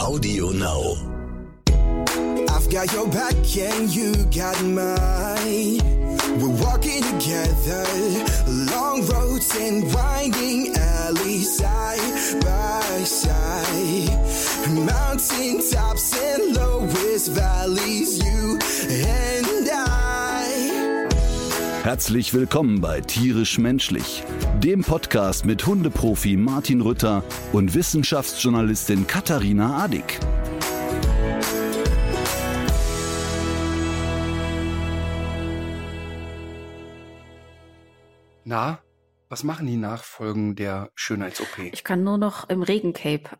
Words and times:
Audio 0.00 0.48
Now. 0.50 0.96
I've 2.48 2.70
got 2.70 2.90
your 2.90 3.06
back 3.08 3.34
and 3.58 3.94
you 3.94 4.14
got 4.34 4.60
mine. 4.64 5.78
We're 6.40 6.56
walking 6.64 7.02
together, 7.02 7.84
long 8.48 9.06
roads 9.06 9.54
and 9.56 9.92
winding 9.92 10.74
alleys, 10.74 11.58
side 11.58 12.40
by 12.42 13.04
side. 13.04 14.08
Mountain 14.70 15.70
tops 15.70 16.16
and 16.16 16.56
lowest 16.56 17.32
valleys, 17.32 18.24
you 18.24 18.58
and 18.88 19.68
I. 19.70 19.99
Herzlich 21.82 22.34
willkommen 22.34 22.82
bei 22.82 23.00
Tierisch 23.00 23.56
Menschlich, 23.56 24.22
dem 24.58 24.82
Podcast 24.82 25.46
mit 25.46 25.66
Hundeprofi 25.66 26.36
Martin 26.36 26.82
Rütter 26.82 27.24
und 27.54 27.72
Wissenschaftsjournalistin 27.74 29.06
Katharina 29.06 29.82
Adick. 29.82 30.20
Na, 38.44 38.82
was 39.30 39.42
machen 39.42 39.66
die 39.66 39.78
Nachfolgen 39.78 40.56
der 40.56 40.90
Schönheits-OP? 40.94 41.72
Ich 41.72 41.82
kann 41.82 42.04
nur 42.04 42.18
noch 42.18 42.50
im 42.50 42.62
Regencape 42.62 43.38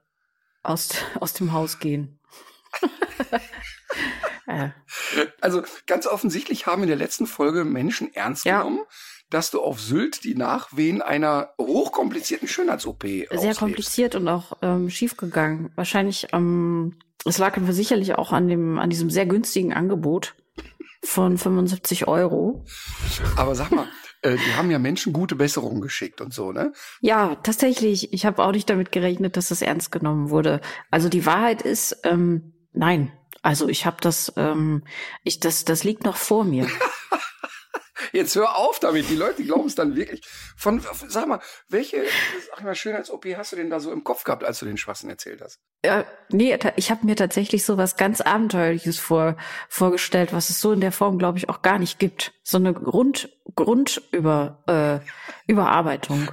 aus, 0.63 0.95
aus 1.21 1.35
dem 1.35 1.53
Haus 1.53 1.79
gehen. 1.79 2.21
äh, 4.51 4.71
Also 5.41 5.63
ganz 5.87 6.07
offensichtlich 6.07 6.67
haben 6.67 6.83
in 6.83 6.89
der 6.89 6.97
letzten 6.97 7.27
Folge 7.27 7.65
Menschen 7.65 8.13
ernst 8.15 8.45
Ja. 8.45 8.59
genommen, 8.59 8.81
dass 9.31 9.51
du 9.51 9.61
auf 9.61 9.81
Sylt 9.81 10.25
die 10.25 10.35
Nachwehen 10.35 11.03
einer 11.03 11.51
hochkomplizierten 11.61 12.49
Schönheits-OP 12.49 13.03
sehr 13.05 13.31
auslebst. 13.33 13.59
kompliziert 13.61 14.15
und 14.17 14.27
auch 14.29 14.55
ähm, 14.63 14.91
schief 14.91 15.17
gegangen. 15.17 15.71
Wahrscheinlich, 15.77 16.29
ähm, 16.33 16.97
es 17.25 17.39
lag 17.39 17.57
sicherlich 17.71 18.15
auch 18.17 18.33
an 18.33 18.49
dem, 18.49 18.79
an 18.79 18.91
diesem 18.91 19.09
sehr 19.11 19.27
günstigen 19.27 19.73
Angebot 19.73 20.35
von 21.05 21.39
75 21.39 22.09
Euro. 22.09 22.65
Aber 23.37 23.55
sag 23.55 23.71
mal, 23.71 23.87
äh, 24.23 24.37
die 24.37 24.55
haben 24.55 24.71
ja 24.71 24.79
Menschen 24.79 25.13
gute 25.13 25.37
Besserungen 25.37 25.81
geschickt 25.81 26.21
und 26.21 26.35
so, 26.35 26.53
ne? 26.53 26.73
Ja, 27.01 27.37
tatsächlich. 27.37 28.13
Ich 28.13 28.27
habe 28.27 28.43
auch 28.45 28.53
nicht 28.53 28.69
damit 28.69 28.91
gerechnet, 28.93 29.37
dass 29.37 29.49
das 29.49 29.63
ernst 29.63 29.93
genommen 29.93 30.31
wurde. 30.31 30.61
Also 30.91 31.09
die 31.09 31.25
Wahrheit 31.25 31.63
ist, 31.63 32.01
ähm, 32.05 32.53
nein. 32.73 33.13
Also 33.43 33.69
ich 33.69 33.87
habe 33.87 33.97
das, 34.01 34.33
ähm, 34.37 34.85
ich 35.25 35.41
das, 35.41 35.65
das 35.65 35.85
liegt 35.85 36.05
noch 36.05 36.17
vor 36.17 36.45
mir. 36.45 36.69
Jetzt 38.13 38.35
hör 38.35 38.57
auf 38.57 38.81
damit, 38.81 39.09
die 39.09 39.17
Leute 39.17 39.45
glauben 39.45 39.67
es 39.67 39.75
dann 39.75 39.95
wirklich. 39.95 40.23
Von, 40.57 40.83
sag 41.09 41.29
mal, 41.29 41.41
welche 41.69 42.03
sag 42.51 42.65
mal, 42.65 42.75
Schönheits-OP 42.75 43.25
hast 43.37 43.53
du 43.53 43.57
denn 43.57 43.71
da 43.71 43.79
so 43.79 43.93
im 43.93 44.05
Kopf 44.05 44.25
gehabt, 44.25 44.43
als 44.43 44.59
du 44.59 44.67
den 44.67 44.77
Schwachsinn 44.77 45.11
erzählt 45.11 45.41
hast? 45.41 45.61
Ja, 45.85 46.05
nee, 46.31 46.59
ich 46.77 46.91
habe 46.91 47.07
mir 47.07 47.17
tatsächlich 47.17 47.65
so 47.65 47.77
was 47.77 47.97
ganz 47.97 48.21
Abenteuerliches 48.21 48.99
vor, 48.99 49.37
vorgestellt, 49.69 50.33
was 50.33 50.51
es 50.51 50.61
so 50.61 50.73
in 50.73 50.81
der 50.81 50.93
Form, 50.93 51.19
glaube 51.19 51.39
ich, 51.39 51.49
auch 51.49 51.63
gar 51.63 51.79
nicht 51.79 51.99
gibt. 51.99 52.33
So 52.43 52.59
eine 52.59 52.75
Grund, 52.75 53.31
Grund 53.55 54.03
über, 54.13 54.65
äh, 54.67 55.51
Überarbeitung. 55.51 56.29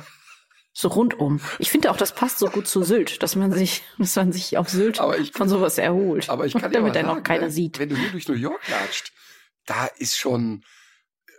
So 0.79 0.89
rundum. 0.89 1.39
Ich 1.57 1.71
finde 1.71 1.89
auch, 1.89 1.97
das 1.97 2.13
passt 2.13 2.37
so 2.37 2.45
gut 2.49 2.67
zu 2.67 2.83
Sylt, 2.83 3.23
dass 3.23 3.35
man 3.35 3.51
sich, 3.51 3.81
dass 3.97 4.15
man 4.15 4.31
sich 4.31 4.59
auf 4.59 4.69
Sylt 4.69 4.99
Aber 4.99 5.17
ich- 5.17 5.31
von 5.31 5.49
sowas 5.49 5.79
erholt. 5.79 6.29
Aber 6.29 6.45
ich 6.45 6.53
kann 6.53 6.71
damit 6.71 6.95
einen 6.95 7.07
sagen, 7.07 7.19
auch 7.19 7.23
keiner 7.23 7.45
ne, 7.45 7.51
sieht. 7.51 7.79
wenn 7.79 7.89
du 7.89 7.95
hier 7.95 8.11
durch 8.11 8.27
New 8.27 8.35
York 8.35 8.61
latscht, 8.69 9.11
da 9.65 9.87
ist 9.97 10.17
schon 10.17 10.63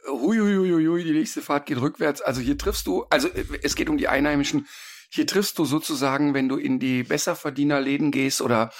hui, 0.09 0.39
hui, 0.39 0.57
hui, 0.57 0.87
hui, 0.87 1.05
die 1.05 1.13
nächste 1.13 1.41
Fahrt 1.41 1.67
geht 1.67 1.81
rückwärts. 1.81 2.21
Also 2.21 2.41
hier 2.41 2.59
triffst 2.59 2.89
du, 2.89 3.05
also 3.11 3.29
äh, 3.29 3.45
es 3.63 3.77
geht 3.77 3.89
um 3.89 3.97
die 3.97 4.09
Einheimischen, 4.09 4.67
hier 5.09 5.27
triffst 5.29 5.57
du 5.61 5.65
sozusagen, 5.65 6.35
wenn 6.35 6.49
du 6.49 6.57
in 6.57 6.81
die 6.81 7.05
Besserverdienerläden 7.05 8.11
gehst 8.11 8.41
oder 8.41 8.73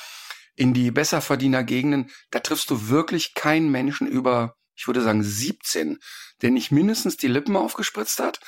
in 0.57 0.75
die 0.75 0.91
Besserverdienergegenden, 0.91 2.11
da 2.33 2.41
triffst 2.41 2.69
du 2.71 2.89
wirklich 2.89 3.35
keinen 3.35 3.71
Menschen 3.71 4.09
über, 4.09 4.57
ich 4.75 4.89
würde 4.89 5.03
sagen 5.03 5.23
17, 5.23 5.99
der 6.43 6.51
nicht 6.51 6.73
mindestens 6.73 7.17
die 7.17 7.29
Lippen 7.29 7.57
aufgespritzt 7.57 8.19
hat. 8.19 8.41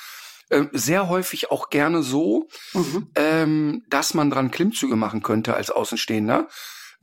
Ähm, 0.51 0.69
Sehr 0.73 1.09
häufig 1.09 1.49
auch 1.49 1.69
gerne 1.69 2.03
so, 2.03 2.47
Mhm. 2.73 3.07
ähm, 3.15 3.83
dass 3.89 4.13
man 4.13 4.29
dran 4.29 4.51
Klimmzüge 4.51 4.95
machen 4.95 5.23
könnte 5.23 5.53
als 5.55 5.71
Außenstehender. 5.71 6.47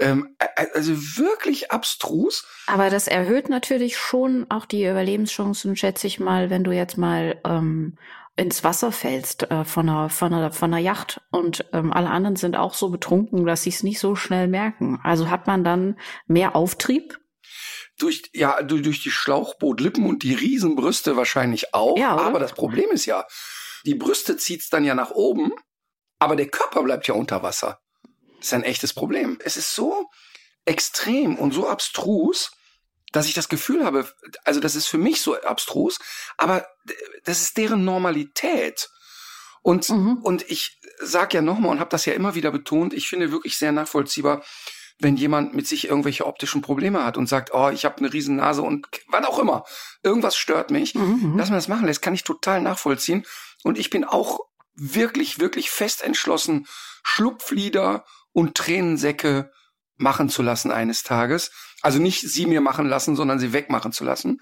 Ähm, 0.01 0.37
also 0.75 0.93
wirklich 1.19 1.73
abstrus. 1.73 2.47
Aber 2.69 2.89
das 2.89 3.09
erhöht 3.09 3.49
natürlich 3.49 3.97
schon 3.99 4.47
auch 4.49 4.65
die 4.65 4.85
Überlebenschancen, 4.87 5.75
schätze 5.75 6.07
ich 6.07 6.21
mal, 6.21 6.51
wenn 6.51 6.63
du 6.63 6.71
jetzt 6.71 6.99
mal 6.99 7.41
ähm, 7.45 7.99
ins 8.37 8.63
Wasser 8.63 8.93
fällst 8.93 9.51
äh, 9.51 9.65
von, 9.65 9.89
einer, 9.89 10.09
von, 10.09 10.33
einer, 10.33 10.53
von 10.53 10.73
einer 10.73 10.81
Yacht 10.81 11.21
und 11.33 11.65
ähm, 11.73 11.93
alle 11.93 12.11
anderen 12.11 12.37
sind 12.37 12.57
auch 12.57 12.75
so 12.75 12.91
betrunken, 12.91 13.45
dass 13.45 13.65
sie 13.65 13.71
es 13.71 13.83
nicht 13.83 13.99
so 13.99 14.15
schnell 14.15 14.47
merken. 14.47 15.01
Also 15.03 15.31
hat 15.31 15.49
man 15.49 15.65
dann 15.65 15.99
mehr 16.29 16.55
Auftrieb? 16.55 17.19
Durch, 17.99 18.23
ja, 18.33 18.63
du- 18.63 18.81
durch 18.81 19.03
die 19.03 19.11
Schlauchbootlippen 19.11 20.07
und 20.07 20.23
die 20.23 20.35
Riesenbrüste 20.35 21.17
wahrscheinlich 21.17 21.75
auch. 21.75 21.97
Ja, 21.99 22.15
oder? 22.15 22.25
aber 22.25 22.39
das 22.39 22.53
Problem 22.53 22.91
ist 22.91 23.07
ja, 23.07 23.27
die 23.85 23.95
Brüste 23.95 24.37
zieht's 24.37 24.69
dann 24.71 24.85
ja 24.85 24.95
nach 24.95 25.11
oben, 25.11 25.53
aber 26.19 26.37
der 26.37 26.49
Körper 26.49 26.83
bleibt 26.83 27.07
ja 27.09 27.15
unter 27.15 27.43
Wasser. 27.43 27.81
Das 28.39 28.47
ist 28.49 28.55
ein 28.55 28.63
echtes 28.65 28.93
Problem. 28.95 29.39
Es 29.45 29.57
ist 29.57 29.75
so 29.75 30.09
extrem 30.65 31.37
und 31.37 31.53
so 31.53 31.69
abstrus, 31.69 32.53
dass 33.13 33.27
ich 33.27 33.35
das 33.35 33.49
Gefühl 33.49 33.85
habe, 33.85 34.09
also 34.45 34.61
das 34.61 34.75
ist 34.77 34.87
für 34.87 34.99
mich 34.99 35.21
so 35.23 35.41
abstrus, 35.41 35.99
aber 36.37 36.67
das 37.25 37.41
ist 37.41 37.57
deren 37.57 37.85
Normalität. 37.85 38.89
Und, 39.63 39.89
Mhm. 39.89 40.19
und 40.23 40.49
ich 40.51 40.79
sag 41.01 41.35
ja 41.35 41.43
nochmal 41.43 41.73
und 41.73 41.81
habe 41.81 41.91
das 41.91 42.05
ja 42.05 42.13
immer 42.13 42.35
wieder 42.35 42.51
betont, 42.53 42.95
ich 42.95 43.09
finde 43.09 43.33
wirklich 43.33 43.57
sehr 43.57 43.73
nachvollziehbar, 43.73 44.45
wenn 45.01 45.17
jemand 45.17 45.55
mit 45.55 45.67
sich 45.67 45.89
irgendwelche 45.89 46.27
optischen 46.27 46.61
Probleme 46.63 47.05
hat 47.05 47.17
und 47.17 47.29
sagt, 47.29 47.51
oh, 47.55 47.71
ich 47.71 47.85
habe 47.85 47.99
eine 47.99 48.13
riesen 48.13 48.37
Nase 48.37 48.63
und 48.63 48.89
was 49.09 49.25
auch 49.27 49.39
immer, 49.39 49.65
irgendwas 50.03 50.37
stört 50.37 50.71
mich, 50.71 50.95
Mhm. 50.95 51.37
dass 51.39 51.51
man 51.51 51.59
das 51.59 51.69
machen 51.69 51.87
lässt, 51.87 52.03
kann 52.03 52.15
ich 52.15 52.25
total 52.25 52.61
nachvollziehen. 52.61 53.25
Und 53.63 53.79
ich 53.79 53.91
bin 53.91 54.05
auch 54.05 54.41
wirklich, 54.75 55.39
wirklich 55.41 55.71
fest 55.71 56.03
entschlossen, 56.03 56.67
Schlupflieder 57.05 58.05
und 58.33 58.57
Tränensäcke 58.57 59.51
machen 59.97 60.29
zu 60.29 60.43
lassen 60.43 60.71
eines 60.71 61.03
Tages. 61.03 61.51
Also 61.83 61.99
nicht 61.99 62.21
sie 62.21 62.47
mir 62.47 62.61
machen 62.61 62.89
lassen, 62.89 63.17
sondern 63.17 63.39
sie 63.39 63.53
wegmachen 63.53 63.93
zu 63.93 64.05
lassen. 64.05 64.41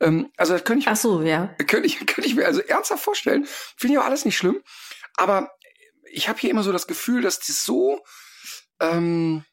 Ähm, 0.00 0.30
also 0.36 0.52
das 0.52 0.64
könnte 0.64 0.80
ich 0.80 0.88
Ach 0.88 0.96
so, 0.96 1.22
ja. 1.22 1.48
könnte 1.66 1.86
ich, 1.86 1.98
könnte 2.06 2.28
ich 2.28 2.34
mir 2.34 2.46
also 2.46 2.60
ernsthaft 2.60 3.02
vorstellen. 3.02 3.46
Finde 3.76 3.94
ich 3.94 3.98
auch 4.00 4.04
alles 4.04 4.24
nicht 4.24 4.36
schlimm. 4.36 4.60
Aber 5.16 5.50
ich 6.12 6.28
habe 6.28 6.38
hier 6.38 6.50
immer 6.50 6.62
so 6.62 6.72
das 6.72 6.86
Gefühl, 6.86 7.22
dass 7.22 7.38
das 7.40 7.64
so 7.64 8.00
ähm, 8.80 9.44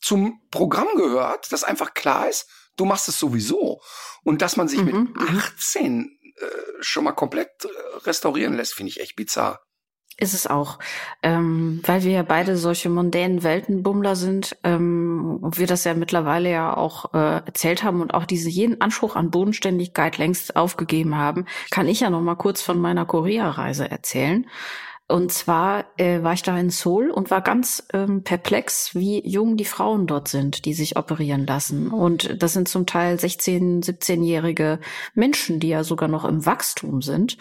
zum 0.00 0.40
Programm 0.50 0.88
gehört, 0.96 1.52
dass 1.52 1.64
einfach 1.64 1.94
klar 1.94 2.28
ist, 2.28 2.48
du 2.76 2.84
machst 2.84 3.08
es 3.08 3.18
sowieso. 3.18 3.80
Und 4.24 4.42
dass 4.42 4.56
man 4.56 4.68
sich 4.68 4.80
Mhm, 4.80 4.84
mit 4.86 4.94
mhm. 4.94 5.38
18 5.38 6.18
äh, 6.36 6.46
schon 6.80 7.04
mal 7.04 7.12
komplett 7.12 7.64
äh, 7.64 7.68
restaurieren 8.06 8.56
lässt, 8.56 8.74
finde 8.74 8.90
ich 8.90 9.00
echt 9.00 9.16
bizarr. 9.16 9.60
Ist 10.20 10.34
es 10.34 10.46
auch. 10.46 10.78
Ähm, 11.22 11.80
weil 11.86 12.04
wir 12.04 12.12
ja 12.12 12.22
beide 12.22 12.58
solche 12.58 12.90
mondänen 12.90 13.42
Weltenbummler 13.42 14.16
sind, 14.16 14.54
ähm, 14.64 15.38
und 15.40 15.58
wir 15.58 15.66
das 15.66 15.84
ja 15.84 15.94
mittlerweile 15.94 16.50
ja 16.50 16.76
auch 16.76 17.14
äh, 17.14 17.42
erzählt 17.46 17.82
haben 17.82 18.02
und 18.02 18.12
auch 18.12 18.26
diese 18.26 18.50
jeden 18.50 18.82
Anspruch 18.82 19.16
an 19.16 19.30
Bodenständigkeit 19.30 20.18
längst 20.18 20.56
aufgegeben 20.56 21.16
haben, 21.16 21.46
kann 21.70 21.88
ich 21.88 22.00
ja 22.00 22.10
noch 22.10 22.20
mal 22.20 22.34
kurz 22.34 22.60
von 22.60 22.78
meiner 22.78 23.06
Korea-Reise 23.06 23.90
erzählen. 23.90 24.46
Und 25.10 25.32
zwar 25.32 25.84
äh, 25.96 26.22
war 26.22 26.32
ich 26.32 26.42
da 26.42 26.56
in 26.56 26.70
Seoul 26.70 27.10
und 27.10 27.30
war 27.30 27.40
ganz 27.40 27.86
ähm, 27.92 28.22
perplex, 28.22 28.94
wie 28.94 29.26
jung 29.28 29.56
die 29.56 29.64
Frauen 29.64 30.06
dort 30.06 30.28
sind, 30.28 30.64
die 30.64 30.72
sich 30.72 30.96
operieren 30.96 31.46
lassen. 31.46 31.90
Und 31.90 32.42
das 32.42 32.52
sind 32.52 32.68
zum 32.68 32.86
Teil 32.86 33.16
16-, 33.16 33.84
17-jährige 33.84 34.78
Menschen, 35.14 35.60
die 35.60 35.68
ja 35.68 35.84
sogar 35.84 36.08
noch 36.08 36.24
im 36.24 36.46
Wachstum 36.46 37.02
sind, 37.02 37.38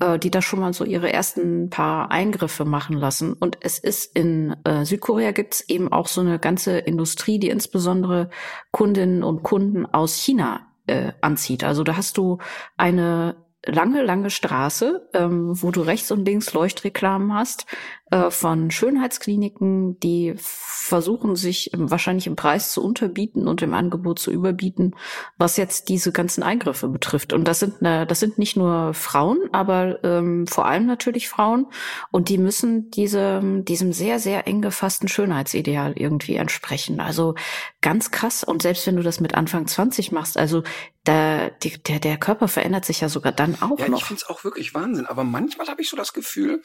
äh, 0.00 0.18
die 0.18 0.30
da 0.30 0.42
schon 0.42 0.60
mal 0.60 0.72
so 0.74 0.84
ihre 0.84 1.12
ersten 1.12 1.70
paar 1.70 2.10
Eingriffe 2.10 2.64
machen 2.64 2.96
lassen. 2.96 3.32
Und 3.32 3.58
es 3.60 3.78
ist 3.78 4.14
in 4.14 4.54
äh, 4.64 4.84
Südkorea 4.84 5.32
gibt's 5.32 5.62
eben 5.68 5.90
auch 5.90 6.08
so 6.08 6.20
eine 6.20 6.38
ganze 6.38 6.78
Industrie, 6.78 7.38
die 7.38 7.48
insbesondere 7.48 8.30
Kundinnen 8.72 9.22
und 9.22 9.42
Kunden 9.42 9.86
aus 9.86 10.16
China 10.16 10.66
äh, 10.86 11.12
anzieht. 11.20 11.64
Also 11.64 11.82
da 11.82 11.96
hast 11.96 12.18
du 12.18 12.38
eine 12.76 13.36
lange, 13.66 14.02
lange 14.02 14.30
Straße, 14.30 15.08
ähm, 15.14 15.60
wo 15.62 15.70
du 15.70 15.82
rechts 15.82 16.10
und 16.10 16.24
links 16.24 16.52
Leuchtreklamen 16.52 17.34
hast 17.34 17.66
äh, 18.10 18.30
von 18.30 18.70
Schönheitskliniken, 18.70 19.98
die 19.98 20.34
versuchen 20.36 21.34
sich 21.34 21.72
im, 21.72 21.90
wahrscheinlich 21.90 22.28
im 22.28 22.36
Preis 22.36 22.70
zu 22.70 22.84
unterbieten 22.84 23.48
und 23.48 23.62
im 23.62 23.74
Angebot 23.74 24.20
zu 24.20 24.30
überbieten, 24.30 24.94
was 25.38 25.56
jetzt 25.56 25.88
diese 25.88 26.12
ganzen 26.12 26.44
Eingriffe 26.44 26.88
betrifft. 26.88 27.32
Und 27.32 27.48
das 27.48 27.58
sind 27.58 27.82
ne, 27.82 28.06
das 28.06 28.20
sind 28.20 28.38
nicht 28.38 28.56
nur 28.56 28.94
Frauen, 28.94 29.38
aber 29.50 30.04
ähm, 30.04 30.46
vor 30.46 30.66
allem 30.66 30.86
natürlich 30.86 31.28
Frauen 31.28 31.66
und 32.12 32.28
die 32.28 32.38
müssen 32.38 32.90
diesem 32.92 33.64
diesem 33.64 33.92
sehr 33.92 34.20
sehr 34.20 34.46
eng 34.46 34.62
gefassten 34.62 35.08
Schönheitsideal 35.08 35.94
irgendwie 35.96 36.36
entsprechen. 36.36 37.00
Also 37.00 37.34
ganz 37.80 38.12
krass. 38.12 38.44
Und 38.44 38.62
selbst 38.62 38.86
wenn 38.86 38.96
du 38.96 39.02
das 39.02 39.18
mit 39.20 39.34
Anfang 39.34 39.66
20 39.66 40.12
machst, 40.12 40.36
also 40.36 40.62
da, 41.02 41.50
die, 41.50 41.82
der, 41.82 42.00
der 42.00 42.18
Körper 42.18 42.48
verändert 42.48 42.84
sich 42.84 43.00
ja 43.00 43.08
sogar 43.08 43.32
dann 43.32 43.60
auch 43.62 43.78
Ja, 43.78 43.86
ich 43.86 43.90
noch. 43.90 44.04
finde 44.04 44.22
es 44.22 44.28
auch 44.28 44.44
wirklich 44.44 44.74
Wahnsinn. 44.74 45.06
Aber 45.06 45.24
manchmal 45.24 45.66
habe 45.68 45.82
ich 45.82 45.88
so 45.88 45.96
das 45.96 46.12
Gefühl, 46.12 46.62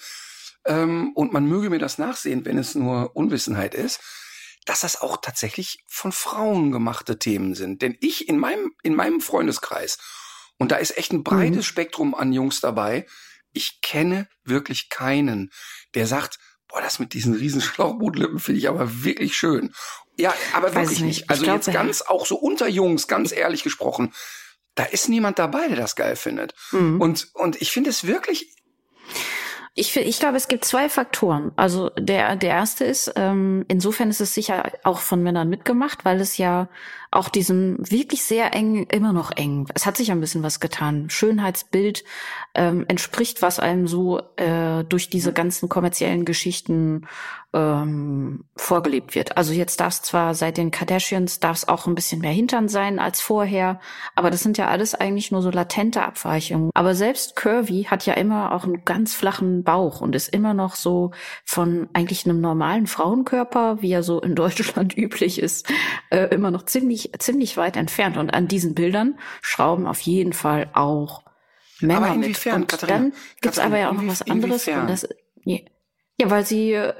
ähm, 0.66 1.12
und 1.16 1.34
man 1.34 1.46
möge 1.46 1.70
mir 1.70 1.80
das 1.80 1.98
nachsehen, 1.98 2.46
wenn 2.46 2.58
es 2.58 2.76
nur 2.76 3.16
Unwissenheit 3.16 3.76
ist, 3.76 4.00
dass 4.66 4.82
das 4.82 5.02
auch 5.02 5.18
tatsächlich 5.18 5.84
von 5.88 6.12
Frauen 6.12 6.72
gemachte 6.72 7.18
Themen 7.18 7.56
sind. 7.56 7.82
Denn 7.82 7.98
ich 8.00 8.30
in 8.30 8.38
meinem, 8.38 8.74
in 8.84 8.96
meinem 8.96 9.22
Freundeskreis, 9.22 9.98
und 10.58 10.72
da 10.72 10.76
ist 10.76 10.98
echt 10.98 11.12
ein 11.12 11.24
breites 11.24 11.58
mhm. 11.58 11.64
Spektrum 11.64 12.16
an 12.16 12.34
Jungs 12.34 12.62
dabei, 12.62 13.08
ich 13.54 13.82
kenne 13.82 14.28
wirklich 14.44 14.90
keinen, 14.90 15.52
der 15.96 16.08
sagt, 16.08 16.38
boah, 16.68 16.82
das 16.82 17.00
mit 17.00 17.14
diesen 17.14 17.34
riesen 17.34 17.62
Schlauchbootlippen 17.62 18.40
finde 18.40 18.60
ich 18.60 18.70
aber 18.70 19.04
wirklich 19.04 19.36
schön. 19.36 19.74
Ja, 20.18 20.34
aber 20.54 20.74
wirklich 20.76 21.02
nicht. 21.02 21.30
Also 21.30 21.44
glaub, 21.44 21.56
jetzt 21.58 21.74
ganz 21.74 22.02
auch 22.02 22.26
so 22.26 22.38
unter 22.38 22.68
Jungs, 22.68 23.08
ganz 23.08 23.32
ehrlich 23.32 23.64
gesprochen, 23.64 24.14
da 24.76 24.84
ist 24.86 25.10
niemand 25.10 25.40
dabei, 25.40 25.68
der 25.68 25.78
das 25.78 25.96
geil 25.96 26.16
findet. 26.16 26.54
Mhm. 26.72 27.02
Und, 27.02 27.30
und 27.34 27.62
ich 27.62 27.72
finde 27.72 27.90
es 27.90 28.08
wirklich 28.08 28.56
ich, 29.74 29.96
ich 29.96 30.20
glaube, 30.20 30.36
es 30.36 30.50
gibt 30.50 30.66
zwei 30.66 30.90
Faktoren. 30.90 31.54
Also 31.56 31.90
der, 31.98 32.36
der 32.36 32.50
erste 32.50 32.84
ist, 32.84 33.14
ähm, 33.16 33.64
insofern 33.70 34.10
ist 34.10 34.20
es 34.20 34.34
sicher 34.34 34.70
auch 34.84 35.00
von 35.00 35.24
Männern 35.24 35.48
mitgemacht, 35.48 36.04
weil 36.04 36.20
es 36.20 36.38
ja 36.38 36.68
auch 37.10 37.30
diesem 37.30 37.78
wirklich 37.80 38.24
sehr 38.24 38.54
eng, 38.54 38.86
immer 38.86 39.14
noch 39.14 39.32
eng. 39.32 39.68
Es 39.74 39.86
hat 39.86 39.98
sich 39.98 40.12
ein 40.12 40.22
bisschen 40.22 40.44
was 40.44 40.62
getan. 40.62 41.10
Schönheitsbild 41.10 42.04
ähm, 42.54 42.86
entspricht, 42.88 43.42
was 43.42 43.60
einem 43.60 43.88
so 43.88 44.22
äh, 44.38 44.84
durch 44.86 45.10
diese 45.10 45.34
ganzen 45.34 45.70
kommerziellen 45.70 46.24
Geschichten 46.26 47.08
ähm, 47.54 48.46
vorgelebt 48.56 49.14
wird. 49.14 49.36
Also 49.36 49.52
jetzt 49.52 49.82
darf 49.82 49.94
es 49.94 50.02
zwar 50.04 50.36
seit 50.36 50.58
den 50.58 50.72
Kardashians 50.72 51.42
darf 51.42 51.58
es 51.58 51.68
auch 51.68 51.86
ein 51.86 51.96
bisschen 51.96 52.22
mehr 52.22 52.32
Hintern 52.32 52.70
sein 52.70 52.98
als 52.98 53.20
vorher, 53.20 53.82
aber 54.16 54.32
das 54.32 54.42
sind 54.42 54.58
ja 54.58 54.70
alles 54.70 54.96
eigentlich 54.96 55.32
nur 55.32 55.42
so 55.42 55.50
latente 55.50 56.02
Abweichungen. 56.04 56.72
Aber 56.74 56.96
selbst 56.96 57.36
Curvy 57.36 57.88
hat 57.90 58.06
ja 58.06 58.14
immer 58.14 58.54
auch 58.54 58.64
einen 58.64 58.86
ganz 58.86 59.14
flachen 59.14 59.61
Bauch 59.64 60.02
und 60.02 60.16
ist 60.16 60.30
immer 60.30 60.54
noch 60.54 60.76
so 60.76 61.12
von 61.46 61.90
eigentlich 61.94 62.26
einem 62.26 62.42
normalen 62.42 62.88
Frauenkörper, 62.88 63.82
wie 63.82 63.92
er 63.92 64.04
so 64.04 64.20
in 64.22 64.36
Deutschland 64.42 64.98
üblich 64.98 65.40
ist, 65.40 65.72
äh, 66.10 66.34
immer 66.34 66.52
noch 66.52 66.64
ziemlich 66.64 67.12
ziemlich, 67.20 67.58
weit 67.58 67.78
entfernt. 67.78 68.18
Und 68.18 68.34
an 68.34 68.48
diesen 68.48 68.76
Bildern 68.76 69.20
schrauben 69.42 69.88
auf 69.88 70.00
jeden 70.02 70.34
Fall 70.34 70.70
auch 70.74 71.24
Männer 71.80 72.08
aber 72.08 72.16
inwiefern, 72.16 72.62
mit. 72.62 72.74
Und 72.74 72.80
Katharina, 72.80 72.98
dann 73.00 73.14
gibt's 73.42 73.58
Katharina, 73.58 73.66
aber 73.66 73.78
ja 73.78 73.90
auch 73.90 74.02
noch 74.02 74.12
was 74.12 74.22
anderes. 74.22 74.68
Und 74.68 74.88
das, 74.88 75.08
ja, 76.22 76.30
weil 76.30 76.46
sie, 76.46 76.74
äh, 76.74 76.94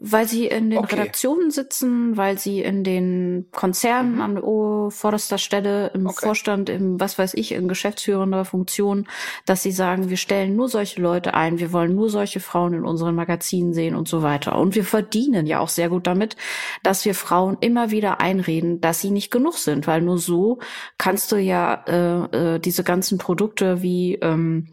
weil 0.00 0.28
sie 0.28 0.46
in 0.46 0.70
den 0.70 0.78
okay. 0.78 0.94
Redaktionen 0.94 1.50
sitzen, 1.50 2.16
weil 2.16 2.38
sie 2.38 2.60
in 2.60 2.84
den 2.84 3.46
Konzernen 3.50 4.14
mhm. 4.14 4.20
an 4.20 4.90
vorderster 4.92 5.38
Stelle 5.38 5.90
im 5.92 6.06
okay. 6.06 6.26
Vorstand, 6.26 6.68
im 6.68 7.00
was 7.00 7.18
weiß 7.18 7.34
ich, 7.34 7.50
in 7.50 7.66
geschäftsführender 7.66 8.44
Funktion, 8.44 9.08
dass 9.44 9.64
sie 9.64 9.72
sagen, 9.72 10.08
wir 10.08 10.16
stellen 10.16 10.54
nur 10.54 10.68
solche 10.68 11.02
Leute 11.02 11.34
ein, 11.34 11.58
wir 11.58 11.72
wollen 11.72 11.96
nur 11.96 12.10
solche 12.10 12.38
Frauen 12.38 12.74
in 12.74 12.84
unseren 12.84 13.16
Magazinen 13.16 13.74
sehen 13.74 13.96
und 13.96 14.06
so 14.06 14.22
weiter. 14.22 14.56
Und 14.56 14.76
wir 14.76 14.84
verdienen 14.84 15.46
ja 15.46 15.58
auch 15.58 15.68
sehr 15.68 15.88
gut 15.88 16.06
damit, 16.06 16.36
dass 16.84 17.04
wir 17.04 17.16
Frauen 17.16 17.56
immer 17.60 17.90
wieder 17.90 18.20
einreden, 18.20 18.80
dass 18.80 19.00
sie 19.00 19.10
nicht 19.10 19.32
genug 19.32 19.54
sind, 19.54 19.88
weil 19.88 20.00
nur 20.00 20.18
so 20.18 20.60
kannst 20.96 21.32
du 21.32 21.36
ja 21.36 21.82
äh, 21.88 22.54
äh, 22.54 22.58
diese 22.60 22.84
ganzen 22.84 23.18
Produkte 23.18 23.82
wie 23.82 24.14
ähm, 24.22 24.68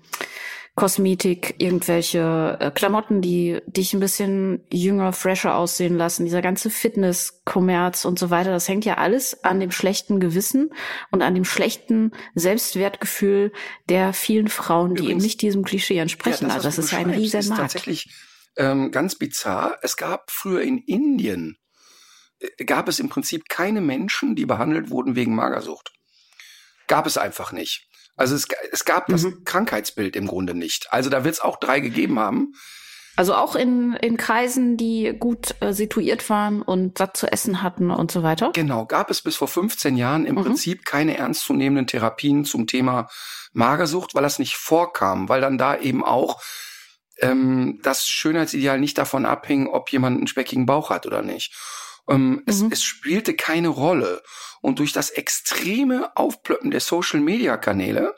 Kosmetik, 0.75 1.55
irgendwelche 1.57 2.57
äh, 2.59 2.71
Klamotten, 2.71 3.21
die 3.21 3.59
dich 3.67 3.93
ein 3.93 3.99
bisschen 3.99 4.63
jünger, 4.71 5.11
fresher 5.11 5.55
aussehen 5.55 5.97
lassen, 5.97 6.23
dieser 6.23 6.41
ganze 6.41 6.69
Fitness-Kommerz 6.69 8.05
und 8.05 8.17
so 8.17 8.29
weiter, 8.29 8.51
das 8.51 8.69
hängt 8.69 8.85
ja 8.85 8.95
alles 8.95 9.43
an 9.43 9.59
dem 9.59 9.71
schlechten 9.71 10.21
Gewissen 10.21 10.69
und 11.11 11.21
an 11.21 11.35
dem 11.35 11.43
schlechten 11.43 12.11
Selbstwertgefühl 12.35 13.51
der 13.89 14.13
vielen 14.13 14.47
Frauen, 14.47 14.95
die 14.95 15.01
Übrigens, 15.03 15.11
eben 15.11 15.21
nicht 15.21 15.41
diesem 15.41 15.63
Klischee 15.63 15.97
entsprechen. 15.97 16.47
Ja, 16.47 16.55
das, 16.55 16.65
also 16.65 16.67
das 16.69 16.77
ist 16.77 16.91
ja 16.91 16.99
ein 16.99 17.09
riesen 17.09 17.49
Markt. 17.49 17.61
tatsächlich 17.61 18.09
ähm, 18.55 18.91
ganz 18.91 19.15
bizarr. 19.15 19.77
Es 19.81 19.97
gab 19.97 20.31
früher 20.31 20.61
in 20.61 20.77
Indien 20.77 21.57
äh, 22.39 22.63
gab 22.63 22.87
es 22.87 22.99
im 22.99 23.09
Prinzip 23.09 23.49
keine 23.49 23.81
Menschen, 23.81 24.35
die 24.35 24.45
behandelt 24.45 24.89
wurden 24.89 25.17
wegen 25.17 25.35
Magersucht. 25.35 25.91
Gab 26.87 27.05
es 27.05 27.17
einfach 27.17 27.51
nicht. 27.51 27.87
Also 28.15 28.35
es, 28.35 28.47
es 28.71 28.85
gab 28.85 29.09
mhm. 29.09 29.13
das 29.13 29.27
Krankheitsbild 29.45 30.15
im 30.15 30.27
Grunde 30.27 30.53
nicht. 30.53 30.87
Also 30.91 31.09
da 31.09 31.23
wird 31.23 31.35
es 31.35 31.41
auch 31.41 31.59
drei 31.59 31.79
gegeben 31.79 32.19
haben. 32.19 32.53
Also 33.17 33.35
auch 33.35 33.55
in, 33.55 33.93
in 33.93 34.15
Kreisen, 34.17 34.77
die 34.77 35.13
gut 35.17 35.55
äh, 35.59 35.73
situiert 35.73 36.29
waren 36.29 36.61
und 36.61 36.97
satt 36.97 37.17
zu 37.17 37.27
essen 37.31 37.61
hatten 37.61 37.91
und 37.91 38.09
so 38.09 38.23
weiter? 38.23 38.51
Genau, 38.53 38.85
gab 38.85 39.11
es 39.11 39.21
bis 39.21 39.35
vor 39.35 39.47
15 39.47 39.97
Jahren 39.97 40.25
im 40.25 40.35
mhm. 40.35 40.43
Prinzip 40.43 40.85
keine 40.85 41.17
ernstzunehmenden 41.17 41.87
Therapien 41.87 42.45
zum 42.45 42.67
Thema 42.67 43.09
Magersucht, 43.53 44.15
weil 44.15 44.23
das 44.23 44.39
nicht 44.39 44.55
vorkam, 44.55 45.27
weil 45.27 45.41
dann 45.41 45.57
da 45.57 45.77
eben 45.77 46.03
auch 46.05 46.41
ähm, 47.19 47.79
das 47.83 48.07
Schönheitsideal 48.07 48.79
nicht 48.79 48.97
davon 48.97 49.25
abhing, 49.25 49.67
ob 49.67 49.91
jemand 49.91 50.17
einen 50.17 50.27
speckigen 50.27 50.65
Bauch 50.65 50.89
hat 50.89 51.05
oder 51.05 51.21
nicht. 51.21 51.53
Ähm, 52.07 52.29
mhm. 52.29 52.43
es, 52.45 52.63
es 52.71 52.83
spielte 52.83 53.35
keine 53.35 53.67
Rolle. 53.67 54.21
Und 54.61 54.79
durch 54.79 54.93
das 54.93 55.09
extreme 55.09 56.15
Aufplöppen 56.15 56.71
der 56.71 56.79
Social-Media-Kanäle, 56.79 58.15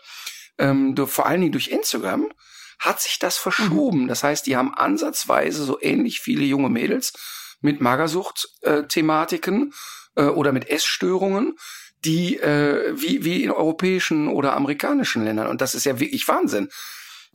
ähm, 0.58 0.96
vor 1.08 1.26
allen 1.26 1.42
Dingen 1.42 1.54
durch 1.54 1.70
Instagram, 1.70 2.32
hat 2.80 3.02
sich 3.02 3.18
das 3.18 3.38
verschoben. 3.38 4.04
Mhm. 4.04 4.08
Das 4.08 4.24
heißt, 4.24 4.46
die 4.46 4.58
haben 4.58 4.74
ansatzweise 4.74 5.64
so 5.64 5.80
ähnlich 5.82 6.20
viele 6.20 6.44
junge 6.44 6.70
Mädels 6.70 7.14
mit 7.62 7.80
Magersucht-Thematiken 7.82 9.74
äh, 10.16 10.22
äh, 10.22 10.28
oder 10.28 10.52
mit 10.52 10.70
Essstörungen, 10.70 11.56
die 12.04 12.38
äh, 12.38 12.94
wie, 12.96 13.24
wie 13.24 13.44
in 13.44 13.52
europäischen 13.52 14.28
oder 14.28 14.56
amerikanischen 14.56 15.24
Ländern. 15.24 15.48
Und 15.48 15.62
das 15.62 15.76
ist 15.76 15.86
ja 15.86 16.00
wirklich 16.00 16.28
Wahnsinn. 16.28 16.70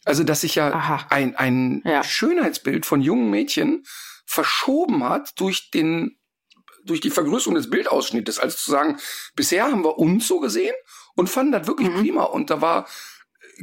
Also, 0.05 0.23
dass 0.25 0.43
sich 0.43 0.55
ja 0.55 0.73
Aha. 0.73 1.07
ein, 1.11 1.35
ein 1.37 1.83
ja. 1.85 2.05
Schönheitsbild 2.05 2.87
von 2.87 3.01
jungen 3.01 3.31
Mädchen 3.31 3.85
verschoben 4.27 5.05
hat 5.05 5.41
durch 5.41 5.71
den 5.71 6.18
durch 6.85 7.01
die 7.01 7.11
Vergrößerung 7.11 7.55
des 7.55 7.71
Bildausschnittes. 7.71 8.39
Also 8.39 8.57
zu 8.57 8.71
sagen, 8.71 8.99
bisher 9.35 9.65
haben 9.65 9.85
wir 9.85 9.99
uns 9.99 10.27
so 10.27 10.41
gesehen 10.41 10.75
und 11.15 11.29
fanden 11.29 11.53
das 11.53 11.67
wirklich 11.67 11.89
mhm. 11.89 12.01
prima. 12.01 12.25
Und 12.25 12.51
da 12.51 12.61
war 12.61 12.87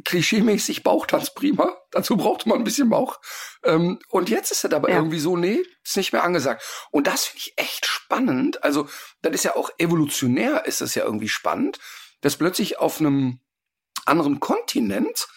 klischeemäßig 0.04 0.84
Bauchtanz 0.84 1.34
prima. 1.34 1.76
Dazu 1.92 2.18
brauchte 2.18 2.50
man 2.50 2.60
ein 2.60 2.64
bisschen 2.64 2.90
Bauch. 2.90 3.20
Ähm, 3.64 4.00
und 4.10 4.30
jetzt 4.30 4.52
ist 4.52 4.64
er 4.64 4.74
aber 4.74 4.90
ja. 4.90 4.98
irgendwie 4.98 5.20
so, 5.20 5.38
nee, 5.38 5.64
ist 5.84 5.98
nicht 5.98 6.14
mehr 6.14 6.24
angesagt. 6.24 6.64
Und 6.92 7.08
das 7.08 7.26
finde 7.26 7.44
ich 7.46 7.54
echt 7.58 7.86
spannend. 7.86 8.64
Also, 8.64 8.88
das 9.22 9.34
ist 9.34 9.44
ja 9.44 9.56
auch 9.56 9.70
evolutionär, 9.78 10.66
ist 10.66 10.82
das 10.82 10.96
ja 10.96 11.04
irgendwie 11.06 11.30
spannend, 11.30 11.80
dass 12.22 12.38
plötzlich 12.38 12.80
auf 12.80 13.00
einem 13.00 13.40
anderen 14.06 14.40
Kontinent 14.40 15.28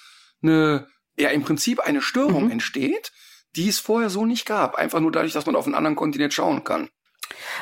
eine, 0.43 0.89
ja, 1.17 1.31
im 1.31 1.43
Prinzip 1.43 1.81
eine 1.81 2.03
Störung 2.03 2.47
mhm. 2.47 2.53
entsteht, 2.53 3.13
die 3.57 3.69
es 3.69 3.79
vorher 3.79 4.11
so 4.11 4.27
nicht 4.27 4.47
gab. 4.47 4.75
Einfach 4.77 5.01
nur 5.01 5.13
dadurch, 5.13 5.33
dass 5.33 5.47
man 5.47 5.57
auf 5.57 5.67
einen 5.67 5.75
anderen 5.75 5.97
Kontinent 5.97 6.35
schauen 6.35 6.65
kann. 6.65 6.91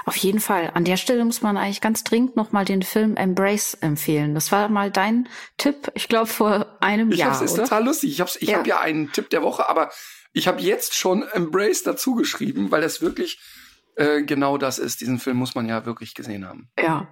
Auf 0.04 0.16
jeden 0.16 0.40
Fall. 0.40 0.70
An 0.74 0.84
der 0.84 0.96
Stelle 0.96 1.24
muss 1.24 1.42
man 1.42 1.56
eigentlich 1.56 1.80
ganz 1.80 2.04
dringend 2.04 2.36
nochmal 2.36 2.64
den 2.64 2.82
Film 2.82 3.16
Embrace 3.16 3.74
empfehlen. 3.74 4.34
Das 4.34 4.52
war 4.52 4.68
mal 4.68 4.90
dein 4.90 5.28
Tipp, 5.56 5.90
ich 5.94 6.08
glaube, 6.08 6.26
vor 6.26 6.76
einem 6.80 7.10
ich 7.10 7.18
Jahr. 7.18 7.30
Das 7.30 7.42
ist 7.42 7.54
oder? 7.54 7.64
total 7.64 7.84
lustig. 7.84 8.12
Ich 8.12 8.20
habe 8.20 8.30
ich 8.38 8.48
ja. 8.48 8.58
Hab 8.58 8.66
ja 8.66 8.80
einen 8.80 9.12
Tipp 9.12 9.30
der 9.30 9.42
Woche, 9.42 9.68
aber 9.68 9.90
ich 10.32 10.48
habe 10.48 10.60
jetzt 10.60 10.94
schon 10.94 11.22
Embrace 11.22 11.82
dazu 11.82 12.14
geschrieben, 12.14 12.70
weil 12.70 12.82
das 12.82 13.00
wirklich 13.00 13.38
äh, 13.96 14.22
genau 14.22 14.58
das 14.58 14.78
ist. 14.78 15.00
Diesen 15.00 15.18
Film 15.18 15.38
muss 15.38 15.54
man 15.54 15.66
ja 15.66 15.86
wirklich 15.86 16.14
gesehen 16.14 16.46
haben. 16.46 16.70
Ja. 16.78 17.08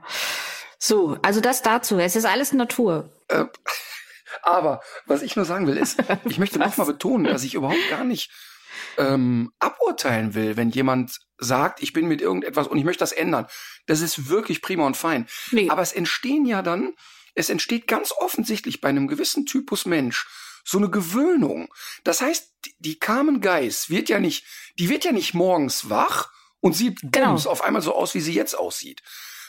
So, 0.79 1.17
also 1.23 1.41
das 1.41 1.63
dazu. 1.63 1.99
Es 1.99 2.17
ist 2.17 2.27
alles 2.27 2.53
Natur. 2.53 3.11
Äh, 3.29 3.47
aber 4.43 4.83
was 5.07 5.23
ich 5.23 5.37
nur 5.37 5.47
sagen 5.47 5.67
will, 5.67 5.79
ist, 5.79 5.99
ich 6.27 6.39
möchte 6.39 6.59
nochmal 6.59 6.87
betonen, 6.87 7.25
dass 7.25 7.45
ich 7.45 7.55
überhaupt 7.55 7.89
gar 7.91 8.05
nicht 8.05 8.31
ähm, 8.99 9.53
aburteilen 9.59 10.35
will, 10.35 10.57
wenn 10.57 10.71
jemand 10.71 11.19
sagt, 11.39 11.83
ich 11.83 11.93
bin 11.93 12.07
mit 12.07 12.21
irgendetwas 12.21 12.67
und 12.67 12.79
ich 12.79 12.85
möchte 12.85 13.01
das 13.01 13.13
ändern. 13.13 13.47
Das 13.87 14.01
ist 14.01 14.29
wirklich 14.29 14.63
prima 14.63 14.87
und 14.87 14.97
fein. 14.97 15.27
Nee. 15.51 15.69
Aber 15.69 15.83
es 15.83 15.93
entstehen 15.93 16.47
ja 16.47 16.63
dann, 16.63 16.95
es 17.35 17.51
entsteht 17.51 17.87
ganz 17.87 18.13
offensichtlich 18.13 18.81
bei 18.81 18.89
einem 18.89 19.09
gewissen 19.09 19.47
Typus 19.47 19.87
Mensch 19.87 20.27
so 20.65 20.79
eine 20.79 20.89
Gewöhnung. 20.89 21.69
Das 22.05 22.21
heißt, 22.21 22.53
die 22.79 22.99
Carmen 22.99 23.41
Geis 23.41 23.91
wird 23.91 24.09
ja 24.09 24.19
nicht, 24.19 24.47
die 24.79 24.89
wird 24.89 25.05
ja 25.05 25.13
nicht 25.13 25.35
morgens 25.35 25.91
wach 25.91 26.31
und 26.61 26.75
sieht 26.75 27.01
genau. 27.03 27.29
bums, 27.29 27.47
auf 27.47 27.63
einmal 27.63 27.83
so 27.83 27.95
aus, 27.95 28.15
wie 28.15 28.21
sie 28.21 28.33
jetzt 28.33 28.59
aussieht. 28.59 29.03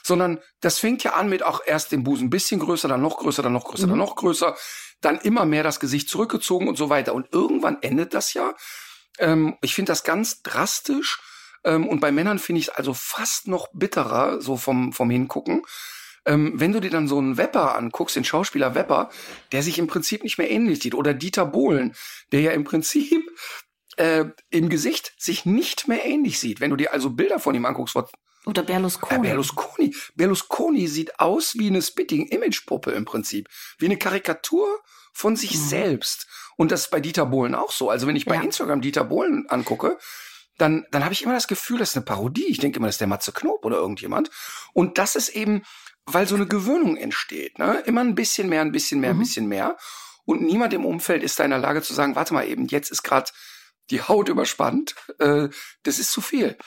Sondern 0.04 0.40
das 0.60 0.78
fängt 0.78 1.04
ja 1.04 1.14
an 1.14 1.30
mit 1.30 1.42
auch 1.42 1.62
erst 1.66 1.92
den 1.92 2.04
Busen 2.04 2.28
ein 2.28 2.30
bisschen 2.30 2.60
größer, 2.60 2.88
dann 2.88 3.02
noch 3.02 3.18
größer, 3.18 3.42
dann 3.42 3.54
noch 3.54 3.64
größer, 3.64 3.86
mhm. 3.88 3.92
dann 3.92 4.00
noch 4.00 4.16
größer, 4.16 4.56
dann 5.02 5.20
immer 5.20 5.46
mehr 5.46 5.64
das 5.64 5.80
Gesicht 5.80 6.10
zurückgezogen 6.10 6.68
und 6.68 6.78
so 6.78 6.90
weiter. 6.90 7.16
Und 7.16 7.32
irgendwann 7.32 7.82
endet 7.82 8.14
das 8.14 8.34
ja 8.34 8.54
ähm, 9.20 9.58
ich 9.62 9.76
finde 9.76 9.92
das 9.92 10.04
ganz 10.04 10.42
drastisch. 10.42 11.22
Ähm, 11.64 11.88
und 11.88 12.00
bei 12.00 12.12
Männern 12.12 12.40
finde 12.40 12.60
ich 12.60 12.68
es 12.68 12.74
also 12.74 12.94
fast 12.94 13.48
noch 13.48 13.68
bitterer, 13.74 14.42
so 14.42 14.58
vom, 14.58 14.94
vom 14.94 15.10
Hingucken. 15.10 15.64
Ähm, 16.26 16.54
wenn 16.56 16.72
du 16.72 16.80
dir 16.80 16.90
dann 16.90 17.08
so 17.08 17.18
einen 17.18 17.38
Wepper 17.38 17.76
anguckst, 17.76 18.16
den 18.16 18.26
Schauspieler 18.26 18.74
Wepper, 18.74 19.10
der 19.52 19.62
sich 19.62 19.78
im 19.78 19.88
Prinzip 19.88 20.24
nicht 20.24 20.38
mehr 20.38 20.50
ähnlich 20.50 20.80
sieht, 20.80 20.96
oder 20.96 21.14
Dieter 21.14 21.46
Bohlen, 21.46 21.96
der 22.32 22.42
ja 22.42 22.52
im 22.52 22.64
Prinzip 22.64 23.30
äh, 23.98 24.26
im 24.50 24.70
Gesicht 24.70 25.14
sich 25.18 25.46
nicht 25.46 25.88
mehr 25.88 26.06
ähnlich 26.06 26.40
sieht. 26.40 26.60
Wenn 26.60 26.72
du 26.72 26.76
dir 26.76 26.94
also 26.94 27.12
Bilder 27.12 27.40
von 27.40 27.56
ihm 27.56 27.66
anguckst, 27.66 27.96
oder 28.46 28.64
Berlusconi. 28.64 29.16
Äh, 29.16 29.30
Berlusconi. 29.30 29.96
Berlusconi 30.16 30.88
sieht 30.88 31.20
aus 31.20 31.56
wie 31.58 31.68
eine 31.68 31.82
Spitting-Image-Puppe 31.82 32.92
im 32.92 33.06
Prinzip. 33.06 33.50
Wie 33.80 33.86
eine 33.86 33.98
Karikatur 33.98 34.68
von 35.14 35.36
sich 35.36 35.56
mhm. 35.56 35.60
selbst. 35.60 36.28
Und 36.58 36.72
das 36.72 36.82
ist 36.82 36.92
bei 36.92 37.00
Dieter 37.00 37.26
Bohlen 37.26 37.56
auch 37.56 37.72
so. 37.72 37.90
Also 37.90 38.08
wenn 38.08 38.16
ich 38.16 38.26
bei 38.26 38.36
ja. 38.36 38.42
Instagram 38.42 38.82
Dieter 38.82 39.04
Bohlen 39.04 39.46
angucke, 39.50 39.98
dann, 40.58 40.86
dann 40.92 41.04
habe 41.04 41.14
ich 41.14 41.24
immer 41.24 41.34
das 41.34 41.48
Gefühl, 41.48 41.80
das 41.80 41.90
ist 41.90 41.98
eine 41.98 42.06
Parodie. 42.06 42.48
Ich 42.48 42.60
denke 42.60 42.80
immer, 42.80 42.88
das 42.88 42.96
ist 42.96 43.02
der 43.02 43.08
Matze 43.08 43.32
Knob 43.34 43.66
oder 43.66 43.78
irgendjemand. 43.78 44.30
Und 44.74 44.98
das 44.98 45.16
ist 45.16 45.30
eben, 45.30 45.64
weil 46.06 46.28
so 46.28 46.36
eine 46.36 46.48
Gewöhnung 46.48 46.98
entsteht. 46.98 47.60
Ne? 47.60 47.84
Immer 47.86 48.02
ein 48.02 48.16
bisschen 48.16 48.48
mehr, 48.48 48.62
ein 48.62 48.72
bisschen 48.72 49.00
mehr, 49.00 49.14
mhm. 49.14 49.20
ein 49.20 49.24
bisschen 49.24 49.48
mehr. 49.48 49.78
Und 50.26 50.42
niemand 50.42 50.74
im 50.74 50.86
Umfeld 50.86 51.24
ist 51.24 51.40
da 51.40 51.44
in 51.44 51.52
der 51.52 51.60
Lage 51.60 51.82
zu 51.82 51.94
sagen, 51.94 52.16
warte 52.16 52.34
mal 52.34 52.48
eben, 52.48 52.68
jetzt 52.68 52.92
ist 52.92 53.04
gerade 53.04 53.30
die 53.90 54.02
Haut 54.02 54.30
überspannt. 54.30 54.96
Äh, 55.20 55.50
das 55.84 56.00
ist 56.00 56.12
zu 56.12 56.22
viel. 56.22 56.58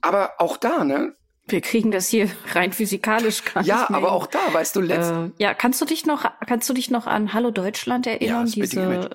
Aber 0.00 0.34
auch 0.38 0.56
da, 0.56 0.84
ne? 0.84 1.14
Wir 1.46 1.62
kriegen 1.62 1.90
das 1.90 2.08
hier 2.08 2.30
rein 2.52 2.72
physikalisch 2.72 3.42
gar 3.44 3.64
Ja, 3.64 3.80
nicht 3.80 3.90
aber 3.90 4.12
auch 4.12 4.26
da, 4.26 4.52
weißt 4.52 4.76
du, 4.76 4.80
letztens. 4.80 5.32
Äh, 5.38 5.42
ja, 5.42 5.54
kannst 5.54 5.80
du 5.80 5.86
dich 5.86 6.04
noch, 6.04 6.30
kannst 6.46 6.68
du 6.68 6.74
dich 6.74 6.90
noch 6.90 7.06
an 7.06 7.32
Hallo 7.32 7.50
Deutschland 7.50 8.06
erinnern? 8.06 8.46
Ja, 8.46 8.52
diese, 8.52 9.10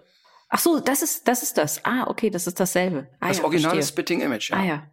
Ach 0.56 0.60
so, 0.60 0.80
das 0.80 1.02
ist, 1.02 1.28
das 1.28 1.42
ist 1.42 1.58
das. 1.58 1.84
Ah, 1.84 2.06
okay, 2.06 2.30
das 2.30 2.46
ist 2.46 2.60
dasselbe. 2.60 3.08
Ah, 3.20 3.30
das 3.30 3.40
ja, 3.40 3.44
originale 3.44 3.74
verstehe. 3.74 3.92
Spitting 3.92 4.22
Image, 4.22 4.52
ja. 4.52 4.58
Ah, 4.58 4.64
ja. 4.64 4.92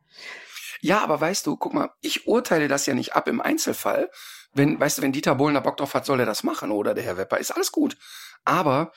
Ja, 0.81 1.01
aber 1.03 1.21
weißt 1.21 1.47
du, 1.47 1.59
guck 1.59 1.75
mal, 1.75 1.91
ich 2.01 2.27
urteile 2.27 2.67
das 2.67 2.87
ja 2.87 2.95
nicht 2.95 3.15
ab 3.15 3.29
im 3.29 3.43
Einzelfall. 3.43 4.11
Wenn, 4.55 4.81
weißt 4.81 4.97
du, 4.97 5.03
wenn 5.03 5.13
Dieter 5.13 5.35
Bohlen 5.35 5.53
da 5.53 5.61
Bock 5.61 5.77
drauf 5.77 5.93
hat, 5.93 6.07
soll 6.07 6.19
er 6.19 6.25
das 6.25 6.45
machen 6.45 6.71
oder 6.71 6.95
der 6.95 7.05
Herr 7.05 7.19
Wepper, 7.19 7.37
ist 7.37 7.51
alles 7.51 7.73
gut. 7.73 7.99
Aber 8.47 8.93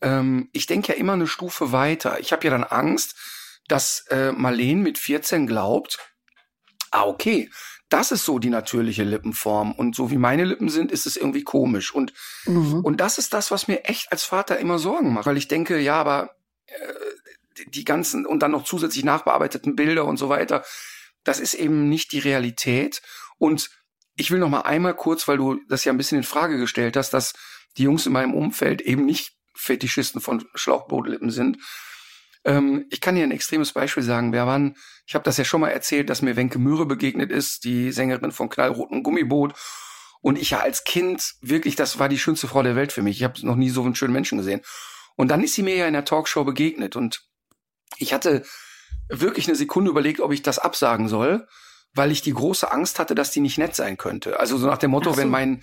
ähm, 0.00 0.50
ich 0.52 0.66
denke 0.66 0.92
ja 0.92 0.98
immer 0.98 1.12
eine 1.12 1.28
Stufe 1.28 1.70
weiter. 1.70 2.18
Ich 2.18 2.32
habe 2.32 2.44
ja 2.44 2.50
dann 2.50 2.64
Angst, 2.64 3.14
dass 3.68 4.04
äh, 4.10 4.32
Marleen 4.32 4.82
mit 4.82 4.98
14 4.98 5.46
glaubt, 5.46 6.00
ah, 6.90 7.04
okay, 7.04 7.48
das 7.92 8.10
ist 8.10 8.24
so 8.24 8.38
die 8.38 8.50
natürliche 8.50 9.04
Lippenform. 9.04 9.72
Und 9.72 9.94
so 9.94 10.10
wie 10.10 10.16
meine 10.16 10.44
Lippen 10.44 10.68
sind, 10.68 10.90
ist 10.90 11.06
es 11.06 11.16
irgendwie 11.16 11.44
komisch. 11.44 11.94
Und, 11.94 12.14
mhm. 12.46 12.80
und 12.80 13.00
das 13.00 13.18
ist 13.18 13.34
das, 13.34 13.50
was 13.50 13.68
mir 13.68 13.84
echt 13.84 14.10
als 14.10 14.24
Vater 14.24 14.58
immer 14.58 14.78
Sorgen 14.78 15.12
macht. 15.12 15.26
Weil 15.26 15.36
ich 15.36 15.48
denke, 15.48 15.78
ja, 15.78 15.96
aber 15.96 16.34
äh, 16.66 17.64
die 17.66 17.84
ganzen 17.84 18.24
und 18.24 18.40
dann 18.40 18.52
noch 18.52 18.64
zusätzlich 18.64 19.04
nachbearbeiteten 19.04 19.76
Bilder 19.76 20.06
und 20.06 20.16
so 20.16 20.30
weiter, 20.30 20.64
das 21.22 21.38
ist 21.38 21.54
eben 21.54 21.88
nicht 21.88 22.12
die 22.12 22.18
Realität. 22.18 23.02
Und 23.36 23.70
ich 24.16 24.30
will 24.30 24.38
noch 24.38 24.48
mal 24.48 24.62
einmal 24.62 24.94
kurz, 24.94 25.28
weil 25.28 25.36
du 25.36 25.60
das 25.68 25.84
ja 25.84 25.92
ein 25.92 25.98
bisschen 25.98 26.18
in 26.18 26.24
Frage 26.24 26.58
gestellt 26.58 26.96
hast, 26.96 27.10
dass 27.10 27.34
die 27.76 27.84
Jungs 27.84 28.06
in 28.06 28.12
meinem 28.12 28.34
Umfeld 28.34 28.80
eben 28.80 29.04
nicht 29.04 29.32
Fetischisten 29.54 30.20
von 30.20 30.44
Schlauchbootlippen 30.54 31.30
sind. 31.30 31.58
Ähm, 32.44 32.86
ich 32.90 33.00
kann 33.00 33.14
dir 33.14 33.24
ein 33.24 33.30
extremes 33.30 33.72
Beispiel 33.72 34.02
sagen. 34.02 34.32
Wir 34.32 34.46
waren, 34.46 34.76
ich 35.06 35.14
habe 35.14 35.24
das 35.24 35.36
ja 35.36 35.44
schon 35.44 35.60
mal 35.60 35.68
erzählt, 35.68 36.10
dass 36.10 36.22
mir 36.22 36.36
Wenke 36.36 36.58
Möhre 36.58 36.86
begegnet 36.86 37.30
ist, 37.30 37.64
die 37.64 37.92
Sängerin 37.92 38.32
von 38.32 38.48
Knallroten 38.48 39.02
Gummiboot. 39.02 39.54
Und 40.20 40.38
ich 40.38 40.50
ja 40.50 40.60
als 40.60 40.84
Kind 40.84 41.34
wirklich, 41.40 41.74
das 41.76 41.98
war 41.98 42.08
die 42.08 42.18
schönste 42.18 42.48
Frau 42.48 42.62
der 42.62 42.76
Welt 42.76 42.92
für 42.92 43.02
mich. 43.02 43.16
Ich 43.16 43.24
habe 43.24 43.44
noch 43.44 43.56
nie 43.56 43.70
so 43.70 43.82
einen 43.82 43.94
schönen 43.94 44.12
Menschen 44.12 44.38
gesehen. 44.38 44.62
Und 45.16 45.28
dann 45.28 45.42
ist 45.42 45.54
sie 45.54 45.62
mir 45.62 45.76
ja 45.76 45.86
in 45.86 45.92
der 45.92 46.04
Talkshow 46.04 46.44
begegnet 46.44 46.96
und 46.96 47.22
ich 47.98 48.12
hatte 48.12 48.44
wirklich 49.08 49.46
eine 49.46 49.56
Sekunde 49.56 49.90
überlegt, 49.90 50.20
ob 50.20 50.32
ich 50.32 50.42
das 50.42 50.58
absagen 50.58 51.08
soll, 51.08 51.46
weil 51.94 52.10
ich 52.10 52.22
die 52.22 52.32
große 52.32 52.70
Angst 52.70 52.98
hatte, 52.98 53.14
dass 53.14 53.30
die 53.30 53.40
nicht 53.40 53.58
nett 53.58 53.74
sein 53.74 53.96
könnte. 53.96 54.40
Also 54.40 54.56
so 54.56 54.66
nach 54.66 54.78
dem 54.78 54.90
Motto, 54.90 55.10
so. 55.10 55.16
wenn 55.18 55.28
mein, 55.28 55.62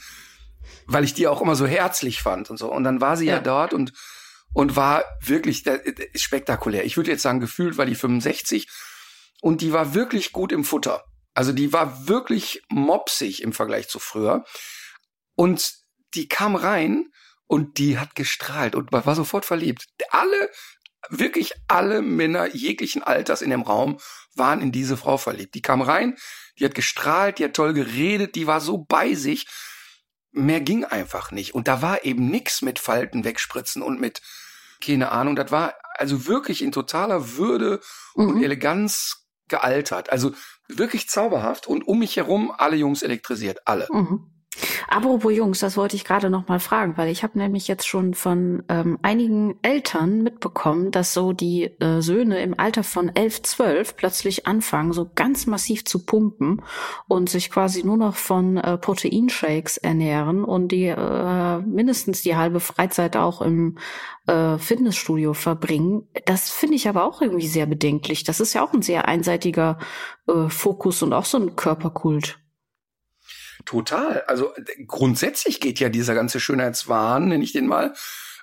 weil 0.85 1.03
ich 1.03 1.13
die 1.13 1.27
auch 1.27 1.41
immer 1.41 1.55
so 1.55 1.65
herzlich 1.65 2.21
fand 2.21 2.49
und 2.49 2.57
so. 2.57 2.71
Und 2.71 2.83
dann 2.83 3.01
war 3.01 3.17
sie 3.17 3.25
ja, 3.25 3.35
ja 3.35 3.39
dort 3.39 3.73
und 3.73 3.93
und 4.53 4.75
war 4.75 5.03
wirklich 5.21 5.63
spektakulär. 6.15 6.85
Ich 6.85 6.97
würde 6.97 7.11
jetzt 7.11 7.21
sagen, 7.21 7.39
gefühlt 7.39 7.77
war 7.77 7.85
die 7.85 7.95
65 7.95 8.67
und 9.41 9.61
die 9.61 9.73
war 9.73 9.93
wirklich 9.93 10.31
gut 10.31 10.51
im 10.51 10.63
Futter. 10.63 11.03
Also 11.33 11.53
die 11.53 11.71
war 11.71 12.07
wirklich 12.07 12.61
mopsig 12.69 13.41
im 13.41 13.53
Vergleich 13.53 13.87
zu 13.87 13.99
früher. 13.99 14.43
Und 15.35 15.71
die 16.13 16.27
kam 16.27 16.55
rein 16.55 17.07
und 17.45 17.77
die 17.77 17.97
hat 17.97 18.15
gestrahlt 18.15 18.75
und 18.75 18.91
war 18.91 19.15
sofort 19.15 19.45
verliebt. 19.45 19.85
Alle, 20.09 20.49
wirklich 21.09 21.53
alle 21.67 22.01
Männer 22.01 22.47
jeglichen 22.53 23.03
Alters 23.03 23.41
in 23.41 23.51
dem 23.51 23.61
Raum 23.61 23.99
waren 24.35 24.61
in 24.61 24.71
diese 24.71 24.97
Frau 24.97 25.17
verliebt. 25.17 25.55
Die 25.55 25.61
kam 25.61 25.81
rein, 25.81 26.17
die 26.57 26.65
hat 26.65 26.75
gestrahlt, 26.75 27.39
die 27.39 27.45
hat 27.45 27.53
toll 27.53 27.73
geredet, 27.73 28.35
die 28.35 28.47
war 28.47 28.59
so 28.59 28.79
bei 28.79 29.13
sich 29.13 29.47
mehr 30.31 30.61
ging 30.61 30.85
einfach 30.85 31.31
nicht. 31.31 31.55
Und 31.55 31.67
da 31.67 31.81
war 31.81 32.05
eben 32.05 32.29
nix 32.29 32.61
mit 32.61 32.79
Falten 32.79 33.23
wegspritzen 33.23 33.81
und 33.81 33.99
mit, 33.99 34.21
keine 34.83 35.11
Ahnung, 35.11 35.35
das 35.35 35.51
war 35.51 35.73
also 35.95 36.27
wirklich 36.27 36.61
in 36.63 36.71
totaler 36.71 37.37
Würde 37.37 37.81
mhm. 38.15 38.27
und 38.27 38.43
Eleganz 38.43 39.27
gealtert. 39.47 40.11
Also 40.11 40.31
wirklich 40.67 41.09
zauberhaft 41.09 41.67
und 41.67 41.87
um 41.87 41.99
mich 41.99 42.15
herum 42.15 42.53
alle 42.55 42.77
Jungs 42.77 43.01
elektrisiert, 43.01 43.59
alle. 43.65 43.87
Mhm. 43.91 44.38
Apropos 44.87 45.33
Jungs, 45.33 45.59
das 45.59 45.77
wollte 45.77 45.95
ich 45.95 46.05
gerade 46.05 46.29
noch 46.29 46.47
mal 46.47 46.59
fragen, 46.59 46.97
weil 46.97 47.09
ich 47.09 47.23
habe 47.23 47.37
nämlich 47.37 47.67
jetzt 47.67 47.87
schon 47.87 48.13
von 48.13 48.63
ähm, 48.69 48.99
einigen 49.01 49.57
Eltern 49.61 50.23
mitbekommen, 50.23 50.91
dass 50.91 51.13
so 51.13 51.33
die 51.33 51.65
äh, 51.79 52.01
Söhne 52.01 52.41
im 52.41 52.59
Alter 52.59 52.83
von 52.83 53.09
elf, 53.15 53.41
zwölf 53.43 53.95
plötzlich 53.95 54.47
anfangen, 54.47 54.93
so 54.93 55.09
ganz 55.13 55.45
massiv 55.45 55.85
zu 55.85 56.05
pumpen 56.05 56.61
und 57.07 57.29
sich 57.29 57.51
quasi 57.51 57.83
nur 57.83 57.97
noch 57.97 58.15
von 58.15 58.57
äh, 58.57 58.77
Proteinshakes 58.77 59.77
ernähren 59.77 60.43
und 60.43 60.69
die 60.71 60.87
äh, 60.87 61.57
mindestens 61.59 62.21
die 62.21 62.35
halbe 62.35 62.59
Freizeit 62.59 63.15
auch 63.15 63.41
im 63.41 63.77
äh, 64.27 64.57
Fitnessstudio 64.57 65.33
verbringen. 65.33 66.07
Das 66.25 66.49
finde 66.49 66.75
ich 66.75 66.87
aber 66.87 67.03
auch 67.05 67.21
irgendwie 67.21 67.47
sehr 67.47 67.65
bedenklich. 67.65 68.23
Das 68.23 68.39
ist 68.39 68.53
ja 68.53 68.63
auch 68.63 68.73
ein 68.73 68.81
sehr 68.81 69.07
einseitiger 69.07 69.77
äh, 70.27 70.49
Fokus 70.49 71.01
und 71.01 71.13
auch 71.13 71.25
so 71.25 71.37
ein 71.37 71.55
Körperkult. 71.55 72.39
Total. 73.65 74.23
Also 74.27 74.53
grundsätzlich 74.87 75.59
geht 75.59 75.79
ja 75.79 75.89
dieser 75.89 76.15
ganze 76.15 76.39
Schönheitswahn, 76.39 77.27
nenne 77.27 77.43
ich 77.43 77.51
den 77.51 77.67
mal, 77.67 77.93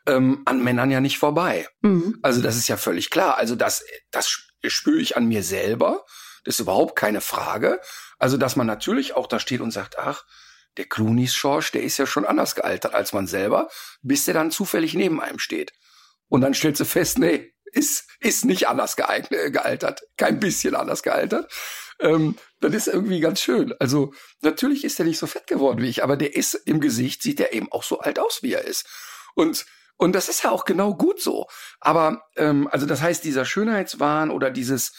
ähm, 0.07 0.43
an 0.45 0.63
Männern 0.63 0.91
ja 0.91 1.01
nicht 1.01 1.19
vorbei. 1.19 1.69
Mhm. 1.81 2.19
Also 2.23 2.43
das 2.43 2.57
ist 2.57 2.69
ja 2.69 2.77
völlig 2.77 3.11
klar. 3.11 3.37
Also 3.37 3.57
das, 3.57 3.85
das 4.11 4.29
spüre 4.65 5.01
ich 5.01 5.17
an 5.17 5.27
mir 5.27 5.43
selber. 5.43 6.05
Das 6.45 6.57
ist 6.57 6.61
überhaupt 6.61 6.97
keine 6.97 7.21
Frage. 7.21 7.81
Also 8.19 8.37
dass 8.37 8.57
man 8.57 8.67
natürlich 8.67 9.17
auch 9.17 9.27
da 9.27 9.41
steht 9.41 9.61
und 9.61 9.73
sagt, 9.73 9.99
ach, 9.99 10.25
der 10.77 10.87
Clooney's 10.87 11.35
Schorsch, 11.35 11.73
der 11.73 11.83
ist 11.83 11.97
ja 11.97 12.07
schon 12.07 12.27
anders 12.27 12.55
gealtert 12.55 12.95
als 12.95 13.13
man 13.13 13.27
selber, 13.27 13.69
bis 14.03 14.27
der 14.27 14.35
dann 14.35 14.51
zufällig 14.51 14.95
neben 14.95 15.21
einem 15.21 15.39
steht. 15.39 15.73
Und 16.29 16.43
dann 16.43 16.55
stellst 16.55 16.81
du 16.81 16.85
fest, 16.85 17.19
nee, 17.19 17.55
ist, 17.73 18.09
ist 18.21 18.45
nicht 18.45 18.69
anders 18.69 18.97
geeignet, 18.97 19.53
gealtert. 19.53 20.03
Kein 20.17 20.41
bisschen 20.41 20.75
anders 20.75 21.03
gealtert. 21.03 21.51
Ähm, 22.01 22.37
das 22.61 22.75
ist 22.75 22.89
irgendwie 22.89 23.21
ganz 23.21 23.41
schön. 23.41 23.75
Also 23.79 24.13
natürlich 24.43 24.85
ist 24.85 24.99
er 24.99 25.07
nicht 25.07 25.19
so 25.19 25.27
fett 25.27 25.47
geworden 25.47 25.83
wie 25.83 25.89
ich, 25.89 26.03
aber 26.03 26.17
der 26.17 26.35
ist 26.35 26.55
im 26.55 26.81
Gesicht, 26.81 27.23
sieht 27.23 27.41
er 27.41 27.53
eben 27.53 27.71
auch 27.73 27.83
so 27.83 28.01
alt 28.01 28.19
aus, 28.19 28.43
wie 28.43 28.53
er 28.53 28.65
ist. 28.65 28.87
Und 29.35 29.67
und 29.99 30.13
das 30.13 30.29
ist 30.29 30.43
ja 30.43 30.51
auch 30.51 30.67
genau 30.67 30.95
gut 30.95 31.21
so. 31.21 31.47
Aber 31.81 32.23
ähm, 32.37 32.69
also 32.71 32.87
das 32.87 33.01
heißt, 33.01 33.25
dieser 33.25 33.45
Schönheitswahn 33.45 34.31
oder 34.31 34.51
dieses 34.51 34.93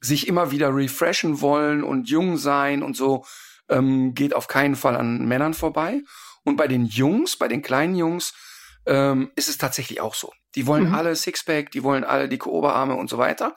sich 0.00 0.26
immer 0.26 0.50
wieder 0.50 0.74
refreshen 0.74 1.40
wollen 1.40 1.82
und 1.84 2.08
jung 2.08 2.36
sein 2.36 2.82
und 2.82 2.96
so 2.96 3.24
ähm, 3.68 4.14
geht 4.14 4.34
auf 4.34 4.48
keinen 4.48 4.76
Fall 4.76 4.96
an 4.96 5.24
Männern 5.26 5.54
vorbei. 5.54 6.02
Und 6.44 6.56
bei 6.56 6.68
den 6.68 6.84
Jungs, 6.84 7.36
bei 7.36 7.48
den 7.48 7.62
kleinen 7.62 7.94
Jungs, 7.94 8.34
ähm, 8.86 9.30
ist 9.36 9.48
es 9.48 9.56
tatsächlich 9.56 10.00
auch 10.00 10.14
so. 10.14 10.32
Die 10.56 10.66
wollen 10.66 10.88
mhm. 10.88 10.94
alle 10.94 11.16
Sixpack, 11.16 11.70
die 11.70 11.82
wollen 11.82 12.04
alle 12.04 12.28
dicke 12.28 12.50
Oberarme 12.50 12.96
und 12.96 13.08
so 13.08 13.18
weiter. 13.18 13.54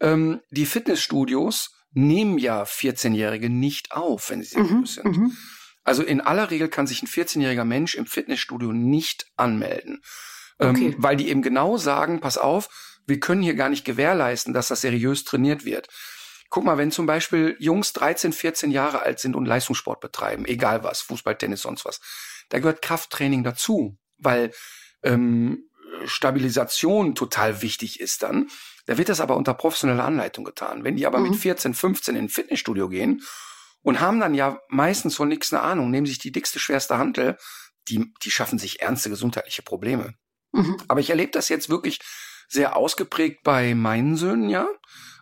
Ähm, 0.00 0.40
die 0.50 0.66
Fitnessstudios 0.66 1.74
nehmen 1.92 2.38
ja 2.38 2.62
14-Jährige 2.62 3.50
nicht 3.50 3.92
auf, 3.92 4.30
wenn 4.30 4.42
sie 4.42 4.58
mhm. 4.58 4.86
sind. 4.86 5.16
Mhm. 5.16 5.36
Also 5.84 6.02
in 6.02 6.20
aller 6.20 6.50
Regel 6.50 6.68
kann 6.68 6.86
sich 6.86 7.02
ein 7.02 7.08
14-jähriger 7.08 7.64
Mensch 7.64 7.94
im 7.94 8.06
Fitnessstudio 8.06 8.72
nicht 8.72 9.26
anmelden. 9.36 10.02
Ähm, 10.58 10.70
okay. 10.70 10.86
Ähm, 10.86 10.94
weil 10.98 11.16
die 11.16 11.28
eben 11.28 11.42
genau 11.42 11.76
sagen, 11.76 12.20
pass 12.20 12.38
auf, 12.38 12.68
wir 13.06 13.18
können 13.18 13.42
hier 13.42 13.54
gar 13.54 13.68
nicht 13.68 13.84
gewährleisten, 13.84 14.54
dass 14.54 14.68
das 14.68 14.80
seriös 14.80 15.24
trainiert 15.24 15.64
wird. 15.64 15.88
Guck 16.50 16.64
mal, 16.64 16.78
wenn 16.78 16.92
zum 16.92 17.06
Beispiel 17.06 17.56
Jungs 17.58 17.92
13, 17.94 18.32
14 18.32 18.70
Jahre 18.70 19.00
alt 19.00 19.18
sind 19.18 19.34
und 19.34 19.46
Leistungssport 19.46 20.00
betreiben, 20.00 20.44
egal 20.44 20.84
was, 20.84 21.00
Fußball, 21.00 21.36
Tennis, 21.36 21.62
sonst 21.62 21.84
was, 21.84 22.00
da 22.50 22.58
gehört 22.58 22.82
Krafttraining 22.82 23.42
dazu, 23.42 23.98
weil 24.18 24.52
ähm, 25.02 25.64
Stabilisation 26.04 27.14
total 27.14 27.62
wichtig 27.62 28.00
ist 28.00 28.22
dann. 28.22 28.48
Da 28.86 28.98
wird 28.98 29.08
das 29.08 29.20
aber 29.20 29.36
unter 29.36 29.54
professioneller 29.54 30.04
Anleitung 30.04 30.44
getan. 30.44 30.84
Wenn 30.84 30.96
die 30.96 31.06
aber 31.06 31.18
mhm. 31.18 31.30
mit 31.30 31.36
14, 31.40 31.74
15 31.74 32.16
in 32.16 32.24
ein 32.24 32.28
Fitnessstudio 32.28 32.88
gehen 32.88 33.22
und 33.82 34.00
haben 34.00 34.20
dann 34.20 34.34
ja 34.34 34.60
meistens 34.68 35.16
von 35.16 35.28
nichts 35.28 35.52
eine 35.52 35.62
Ahnung, 35.62 35.90
nehmen 35.90 36.06
sich 36.06 36.18
die 36.18 36.32
dickste, 36.32 36.58
schwerste 36.58 36.98
Hantel, 36.98 37.36
die, 37.88 38.12
die 38.22 38.30
schaffen 38.30 38.58
sich 38.58 38.80
ernste 38.80 39.10
gesundheitliche 39.10 39.62
Probleme. 39.62 40.14
Mhm. 40.52 40.76
Aber 40.88 41.00
ich 41.00 41.10
erlebe 41.10 41.32
das 41.32 41.48
jetzt 41.48 41.68
wirklich 41.68 42.00
sehr 42.48 42.76
ausgeprägt 42.76 43.42
bei 43.44 43.74
meinen 43.74 44.16
Söhnen, 44.16 44.48
ja. 44.48 44.68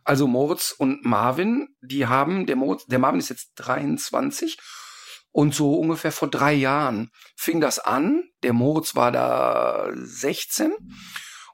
Also 0.02 0.26
Moritz 0.26 0.72
und 0.72 1.04
Marvin, 1.04 1.68
die 1.82 2.06
haben, 2.06 2.46
der, 2.46 2.56
Moritz, 2.56 2.86
der 2.86 2.98
Marvin 2.98 3.20
ist 3.20 3.28
jetzt 3.28 3.52
23 3.56 4.58
und 5.30 5.54
so 5.54 5.74
ungefähr 5.74 6.12
vor 6.12 6.28
drei 6.28 6.52
Jahren 6.52 7.10
fing 7.36 7.60
das 7.60 7.78
an. 7.78 8.24
Der 8.42 8.52
Moritz 8.52 8.96
war 8.96 9.12
da 9.12 9.90
16. 9.94 10.72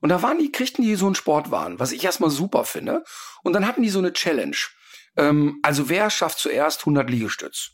Und 0.00 0.08
da 0.10 0.22
waren 0.22 0.38
die, 0.38 0.52
kriegten 0.52 0.84
die 0.84 0.94
so 0.96 1.06
einen 1.06 1.14
Sportwahn, 1.14 1.78
was 1.78 1.92
ich 1.92 2.04
erstmal 2.04 2.30
super 2.30 2.64
finde. 2.64 3.04
Und 3.42 3.52
dann 3.52 3.66
hatten 3.66 3.82
die 3.82 3.88
so 3.90 3.98
eine 3.98 4.12
Challenge. 4.12 4.56
Ähm, 5.16 5.58
also 5.62 5.88
wer 5.88 6.10
schafft 6.10 6.38
zuerst 6.38 6.80
100 6.80 7.08
Liegestütz? 7.08 7.70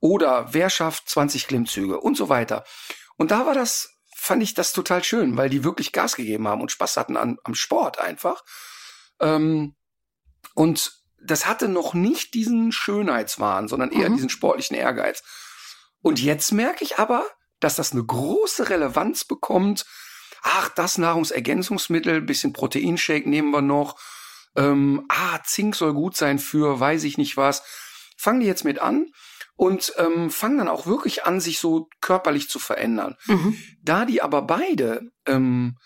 Oder 0.00 0.52
wer 0.52 0.68
schafft 0.70 1.08
20 1.08 1.46
Klimmzüge 1.46 2.00
und 2.00 2.16
so 2.16 2.28
weiter. 2.28 2.64
Und 3.16 3.30
da 3.30 3.46
war 3.46 3.54
das, 3.54 3.88
fand 4.14 4.42
ich 4.42 4.54
das 4.54 4.72
total 4.72 5.02
schön, 5.04 5.36
weil 5.36 5.48
die 5.48 5.64
wirklich 5.64 5.92
Gas 5.92 6.16
gegeben 6.16 6.48
haben 6.48 6.60
und 6.60 6.72
Spaß 6.72 6.96
hatten 6.96 7.16
an, 7.16 7.38
am 7.44 7.54
Sport 7.54 7.98
einfach. 7.98 8.42
Ähm, 9.20 9.76
Und 10.54 10.92
das 11.26 11.46
hatte 11.46 11.68
noch 11.68 11.94
nicht 11.94 12.34
diesen 12.34 12.70
Schönheitswahn, 12.70 13.66
sondern 13.66 13.90
eher 13.92 14.10
Mhm. 14.10 14.14
diesen 14.16 14.28
sportlichen 14.28 14.76
Ehrgeiz. 14.76 15.22
Und 16.02 16.20
jetzt 16.20 16.52
merke 16.52 16.84
ich 16.84 16.98
aber, 16.98 17.24
dass 17.60 17.76
das 17.76 17.92
eine 17.92 18.04
große 18.04 18.68
Relevanz 18.68 19.24
bekommt. 19.24 19.86
Ach, 20.46 20.68
das 20.68 20.98
Nahrungsergänzungsmittel, 20.98 22.20
bisschen 22.20 22.52
Proteinshake 22.52 23.28
nehmen 23.28 23.50
wir 23.50 23.62
noch. 23.62 23.98
Ähm, 24.54 25.06
ah, 25.08 25.40
Zink 25.42 25.74
soll 25.74 25.94
gut 25.94 26.16
sein 26.16 26.38
für 26.38 26.78
weiß 26.78 27.04
ich 27.04 27.16
nicht 27.16 27.38
was. 27.38 27.64
Fangen 28.18 28.40
die 28.40 28.46
jetzt 28.46 28.62
mit 28.62 28.78
an 28.78 29.06
und 29.56 29.94
ähm, 29.96 30.30
fangen 30.30 30.58
dann 30.58 30.68
auch 30.68 30.86
wirklich 30.86 31.24
an, 31.24 31.40
sich 31.40 31.58
so 31.58 31.88
körperlich 32.02 32.50
zu 32.50 32.58
verändern. 32.58 33.16
Mhm. 33.26 33.56
Da 33.82 34.04
die 34.04 34.20
aber 34.20 34.42
beide 34.42 35.10
ähm, 35.26 35.78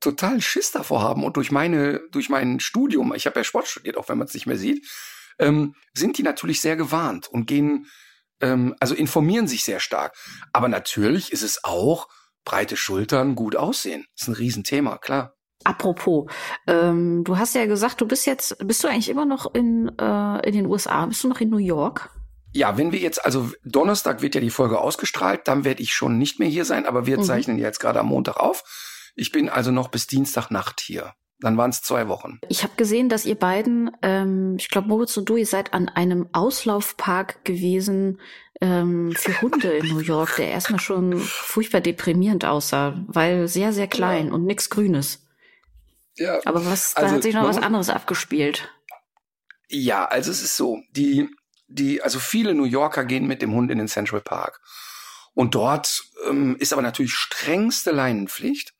total 0.00 0.40
Schiss 0.40 0.72
davor 0.72 1.00
haben 1.00 1.22
und 1.22 1.36
durch 1.36 1.52
meine, 1.52 2.00
durch 2.10 2.28
mein 2.28 2.58
Studium, 2.58 3.14
ich 3.14 3.26
habe 3.26 3.38
ja 3.40 3.44
Sport 3.44 3.68
studiert, 3.68 3.96
auch 3.96 4.08
wenn 4.08 4.18
man 4.18 4.26
es 4.26 4.34
nicht 4.34 4.46
mehr 4.46 4.58
sieht, 4.58 4.84
ähm, 5.38 5.76
sind 5.94 6.18
die 6.18 6.24
natürlich 6.24 6.60
sehr 6.60 6.74
gewarnt 6.74 7.28
und 7.28 7.46
gehen, 7.46 7.86
ähm, 8.40 8.74
also 8.80 8.96
informieren 8.96 9.46
sich 9.46 9.62
sehr 9.62 9.78
stark. 9.78 10.16
Aber 10.52 10.68
natürlich 10.68 11.32
ist 11.32 11.42
es 11.42 11.62
auch 11.62 12.08
breite 12.44 12.76
Schultern, 12.76 13.34
gut 13.34 13.56
aussehen. 13.56 14.06
ist 14.18 14.28
ein 14.28 14.34
Riesenthema, 14.34 14.98
klar. 14.98 15.34
Apropos, 15.64 16.30
ähm, 16.66 17.24
du 17.24 17.38
hast 17.38 17.54
ja 17.54 17.64
gesagt, 17.66 18.00
du 18.00 18.06
bist 18.06 18.26
jetzt, 18.26 18.56
bist 18.66 18.84
du 18.84 18.88
eigentlich 18.88 19.08
immer 19.08 19.24
noch 19.24 19.54
in, 19.54 19.90
äh, 19.98 20.46
in 20.46 20.52
den 20.52 20.66
USA? 20.66 21.06
Bist 21.06 21.24
du 21.24 21.28
noch 21.28 21.40
in 21.40 21.48
New 21.48 21.56
York? 21.56 22.10
Ja, 22.52 22.76
wenn 22.76 22.92
wir 22.92 22.98
jetzt, 22.98 23.24
also 23.24 23.50
Donnerstag 23.64 24.20
wird 24.20 24.34
ja 24.34 24.40
die 24.42 24.50
Folge 24.50 24.78
ausgestrahlt, 24.78 25.48
dann 25.48 25.64
werde 25.64 25.82
ich 25.82 25.94
schon 25.94 26.18
nicht 26.18 26.38
mehr 26.38 26.48
hier 26.48 26.64
sein, 26.64 26.84
aber 26.86 27.06
wir 27.06 27.18
Mhm. 27.18 27.22
zeichnen 27.24 27.58
ja 27.58 27.64
jetzt 27.66 27.80
gerade 27.80 27.98
am 28.00 28.06
Montag 28.08 28.36
auf. 28.36 28.62
Ich 29.16 29.32
bin 29.32 29.48
also 29.48 29.70
noch 29.70 29.88
bis 29.88 30.06
Dienstagnacht 30.06 30.80
hier. 30.80 31.14
Dann 31.44 31.58
waren 31.58 31.68
es 31.68 31.82
zwei 31.82 32.08
Wochen. 32.08 32.40
Ich 32.48 32.62
habe 32.62 32.72
gesehen, 32.76 33.10
dass 33.10 33.26
ihr 33.26 33.34
beiden, 33.34 33.90
ähm, 34.00 34.56
ich 34.58 34.70
glaube 34.70 34.88
Moritz 34.88 35.14
und 35.18 35.28
du, 35.28 35.36
ihr 35.36 35.44
seid 35.44 35.74
an 35.74 35.90
einem 35.90 36.26
Auslaufpark 36.32 37.44
gewesen 37.44 38.18
ähm, 38.62 39.12
für 39.14 39.42
Hunde 39.42 39.68
in 39.72 39.88
New 39.88 39.98
York, 39.98 40.36
der 40.36 40.48
erstmal 40.48 40.80
schon 40.80 41.20
furchtbar 41.20 41.82
deprimierend 41.82 42.46
aussah, 42.46 43.04
weil 43.08 43.46
sehr, 43.46 43.74
sehr 43.74 43.88
klein 43.88 44.32
und 44.32 44.46
nix 44.46 44.70
Grünes. 44.70 45.26
Ja. 46.16 46.40
Aber 46.46 46.64
was, 46.64 46.94
da 46.94 47.02
Also, 47.02 47.16
hat 47.16 47.22
sich 47.22 47.34
noch 47.34 47.44
was 47.44 47.58
anderes 47.58 47.90
abgespielt. 47.90 48.70
Ja, 49.68 50.06
also 50.06 50.30
es 50.30 50.42
ist 50.42 50.56
so, 50.56 50.80
die, 50.92 51.28
die, 51.66 52.00
also 52.00 52.20
viele 52.20 52.54
New 52.54 52.64
Yorker 52.64 53.04
gehen 53.04 53.26
mit 53.26 53.42
dem 53.42 53.52
Hund 53.52 53.70
in 53.70 53.76
den 53.76 53.88
Central 53.88 54.22
Park. 54.22 54.62
Und 55.34 55.54
dort 55.54 56.04
ähm, 56.26 56.56
ist 56.58 56.72
aber 56.72 56.80
natürlich 56.80 57.12
strengste 57.12 57.90
Leinenpflicht. 57.90 58.73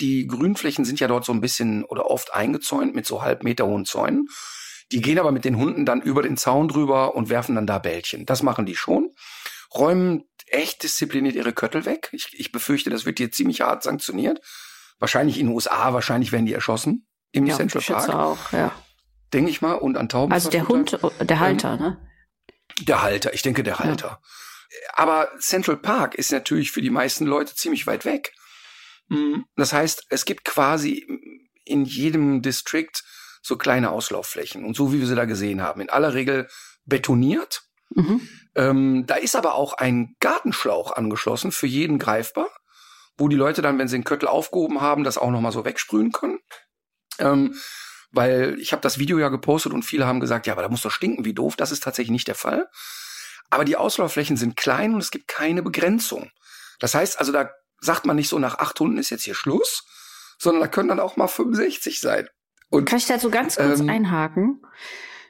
Die 0.00 0.26
Grünflächen 0.26 0.84
sind 0.84 1.00
ja 1.00 1.08
dort 1.08 1.24
so 1.24 1.32
ein 1.32 1.40
bisschen 1.40 1.84
oder 1.84 2.06
oft 2.10 2.34
eingezäunt 2.34 2.94
mit 2.94 3.06
so 3.06 3.22
halb 3.22 3.42
Meter 3.42 3.66
hohen 3.66 3.84
Zäunen. 3.84 4.28
Die 4.92 5.00
gehen 5.00 5.18
aber 5.18 5.32
mit 5.32 5.44
den 5.44 5.56
Hunden 5.56 5.84
dann 5.84 6.00
über 6.00 6.22
den 6.22 6.36
Zaun 6.36 6.68
drüber 6.68 7.14
und 7.14 7.28
werfen 7.28 7.54
dann 7.54 7.66
da 7.66 7.78
Bällchen. 7.78 8.24
Das 8.24 8.42
machen 8.42 8.64
die 8.64 8.76
schon. 8.76 9.14
Räumen 9.74 10.24
echt 10.46 10.82
diszipliniert 10.82 11.34
ihre 11.34 11.52
Köttel 11.52 11.84
weg. 11.84 12.08
Ich, 12.12 12.30
ich 12.32 12.52
befürchte, 12.52 12.88
das 12.90 13.04
wird 13.04 13.18
hier 13.18 13.30
ziemlich 13.30 13.60
hart 13.60 13.82
sanktioniert. 13.82 14.40
Wahrscheinlich 14.98 15.38
in 15.38 15.46
den 15.46 15.54
USA, 15.54 15.92
wahrscheinlich 15.92 16.32
werden 16.32 16.46
die 16.46 16.54
erschossen 16.54 17.06
im 17.32 17.46
Ja, 17.46 17.56
Central 17.56 17.82
Park, 17.82 18.08
auch, 18.08 18.52
ja. 18.52 18.72
denke 19.32 19.50
ich 19.50 19.60
mal. 19.60 19.74
Und 19.74 19.96
an 19.96 20.08
Tauben. 20.08 20.32
Also 20.32 20.48
der 20.48 20.68
Hund, 20.68 20.98
der 21.20 21.40
Halter, 21.40 21.74
Ähm, 21.74 21.80
ne? 21.80 22.08
Der 22.82 23.02
Halter, 23.02 23.34
ich 23.34 23.42
denke 23.42 23.62
der 23.62 23.78
Halter. 23.78 24.20
Aber 24.94 25.28
Central 25.38 25.76
Park 25.76 26.14
ist 26.14 26.32
natürlich 26.32 26.70
für 26.70 26.82
die 26.82 26.90
meisten 26.90 27.26
Leute 27.26 27.54
ziemlich 27.54 27.86
weit 27.86 28.04
weg. 28.04 28.32
Mm, 29.08 29.42
Das 29.56 29.72
heißt, 29.72 30.06
es 30.10 30.24
gibt 30.24 30.44
quasi 30.44 31.06
in 31.64 31.84
jedem 31.84 32.42
District 32.42 32.92
so 33.42 33.56
kleine 33.56 33.90
Auslaufflächen. 33.90 34.64
Und 34.64 34.76
so 34.76 34.92
wie 34.92 35.00
wir 35.00 35.06
sie 35.06 35.14
da 35.14 35.24
gesehen 35.24 35.62
haben, 35.62 35.80
in 35.80 35.90
aller 35.90 36.14
Regel 36.14 36.48
betoniert. 36.84 37.62
Mhm. 37.90 38.28
Ähm, 38.54 39.06
da 39.06 39.14
ist 39.14 39.36
aber 39.36 39.54
auch 39.54 39.74
ein 39.74 40.16
Gartenschlauch 40.20 40.92
angeschlossen, 40.92 41.52
für 41.52 41.66
jeden 41.66 41.98
greifbar, 41.98 42.50
wo 43.16 43.28
die 43.28 43.36
Leute 43.36 43.62
dann, 43.62 43.78
wenn 43.78 43.88
sie 43.88 43.96
den 43.96 44.04
Köttel 44.04 44.28
aufgehoben 44.28 44.80
haben, 44.80 45.04
das 45.04 45.18
auch 45.18 45.30
nochmal 45.30 45.52
so 45.52 45.64
wegsprühen 45.64 46.12
können. 46.12 46.38
Ähm, 47.18 47.54
weil 48.10 48.56
ich 48.58 48.72
habe 48.72 48.82
das 48.82 48.98
Video 48.98 49.18
ja 49.18 49.28
gepostet 49.28 49.72
und 49.72 49.82
viele 49.82 50.06
haben 50.06 50.20
gesagt, 50.20 50.46
ja, 50.46 50.54
aber 50.54 50.62
da 50.62 50.68
muss 50.68 50.82
doch 50.82 50.90
stinken, 50.90 51.24
wie 51.24 51.34
doof. 51.34 51.56
Das 51.56 51.72
ist 51.72 51.82
tatsächlich 51.82 52.12
nicht 52.12 52.28
der 52.28 52.34
Fall. 52.34 52.68
Aber 53.50 53.64
die 53.64 53.76
Auslaufflächen 53.76 54.36
sind 54.36 54.56
klein 54.56 54.94
und 54.94 55.00
es 55.00 55.10
gibt 55.10 55.28
keine 55.28 55.62
Begrenzung. 55.62 56.30
Das 56.80 56.94
heißt 56.94 57.18
also, 57.18 57.32
da 57.32 57.50
sagt 57.80 58.06
man 58.06 58.16
nicht 58.16 58.28
so, 58.28 58.38
nach 58.38 58.58
acht 58.58 58.78
Hunden 58.80 58.98
ist 58.98 59.10
jetzt 59.10 59.24
hier 59.24 59.34
Schluss, 59.34 59.84
sondern 60.38 60.62
da 60.62 60.68
können 60.68 60.88
dann 60.88 61.00
auch 61.00 61.16
mal 61.16 61.28
65 61.28 62.00
sein. 62.00 62.28
Und 62.70 62.84
Kann 62.84 62.98
ich 62.98 63.06
dazu 63.06 63.30
ganz 63.30 63.56
kurz 63.56 63.80
Ähm, 63.80 63.88
einhaken? 63.88 64.62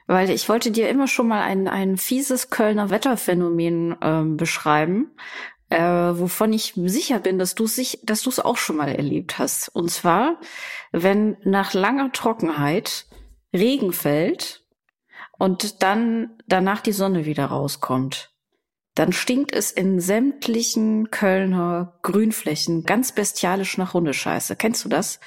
Weil 0.07 0.29
ich 0.29 0.49
wollte 0.49 0.71
dir 0.71 0.89
immer 0.89 1.07
schon 1.07 1.27
mal 1.27 1.41
ein, 1.41 1.67
ein 1.67 1.97
fieses 1.97 2.49
Kölner 2.49 2.89
Wetterphänomen 2.89 3.95
ähm, 4.01 4.37
beschreiben, 4.37 5.11
äh, 5.69 5.79
wovon 5.79 6.51
ich 6.51 6.73
sicher 6.75 7.19
bin, 7.19 7.37
dass 7.37 7.53
du 7.53 7.67
sich, 7.67 7.99
dass 8.03 8.23
du 8.23 8.29
es 8.29 8.39
auch 8.39 8.57
schon 8.57 8.75
mal 8.75 8.89
erlebt 8.89 9.37
hast. 9.37 9.69
Und 9.69 9.91
zwar, 9.91 10.39
wenn 10.91 11.37
nach 11.43 11.73
langer 11.73 12.11
Trockenheit 12.11 13.05
Regen 13.53 13.93
fällt 13.93 14.65
und 15.37 15.83
dann 15.83 16.37
danach 16.47 16.81
die 16.81 16.91
Sonne 16.91 17.25
wieder 17.25 17.45
rauskommt, 17.45 18.31
dann 18.99 19.13
stinkt 19.13 19.53
es 19.53 19.71
in 19.71 20.01
sämtlichen 20.01 21.09
Kölner 21.09 21.97
Grünflächen 22.01 22.83
ganz 22.83 23.13
bestialisch 23.13 23.77
nach 23.77 23.93
Hundescheiße. 23.93 24.57
Kennst 24.57 24.83
du 24.83 24.89
das? 24.89 25.21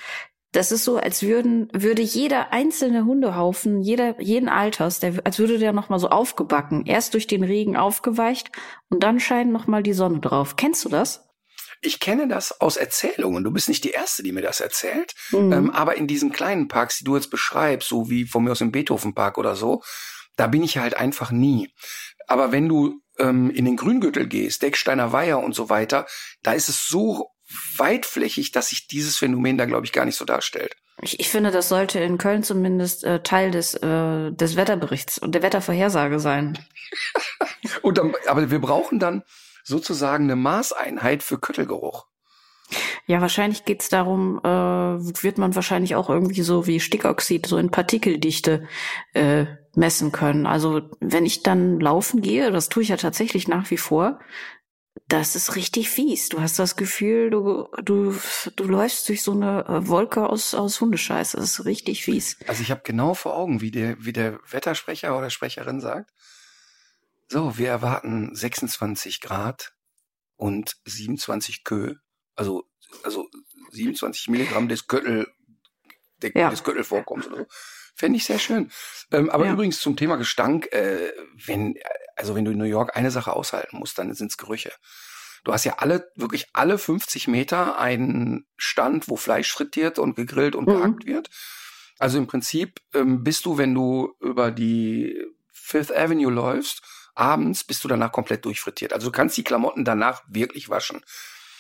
Das 0.53 0.73
ist 0.73 0.85
so, 0.85 0.99
als 0.99 1.23
würden, 1.23 1.71
würde 1.73 2.03
jeder 2.03 2.53
einzelne 2.53 3.07
Hundehaufen, 3.07 3.81
jeder, 3.81 4.21
jeden 4.21 4.51
Alters, 4.51 5.01
der, 5.01 5.15
als 5.25 5.39
würde 5.39 5.59
der 5.59 5.73
nochmal 5.73 5.99
so 5.99 6.11
aufgebacken. 6.11 6.85
Erst 6.85 7.15
durch 7.15 7.27
den 7.27 7.43
Regen 7.43 7.75
aufgeweicht 7.75 8.53
und 8.91 9.03
dann 9.03 9.19
scheint 9.19 9.51
nochmal 9.51 9.83
die 9.83 9.95
Sonne 9.95 10.21
drauf. 10.21 10.57
Kennst 10.57 10.85
du 10.85 10.91
das? 10.91 11.27
ich 11.85 11.99
kenne 11.99 12.29
das 12.29 12.61
aus 12.61 12.77
Erzählungen. 12.77 13.43
Du 13.43 13.51
bist 13.51 13.69
nicht 13.69 13.83
die 13.83 13.91
Erste, 13.91 14.23
die 14.23 14.31
mir 14.31 14.43
das 14.43 14.61
erzählt. 14.61 15.15
Mhm. 15.33 15.53
Ähm, 15.53 15.71
aber 15.71 15.97
in 15.97 16.07
diesen 16.07 16.31
kleinen 16.31 16.69
Parks, 16.69 16.99
die 16.99 17.05
du 17.05 17.17
jetzt 17.17 17.31
beschreibst, 17.31 17.89
so 17.89 18.09
wie 18.09 18.25
von 18.25 18.45
mir 18.45 18.53
aus 18.53 18.61
im 18.61 18.71
Beethoven-Park 18.71 19.37
oder 19.37 19.57
so, 19.57 19.83
da 20.37 20.47
bin 20.47 20.63
ich 20.63 20.79
halt 20.79 20.97
einfach 20.97 21.33
nie. 21.33 21.75
Aber 22.29 22.53
wenn 22.53 22.69
du 22.69 23.02
ähm, 23.19 23.51
in 23.51 23.65
den 23.65 23.77
Grüngürtel 23.77 24.27
gehst, 24.27 24.63
Decksteiner 24.63 25.13
Weiher 25.13 25.39
und 25.39 25.55
so 25.55 25.69
weiter, 25.69 26.07
da 26.43 26.53
ist 26.53 26.69
es 26.69 26.87
so 26.87 27.31
weitflächig, 27.77 28.53
dass 28.53 28.69
sich 28.71 28.87
dieses 28.87 29.19
Phänomen 29.19 29.59
da, 29.59 29.67
glaube 29.67 29.87
ich, 29.87 29.93
gar 29.93 30.05
nicht 30.05 30.17
so 30.17 30.25
darstellt. 30.25 30.75
Ich, 31.01 31.21
ich 31.21 31.29
finde, 31.29 31.51
das 31.51 31.69
sollte 31.69 32.01
in 32.01 32.19
Köln 32.19 32.43
zumindest 32.43 33.05
äh, 33.05 33.23
Teil 33.23 33.51
des, 33.51 33.75
äh, 33.75 34.33
des 34.33 34.57
Wetterberichts 34.57 35.19
und 35.19 35.35
der 35.35 35.43
Wettervorhersage 35.43 36.21
sein. 36.21 36.59
Und 37.83 37.97
dann, 37.97 38.13
aber 38.27 38.51
wir 38.51 38.61
brauchen 38.61 38.99
dann 38.99 39.23
sozusagen 39.65 40.25
eine 40.25 40.37
Maßeinheit 40.37 41.23
für 41.23 41.39
Köttelgeruch. 41.39 42.07
Ja, 43.07 43.21
wahrscheinlich 43.21 43.65
geht's 43.65 43.89
darum, 43.89 44.39
äh, 44.45 44.49
wird 44.49 45.39
man 45.39 45.55
wahrscheinlich 45.55 45.95
auch 45.95 46.11
irgendwie 46.11 46.43
so 46.43 46.67
wie 46.67 46.81
Stickoxid 46.81 47.47
so 47.47 47.57
in 47.59 47.71
Partikeldichte 47.71 48.69
äh, 49.15 49.47
messen 49.75 50.13
können. 50.13 50.47
Also 50.47 50.83
wenn 51.01 51.25
ich 51.25 51.43
dann 51.43 51.81
laufen 51.81 52.21
gehe, 52.21 52.51
das 52.51 52.69
tue 52.69 52.83
ich 52.83 52.91
ja 52.91 52.97
tatsächlich 52.97 53.49
nach 53.49 53.71
wie 53.71 53.79
vor, 53.79 54.19
das 55.09 55.37
ist 55.37 55.57
richtig 55.57 55.89
fies. 55.89 56.29
Du 56.29 56.41
hast 56.41 56.59
das 56.59 56.77
Gefühl, 56.77 57.31
du, 57.31 57.69
du, 57.83 58.15
du 58.57 58.65
läufst 58.65 59.09
durch 59.09 59.23
so 59.23 59.33
eine 59.33 59.65
äh, 59.67 59.89
Wolke 59.89 60.29
aus, 60.29 60.55
aus 60.55 60.81
Hundescheiße. 60.81 61.37
Das 61.37 61.59
ist 61.59 61.65
richtig 61.65 62.05
fies. 62.05 62.37
Also 62.47 62.63
ich 62.63 62.71
habe 62.71 62.83
genau 62.85 63.15
vor 63.15 63.35
Augen, 63.37 63.61
wie 63.61 63.71
der, 63.71 63.97
wie 64.05 64.13
der 64.13 64.39
Wettersprecher 64.51 65.17
oder 65.17 65.31
Sprecherin 65.31 65.81
sagt. 65.81 66.11
So, 67.29 67.57
wir 67.57 67.69
erwarten 67.69 68.35
26 68.35 69.21
Grad 69.23 69.73
und 70.37 70.77
27 70.85 71.65
Kö, 71.65 71.95
also, 72.35 72.65
also 73.03 73.29
27 73.71 74.29
Milligramm 74.29 74.69
des 74.69 74.87
Göttel, 74.87 75.27
der, 76.21 76.33
Ja. 76.35 76.51
des 76.51 76.63
Göttelvorkommens 76.65 77.27
oder 77.29 77.37
so. 77.39 77.47
Fände 77.95 78.17
ich 78.17 78.25
sehr 78.25 78.39
schön. 78.39 78.71
Ähm, 79.11 79.31
aber 79.31 79.47
Ja. 79.47 79.53
übrigens 79.53 79.81
zum 79.81 79.97
Thema 79.97 80.17
Gestank, 80.17 80.73
äh, 80.73 81.13
wenn, 81.47 81.75
also 82.17 82.35
wenn 82.35 82.45
du 82.45 82.51
in 82.53 82.59
New 82.59 82.65
York 82.65 82.97
eine 82.97 83.11
Sache 83.11 83.33
aushalten 83.35 83.79
musst, 83.79 83.99
dann 83.99 84.13
sind's 84.15 84.37
Gerüche. 84.37 84.73
Du 85.45 85.53
hast 85.53 85.65
ja 85.65 85.75
alle, 85.79 86.11
wirklich 86.15 86.47
alle 86.53 86.79
50 86.79 87.29
Meter 87.29 87.79
einen 87.79 88.47
Stand, 88.57 89.09
wo 89.09 89.17
Fleisch 89.17 89.53
frittiert 89.53 89.99
und 89.99 90.15
gegrillt 90.17 90.55
und 90.55 90.69
Mhm. 90.69 90.73
gehackt 90.73 91.07
wird. 91.07 91.31
Also 91.99 92.19
im 92.19 92.27
Prinzip 92.27 92.81
ähm, 92.95 93.23
bist 93.23 93.45
du, 93.45 93.59
wenn 93.59 93.75
du 93.75 94.15
über 94.21 94.51
die 94.51 95.21
Fifth 95.53 95.95
Avenue 95.95 96.31
läufst, 96.33 96.83
abends 97.15 97.65
bist 97.65 97.85
du 97.85 97.89
danach 97.89 98.11
komplett 98.13 98.45
durchfrittiert. 98.45 98.93
Also 98.93 99.09
du 99.09 99.13
kannst 99.13 99.37
die 99.37 99.45
Klamotten 99.45 99.85
danach 99.85 100.23
wirklich 100.29 100.69
waschen. 100.71 101.05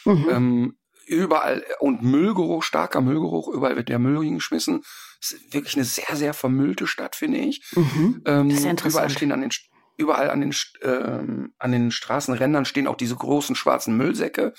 Mhm. 0.05 0.29
Ähm, 0.31 0.79
überall 1.07 1.65
und 1.81 2.03
Müllgeruch, 2.03 2.63
starker 2.63 3.01
Müllgeruch, 3.01 3.49
überall 3.49 3.77
wird 3.77 3.89
der 3.89 3.99
Müll 3.99 4.23
hingeschmissen. 4.25 4.83
Es 5.23 5.33
ist 5.33 5.55
wirklich 5.55 5.77
eine 5.77 5.85
sehr, 5.85 6.17
sehr 6.17 6.35
vermüllte 6.35 6.87
Stadt, 6.87 7.15
finde 7.15 7.39
ich. 7.39 7.65
Mhm. 7.75 8.23
Ähm, 8.27 8.49
Das 8.49 8.59
ist 8.59 8.65
ja 8.65 8.71
interessant. 8.71 8.95
Überall 8.95 9.11
stehen 9.11 9.33
an 9.33 9.41
den 9.41 9.51
überall 9.97 10.31
an 10.31 10.41
den 10.41 10.55
ähm, 10.83 11.55
an 11.59 11.73
den 11.73 11.91
Straßenrändern 11.91 12.65
stehen 12.65 12.89
auch 12.89 12.97
diese 12.97 13.15
großen 13.15 13.55
schwarzen 13.55 13.97
Müllsäcke. 13.97 14.53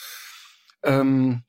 Ähm, 0.83 1.43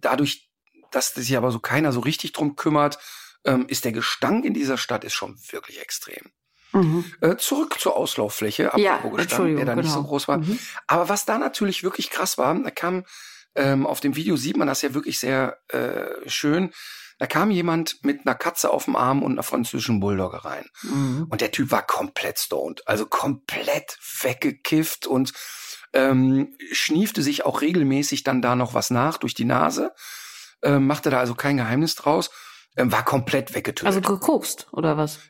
dadurch, 0.00 0.50
dass 0.90 1.14
sich 1.14 1.36
aber 1.36 1.52
so 1.52 1.60
keiner 1.60 1.92
so 1.92 2.00
richtig 2.00 2.32
drum 2.32 2.56
kümmert, 2.56 2.98
ähm, 3.44 3.66
ist 3.68 3.84
der 3.84 3.92
Gestank 3.92 4.44
in 4.44 4.54
dieser 4.54 4.78
Stadt 4.78 5.04
ist 5.04 5.14
schon 5.14 5.38
wirklich 5.50 5.80
extrem. 5.80 6.32
Mhm. 6.72 7.04
Äh, 7.20 7.36
zurück 7.36 7.78
zur 7.78 7.96
Auslauffläche, 7.96 8.72
ja, 8.76 8.98
Gestank, 8.98 9.56
der 9.56 9.64
da 9.64 9.72
genau. 9.72 9.82
nicht 9.82 9.92
so 9.92 9.98
genau. 9.98 10.08
groß 10.08 10.28
war. 10.28 10.38
Mhm. 10.38 10.58
Aber 10.86 11.08
was 11.08 11.24
da 11.24 11.38
natürlich 11.38 11.82
wirklich 11.84 12.10
krass 12.10 12.38
war, 12.38 12.54
da 12.54 12.70
kam 12.70 13.04
ähm, 13.54 13.86
auf 13.86 14.00
dem 14.00 14.16
Video 14.16 14.36
sieht 14.36 14.56
man 14.56 14.68
das 14.68 14.82
ja 14.82 14.94
wirklich 14.94 15.18
sehr 15.18 15.58
äh, 15.68 16.28
schön. 16.28 16.72
Da 17.18 17.26
kam 17.26 17.50
jemand 17.50 18.04
mit 18.04 18.26
einer 18.26 18.34
Katze 18.34 18.70
auf 18.70 18.84
dem 18.84 18.96
Arm 18.96 19.22
und 19.22 19.32
einer 19.32 19.42
französischen 19.42 20.00
Bulldogge 20.00 20.44
rein. 20.44 20.66
Mhm. 20.82 21.26
Und 21.30 21.40
der 21.40 21.50
Typ 21.50 21.70
war 21.70 21.86
komplett 21.86 22.38
stoned, 22.38 22.86
also 22.86 23.06
komplett 23.06 23.98
weggekifft 24.22 25.06
und 25.06 25.32
ähm, 25.92 26.54
schniefte 26.72 27.22
sich 27.22 27.46
auch 27.46 27.62
regelmäßig 27.62 28.22
dann 28.22 28.42
da 28.42 28.54
noch 28.54 28.74
was 28.74 28.90
nach 28.90 29.16
durch 29.16 29.34
die 29.34 29.44
Nase, 29.44 29.92
ähm, 30.62 30.86
machte 30.86 31.10
da 31.10 31.18
also 31.18 31.34
kein 31.34 31.56
Geheimnis 31.56 31.94
draus, 31.94 32.30
ähm, 32.76 32.92
war 32.92 33.04
komplett 33.04 33.54
weggetötet. 33.54 33.86
Also 33.86 34.00
gekokst 34.00 34.68
oder 34.72 34.96
was? 34.96 35.20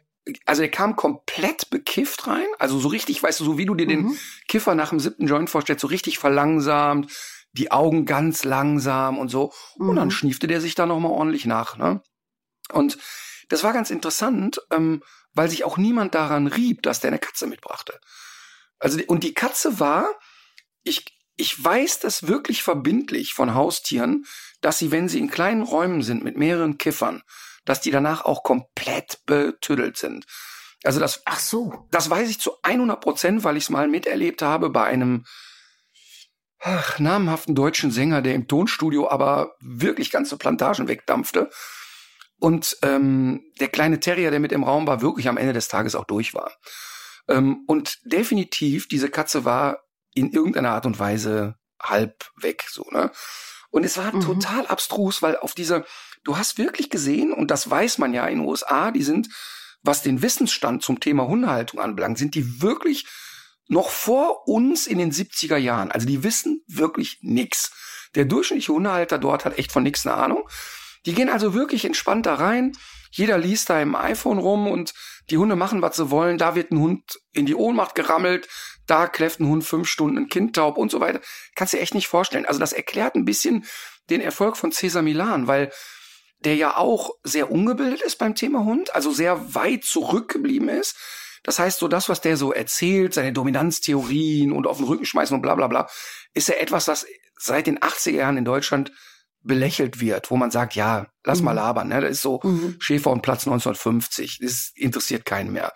Also 0.44 0.62
er 0.62 0.70
kam 0.70 0.96
komplett 0.96 1.70
bekifft 1.70 2.26
rein, 2.26 2.46
also 2.58 2.80
so 2.80 2.88
richtig, 2.88 3.22
weißt 3.22 3.38
du, 3.38 3.44
so 3.44 3.58
wie 3.58 3.66
du 3.66 3.76
dir 3.76 3.86
mhm. 3.86 3.90
den 3.90 4.18
Kiffer 4.48 4.74
nach 4.74 4.90
dem 4.90 4.98
siebten 4.98 5.28
Joint 5.28 5.50
vorstellst, 5.50 5.82
so 5.82 5.86
richtig 5.86 6.18
verlangsamt, 6.18 7.12
die 7.58 7.70
Augen 7.70 8.06
ganz 8.06 8.44
langsam 8.44 9.18
und 9.18 9.28
so. 9.28 9.52
Mhm. 9.78 9.88
Und 9.88 9.96
dann 9.96 10.08
mhm. 10.08 10.12
schniefte 10.12 10.46
der 10.46 10.60
sich 10.60 10.74
da 10.74 10.86
nochmal 10.86 11.12
ordentlich 11.12 11.46
nach. 11.46 11.76
Ne? 11.76 12.00
Und 12.72 12.98
das 13.48 13.62
war 13.62 13.72
ganz 13.72 13.90
interessant, 13.90 14.60
ähm, 14.70 15.02
weil 15.34 15.48
sich 15.48 15.64
auch 15.64 15.76
niemand 15.76 16.14
daran 16.14 16.46
rieb, 16.46 16.82
dass 16.82 17.00
der 17.00 17.08
eine 17.08 17.18
Katze 17.18 17.46
mitbrachte. 17.46 18.00
Also, 18.78 19.00
und 19.06 19.22
die 19.22 19.34
Katze 19.34 19.78
war, 19.78 20.08
ich, 20.82 21.04
ich 21.36 21.62
weiß 21.62 22.00
das 22.00 22.26
wirklich 22.26 22.62
verbindlich 22.62 23.34
von 23.34 23.54
Haustieren, 23.54 24.24
dass 24.60 24.78
sie, 24.78 24.90
wenn 24.90 25.08
sie 25.08 25.18
in 25.18 25.30
kleinen 25.30 25.62
Räumen 25.62 26.02
sind 26.02 26.24
mit 26.24 26.36
mehreren 26.36 26.78
Kiffern, 26.78 27.22
dass 27.64 27.80
die 27.80 27.90
danach 27.90 28.24
auch 28.24 28.42
komplett 28.42 29.20
betüdelt 29.26 29.96
sind. 29.96 30.26
Also 30.84 31.00
das, 31.00 31.22
ach 31.24 31.40
so, 31.40 31.86
das 31.90 32.08
weiß 32.10 32.28
ich 32.28 32.40
zu 32.40 32.52
100 32.62 33.00
Prozent, 33.00 33.44
weil 33.44 33.56
ich 33.56 33.64
es 33.64 33.70
mal 33.70 33.88
miterlebt 33.88 34.42
habe 34.42 34.70
bei 34.70 34.84
einem 34.84 35.24
ach, 36.60 36.98
namhaften 36.98 37.54
deutschen 37.54 37.90
Sänger, 37.90 38.22
der 38.22 38.34
im 38.34 38.48
Tonstudio 38.48 39.08
aber 39.08 39.54
wirklich 39.60 40.10
ganze 40.10 40.36
Plantagen 40.36 40.88
wegdampfte. 40.88 41.50
Und 42.38 42.76
ähm, 42.82 43.42
der 43.60 43.68
kleine 43.68 44.00
Terrier, 44.00 44.30
der 44.30 44.40
mit 44.40 44.52
im 44.52 44.64
Raum 44.64 44.86
war, 44.86 45.00
wirklich 45.00 45.28
am 45.28 45.38
Ende 45.38 45.52
des 45.52 45.68
Tages 45.68 45.94
auch 45.94 46.04
durch 46.04 46.34
war. 46.34 46.52
Ähm, 47.28 47.64
und 47.66 47.98
definitiv, 48.04 48.88
diese 48.88 49.08
Katze 49.08 49.44
war 49.44 49.80
in 50.14 50.30
irgendeiner 50.32 50.70
Art 50.70 50.86
und 50.86 50.98
Weise 50.98 51.56
halb 51.80 52.30
weg, 52.36 52.66
so, 52.70 52.86
ne? 52.90 53.10
Und 53.70 53.84
es 53.84 53.98
war 53.98 54.14
mhm. 54.14 54.20
total 54.20 54.66
abstrus, 54.66 55.22
weil 55.22 55.36
auf 55.36 55.54
dieser, 55.54 55.84
du 56.24 56.38
hast 56.38 56.56
wirklich 56.56 56.88
gesehen, 56.88 57.32
und 57.32 57.50
das 57.50 57.68
weiß 57.68 57.98
man 57.98 58.14
ja 58.14 58.26
in 58.26 58.38
den 58.38 58.48
USA, 58.48 58.90
die 58.90 59.02
sind, 59.02 59.28
was 59.82 60.02
den 60.02 60.22
Wissensstand 60.22 60.82
zum 60.82 61.00
Thema 61.00 61.26
Hundehaltung 61.26 61.80
anbelangt, 61.80 62.16
sind 62.16 62.34
die 62.34 62.62
wirklich 62.62 63.06
noch 63.68 63.90
vor 63.90 64.46
uns 64.48 64.86
in 64.86 64.98
den 64.98 65.12
70er 65.12 65.56
Jahren. 65.56 65.90
Also 65.90 66.06
die 66.06 66.22
wissen 66.22 66.62
wirklich 66.66 67.18
nix. 67.22 67.72
Der 68.14 68.24
durchschnittliche 68.24 68.72
Hundehalter 68.72 69.18
dort 69.18 69.44
hat 69.44 69.58
echt 69.58 69.72
von 69.72 69.82
nix 69.82 70.06
eine 70.06 70.16
Ahnung. 70.16 70.48
Die 71.04 71.14
gehen 71.14 71.28
also 71.28 71.54
wirklich 71.54 71.84
entspannt 71.84 72.26
da 72.26 72.34
rein. 72.34 72.72
Jeder 73.10 73.38
liest 73.38 73.70
da 73.70 73.80
im 73.80 73.94
iPhone 73.94 74.38
rum 74.38 74.66
und 74.66 74.94
die 75.30 75.38
Hunde 75.38 75.56
machen, 75.56 75.82
was 75.82 75.96
sie 75.96 76.10
wollen. 76.10 76.38
Da 76.38 76.54
wird 76.54 76.70
ein 76.70 76.78
Hund 76.78 77.20
in 77.32 77.46
die 77.46 77.54
Ohnmacht 77.54 77.94
gerammelt. 77.94 78.48
Da 78.86 79.08
kläfft 79.08 79.40
ein 79.40 79.48
Hund 79.48 79.64
fünf 79.64 79.88
Stunden 79.88 80.18
ein 80.18 80.28
Kind 80.28 80.54
taub 80.54 80.76
und 80.76 80.90
so 80.90 81.00
weiter. 81.00 81.20
Kannst 81.54 81.72
du 81.72 81.78
dir 81.78 81.82
echt 81.82 81.94
nicht 81.94 82.08
vorstellen. 82.08 82.46
Also 82.46 82.60
das 82.60 82.72
erklärt 82.72 83.14
ein 83.14 83.24
bisschen 83.24 83.64
den 84.10 84.20
Erfolg 84.20 84.56
von 84.56 84.72
Cesar 84.72 85.02
Milan, 85.02 85.46
weil 85.46 85.72
der 86.40 86.54
ja 86.54 86.76
auch 86.76 87.10
sehr 87.24 87.50
ungebildet 87.50 88.02
ist 88.02 88.16
beim 88.18 88.34
Thema 88.34 88.64
Hund, 88.64 88.94
also 88.94 89.10
sehr 89.10 89.54
weit 89.54 89.84
zurückgeblieben 89.84 90.68
ist 90.68 90.96
das 91.46 91.60
heißt, 91.60 91.78
so 91.78 91.86
das, 91.86 92.08
was 92.08 92.20
der 92.20 92.36
so 92.36 92.52
erzählt, 92.52 93.14
seine 93.14 93.32
Dominanztheorien 93.32 94.50
und 94.50 94.66
auf 94.66 94.78
den 94.78 94.86
Rücken 94.86 95.06
schmeißen 95.06 95.32
und 95.32 95.42
bla 95.42 95.54
bla 95.54 95.68
bla, 95.68 95.88
ist 96.34 96.48
ja 96.48 96.56
etwas, 96.56 96.88
was 96.88 97.06
seit 97.38 97.68
den 97.68 97.78
80er 97.78 98.10
Jahren 98.10 98.36
in 98.36 98.44
Deutschland 98.44 98.90
belächelt 99.42 100.00
wird, 100.00 100.32
wo 100.32 100.36
man 100.36 100.50
sagt, 100.50 100.74
ja, 100.74 101.06
lass 101.22 101.38
mhm. 101.38 101.44
mal 101.44 101.52
labern. 101.52 101.86
Ne? 101.86 102.00
Das 102.00 102.10
ist 102.10 102.22
so 102.22 102.40
mhm. 102.42 102.74
Schäfer 102.80 103.12
und 103.12 103.22
Platz 103.22 103.46
1950. 103.46 104.40
Das 104.42 104.72
interessiert 104.74 105.24
keinen 105.24 105.52
mehr. 105.52 105.72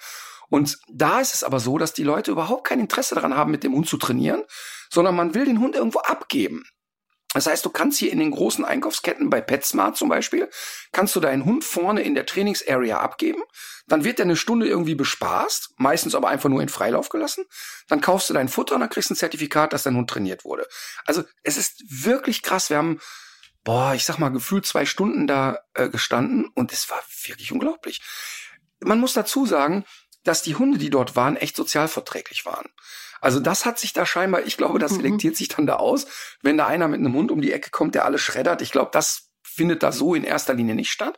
Und 0.48 0.76
da 0.92 1.20
ist 1.20 1.35
es 1.35 1.44
aber 1.44 1.61
so, 1.61 1.78
dass 1.78 1.92
die 1.92 2.02
Leute 2.02 2.33
überhaupt 2.33 2.66
kein 2.66 2.80
Interesse 2.80 3.14
daran 3.14 3.37
haben, 3.37 3.52
mit 3.52 3.62
dem 3.62 3.72
Hund 3.72 3.88
zu 3.88 3.96
trainieren, 3.96 4.42
sondern 4.90 5.14
man 5.14 5.35
will 5.35 5.44
den 5.44 5.61
Hund 5.61 5.76
irgendwo 5.76 6.00
abgeben. 6.00 6.64
Das 7.32 7.46
heißt, 7.46 7.64
du 7.64 7.70
kannst 7.70 7.98
hier 7.98 8.10
in 8.10 8.18
den 8.18 8.32
großen 8.32 8.64
Einkaufsketten 8.64 9.30
bei 9.30 9.40
PetSmart 9.40 9.96
zum 9.96 10.08
Beispiel, 10.08 10.50
kannst 10.90 11.14
du 11.14 11.20
deinen 11.20 11.44
Hund 11.44 11.62
vorne 11.62 12.02
in 12.02 12.16
der 12.16 12.26
Trainingsarea 12.26 12.98
abgeben. 12.98 13.42
Dann 13.86 14.04
wird 14.04 14.18
er 14.18 14.24
eine 14.24 14.36
Stunde 14.36 14.66
irgendwie 14.66 14.96
bespaßt, 14.96 15.74
meistens 15.76 16.16
aber 16.16 16.28
einfach 16.28 16.48
nur 16.48 16.60
in 16.60 16.68
Freilauf 16.68 17.08
gelassen. 17.08 17.44
Dann 17.88 18.00
kaufst 18.00 18.30
du 18.30 18.34
dein 18.34 18.48
Futter 18.48 18.74
und 18.74 18.80
dann 18.80 18.90
kriegst 18.90 19.10
du 19.10 19.14
ein 19.14 19.16
Zertifikat, 19.16 19.72
dass 19.72 19.84
dein 19.84 19.96
Hund 19.96 20.10
trainiert 20.10 20.44
wurde. 20.44 20.66
Also 21.04 21.22
es 21.44 21.56
ist 21.56 21.84
wirklich 21.86 22.42
krass. 22.42 22.68
Wir 22.68 22.78
haben, 22.78 23.00
boah, 23.62 23.94
ich 23.94 24.04
sag 24.04 24.18
mal, 24.18 24.30
gefühlt 24.30 24.66
zwei 24.66 24.84
Stunden 24.84 25.28
da 25.28 25.60
äh, 25.74 25.88
gestanden 25.88 26.50
und 26.54 26.72
es 26.72 26.90
war 26.90 27.00
wirklich 27.26 27.52
unglaublich. 27.52 28.00
Man 28.80 28.98
muss 28.98 29.12
dazu 29.12 29.46
sagen, 29.46 29.84
dass 30.24 30.42
die 30.42 30.56
Hunde, 30.56 30.78
die 30.78 30.90
dort 30.90 31.16
waren, 31.16 31.36
echt 31.36 31.56
sozialverträglich 31.56 32.44
waren. 32.44 32.68
Also 33.20 33.40
das 33.40 33.66
hat 33.66 33.78
sich 33.78 33.92
da 33.92 34.06
scheinbar, 34.06 34.46
ich 34.46 34.56
glaube, 34.56 34.78
das 34.78 34.92
mhm. 34.92 34.96
selektiert 34.96 35.35
mhm. 35.35 35.37
sich 35.37 35.48
dann 35.48 35.66
da 35.66 35.76
aus, 35.76 36.06
wenn 36.42 36.56
da 36.56 36.66
einer 36.66 36.88
mit 36.88 37.00
einem 37.00 37.14
Hund 37.14 37.30
um 37.30 37.40
die 37.40 37.52
Ecke 37.52 37.70
kommt, 37.70 37.94
der 37.94 38.04
alles 38.04 38.20
schreddert. 38.20 38.62
Ich 38.62 38.72
glaube, 38.72 38.90
das 38.92 39.30
findet 39.42 39.83
da 39.83 39.92
so 39.92 40.14
in 40.14 40.24
erster 40.24 40.54
Linie 40.54 40.74
nicht 40.74 40.90
statt. 40.90 41.16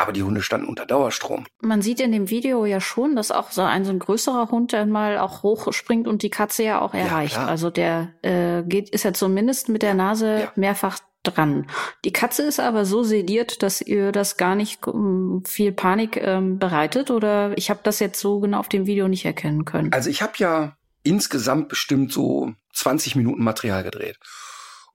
Aber 0.00 0.12
die 0.12 0.22
Hunde 0.22 0.42
standen 0.42 0.68
unter 0.68 0.86
Dauerstrom. 0.86 1.44
Man 1.60 1.82
sieht 1.82 1.98
in 1.98 2.12
dem 2.12 2.30
Video 2.30 2.64
ja 2.64 2.80
schon, 2.80 3.16
dass 3.16 3.32
auch 3.32 3.50
so 3.50 3.62
ein 3.62 3.84
so 3.84 3.90
ein 3.90 3.98
größerer 3.98 4.48
Hund 4.48 4.72
dann 4.72 4.90
mal 4.90 5.18
auch 5.18 5.42
hochspringt 5.42 6.06
und 6.06 6.22
die 6.22 6.30
Katze 6.30 6.62
ja 6.62 6.80
auch 6.80 6.94
erreicht. 6.94 7.34
Ja, 7.34 7.46
also 7.46 7.68
der 7.68 8.12
äh, 8.22 8.62
geht, 8.62 8.90
ist 8.90 9.02
ja 9.02 9.12
zumindest 9.12 9.68
mit 9.68 9.82
der 9.82 9.94
Nase 9.94 10.42
ja. 10.42 10.52
mehrfach 10.54 11.00
dran. 11.24 11.66
Die 12.04 12.12
Katze 12.12 12.44
ist 12.44 12.60
aber 12.60 12.84
so 12.84 13.02
sediert, 13.02 13.64
dass 13.64 13.80
ihr 13.80 14.12
das 14.12 14.36
gar 14.36 14.54
nicht 14.54 14.86
um, 14.86 15.42
viel 15.44 15.72
Panik 15.72 16.16
ähm, 16.16 16.60
bereitet 16.60 17.10
oder 17.10 17.58
ich 17.58 17.68
habe 17.68 17.80
das 17.82 17.98
jetzt 17.98 18.20
so 18.20 18.38
genau 18.38 18.60
auf 18.60 18.68
dem 18.68 18.86
Video 18.86 19.08
nicht 19.08 19.24
erkennen 19.24 19.64
können. 19.64 19.92
Also 19.92 20.10
ich 20.10 20.22
habe 20.22 20.34
ja 20.36 20.77
insgesamt 21.02 21.68
bestimmt 21.68 22.12
so 22.12 22.52
20 22.74 23.16
Minuten 23.16 23.42
Material 23.42 23.82
gedreht. 23.82 24.18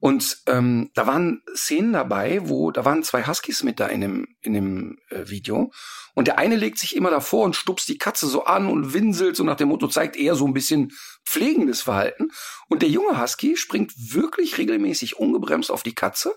Und 0.04 0.40
ähm, 0.48 0.92
da 0.96 1.08
waren 1.08 1.44
Szenen 1.56 1.94
dabei, 1.94 2.42
wo 2.50 2.72
da 2.72 2.84
waren 2.84 3.04
zwei 3.04 3.26
Huskies 3.26 3.64
mit 3.64 3.80
da 3.80 3.88
in 3.88 4.02
dem 4.02 4.28
in 4.42 4.52
dem 4.52 4.98
äh, 5.10 5.30
Video. 5.30 5.72
Und 6.14 6.28
der 6.28 6.38
eine 6.38 6.58
legt 6.58 6.78
sich 6.78 6.98
immer 6.98 7.10
davor 7.10 7.46
und 7.46 7.56
stupst 7.56 7.88
die 7.88 7.98
Katze 7.98 8.28
so 8.28 8.44
an 8.44 8.68
und 8.68 8.94
winselt 8.94 9.38
so 9.38 9.46
nach 9.46 9.56
dem 9.56 9.70
Motto 9.70 9.88
zeigt 9.88 10.18
eher 10.18 10.36
so 10.36 10.46
ein 10.46 10.54
bisschen 10.54 10.92
pflegendes 11.26 11.84
Verhalten. 11.84 12.32
Und 12.68 12.82
der 12.82 12.90
junge 12.90 13.22
Husky 13.22 13.56
springt 13.56 13.94
wirklich 13.96 14.58
regelmäßig 14.58 15.20
ungebremst 15.20 15.72
auf 15.72 15.84
die 15.84 15.96
Katze 15.96 16.36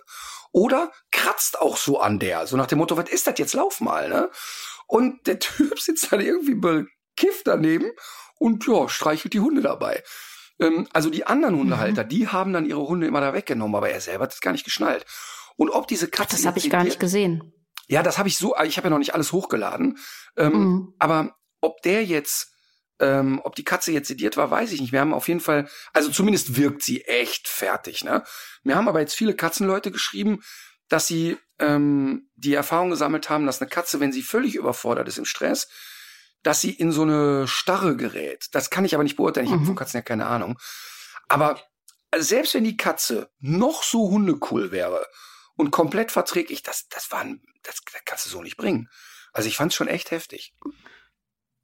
oder 0.52 0.92
kratzt 1.10 1.60
auch 1.60 1.76
so 1.76 1.98
an 1.98 2.20
der 2.20 2.46
so 2.46 2.56
nach 2.56 2.68
dem 2.68 2.78
Motto 2.78 2.96
was 2.96 3.10
ist 3.10 3.26
das 3.26 3.36
jetzt? 3.36 3.54
Lauf 3.54 3.80
mal 3.80 4.08
ne? 4.08 4.30
Und 4.86 5.26
der 5.26 5.38
Typ 5.40 5.80
sitzt 5.80 6.12
dann 6.12 6.20
irgendwie 6.20 6.54
bekifft 6.54 7.48
daneben 7.48 7.90
und 8.38 8.66
ja, 8.66 8.88
streichelt 8.88 9.34
die 9.34 9.40
Hunde 9.40 9.62
dabei. 9.62 10.02
Ähm, 10.60 10.88
also 10.92 11.10
die 11.10 11.26
anderen 11.26 11.56
Hundehalter, 11.56 12.04
mhm. 12.04 12.08
die 12.08 12.28
haben 12.28 12.52
dann 12.52 12.66
ihre 12.66 12.86
Hunde 12.86 13.06
immer 13.06 13.20
da 13.20 13.34
weggenommen, 13.34 13.76
aber 13.76 13.90
er 13.90 14.00
selber 14.00 14.24
hat 14.24 14.34
es 14.34 14.40
gar 14.40 14.52
nicht 14.52 14.64
geschnallt. 14.64 15.04
Und 15.56 15.70
ob 15.70 15.86
diese 15.88 16.08
Katze. 16.08 16.36
Das 16.36 16.46
habe 16.46 16.58
ich 16.58 16.70
gar 16.70 16.84
nicht 16.84 17.00
gesehen. 17.00 17.52
Ja, 17.88 18.02
das 18.02 18.18
habe 18.18 18.28
ich 18.28 18.36
so, 18.36 18.54
ich 18.64 18.76
habe 18.76 18.86
ja 18.86 18.90
noch 18.90 18.98
nicht 18.98 19.14
alles 19.14 19.32
hochgeladen. 19.32 19.98
Ähm, 20.36 20.52
mhm. 20.52 20.94
Aber 20.98 21.36
ob 21.60 21.82
der 21.82 22.04
jetzt, 22.04 22.52
ähm, 22.98 23.40
ob 23.44 23.54
die 23.54 23.64
Katze 23.64 23.92
jetzt 23.92 24.08
sediert 24.08 24.36
war, 24.36 24.50
weiß 24.50 24.72
ich 24.72 24.80
nicht. 24.80 24.92
Wir 24.92 25.00
haben 25.00 25.14
auf 25.14 25.28
jeden 25.28 25.40
Fall, 25.40 25.68
also 25.92 26.10
zumindest 26.10 26.56
wirkt 26.56 26.82
sie 26.82 27.02
echt 27.04 27.48
fertig. 27.48 28.04
Ne? 28.04 28.24
Wir 28.64 28.76
haben 28.76 28.88
aber 28.88 29.00
jetzt 29.00 29.14
viele 29.14 29.34
Katzenleute 29.34 29.90
geschrieben, 29.90 30.42
dass 30.88 31.06
sie 31.06 31.36
ähm, 31.58 32.28
die 32.34 32.54
Erfahrung 32.54 32.90
gesammelt 32.90 33.30
haben, 33.30 33.46
dass 33.46 33.60
eine 33.60 33.70
Katze, 33.70 34.00
wenn 34.00 34.12
sie 34.12 34.22
völlig 34.22 34.56
überfordert 34.56 35.08
ist 35.08 35.18
im 35.18 35.24
Stress, 35.24 35.68
dass 36.42 36.60
sie 36.60 36.70
in 36.70 36.92
so 36.92 37.02
eine 37.02 37.48
Starre 37.48 37.96
gerät. 37.96 38.46
Das 38.52 38.70
kann 38.70 38.84
ich 38.84 38.94
aber 38.94 39.04
nicht 39.04 39.16
beurteilen. 39.16 39.46
Ich 39.46 39.52
mhm. 39.52 39.56
habe 39.56 39.66
von 39.66 39.76
Katzen 39.76 39.98
ja 39.98 40.02
keine 40.02 40.26
Ahnung. 40.26 40.58
Aber 41.28 41.60
also 42.10 42.26
selbst 42.26 42.54
wenn 42.54 42.64
die 42.64 42.76
Katze 42.76 43.30
noch 43.40 43.82
so 43.82 44.10
hundecool 44.10 44.70
wäre 44.70 45.06
und 45.56 45.70
komplett 45.70 46.12
verträglich, 46.12 46.62
das, 46.62 46.88
das 46.88 47.10
war, 47.10 47.24
das, 47.62 47.80
das 47.92 48.02
kannst 48.04 48.26
du 48.26 48.30
so 48.30 48.42
nicht 48.42 48.56
bringen. 48.56 48.88
Also 49.32 49.48
ich 49.48 49.56
fand 49.56 49.72
es 49.72 49.76
schon 49.76 49.88
echt 49.88 50.12
heftig. 50.12 50.54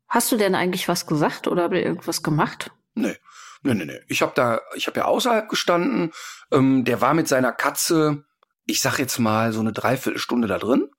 Hast 0.08 0.30
du 0.30 0.36
denn 0.36 0.54
eigentlich 0.54 0.88
was 0.88 1.06
gesagt 1.06 1.46
oder 1.46 1.70
irgendwas 1.72 2.22
gemacht? 2.22 2.70
Nö. 2.94 3.14
Nö, 3.62 3.74
nö, 3.74 3.84
nö. 3.84 3.98
Ich 4.08 4.22
habe 4.22 4.32
da, 4.34 4.60
ich 4.74 4.88
habe 4.88 5.00
ja 5.00 5.06
außerhalb 5.06 5.48
gestanden. 5.48 6.12
Ähm, 6.50 6.84
der 6.84 7.00
war 7.00 7.14
mit 7.14 7.28
seiner 7.28 7.52
Katze, 7.52 8.24
ich 8.66 8.82
sag 8.82 8.98
jetzt 8.98 9.18
mal 9.18 9.52
so 9.52 9.60
eine 9.60 9.72
Dreiviertelstunde 9.72 10.48
da 10.48 10.58
drin. 10.58 10.90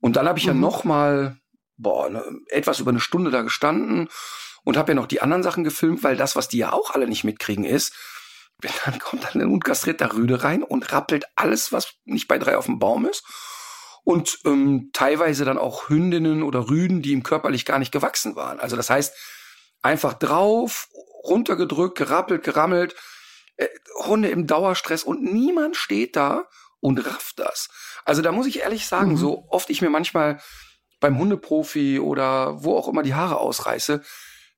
Und 0.00 0.16
dann 0.16 0.26
habe 0.26 0.38
ich 0.38 0.46
mhm. 0.46 0.52
ja 0.52 0.54
noch 0.54 0.84
mal 0.84 1.36
boah, 1.76 2.08
ne, 2.08 2.24
etwas 2.48 2.80
über 2.80 2.90
eine 2.90 3.00
Stunde 3.00 3.30
da 3.30 3.42
gestanden 3.42 4.08
und 4.64 4.76
habe 4.76 4.92
ja 4.92 4.94
noch 4.94 5.06
die 5.06 5.22
anderen 5.22 5.42
Sachen 5.42 5.64
gefilmt, 5.64 6.02
weil 6.02 6.16
das, 6.16 6.36
was 6.36 6.48
die 6.48 6.58
ja 6.58 6.72
auch 6.72 6.90
alle 6.90 7.06
nicht 7.06 7.24
mitkriegen, 7.24 7.64
ist, 7.64 7.94
dann 8.84 8.98
kommt 8.98 9.24
dann 9.24 9.42
ein 9.42 9.50
unkastrierter 9.50 10.14
Rüde 10.14 10.42
rein 10.42 10.62
und 10.62 10.92
rappelt 10.92 11.26
alles, 11.36 11.72
was 11.72 11.94
nicht 12.04 12.28
bei 12.28 12.38
drei 12.38 12.56
auf 12.56 12.66
dem 12.66 12.78
Baum 12.78 13.06
ist. 13.06 13.24
und 14.04 14.38
ähm, 14.44 14.90
teilweise 14.92 15.44
dann 15.44 15.58
auch 15.58 15.88
Hündinnen 15.88 16.42
oder 16.42 16.68
Rüden, 16.68 17.00
die 17.00 17.12
ihm 17.12 17.22
körperlich 17.22 17.64
gar 17.64 17.78
nicht 17.78 17.92
gewachsen 17.92 18.36
waren. 18.36 18.60
Also 18.60 18.76
das 18.76 18.90
heißt, 18.90 19.14
einfach 19.80 20.14
drauf, 20.14 20.88
runtergedrückt, 21.24 21.96
gerappelt, 21.96 22.42
gerammelt, 22.42 22.94
äh, 23.56 23.68
Hunde 24.04 24.28
im 24.28 24.46
Dauerstress 24.46 25.04
und 25.04 25.22
niemand 25.22 25.76
steht 25.76 26.16
da 26.16 26.48
und 26.80 26.98
rafft 27.06 27.38
das. 27.38 27.68
Also 28.04 28.20
da 28.20 28.32
muss 28.32 28.46
ich 28.46 28.60
ehrlich 28.60 28.86
sagen, 28.86 29.12
mhm. 29.12 29.16
so 29.16 29.46
oft 29.48 29.70
ich 29.70 29.80
mir 29.80 29.90
manchmal 29.90 30.40
beim 31.04 31.18
Hundeprofi 31.18 32.00
oder 32.00 32.64
wo 32.64 32.78
auch 32.78 32.88
immer 32.88 33.02
die 33.02 33.12
Haare 33.12 33.36
ausreiße, 33.36 34.00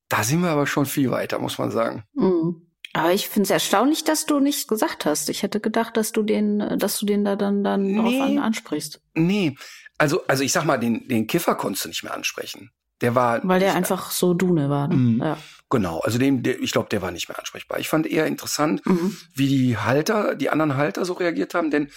da 0.09 0.23
sind 0.23 0.43
wir 0.43 0.51
aber 0.51 0.69
schon 0.69 0.87
viel 0.87 1.11
weiter, 1.11 1.41
muss 1.41 1.59
man 1.59 1.73
sagen. 1.73 2.05
Mhm. 2.15 2.69
Aber 2.93 3.13
ich 3.13 3.29
finde 3.29 3.49
es 3.49 3.51
erstaunlich, 3.51 4.05
dass 4.05 4.27
du 4.27 4.39
nicht 4.39 4.69
gesagt 4.69 5.07
hast. 5.07 5.29
Ich 5.29 5.43
hätte 5.43 5.59
gedacht, 5.59 5.97
dass 5.97 6.13
du 6.13 6.23
den, 6.23 6.79
dass 6.79 7.01
du 7.01 7.05
den 7.05 7.25
da 7.25 7.35
dann, 7.35 7.65
dann 7.65 7.83
nee, 7.83 7.97
drauf 7.97 8.45
ansprichst. 8.45 9.01
Nee, 9.15 9.57
also, 9.99 10.25
also 10.29 10.45
ich 10.45 10.53
sag 10.53 10.65
mal, 10.65 10.79
den, 10.79 11.09
den 11.09 11.27
Kiffer 11.27 11.57
konntest 11.57 11.85
du 11.85 11.89
nicht 11.89 12.05
mehr 12.05 12.15
ansprechen. 12.15 12.71
Der 13.01 13.17
war. 13.17 13.41
Weil 13.43 13.59
der 13.59 13.75
einfach 13.75 14.13
so 14.13 14.33
Dune 14.33 14.71
war. 14.71 14.87
Ne? 14.87 14.95
Mhm. 14.95 15.21
Ja. 15.21 15.39
Genau, 15.69 15.99
also 15.99 16.17
dem, 16.17 16.45
der, 16.45 16.61
ich 16.61 16.71
glaube, 16.71 16.91
der 16.91 17.03
war 17.03 17.11
nicht 17.11 17.29
mehr 17.29 17.41
ansprechbar. 17.41 17.81
Ich 17.81 17.89
fand 17.89 18.07
eher 18.07 18.29
interessant, 18.29 18.87
mhm. 18.87 19.17
wie 19.35 19.49
die 19.49 19.79
Halter, 19.79 20.37
die 20.37 20.49
anderen 20.49 20.77
Halter 20.77 21.05
so 21.05 21.15
reagiert 21.15 21.55
haben, 21.55 21.73
denn 21.73 21.91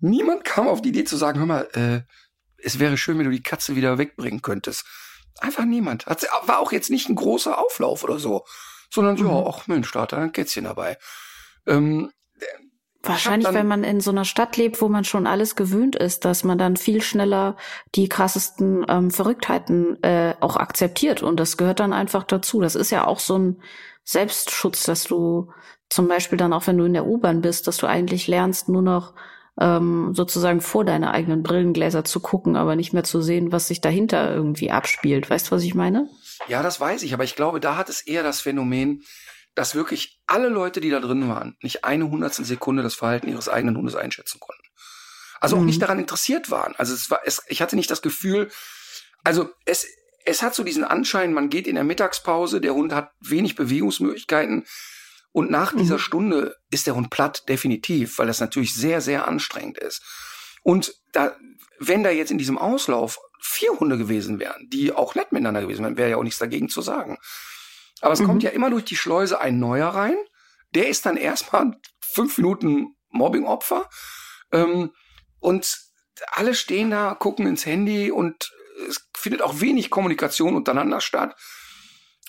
niemand 0.00 0.42
kam 0.42 0.66
auf 0.66 0.82
die 0.82 0.88
Idee 0.88 1.04
zu 1.04 1.16
sagen, 1.16 1.38
hör 1.38 1.46
mal, 1.46 1.68
äh, 1.74 2.00
es 2.62 2.78
wäre 2.78 2.96
schön, 2.96 3.18
wenn 3.18 3.26
du 3.26 3.30
die 3.30 3.42
Katze 3.42 3.76
wieder 3.76 3.98
wegbringen 3.98 4.42
könntest. 4.42 4.84
Einfach 5.40 5.64
niemand. 5.64 6.06
Hat, 6.06 6.26
war 6.46 6.58
auch 6.58 6.72
jetzt 6.72 6.90
nicht 6.90 7.08
ein 7.08 7.14
großer 7.14 7.58
Auflauf 7.58 8.04
oder 8.04 8.18
so 8.18 8.44
sondern 8.92 9.16
so, 9.16 9.24
mhm. 9.24 9.46
ach 9.48 9.66
Mensch, 9.66 9.90
da 9.92 10.02
hat 10.02 10.12
er 10.12 10.18
ein 10.18 10.32
Kätzchen 10.32 10.64
dabei. 10.64 10.98
Ähm, 11.66 12.10
Wahrscheinlich, 13.04 13.46
dann, 13.46 13.54
wenn 13.54 13.66
man 13.66 13.82
in 13.82 14.00
so 14.00 14.12
einer 14.12 14.24
Stadt 14.24 14.56
lebt, 14.56 14.80
wo 14.80 14.88
man 14.88 15.04
schon 15.04 15.26
alles 15.26 15.56
gewöhnt 15.56 15.96
ist, 15.96 16.24
dass 16.24 16.44
man 16.44 16.56
dann 16.56 16.76
viel 16.76 17.02
schneller 17.02 17.56
die 17.96 18.08
krassesten 18.08 18.84
ähm, 18.88 19.10
Verrücktheiten 19.10 20.00
äh, 20.04 20.34
auch 20.38 20.56
akzeptiert. 20.56 21.20
Und 21.20 21.40
das 21.40 21.56
gehört 21.56 21.80
dann 21.80 21.92
einfach 21.92 22.22
dazu. 22.22 22.60
Das 22.60 22.76
ist 22.76 22.90
ja 22.90 23.06
auch 23.06 23.18
so 23.18 23.38
ein 23.38 23.62
Selbstschutz, 24.04 24.84
dass 24.84 25.04
du 25.04 25.50
zum 25.88 26.06
Beispiel 26.06 26.38
dann 26.38 26.52
auch, 26.52 26.68
wenn 26.68 26.78
du 26.78 26.84
in 26.84 26.92
der 26.92 27.06
U-Bahn 27.06 27.40
bist, 27.40 27.66
dass 27.66 27.78
du 27.78 27.88
eigentlich 27.88 28.28
lernst, 28.28 28.68
nur 28.68 28.82
noch 28.82 29.14
ähm, 29.60 30.14
sozusagen 30.14 30.60
vor 30.60 30.84
deine 30.84 31.12
eigenen 31.12 31.42
Brillengläser 31.42 32.04
zu 32.04 32.20
gucken, 32.20 32.56
aber 32.56 32.76
nicht 32.76 32.92
mehr 32.92 33.04
zu 33.04 33.20
sehen, 33.20 33.52
was 33.52 33.68
sich 33.68 33.80
dahinter 33.80 34.34
irgendwie 34.34 34.70
abspielt. 34.70 35.28
Weißt 35.28 35.48
du, 35.48 35.50
was 35.52 35.62
ich 35.62 35.74
meine? 35.74 36.08
Ja, 36.48 36.62
das 36.62 36.80
weiß 36.80 37.02
ich, 37.02 37.12
aber 37.14 37.24
ich 37.24 37.36
glaube, 37.36 37.60
da 37.60 37.76
hat 37.76 37.88
es 37.88 38.00
eher 38.00 38.22
das 38.22 38.40
Phänomen, 38.40 39.02
dass 39.54 39.74
wirklich 39.74 40.20
alle 40.26 40.48
Leute, 40.48 40.80
die 40.80 40.90
da 40.90 41.00
drin 41.00 41.28
waren, 41.28 41.56
nicht 41.62 41.84
eine 41.84 42.08
hundertstel 42.08 42.44
Sekunde 42.44 42.82
das 42.82 42.94
Verhalten 42.94 43.28
ihres 43.28 43.48
eigenen 43.48 43.76
Hundes 43.76 43.94
einschätzen 43.94 44.40
konnten. 44.40 44.62
Also 45.40 45.56
mhm. 45.56 45.62
auch 45.62 45.66
nicht 45.66 45.82
daran 45.82 45.98
interessiert 45.98 46.50
waren. 46.50 46.74
Also 46.76 46.94
es 46.94 47.10
war, 47.10 47.20
es, 47.24 47.42
ich 47.48 47.60
hatte 47.60 47.76
nicht 47.76 47.90
das 47.90 48.00
Gefühl, 48.00 48.50
also 49.24 49.50
es, 49.66 49.86
es 50.24 50.42
hat 50.42 50.54
so 50.54 50.64
diesen 50.64 50.84
Anschein, 50.84 51.34
man 51.34 51.50
geht 51.50 51.66
in 51.66 51.74
der 51.74 51.84
Mittagspause, 51.84 52.60
der 52.60 52.74
Hund 52.74 52.94
hat 52.94 53.10
wenig 53.20 53.54
Bewegungsmöglichkeiten 53.54 54.64
und 55.32 55.50
nach 55.50 55.72
mhm. 55.72 55.78
dieser 55.78 55.98
Stunde 55.98 56.56
ist 56.70 56.86
der 56.86 56.94
Hund 56.94 57.10
platt, 57.10 57.48
definitiv, 57.48 58.18
weil 58.18 58.26
das 58.26 58.40
natürlich 58.40 58.74
sehr, 58.74 59.00
sehr 59.00 59.26
anstrengend 59.26 59.78
ist. 59.78 60.02
Und 60.62 60.94
da, 61.12 61.36
wenn 61.78 62.04
da 62.04 62.10
jetzt 62.10 62.30
in 62.30 62.38
diesem 62.38 62.58
Auslauf 62.58 63.18
vier 63.40 63.72
Hunde 63.80 63.98
gewesen 63.98 64.38
wären, 64.38 64.68
die 64.70 64.92
auch 64.92 65.14
nett 65.14 65.32
miteinander 65.32 65.62
gewesen 65.62 65.82
wären, 65.82 65.96
wäre 65.96 66.10
ja 66.10 66.16
auch 66.16 66.22
nichts 66.22 66.38
dagegen 66.38 66.68
zu 66.68 66.82
sagen. 66.82 67.18
Aber 68.00 68.12
es 68.12 68.20
mhm. 68.20 68.26
kommt 68.26 68.42
ja 68.42 68.50
immer 68.50 68.70
durch 68.70 68.84
die 68.84 68.96
Schleuse 68.96 69.40
ein 69.40 69.58
neuer 69.58 69.88
rein. 69.88 70.16
Der 70.74 70.88
ist 70.88 71.06
dann 71.06 71.16
erstmal 71.16 71.76
fünf 72.00 72.36
Minuten 72.38 72.94
Mobbingopfer. 73.10 73.88
Ähm, 74.52 74.92
und 75.40 75.78
alle 76.32 76.54
stehen 76.54 76.90
da, 76.90 77.14
gucken 77.14 77.46
ins 77.46 77.66
Handy 77.66 78.10
und 78.10 78.52
es 78.88 79.08
findet 79.16 79.42
auch 79.42 79.60
wenig 79.60 79.90
Kommunikation 79.90 80.54
untereinander 80.54 81.00
statt. 81.00 81.36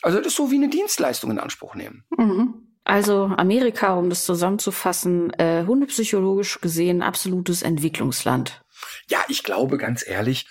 Also 0.01 0.17
das 0.17 0.27
ist 0.27 0.35
so 0.35 0.51
wie 0.51 0.55
eine 0.55 0.69
Dienstleistung 0.69 1.31
in 1.31 1.39
Anspruch 1.39 1.75
nehmen. 1.75 2.05
Mhm. 2.17 2.72
Also 2.84 3.32
Amerika, 3.38 3.93
um 3.93 4.10
das 4.10 4.26
zusammenzufassen, 4.26 5.32
äh, 5.34 5.65
hundepsychologisch 5.65 6.60
gesehen 6.60 7.02
absolutes 7.02 7.62
Entwicklungsland. 7.62 8.62
Ja, 9.08 9.24
ich 9.30 9.43
glaube 9.43 9.78
ganz 9.78 10.06
ehrlich, 10.06 10.48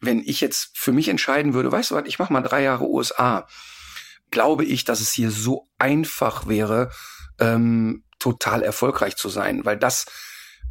wenn 0.00 0.20
ich 0.20 0.40
jetzt 0.40 0.70
für 0.74 0.92
mich 0.92 1.08
entscheiden 1.08 1.54
würde, 1.54 1.72
weißt 1.72 1.90
du 1.90 1.94
was, 1.94 2.06
ich 2.06 2.18
mache 2.18 2.32
mal 2.32 2.42
drei 2.42 2.62
Jahre 2.62 2.88
USA, 2.88 3.46
glaube 4.30 4.64
ich, 4.64 4.84
dass 4.84 5.00
es 5.00 5.12
hier 5.12 5.30
so 5.30 5.68
einfach 5.78 6.46
wäre, 6.46 6.90
ähm, 7.38 8.04
total 8.18 8.62
erfolgreich 8.62 9.16
zu 9.16 9.28
sein, 9.28 9.64
weil 9.64 9.76
das 9.76 10.06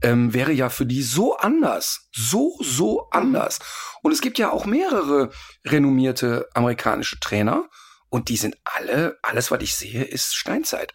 ähm, 0.01 0.33
wäre 0.33 0.51
ja 0.51 0.69
für 0.69 0.85
die 0.85 1.03
so 1.03 1.37
anders, 1.37 2.09
so, 2.11 2.57
so 2.59 3.09
anders. 3.11 3.59
Und 4.01 4.11
es 4.11 4.21
gibt 4.21 4.39
ja 4.39 4.51
auch 4.51 4.65
mehrere 4.65 5.31
renommierte 5.65 6.49
amerikanische 6.53 7.19
Trainer 7.19 7.69
und 8.11 8.27
die 8.27 8.35
sind 8.35 8.57
alle, 8.65 9.17
alles, 9.21 9.51
was 9.51 9.63
ich 9.63 9.73
sehe, 9.73 10.03
ist 10.03 10.35
Steinzeit. 10.35 10.93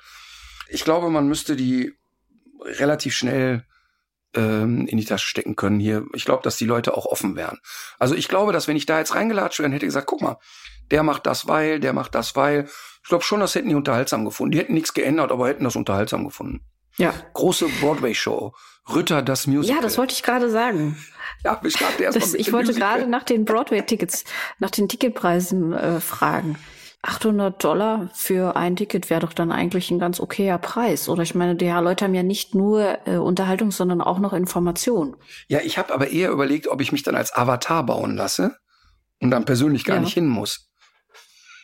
Ich 0.68 0.84
glaube, 0.84 1.08
man 1.08 1.26
müsste 1.26 1.56
die 1.56 1.94
relativ 2.60 3.14
schnell 3.16 3.64
ähm, 4.34 4.86
in 4.86 4.98
die 4.98 5.04
Tasche 5.06 5.26
stecken 5.26 5.56
können 5.56 5.80
hier. 5.80 6.04
Ich 6.12 6.26
glaube, 6.26 6.42
dass 6.42 6.58
die 6.58 6.66
Leute 6.66 6.94
auch 6.94 7.06
offen 7.06 7.34
wären. 7.34 7.58
Also 7.98 8.14
ich 8.14 8.28
glaube, 8.28 8.52
dass 8.52 8.68
wenn 8.68 8.76
ich 8.76 8.84
da 8.84 8.98
jetzt 8.98 9.14
reingelatscht 9.14 9.60
wäre, 9.60 9.72
hätte 9.72 9.86
gesagt, 9.86 10.06
guck 10.06 10.20
mal, 10.20 10.36
der 10.90 11.02
macht 11.02 11.26
das 11.26 11.48
weil, 11.48 11.80
der 11.80 11.94
macht 11.94 12.14
das 12.14 12.36
weil. 12.36 12.68
Ich 13.02 13.08
glaube 13.08 13.24
schon, 13.24 13.40
das 13.40 13.54
hätten 13.54 13.70
die 13.70 13.74
unterhaltsam 13.74 14.26
gefunden. 14.26 14.52
Die 14.52 14.58
hätten 14.58 14.74
nichts 14.74 14.92
geändert, 14.92 15.32
aber 15.32 15.48
hätten 15.48 15.64
das 15.64 15.74
unterhaltsam 15.74 16.22
gefunden. 16.24 16.66
Ja. 16.98 17.14
Große 17.32 17.66
Broadway-Show. 17.80 18.52
Rütter, 18.94 19.22
das 19.22 19.46
Musical. 19.46 19.76
Ja, 19.76 19.82
das 19.82 19.96
wollte 19.96 20.12
ich 20.12 20.22
gerade 20.22 20.50
sagen. 20.50 21.02
Ja, 21.44 21.60
ich, 21.64 21.76
das, 22.12 22.34
ich 22.34 22.52
wollte 22.52 22.74
gerade 22.74 23.06
nach 23.06 23.24
den 23.24 23.46
Broadway-Tickets, 23.46 24.24
nach 24.58 24.70
den 24.70 24.88
Ticketpreisen 24.88 25.72
äh, 25.72 26.00
fragen. 26.00 26.58
800 27.06 27.62
Dollar 27.62 28.10
für 28.14 28.56
ein 28.56 28.74
Ticket 28.76 29.10
wäre 29.10 29.20
doch 29.20 29.32
dann 29.32 29.52
eigentlich 29.52 29.90
ein 29.90 29.98
ganz 29.98 30.18
okayer 30.18 30.58
Preis. 30.58 31.08
Oder 31.08 31.22
ich 31.22 31.34
meine, 31.34 31.54
die 31.54 31.68
Leute 31.68 32.04
haben 32.04 32.14
ja 32.14 32.22
nicht 32.22 32.54
nur 32.54 32.98
äh, 33.06 33.16
Unterhaltung, 33.16 33.70
sondern 33.70 34.00
auch 34.00 34.18
noch 34.18 34.32
Information. 34.32 35.16
Ja, 35.48 35.60
ich 35.62 35.78
habe 35.78 35.94
aber 35.94 36.08
eher 36.08 36.30
überlegt, 36.30 36.68
ob 36.68 36.80
ich 36.80 36.92
mich 36.92 37.04
dann 37.04 37.14
als 37.14 37.34
Avatar 37.34 37.86
bauen 37.86 38.16
lasse 38.16 38.56
und 39.20 39.30
dann 39.30 39.44
persönlich 39.44 39.84
gar 39.84 39.96
ja. 39.96 40.02
nicht 40.02 40.14
hin 40.14 40.26
muss. 40.26 40.70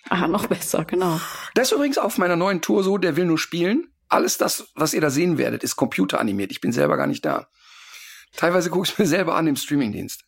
Ah, 0.08 0.28
noch 0.28 0.46
besser, 0.46 0.84
genau. 0.84 1.20
Das 1.54 1.68
ist 1.68 1.72
übrigens 1.72 1.98
auf 1.98 2.18
meiner 2.18 2.36
neuen 2.36 2.60
Tour 2.60 2.84
so, 2.84 2.98
der 2.98 3.16
will 3.16 3.24
nur 3.24 3.38
spielen. 3.38 3.88
Alles 4.08 4.38
das, 4.38 4.68
was 4.74 4.94
ihr 4.94 5.00
da 5.00 5.10
sehen 5.10 5.38
werdet, 5.38 5.64
ist 5.64 5.76
computeranimiert. 5.76 6.52
Ich 6.52 6.60
bin 6.60 6.72
selber 6.72 6.96
gar 6.96 7.06
nicht 7.06 7.24
da. 7.24 7.48
Teilweise 8.36 8.70
gucke 8.70 8.88
ich 8.88 8.98
mir 8.98 9.06
selber 9.06 9.34
an 9.34 9.46
im 9.46 9.56
Streamingdienst. 9.56 10.24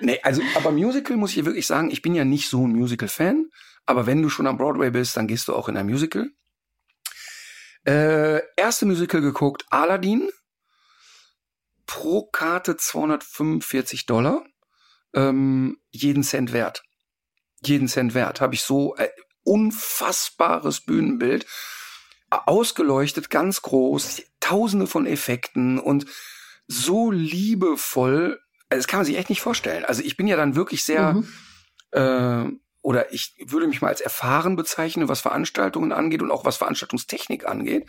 Nee, 0.00 0.18
also, 0.22 0.42
aber 0.56 0.72
Musical 0.72 1.16
muss 1.16 1.36
ich 1.36 1.44
wirklich 1.44 1.66
sagen, 1.66 1.90
ich 1.90 2.02
bin 2.02 2.14
ja 2.14 2.24
nicht 2.24 2.48
so 2.48 2.66
ein 2.66 2.72
Musical-Fan, 2.72 3.50
aber 3.86 4.06
wenn 4.06 4.22
du 4.22 4.28
schon 4.28 4.46
am 4.46 4.56
Broadway 4.56 4.90
bist, 4.90 5.16
dann 5.16 5.26
gehst 5.26 5.48
du 5.48 5.54
auch 5.54 5.68
in 5.68 5.76
ein 5.76 5.86
Musical. 5.86 6.30
Äh, 7.86 8.40
erste 8.56 8.86
Musical 8.86 9.20
geguckt, 9.20 9.66
Aladdin. 9.70 10.30
Pro 11.86 12.26
Karte 12.26 12.76
245 12.76 14.06
Dollar. 14.06 14.44
Ähm, 15.14 15.78
jeden 15.90 16.22
Cent 16.22 16.52
wert. 16.52 16.82
Jeden 17.64 17.88
Cent 17.88 18.14
wert. 18.14 18.40
Habe 18.40 18.54
ich 18.54 18.62
so 18.62 18.96
äh, 18.96 19.08
unfassbares 19.44 20.82
Bühnenbild. 20.82 21.46
Ausgeleuchtet, 22.30 23.28
ganz 23.28 23.62
groß, 23.62 24.22
tausende 24.38 24.86
von 24.86 25.04
Effekten 25.04 25.80
und 25.80 26.06
so 26.68 27.10
liebevoll 27.10 28.40
das 28.70 28.86
kann 28.86 28.98
man 28.98 29.06
sich 29.06 29.18
echt 29.18 29.30
nicht 29.30 29.40
vorstellen. 29.40 29.84
Also 29.84 30.02
ich 30.02 30.16
bin 30.16 30.26
ja 30.26 30.36
dann 30.36 30.54
wirklich 30.54 30.84
sehr, 30.84 31.14
mhm. 31.14 31.28
äh, 31.90 32.56
oder 32.82 33.12
ich 33.12 33.34
würde 33.44 33.66
mich 33.66 33.82
mal 33.82 33.88
als 33.88 34.00
erfahren 34.00 34.56
bezeichnen, 34.56 35.08
was 35.08 35.20
Veranstaltungen 35.20 35.92
angeht 35.92 36.22
und 36.22 36.30
auch 36.30 36.44
was 36.44 36.56
Veranstaltungstechnik 36.56 37.46
angeht. 37.46 37.88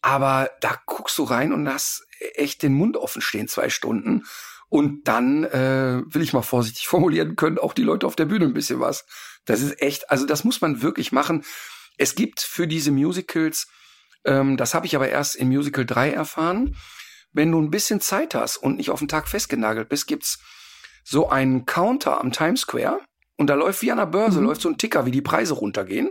Aber 0.00 0.50
da 0.60 0.78
guckst 0.86 1.18
du 1.18 1.24
rein 1.24 1.52
und 1.52 1.68
hast 1.68 2.06
echt 2.34 2.62
den 2.62 2.74
Mund 2.74 2.96
offen 2.96 3.20
stehen, 3.20 3.48
zwei 3.48 3.68
Stunden. 3.68 4.24
Und 4.68 5.08
dann, 5.08 5.44
äh, 5.44 6.02
will 6.06 6.22
ich 6.22 6.32
mal 6.32 6.42
vorsichtig 6.42 6.86
formulieren, 6.88 7.36
können 7.36 7.58
auch 7.58 7.72
die 7.72 7.82
Leute 7.82 8.06
auf 8.06 8.16
der 8.16 8.26
Bühne 8.26 8.44
ein 8.44 8.54
bisschen 8.54 8.80
was. 8.80 9.04
Das 9.44 9.60
ist 9.60 9.80
echt, 9.82 10.10
also 10.10 10.26
das 10.26 10.44
muss 10.44 10.60
man 10.60 10.82
wirklich 10.82 11.10
machen. 11.10 11.44
Es 11.96 12.14
gibt 12.14 12.40
für 12.40 12.68
diese 12.68 12.92
Musicals, 12.92 13.66
ähm, 14.24 14.56
das 14.56 14.74
habe 14.74 14.86
ich 14.86 14.94
aber 14.94 15.08
erst 15.08 15.34
in 15.36 15.48
Musical 15.48 15.84
3 15.84 16.12
erfahren, 16.12 16.76
wenn 17.32 17.52
du 17.52 17.60
ein 17.60 17.70
bisschen 17.70 18.00
Zeit 18.00 18.34
hast 18.34 18.56
und 18.56 18.76
nicht 18.76 18.90
auf 18.90 18.98
den 18.98 19.08
Tag 19.08 19.28
festgenagelt 19.28 19.88
bist, 19.88 20.06
gibt's 20.06 20.38
so 21.04 21.28
einen 21.28 21.66
Counter 21.66 22.20
am 22.20 22.32
Times 22.32 22.62
Square 22.62 23.00
und 23.36 23.48
da 23.48 23.54
läuft 23.54 23.82
wie 23.82 23.90
an 23.90 23.98
der 23.98 24.06
Börse, 24.06 24.40
mhm. 24.40 24.46
läuft 24.46 24.60
so 24.60 24.68
ein 24.68 24.78
Ticker, 24.78 25.06
wie 25.06 25.10
die 25.10 25.22
Preise 25.22 25.54
runtergehen. 25.54 26.10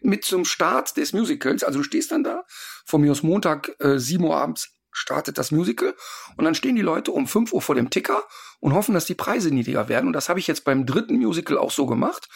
Mit 0.00 0.24
zum 0.24 0.44
Start 0.44 0.96
des 0.96 1.12
Musicals. 1.12 1.64
Also 1.64 1.80
du 1.80 1.82
stehst 1.82 2.12
dann 2.12 2.22
da, 2.22 2.44
von 2.86 3.00
mir 3.00 3.10
aus 3.10 3.24
Montag, 3.24 3.74
äh, 3.80 3.98
7 3.98 4.22
Uhr 4.22 4.36
abends 4.36 4.68
startet 4.92 5.38
das 5.38 5.50
Musical 5.50 5.94
und 6.36 6.44
dann 6.44 6.54
stehen 6.54 6.76
die 6.76 6.82
Leute 6.82 7.12
um 7.12 7.26
5 7.26 7.52
Uhr 7.52 7.62
vor 7.62 7.74
dem 7.74 7.90
Ticker 7.90 8.24
und 8.60 8.74
hoffen, 8.74 8.94
dass 8.94 9.06
die 9.06 9.14
Preise 9.14 9.50
niedriger 9.50 9.88
werden. 9.88 10.06
Und 10.06 10.12
das 10.12 10.28
habe 10.28 10.38
ich 10.38 10.46
jetzt 10.46 10.64
beim 10.64 10.86
dritten 10.86 11.16
Musical 11.16 11.58
auch 11.58 11.70
so 11.70 11.86
gemacht 11.86 12.28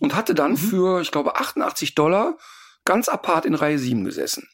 und 0.00 0.14
hatte 0.14 0.34
dann 0.34 0.52
mhm. 0.52 0.56
für, 0.56 1.00
ich 1.00 1.10
glaube, 1.10 1.36
88 1.36 1.94
Dollar 1.94 2.36
ganz 2.84 3.08
apart 3.08 3.46
in 3.46 3.54
Reihe 3.54 3.78
7 3.78 4.04
gesessen. 4.04 4.48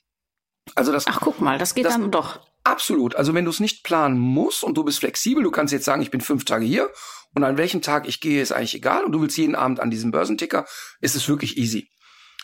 Also 0.75 0.93
das. 0.93 1.07
Ach, 1.07 1.21
guck 1.21 1.41
mal, 1.41 1.59
das 1.59 1.75
geht 1.75 1.87
das, 1.87 1.95
dann 1.95 2.11
doch. 2.11 2.41
Absolut. 2.69 3.17
Also 3.17 3.33
wenn 3.33 3.47
du 3.47 3.51
es 3.51 3.61
nicht 3.61 3.83
planen 3.83 4.19
musst 4.19 4.63
und 4.63 4.77
du 4.77 4.85
bist 4.85 4.99
flexibel, 4.99 5.43
du 5.43 5.51
kannst 5.51 5.73
jetzt 5.73 5.87
sagen, 5.87 6.03
ich 6.03 6.11
bin 6.11 6.21
fünf 6.21 6.45
Tage 6.45 6.67
hier 6.67 6.91
und 7.35 7.43
an 7.43 7.57
welchem 7.57 7.81
Tag 7.81 8.07
ich 8.07 8.21
gehe, 8.21 8.43
ist 8.43 8.53
eigentlich 8.53 8.75
egal 8.75 9.05
und 9.05 9.13
du 9.13 9.23
willst 9.23 9.39
jeden 9.39 9.55
Abend 9.55 9.81
an 9.81 9.91
diesem 9.91 10.11
Börsenticker, 10.11 10.67
ist 11.01 11.17
es 11.17 11.31
wirklich 11.31 11.57
easy. 11.57 11.91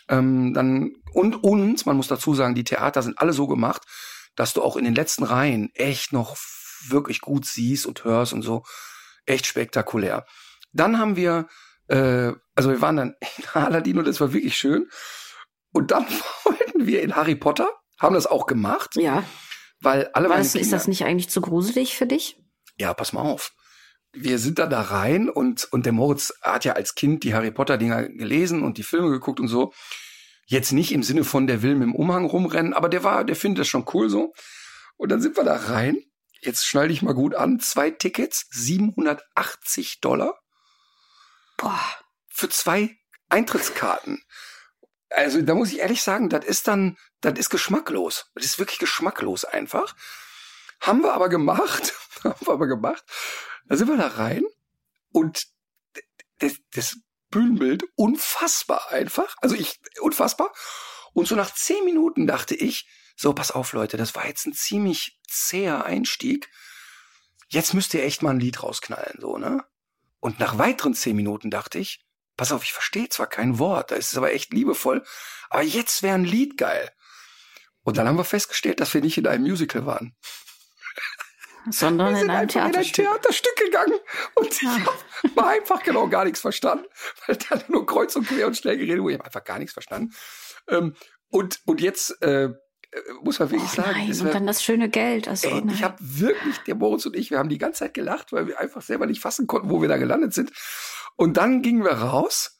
Ähm, 0.09 0.55
dann 0.55 0.93
und 1.13 1.45
und 1.45 1.85
man 1.85 1.99
muss 1.99 2.09
dazu 2.09 2.35
sagen, 2.35 2.55
die 2.55 2.65
Theater 2.65 3.03
sind 3.03 3.19
alle 3.19 3.35
so 3.35 3.47
gemacht, 3.47 3.83
dass 4.35 4.55
du 4.55 4.63
auch 4.63 4.77
in 4.77 4.85
den 4.85 4.95
letzten 4.95 5.25
Reihen 5.25 5.71
echt 5.75 6.15
noch 6.15 6.39
wirklich 6.89 7.21
gut 7.21 7.45
siehst 7.45 7.85
und 7.85 8.05
hörst 8.05 8.33
und 8.33 8.41
so. 8.41 8.65
Echt 9.27 9.45
spektakulär. 9.45 10.25
Dann 10.73 10.99
haben 10.99 11.17
wir, 11.17 11.49
äh, 11.89 12.33
also 12.55 12.71
wir 12.71 12.81
waren 12.81 12.97
dann 12.97 13.15
in 13.37 13.45
Aladdin 13.53 13.99
und 13.99 14.07
das 14.07 14.23
war 14.23 14.33
wirklich 14.33 14.57
schön. 14.57 14.89
Und 15.71 15.91
dann 15.91 16.07
wollten 16.45 16.87
wir 16.87 17.03
in 17.03 17.15
Harry 17.15 17.35
Potter, 17.37 17.69
haben 17.99 18.15
das 18.15 18.27
auch 18.27 18.47
gemacht. 18.47 18.97
Ja. 18.97 19.23
Weil 19.85 20.11
alle 20.13 20.29
meine 20.29 20.43
das, 20.43 20.53
Kinder, 20.53 20.65
ist 20.65 20.73
das 20.73 20.89
nicht 20.89 21.05
eigentlich 21.05 21.29
zu 21.29 21.41
gruselig 21.41 21.97
für 21.97 22.07
dich? 22.07 22.37
ja, 22.79 22.95
pass 22.95 23.13
mal 23.13 23.23
auf. 23.23 23.53
Wir 24.13 24.39
sind 24.39 24.59
dann 24.59 24.71
da 24.71 24.81
rein 24.81 25.29
und, 25.29 25.65
und 25.73 25.87
der 25.87 25.93
Moritz 25.93 26.33
hat 26.41 26.65
ja 26.65 26.75
als 26.75 26.95
Kind 26.95 27.25
die 27.25 27.35
Harry 27.35 27.51
Potter 27.51 27.79
Dinger 27.79 28.09
gelesen 28.09 28.63
und 28.63 28.79
die 28.79 28.85
Filme 28.85 29.11
geguckt 29.11 29.41
und 29.41 29.49
so. 29.49 29.73
Jetzt 30.47 30.73
nicht 30.73 30.93
im 30.93 31.03
Sinne 31.03 31.25
von, 31.25 31.47
der 31.47 31.63
will 31.63 31.75
mit 31.75 31.89
dem 31.89 31.95
Umhang 31.95 32.27
rumrennen, 32.27 32.75
aber 32.75 32.89
der 32.89 33.03
war, 33.03 33.25
der 33.25 33.35
findet 33.35 33.61
das 33.61 33.69
schon 33.69 33.87
cool 33.93 34.09
so. 34.09 34.33
Und 34.97 35.11
dann 35.11 35.21
sind 35.21 35.37
wir 35.37 35.45
da 35.45 35.57
rein. 35.57 35.97
Jetzt 36.41 36.67
schnall 36.67 36.89
dich 36.89 37.03
mal 37.03 37.15
gut 37.15 37.35
an. 37.35 37.59
Zwei 37.59 37.91
Tickets, 37.91 38.47
780 38.51 40.01
Dollar 40.01 40.39
Boah. 41.57 41.81
für 42.29 42.49
zwei 42.51 42.97
Eintrittskarten. 43.31 44.23
Also 45.11 45.43
da 45.43 45.55
muss 45.55 45.73
ich 45.73 45.79
ehrlich 45.81 46.03
sagen, 46.03 46.29
das 46.29 46.45
ist 46.45 46.69
dann, 46.69 46.97
das 47.25 47.39
ist 47.39 47.51
geschmacklos. 47.51 48.31
Das 48.35 48.45
ist 48.45 48.59
wirklich 48.59 48.79
geschmacklos 48.79 49.45
einfach. 49.45 49.95
Haben 50.81 51.03
wir 51.03 51.15
aber 51.15 51.29
gemacht, 51.29 51.95
haben 52.25 52.47
wir 52.47 52.53
aber 52.53 52.67
gemacht. 52.67 53.05
Da 53.67 53.77
sind 53.77 53.89
wir 53.89 53.97
da 53.97 54.09
rein 54.09 54.45
und 55.13 55.47
das, 56.39 56.57
das 56.73 56.97
Bühnenbild 57.31 57.85
unfassbar 57.97 58.91
einfach. 58.91 59.37
Also 59.41 59.55
ich, 59.55 59.81
unfassbar. 60.01 60.53
Und 61.13 61.27
so 61.27 61.37
nach 61.37 61.53
zehn 61.55 61.85
Minuten 61.85 62.27
dachte 62.27 62.55
ich, 62.55 62.87
so, 63.17 63.33
pass 63.33 63.53
auf, 63.53 63.73
Leute, 63.73 63.97
das 63.97 64.15
war 64.15 64.27
jetzt 64.27 64.47
ein 64.47 64.53
ziemlich 64.53 65.21
zäher 65.29 65.85
Einstieg. 65.85 66.51
Jetzt 67.49 67.75
müsst 67.75 67.95
ihr 67.95 68.03
echt 68.03 68.23
mal 68.23 68.31
ein 68.31 68.41
Lied 68.41 68.63
rausknallen, 68.63 69.19
so, 69.21 69.39
ne? 69.39 69.65
Und 70.19 70.41
nach 70.41 70.59
weiteren 70.59 70.95
zehn 70.95 71.15
Minuten 71.15 71.51
dachte 71.51 71.79
ich, 71.79 72.05
pass 72.37 72.51
auf, 72.51 72.65
ich 72.65 72.73
verstehe 72.73 73.09
zwar 73.09 73.27
kein 73.27 73.59
Wort, 73.59 73.91
da 73.91 73.95
ist 73.95 74.11
es 74.11 74.19
aber 74.19 74.33
echt 74.33 74.53
liebevoll, 74.53 75.05
aber 75.51 75.63
jetzt 75.63 76.03
wäre 76.03 76.15
ein 76.15 76.25
Lied 76.25 76.57
geil. 76.57 76.91
Und 77.85 77.97
dann 77.99 78.09
haben 78.09 78.17
wir 78.17 78.25
festgestellt, 78.25 78.81
dass 78.81 78.93
wir 78.95 79.01
nicht 79.01 79.19
in 79.19 79.27
einem 79.27 79.45
Musical 79.45 79.87
waren. 79.87 80.17
Sondern 81.71 82.09
Wir 82.09 82.13
in 82.13 82.19
sind 82.21 82.31
einem 82.31 82.41
einfach 82.43 82.57
in 82.57 82.63
ein 82.63 82.73
Theaterstück. 82.73 83.05
Theaterstück 83.07 83.57
gegangen 83.57 83.99
und 84.35 84.53
ich 84.63 84.69
Ah. 84.69 84.81
habe 85.37 85.47
einfach 85.49 85.83
genau 85.83 86.09
gar 86.09 86.25
nichts 86.25 86.41
verstanden, 86.41 86.85
weil 87.27 87.37
da 87.37 87.59
nur 87.69 87.87
kreuz 87.87 88.15
und 88.17 88.27
quer 88.29 88.47
und 88.47 88.57
schnell 88.57 88.77
geredet 88.77 89.01
wurde. 89.01 89.15
Ich 89.15 89.19
habe 89.19 89.27
einfach 89.27 89.45
gar 89.45 89.59
nichts 89.59 89.73
verstanden. 89.73 90.13
Ähm, 90.69 90.95
und, 91.31 91.61
und 91.65 91.81
jetzt 91.81 92.21
äh, 92.23 92.45
äh, 92.45 92.53
muss 93.23 93.39
man 93.39 93.51
wirklich 93.51 93.71
Oh 93.73 93.77
sagen, 93.77 93.93
nein, 93.93 94.21
und 94.21 94.35
dann 94.35 94.47
das 94.47 94.63
schöne 94.63 94.91
Geld. 94.91 95.27
Also, 95.27 95.49
Ey, 95.49 95.55
nein. 95.63 95.71
ich 95.75 95.83
habe 95.83 95.97
wirklich, 96.01 96.59
der 96.67 96.75
Moritz 96.75 97.07
und 97.07 97.17
ich, 97.17 97.31
wir 97.31 97.39
haben 97.39 97.49
die 97.49 97.59
ganze 97.59 97.81
Zeit 97.81 97.95
gelacht, 97.95 98.33
weil 98.33 98.47
wir 98.47 98.61
einfach 98.61 98.83
selber 98.83 99.07
nicht 99.07 99.21
fassen 99.23 99.47
konnten, 99.47 99.71
wo 99.71 99.81
wir 99.81 99.89
da 99.89 99.97
gelandet 99.97 100.35
sind. 100.35 100.53
Und 101.17 101.39
dann 101.39 101.63
gingen 101.63 101.83
wir 101.85 101.93
raus 101.93 102.59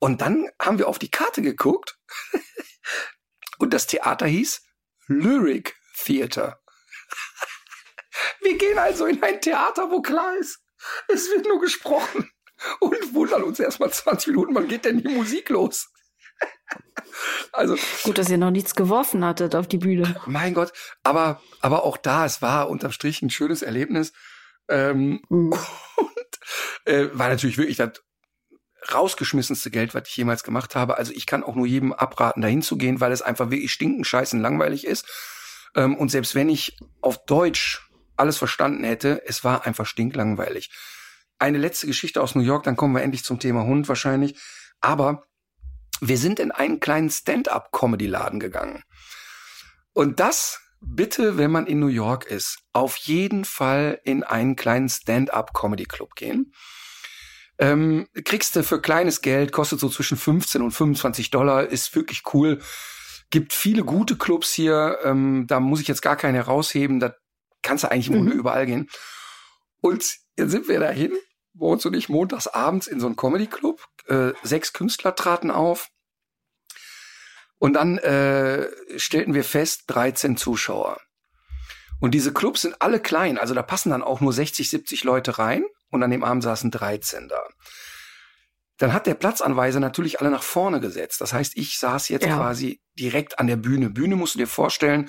und 0.00 0.20
dann 0.20 0.48
haben 0.60 0.78
wir 0.78 0.88
auf 0.88 0.98
die 0.98 1.10
Karte 1.10 1.40
geguckt 1.40 1.96
und 3.58 3.72
das 3.74 3.86
Theater 3.86 4.26
hieß 4.26 4.62
Lyric 5.06 5.74
Theater. 6.02 6.60
Wir 8.42 8.56
gehen 8.58 8.78
also 8.78 9.06
in 9.06 9.22
ein 9.22 9.40
Theater, 9.40 9.90
wo 9.90 10.00
klar 10.02 10.36
ist, 10.38 10.60
es 11.08 11.28
wird 11.30 11.46
nur 11.46 11.60
gesprochen 11.60 12.30
und 12.80 13.14
wundern 13.14 13.42
uns 13.42 13.58
erstmal 13.60 13.90
20 13.92 14.28
Minuten, 14.28 14.54
wann 14.54 14.68
geht 14.68 14.84
denn 14.84 15.02
die 15.02 15.08
Musik 15.08 15.48
los? 15.50 15.90
Also, 17.52 17.76
Gut, 18.02 18.18
dass 18.18 18.28
ihr 18.28 18.38
noch 18.38 18.50
nichts 18.50 18.74
geworfen 18.74 19.24
hattet 19.24 19.54
auf 19.54 19.68
die 19.68 19.78
Bühne. 19.78 20.20
mein 20.26 20.54
Gott, 20.54 20.72
aber, 21.02 21.40
aber 21.60 21.84
auch 21.84 21.96
da, 21.96 22.26
es 22.26 22.42
war 22.42 22.68
unterm 22.68 22.92
Strich 22.92 23.22
ein 23.22 23.30
schönes 23.30 23.62
Erlebnis. 23.62 24.12
Ähm, 24.68 25.20
Mhm. 25.28 25.52
und 25.96 26.38
äh, 26.86 27.08
war 27.12 27.28
natürlich 27.28 27.58
wirklich 27.58 27.76
das 27.76 28.02
rausgeschmissenste 28.92 29.70
Geld, 29.70 29.94
was 29.94 30.08
ich 30.08 30.16
jemals 30.16 30.42
gemacht 30.42 30.74
habe. 30.74 30.98
Also 30.98 31.12
ich 31.12 31.26
kann 31.26 31.42
auch 31.42 31.54
nur 31.54 31.66
jedem 31.66 31.92
abraten, 31.92 32.42
dahin 32.42 32.62
zu 32.62 32.76
gehen, 32.76 33.00
weil 33.00 33.12
es 33.12 33.22
einfach 33.22 33.50
wirklich 33.50 33.72
stinken, 33.72 34.04
scheißen 34.04 34.40
langweilig 34.40 34.86
ist. 34.86 35.06
Ähm, 35.74 35.96
und 35.96 36.10
selbst 36.10 36.34
wenn 36.34 36.48
ich 36.48 36.76
auf 37.00 37.24
Deutsch 37.24 37.88
alles 38.16 38.36
verstanden 38.36 38.84
hätte, 38.84 39.22
es 39.26 39.44
war 39.44 39.66
einfach 39.66 39.86
stinklangweilig. 39.86 40.70
Eine 41.38 41.58
letzte 41.58 41.86
Geschichte 41.86 42.22
aus 42.22 42.34
New 42.34 42.42
York, 42.42 42.62
dann 42.64 42.76
kommen 42.76 42.94
wir 42.94 43.02
endlich 43.02 43.24
zum 43.24 43.38
Thema 43.38 43.64
Hund 43.64 43.88
wahrscheinlich. 43.88 44.38
Aber 44.80 45.24
wir 46.00 46.18
sind 46.18 46.38
in 46.38 46.52
einen 46.52 46.80
kleinen 46.80 47.10
Stand-up-Comedy-Laden 47.10 48.40
gegangen. 48.40 48.82
Und 49.92 50.20
das 50.20 50.60
bitte, 50.80 51.38
wenn 51.38 51.50
man 51.50 51.66
in 51.66 51.80
New 51.80 51.88
York 51.88 52.26
ist, 52.26 52.58
auf 52.72 52.96
jeden 52.96 53.44
Fall 53.44 54.00
in 54.04 54.22
einen 54.22 54.56
kleinen 54.56 54.88
Stand-up-Comedy-Club 54.88 56.14
gehen. 56.14 56.52
Ähm, 57.58 58.08
kriegst 58.24 58.56
du 58.56 58.64
für 58.64 58.80
kleines 58.80 59.20
Geld, 59.20 59.52
kostet 59.52 59.80
so 59.80 59.88
zwischen 59.88 60.16
15 60.16 60.60
und 60.62 60.72
25 60.72 61.30
Dollar, 61.30 61.66
ist 61.66 61.94
wirklich 61.94 62.22
cool. 62.32 62.60
Gibt 63.30 63.52
viele 63.52 63.84
gute 63.84 64.16
Clubs 64.16 64.52
hier, 64.52 64.98
ähm, 65.04 65.46
da 65.46 65.60
muss 65.60 65.80
ich 65.80 65.88
jetzt 65.88 66.02
gar 66.02 66.16
keinen 66.16 66.34
herausheben, 66.34 67.00
da 67.00 67.14
kannst 67.62 67.84
du 67.84 67.90
eigentlich 67.90 68.08
im 68.08 68.14
Mhm. 68.14 68.18
Grunde 68.18 68.36
überall 68.36 68.66
gehen. 68.66 68.88
Und 69.80 70.04
jetzt 70.36 70.50
sind 70.50 70.68
wir 70.68 70.80
dahin, 70.80 71.12
Moritz 71.52 71.84
und 71.84 71.94
ich, 71.94 72.08
montags 72.08 72.48
abends 72.48 72.86
in 72.86 73.00
so 73.00 73.06
einen 73.06 73.16
Comedy-Club. 73.16 73.80
Äh, 74.08 74.32
sechs 74.42 74.72
Künstler 74.72 75.14
traten 75.14 75.50
auf. 75.50 75.88
Und 77.58 77.74
dann 77.74 77.98
äh, 77.98 78.68
stellten 78.98 79.34
wir 79.34 79.44
fest, 79.44 79.84
13 79.86 80.36
Zuschauer. 80.36 81.00
Und 82.00 82.10
diese 82.12 82.32
Clubs 82.34 82.62
sind 82.62 82.82
alle 82.82 83.00
klein, 83.00 83.38
also 83.38 83.54
da 83.54 83.62
passen 83.62 83.90
dann 83.90 84.02
auch 84.02 84.20
nur 84.20 84.32
60, 84.32 84.68
70 84.68 85.04
Leute 85.04 85.38
rein 85.38 85.64
und 85.94 86.02
an 86.02 86.10
dem 86.10 86.24
Abend 86.24 86.42
saßen 86.42 86.70
13 86.70 87.28
da. 87.28 87.42
Dann 88.78 88.92
hat 88.92 89.06
der 89.06 89.14
Platzanweiser 89.14 89.78
natürlich 89.80 90.20
alle 90.20 90.30
nach 90.30 90.42
vorne 90.42 90.80
gesetzt. 90.80 91.20
Das 91.20 91.32
heißt, 91.32 91.56
ich 91.56 91.78
saß 91.78 92.08
jetzt 92.08 92.26
Ja. 92.26 92.36
quasi 92.36 92.82
direkt 92.98 93.38
an 93.38 93.46
der 93.46 93.56
Bühne. 93.56 93.88
Bühne 93.90 94.16
musst 94.16 94.34
du 94.34 94.38
dir 94.40 94.48
vorstellen, 94.48 95.08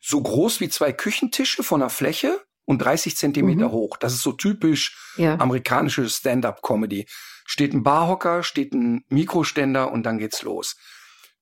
so 0.00 0.22
groß 0.22 0.60
wie 0.60 0.68
zwei 0.68 0.92
Küchentische 0.92 1.64
von 1.64 1.80
der 1.80 1.90
Fläche 1.90 2.40
und 2.66 2.78
30 2.78 3.16
Zentimeter 3.16 3.68
Mhm. 3.68 3.72
hoch. 3.72 3.96
Das 3.96 4.12
ist 4.14 4.22
so 4.22 4.32
typisch 4.32 4.96
Ja. 5.16 5.34
amerikanische 5.40 6.08
Stand-up-Comedy. 6.08 7.06
Steht 7.46 7.74
ein 7.74 7.82
Barhocker, 7.82 8.42
steht 8.42 8.72
ein 8.72 9.04
Mikroständer 9.08 9.90
und 9.90 10.04
dann 10.04 10.18
geht's 10.18 10.42
los. 10.42 10.76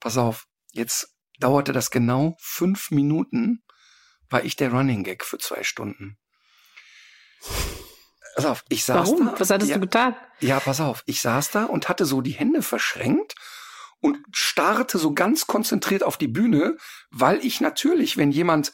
Pass 0.00 0.16
auf, 0.16 0.46
jetzt 0.72 1.14
dauerte 1.38 1.72
das 1.72 1.90
genau 1.90 2.36
fünf 2.40 2.90
Minuten, 2.90 3.62
war 4.30 4.42
ich 4.44 4.56
der 4.56 4.70
Running 4.72 5.04
Gag 5.04 5.24
für 5.24 5.38
zwei 5.38 5.62
Stunden. 5.62 6.16
Pass 8.34 8.44
auf, 8.46 8.64
ich 8.68 8.84
saß 8.84 9.08
Warum? 9.08 9.26
da. 9.26 9.34
Was 9.40 9.50
hattest 9.50 9.70
ja, 9.70 9.76
du 9.76 9.82
getan? 9.82 10.16
ja, 10.40 10.58
pass 10.60 10.80
auf, 10.80 11.02
ich 11.06 11.20
saß 11.20 11.50
da 11.50 11.64
und 11.64 11.88
hatte 11.88 12.04
so 12.06 12.20
die 12.20 12.30
Hände 12.32 12.62
verschränkt 12.62 13.34
und 14.00 14.18
starrte 14.32 14.98
so 14.98 15.12
ganz 15.14 15.46
konzentriert 15.46 16.02
auf 16.02 16.16
die 16.16 16.28
Bühne, 16.28 16.76
weil 17.10 17.44
ich 17.44 17.60
natürlich, 17.60 18.16
wenn 18.16 18.30
jemand, 18.32 18.72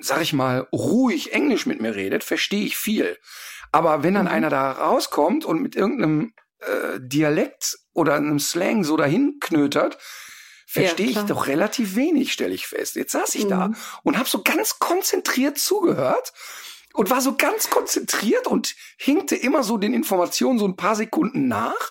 sag 0.00 0.22
ich 0.22 0.32
mal, 0.32 0.66
ruhig 0.72 1.32
Englisch 1.32 1.66
mit 1.66 1.80
mir 1.80 1.94
redet, 1.94 2.24
verstehe 2.24 2.64
ich 2.64 2.76
viel. 2.76 3.18
Aber 3.70 4.02
wenn 4.02 4.14
dann 4.14 4.26
Mhm. 4.26 4.32
einer 4.32 4.50
da 4.50 4.72
rauskommt 4.72 5.44
und 5.44 5.62
mit 5.62 5.76
irgendeinem 5.76 6.34
äh, 6.60 7.00
Dialekt 7.00 7.76
oder 7.92 8.14
einem 8.14 8.38
Slang 8.38 8.84
so 8.84 8.96
dahin 8.96 9.38
knötert, 9.40 9.98
verstehe 10.66 11.06
ich 11.06 11.12
klar. 11.14 11.26
doch 11.26 11.46
relativ 11.48 11.96
wenig, 11.96 12.32
stelle 12.32 12.54
ich 12.54 12.66
fest. 12.66 12.94
Jetzt 12.96 13.12
saß 13.12 13.34
ich 13.34 13.46
da 13.48 13.68
Mhm. 13.68 13.76
und 14.04 14.16
habe 14.18 14.28
so 14.28 14.42
ganz 14.42 14.78
konzentriert 14.78 15.58
zugehört 15.58 16.32
und 16.94 17.10
war 17.10 17.20
so 17.20 17.36
ganz 17.36 17.70
konzentriert 17.70 18.46
und 18.46 18.74
hinkte 18.98 19.36
immer 19.36 19.62
so 19.62 19.78
den 19.78 19.94
Informationen 19.94 20.58
so 20.58 20.66
ein 20.66 20.76
paar 20.76 20.96
Sekunden 20.96 21.48
nach. 21.48 21.90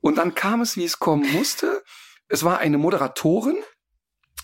Und 0.00 0.18
dann 0.18 0.34
kam 0.34 0.60
es, 0.60 0.76
wie 0.76 0.84
es 0.84 0.98
kommen 0.98 1.30
musste. 1.32 1.82
Es 2.28 2.44
war 2.44 2.58
eine 2.58 2.78
Moderatorin, 2.78 3.56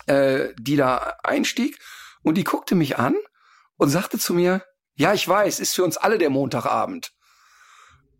äh, 0.07 0.49
die 0.59 0.75
da 0.75 1.17
einstieg 1.23 1.79
und 2.23 2.35
die 2.35 2.43
guckte 2.43 2.75
mich 2.75 2.97
an 2.97 3.15
und 3.77 3.89
sagte 3.89 4.17
zu 4.17 4.33
mir, 4.33 4.63
ja, 4.95 5.13
ich 5.13 5.27
weiß, 5.27 5.59
ist 5.59 5.75
für 5.75 5.83
uns 5.83 5.97
alle 5.97 6.17
der 6.17 6.29
Montagabend. 6.29 7.11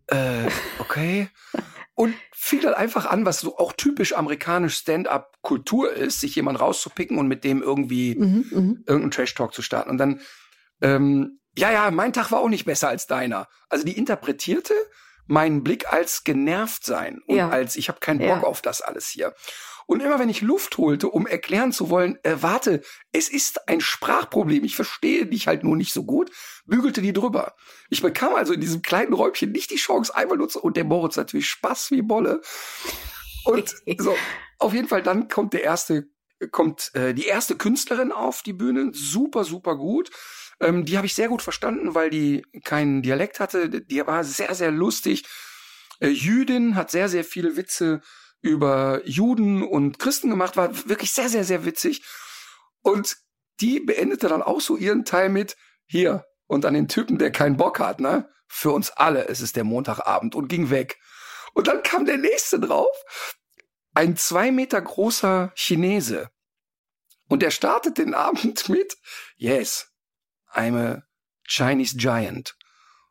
Äh, 0.08 0.48
okay. 0.78 1.30
Und 1.94 2.14
fiel 2.32 2.60
dann 2.60 2.74
einfach 2.74 3.06
an, 3.06 3.24
was 3.24 3.40
so 3.40 3.56
auch 3.56 3.72
typisch 3.72 4.14
amerikanisch 4.14 4.76
Stand-up-Kultur 4.76 5.92
ist, 5.94 6.20
sich 6.20 6.36
jemand 6.36 6.60
rauszupicken 6.60 7.18
und 7.18 7.26
mit 7.26 7.42
dem 7.42 7.62
irgendwie 7.62 8.14
Mhm, 8.14 8.46
mhm. 8.50 8.84
irgendeinen 8.86 9.10
Trash-Talk 9.10 9.54
zu 9.54 9.62
starten. 9.62 9.90
Und 9.90 9.98
dann, 9.98 10.20
ähm, 10.82 11.40
ja, 11.56 11.70
ja, 11.72 11.90
mein 11.90 12.12
Tag 12.12 12.30
war 12.32 12.40
auch 12.40 12.48
nicht 12.48 12.64
besser 12.64 12.88
als 12.88 13.06
deiner. 13.06 13.48
Also 13.68 13.84
die 13.84 13.96
interpretierte 13.96 14.74
meinen 15.26 15.64
Blick 15.64 15.92
als 15.92 16.22
genervt 16.24 16.84
sein 16.84 17.20
und 17.26 17.36
Ja. 17.36 17.48
als 17.48 17.76
ich 17.76 17.88
habe 17.88 17.98
keinen 18.00 18.20
Ja. 18.20 18.36
Bock 18.36 18.44
auf 18.44 18.62
das 18.62 18.80
alles 18.80 19.08
hier. 19.08 19.34
Und 19.88 20.00
immer 20.02 20.18
wenn 20.18 20.28
ich 20.28 20.40
Luft 20.40 20.78
holte, 20.78 21.08
um 21.08 21.26
erklären 21.28 21.70
zu 21.72 21.90
wollen, 21.90 22.18
äh, 22.24 22.36
warte, 22.40 22.82
es 23.12 23.28
ist 23.28 23.68
ein 23.68 23.80
Sprachproblem, 23.80 24.64
ich 24.64 24.74
verstehe 24.74 25.26
dich 25.26 25.46
halt 25.46 25.62
nur 25.62 25.76
nicht 25.76 25.92
so 25.92 26.04
gut, 26.04 26.30
bügelte 26.64 27.02
die 27.02 27.12
drüber. 27.12 27.54
Ich 27.88 28.02
bekam 28.02 28.34
also 28.34 28.52
in 28.52 28.60
diesem 28.60 28.82
kleinen 28.82 29.12
Räumchen 29.12 29.52
nicht 29.52 29.70
die 29.70 29.76
Chance, 29.76 30.14
einmal 30.14 30.38
nur 30.38 30.48
zu, 30.48 30.60
und 30.60 30.76
der 30.76 30.84
Moritz 30.84 31.16
natürlich 31.16 31.48
Spaß 31.48 31.92
wie 31.92 32.02
Bolle. 32.02 32.40
Und 33.44 33.74
so, 33.98 34.16
auf 34.58 34.72
jeden 34.74 34.88
Fall, 34.88 35.02
dann 35.02 35.28
kommt 35.28 35.52
der 35.52 35.62
erste, 35.62 36.08
kommt 36.50 36.90
äh, 36.94 37.14
die 37.14 37.26
erste 37.26 37.56
Künstlerin 37.56 38.10
auf 38.10 38.42
die 38.42 38.52
Bühne, 38.52 38.90
super, 38.92 39.44
super 39.44 39.76
gut. 39.76 40.10
Ähm, 40.60 40.84
die 40.84 40.96
habe 40.96 41.06
ich 41.06 41.14
sehr 41.14 41.28
gut 41.28 41.42
verstanden, 41.42 41.94
weil 41.94 42.10
die 42.10 42.42
keinen 42.64 43.02
Dialekt 43.02 43.40
hatte. 43.40 43.68
Die 43.68 44.06
war 44.06 44.24
sehr, 44.24 44.54
sehr 44.54 44.70
lustig. 44.70 45.24
Äh, 46.00 46.08
Jüdin 46.08 46.74
hat 46.74 46.90
sehr, 46.90 47.08
sehr 47.08 47.24
viele 47.24 47.56
Witze 47.56 48.00
über 48.40 49.00
Juden 49.04 49.62
und 49.62 49.98
Christen 49.98 50.30
gemacht, 50.30 50.56
war 50.56 50.88
wirklich 50.88 51.12
sehr, 51.12 51.28
sehr, 51.28 51.44
sehr 51.44 51.64
witzig. 51.64 52.04
Und 52.82 53.16
die 53.60 53.80
beendete 53.80 54.28
dann 54.28 54.42
auch 54.42 54.60
so 54.60 54.76
ihren 54.76 55.04
Teil 55.04 55.28
mit 55.28 55.56
hier 55.86 56.24
und 56.46 56.64
an 56.64 56.74
den 56.74 56.88
Typen, 56.88 57.18
der 57.18 57.32
keinen 57.32 57.56
Bock 57.56 57.80
hat, 57.80 58.00
ne? 58.00 58.28
Für 58.48 58.70
uns 58.70 58.90
alle, 58.90 59.28
es 59.28 59.40
ist 59.40 59.56
der 59.56 59.64
Montagabend 59.64 60.34
und 60.34 60.48
ging 60.48 60.70
weg. 60.70 60.98
Und 61.54 61.66
dann 61.66 61.82
kam 61.82 62.04
der 62.04 62.18
nächste 62.18 62.60
drauf, 62.60 62.94
ein 63.94 64.16
zwei 64.16 64.52
Meter 64.52 64.80
großer 64.80 65.52
Chinese. 65.56 66.30
Und 67.28 67.42
der 67.42 67.50
startet 67.50 67.98
den 67.98 68.14
Abend 68.14 68.68
mit, 68.68 68.96
yes, 69.36 69.90
I'm 70.56 70.76
a 70.76 71.02
Chinese 71.46 71.96
Giant. 71.96 72.56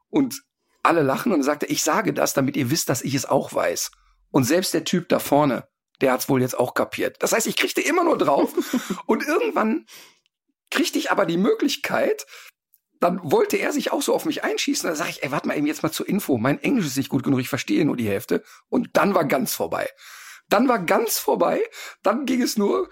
Und 0.10 0.42
alle 0.84 1.02
lachen 1.02 1.32
und 1.32 1.40
er 1.40 1.44
sagte, 1.44 1.66
ich 1.66 1.84
sage 1.84 2.14
das, 2.14 2.34
damit 2.34 2.56
ihr 2.58 2.70
wisst, 2.70 2.90
dass 2.90 3.02
ich 3.02 3.16
es 3.16 3.26
auch 3.26 3.54
weiß. 3.54 3.92
Und 4.32 4.44
selbst 4.44 4.74
der 4.74 4.84
Typ 4.84 5.10
da 5.10 5.20
vorne, 5.20 5.68
der 6.02 6.12
hat's 6.12 6.30
wohl 6.30 6.42
jetzt 6.42 6.58
auch 6.58 6.74
kapiert. 6.74 7.18
Das 7.22 7.32
heißt, 7.32 7.48
ich 7.48 7.56
kriegte 7.56 7.82
immer 7.82 8.04
nur 8.04 8.18
drauf 8.18 8.52
und 9.06 9.24
irgendwann 9.24 9.86
kriegte 10.70 11.00
ich 11.00 11.12
aber 11.12 11.26
die 11.26 11.38
Möglichkeit, 11.38 12.26
dann 13.00 13.20
wollte 13.24 13.58
er 13.58 13.72
sich 13.72 13.92
auch 13.92 14.02
so 14.02 14.14
auf 14.14 14.26
mich 14.26 14.44
einschießen. 14.44 14.90
Da 14.90 14.96
sage 14.96 15.10
ich, 15.10 15.24
ey, 15.24 15.32
warte 15.32 15.48
mal 15.48 15.58
eben 15.58 15.68
jetzt 15.68 15.84
mal 15.84 15.92
zur 15.92 16.08
Info. 16.08 16.38
Mein 16.38 16.62
Englisch 16.62 16.88
ist 16.88 16.98
nicht 16.98 17.10
gut 17.10 17.24
genug, 17.24 17.40
ich 17.40 17.50
verstehe 17.50 17.86
nur 17.86 17.98
die 17.98 18.08
Hälfte. 18.08 18.44
Und 18.70 18.90
dann 18.94 19.14
war 19.14 19.26
ganz 19.26 19.54
vorbei. 19.54 19.90
Dann 20.50 20.68
war 20.68 20.80
ganz 20.80 21.18
vorbei. 21.18 21.62
Dann 22.04 22.26
ging 22.26 22.42
es 22.42 22.58
nur, 22.58 22.90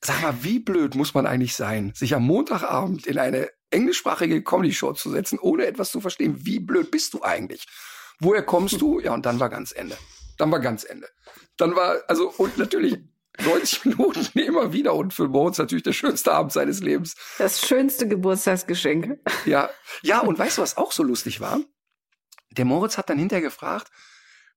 sag 0.00 0.22
mal, 0.22 0.42
wie 0.42 0.58
blöd 0.58 0.94
muss 0.94 1.14
man 1.14 1.26
eigentlich 1.26 1.54
sein, 1.54 1.92
sich 1.94 2.14
am 2.14 2.24
Montagabend 2.24 3.06
in 3.06 3.18
eine 3.18 3.48
englischsprachige 3.70 4.42
Comedy-Show 4.42 4.92
zu 4.92 5.10
setzen, 5.10 5.38
ohne 5.38 5.66
etwas 5.66 5.90
zu 5.90 6.00
verstehen. 6.00 6.36
Wie 6.44 6.60
blöd 6.60 6.90
bist 6.90 7.14
du 7.14 7.22
eigentlich? 7.22 7.66
Woher 8.20 8.42
kommst 8.42 8.80
du? 8.80 9.00
Ja, 9.00 9.14
und 9.14 9.26
dann 9.26 9.38
war 9.40 9.48
ganz 9.48 9.72
Ende. 9.72 9.96
Dann 10.38 10.50
war 10.50 10.60
ganz 10.60 10.84
Ende. 10.84 11.08
Dann 11.56 11.76
war, 11.76 11.98
also, 12.08 12.32
und 12.36 12.58
natürlich 12.58 12.98
90 13.40 13.84
Minuten 13.84 14.38
immer 14.38 14.72
wieder 14.72 14.94
und 14.94 15.14
für 15.14 15.28
Moritz 15.28 15.58
natürlich 15.58 15.84
der 15.84 15.92
schönste 15.92 16.32
Abend 16.32 16.52
seines 16.52 16.80
Lebens. 16.80 17.14
Das 17.38 17.66
schönste 17.66 18.08
Geburtstagsgeschenk. 18.08 19.18
Ja, 19.44 19.70
ja, 20.02 20.20
und 20.20 20.38
weißt 20.38 20.58
du, 20.58 20.62
was 20.62 20.76
auch 20.76 20.92
so 20.92 21.02
lustig 21.02 21.40
war? 21.40 21.60
Der 22.50 22.64
Moritz 22.64 22.98
hat 22.98 23.10
dann 23.10 23.18
hinterher 23.18 23.42
gefragt, 23.42 23.90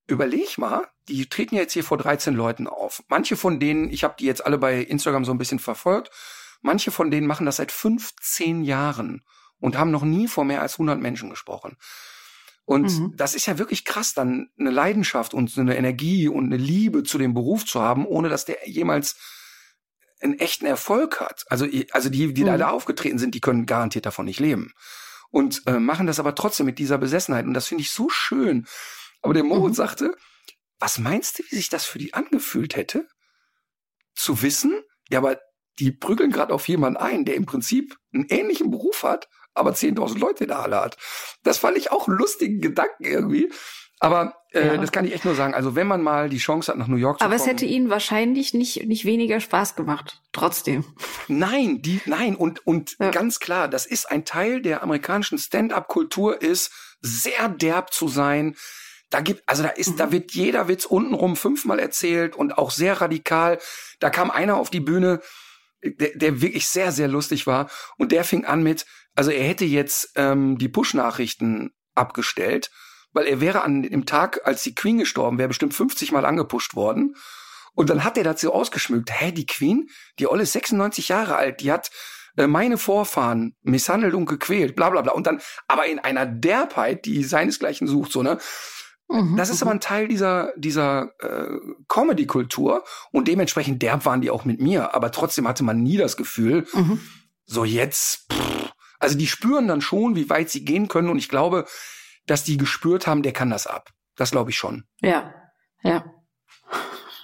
überleg 0.07 0.57
mal, 0.57 0.87
die 1.07 1.27
treten 1.27 1.55
jetzt 1.55 1.73
hier 1.73 1.83
vor 1.83 1.97
13 1.97 2.33
Leuten 2.33 2.67
auf. 2.67 3.03
Manche 3.07 3.35
von 3.35 3.59
denen, 3.59 3.91
ich 3.91 4.03
habe 4.03 4.15
die 4.17 4.25
jetzt 4.25 4.45
alle 4.45 4.57
bei 4.57 4.79
Instagram 4.79 5.25
so 5.25 5.31
ein 5.31 5.37
bisschen 5.37 5.59
verfolgt, 5.59 6.09
manche 6.61 6.91
von 6.91 7.11
denen 7.11 7.27
machen 7.27 7.45
das 7.45 7.57
seit 7.57 7.71
15 7.71 8.63
Jahren 8.63 9.23
und 9.59 9.77
haben 9.77 9.91
noch 9.91 10.03
nie 10.03 10.27
vor 10.27 10.45
mehr 10.45 10.61
als 10.61 10.73
100 10.73 10.99
Menschen 10.99 11.29
gesprochen. 11.29 11.77
Und 12.65 12.91
mhm. 12.91 13.13
das 13.17 13.35
ist 13.35 13.47
ja 13.47 13.57
wirklich 13.57 13.85
krass, 13.85 14.13
dann 14.13 14.49
eine 14.57 14.69
Leidenschaft 14.69 15.33
und 15.33 15.57
eine 15.57 15.75
Energie 15.75 16.27
und 16.27 16.45
eine 16.45 16.57
Liebe 16.57 17.03
zu 17.03 17.17
dem 17.17 17.33
Beruf 17.33 17.65
zu 17.65 17.81
haben, 17.81 18.05
ohne 18.05 18.29
dass 18.29 18.45
der 18.45 18.69
jemals 18.69 19.17
einen 20.21 20.39
echten 20.39 20.65
Erfolg 20.65 21.19
hat. 21.19 21.45
Also, 21.49 21.65
also 21.91 22.09
die, 22.09 22.33
die 22.33 22.43
mhm. 22.43 22.57
da 22.57 22.69
aufgetreten 22.69 23.17
sind, 23.17 23.35
die 23.35 23.41
können 23.41 23.65
garantiert 23.65 24.05
davon 24.05 24.25
nicht 24.25 24.39
leben. 24.39 24.73
Und 25.31 25.63
äh, 25.65 25.79
machen 25.79 26.07
das 26.07 26.19
aber 26.19 26.35
trotzdem 26.35 26.65
mit 26.65 26.77
dieser 26.77 26.97
Besessenheit. 26.97 27.45
Und 27.45 27.53
das 27.53 27.67
finde 27.67 27.83
ich 27.83 27.91
so 27.91 28.09
schön. 28.09 28.67
Aber 29.21 29.33
der 29.33 29.43
Moritz 29.43 29.71
mhm. 29.71 29.83
sagte, 29.83 30.15
was 30.79 30.97
meinst 30.97 31.39
du, 31.39 31.43
wie 31.49 31.55
sich 31.55 31.69
das 31.69 31.85
für 31.85 31.99
die 31.99 32.13
angefühlt 32.13 32.75
hätte? 32.75 33.07
Zu 34.13 34.41
wissen, 34.41 34.81
ja, 35.09 35.19
aber 35.19 35.39
die 35.79 35.91
prügeln 35.91 36.31
gerade 36.31 36.53
auf 36.53 36.67
jemanden 36.67 36.97
ein, 36.97 37.25
der 37.25 37.35
im 37.35 37.45
Prinzip 37.45 37.97
einen 38.13 38.27
ähnlichen 38.29 38.71
Beruf 38.71 39.03
hat 39.03 39.27
aber 39.53 39.71
10.000 39.71 40.19
Leute 40.19 40.43
in 40.45 40.49
der 40.49 40.61
Halle 40.61 40.79
hat. 40.79 40.97
Das 41.43 41.57
fand 41.57 41.77
ich 41.77 41.91
auch 41.91 42.07
einen 42.07 42.17
lustigen 42.17 42.61
Gedanken 42.61 43.03
irgendwie. 43.03 43.51
Aber 43.99 44.35
äh, 44.51 44.65
ja. 44.65 44.77
das 44.77 44.91
kann 44.91 45.05
ich 45.05 45.13
echt 45.13 45.25
nur 45.25 45.35
sagen. 45.35 45.53
Also 45.53 45.75
wenn 45.75 45.85
man 45.85 46.01
mal 46.01 46.27
die 46.27 46.39
Chance 46.39 46.71
hat, 46.71 46.79
nach 46.79 46.87
New 46.87 46.95
York 46.95 47.19
zu 47.19 47.25
Aber 47.25 47.35
kommen. 47.35 47.41
Aber 47.41 47.51
es 47.51 47.61
hätte 47.61 47.65
Ihnen 47.65 47.89
wahrscheinlich 47.91 48.53
nicht, 48.53 48.87
nicht 48.87 49.05
weniger 49.05 49.39
Spaß 49.39 49.75
gemacht. 49.75 50.21
Trotzdem. 50.31 50.85
Nein, 51.27 51.81
die, 51.83 52.01
nein. 52.05 52.35
Und, 52.35 52.65
und 52.65 52.95
ja. 52.99 53.11
ganz 53.11 53.39
klar, 53.39 53.67
das 53.67 53.85
ist 53.85 54.09
ein 54.09 54.25
Teil 54.25 54.61
der 54.61 54.81
amerikanischen 54.81 55.37
Stand-up-Kultur 55.37 56.41
ist, 56.41 56.71
sehr 57.01 57.47
derb 57.49 57.93
zu 57.93 58.07
sein. 58.07 58.55
Da 59.11 59.19
gibt, 59.21 59.43
also 59.47 59.61
da 59.61 59.69
ist, 59.69 59.91
mhm. 59.91 59.97
da 59.97 60.11
wird 60.11 60.31
jeder 60.31 60.67
Witz 60.67 60.85
untenrum 60.85 61.35
fünfmal 61.35 61.77
erzählt 61.77 62.35
und 62.35 62.57
auch 62.57 62.71
sehr 62.71 63.01
radikal. 63.01 63.59
Da 63.99 64.09
kam 64.09 64.31
einer 64.31 64.57
auf 64.57 64.71
die 64.71 64.79
Bühne, 64.79 65.21
der, 65.83 66.17
der 66.17 66.41
wirklich 66.41 66.67
sehr, 66.67 66.91
sehr 66.91 67.07
lustig 67.07 67.47
war. 67.47 67.69
Und 67.97 68.11
der 68.11 68.23
fing 68.23 68.45
an 68.45 68.63
mit, 68.63 68.85
also 69.15 69.31
er 69.31 69.43
hätte 69.43 69.65
jetzt 69.65 70.11
ähm, 70.15 70.57
die 70.57 70.69
Push-Nachrichten 70.69 71.71
abgestellt, 71.95 72.71
weil 73.13 73.25
er 73.25 73.41
wäre 73.41 73.63
an 73.63 73.83
dem 73.83 74.05
Tag, 74.05 74.41
als 74.45 74.63
die 74.63 74.75
Queen 74.75 74.97
gestorben 74.97 75.37
wäre, 75.37 75.49
bestimmt 75.49 75.73
50 75.73 76.11
Mal 76.11 76.25
angepusht 76.25 76.75
worden. 76.75 77.15
Und 77.73 77.89
dann 77.89 78.03
hat 78.03 78.17
er 78.17 78.23
dazu 78.23 78.53
ausgeschmückt, 78.53 79.11
hä, 79.11 79.31
die 79.31 79.45
Queen, 79.45 79.89
die 80.19 80.27
Olle 80.27 80.43
ist 80.43 80.53
96 80.53 81.09
Jahre 81.09 81.35
alt, 81.35 81.61
die 81.61 81.71
hat 81.71 81.89
äh, 82.37 82.47
meine 82.47 82.77
Vorfahren 82.77 83.55
misshandelt 83.61 84.13
und 84.13 84.25
gequält, 84.25 84.75
bla 84.75 84.89
bla 84.89 85.01
bla. 85.01 85.13
Und 85.13 85.27
dann, 85.27 85.41
aber 85.67 85.85
in 85.85 85.99
einer 85.99 86.25
Derbheit, 86.25 87.05
die 87.05 87.23
seinesgleichen 87.23 87.87
sucht, 87.87 88.11
so, 88.11 88.23
ne? 88.23 88.39
Mhm, 89.11 89.35
das 89.35 89.49
ist 89.49 89.61
aber 89.61 89.71
mhm. 89.71 89.77
ein 89.77 89.81
Teil 89.81 90.07
dieser, 90.07 90.53
dieser 90.55 91.11
äh, 91.19 91.59
Comedy-Kultur 91.89 92.85
und 93.11 93.27
dementsprechend 93.27 93.81
derb 93.81 94.05
waren 94.05 94.21
die 94.21 94.31
auch 94.31 94.45
mit 94.45 94.61
mir, 94.61 94.95
aber 94.95 95.11
trotzdem 95.11 95.47
hatte 95.47 95.63
man 95.63 95.83
nie 95.83 95.97
das 95.97 96.15
Gefühl, 96.15 96.65
mhm. 96.73 96.99
so 97.45 97.65
jetzt, 97.65 98.31
pff, 98.31 98.71
also 98.99 99.17
die 99.17 99.27
spüren 99.27 99.67
dann 99.67 99.81
schon, 99.81 100.15
wie 100.15 100.29
weit 100.29 100.49
sie 100.49 100.63
gehen 100.63 100.87
können 100.87 101.09
und 101.09 101.17
ich 101.17 101.27
glaube, 101.27 101.65
dass 102.25 102.45
die 102.45 102.55
gespürt 102.55 103.05
haben, 103.05 103.21
der 103.21 103.33
kann 103.33 103.49
das 103.49 103.67
ab. 103.67 103.89
Das 104.15 104.31
glaube 104.31 104.51
ich 104.51 104.57
schon. 104.57 104.85
Ja, 105.01 105.33
ja. 105.83 106.05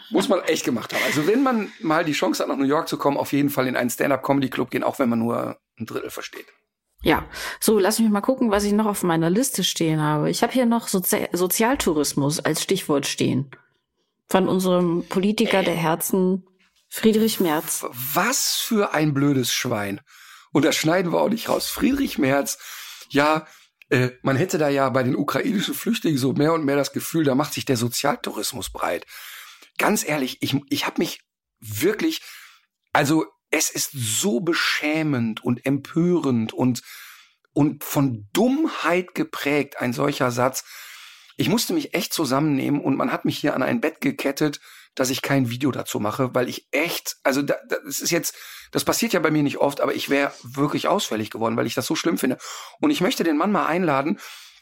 Muss 0.09 0.27
man 0.27 0.41
echt 0.41 0.65
gemacht 0.65 0.93
haben. 0.93 1.03
Also 1.05 1.27
wenn 1.27 1.43
man 1.43 1.71
mal 1.81 2.03
die 2.03 2.13
Chance 2.13 2.41
hat, 2.41 2.49
nach 2.49 2.57
New 2.57 2.65
York 2.65 2.87
zu 2.87 2.97
kommen, 2.97 3.17
auf 3.17 3.31
jeden 3.31 3.49
Fall 3.49 3.67
in 3.67 3.75
einen 3.77 3.89
Stand-up-Comedy-Club 3.89 4.71
gehen, 4.71 4.83
auch 4.83 4.99
wenn 4.99 5.09
man 5.09 5.19
nur 5.19 5.57
ein 5.79 5.85
Drittel 5.85 6.09
versteht. 6.09 6.47
Ja, 7.07 7.25
so 7.61 7.79
lass 7.79 7.99
mich 7.99 8.09
mal 8.09 8.19
gucken, 8.19 8.51
was 8.51 8.65
ich 8.65 8.73
noch 8.73 8.85
auf 8.85 9.01
meiner 9.01 9.29
Liste 9.29 9.63
stehen 9.63 10.01
habe. 10.01 10.29
Ich 10.29 10.43
habe 10.43 10.51
hier 10.51 10.65
noch 10.65 10.89
Sozi 10.89 11.29
Sozialtourismus 11.31 12.41
als 12.41 12.61
Stichwort 12.61 13.05
stehen. 13.05 13.49
Von 14.27 14.49
unserem 14.49 15.05
Politiker 15.07 15.63
der 15.63 15.75
Herzen, 15.75 16.45
Friedrich 16.89 17.39
Merz. 17.39 17.85
Was 17.93 18.57
für 18.57 18.93
ein 18.93 19.13
blödes 19.13 19.53
Schwein. 19.53 20.01
Und 20.51 20.65
das 20.65 20.75
schneiden 20.75 21.13
wir 21.13 21.21
auch 21.21 21.29
nicht 21.29 21.47
raus. 21.47 21.69
Friedrich 21.69 22.17
Merz, 22.17 22.57
ja, 23.07 23.47
äh, 23.87 24.09
man 24.21 24.35
hätte 24.35 24.57
da 24.57 24.67
ja 24.67 24.89
bei 24.89 25.03
den 25.03 25.15
ukrainischen 25.15 25.75
Flüchtlingen 25.75 26.19
so 26.19 26.33
mehr 26.33 26.51
und 26.51 26.65
mehr 26.65 26.75
das 26.75 26.91
Gefühl, 26.91 27.23
da 27.23 27.35
macht 27.35 27.53
sich 27.53 27.63
der 27.63 27.77
Sozialtourismus 27.77 28.69
breit. 28.69 29.05
Ganz 29.77 30.05
ehrlich, 30.05 30.39
ich, 30.41 30.57
ich 30.69 30.85
habe 30.85 30.99
mich 30.99 31.21
wirklich, 31.61 32.21
also 32.91 33.27
es 33.57 33.71
ist 33.71 33.89
so 33.91 34.39
beschämend 34.39 35.43
und 35.43 35.65
empörend 35.65 36.53
und, 36.53 36.83
und 37.53 37.83
von 37.83 38.27
Dummheit 38.31 39.15
geprägt, 39.15 39.81
ein 39.81 39.93
solcher 39.93 40.29
Satz. 40.29 40.63
Ich 41.37 41.49
musste 41.49 41.73
mich 41.73 41.95
echt 41.95 42.13
zusammennehmen 42.13 42.79
und 42.79 42.95
man 42.95 43.11
hat 43.11 43.25
mich 43.25 43.39
hier 43.39 43.55
an 43.55 43.63
ein 43.63 43.81
Bett 43.81 43.99
gekettet, 43.99 44.59
dass 44.93 45.09
ich 45.09 45.23
kein 45.23 45.49
Video 45.49 45.71
dazu 45.71 45.99
mache, 45.99 46.35
weil 46.35 46.49
ich 46.49 46.67
echt, 46.69 47.15
also 47.23 47.41
da, 47.41 47.55
das 47.67 47.99
ist 47.99 48.11
jetzt, 48.11 48.35
das 48.71 48.85
passiert 48.85 49.13
ja 49.13 49.19
bei 49.19 49.31
mir 49.31 49.41
nicht 49.41 49.57
oft, 49.57 49.81
aber 49.81 49.95
ich 49.95 50.09
wäre 50.09 50.33
wirklich 50.43 50.87
ausfällig 50.87 51.31
geworden, 51.31 51.57
weil 51.57 51.65
ich 51.65 51.73
das 51.73 51.87
so 51.87 51.95
schlimm 51.95 52.19
finde. 52.19 52.37
Und 52.79 52.91
ich 52.91 53.01
möchte 53.01 53.23
den 53.23 53.37
Mann 53.37 53.51
mal 53.51 53.65
einladen, 53.65 54.19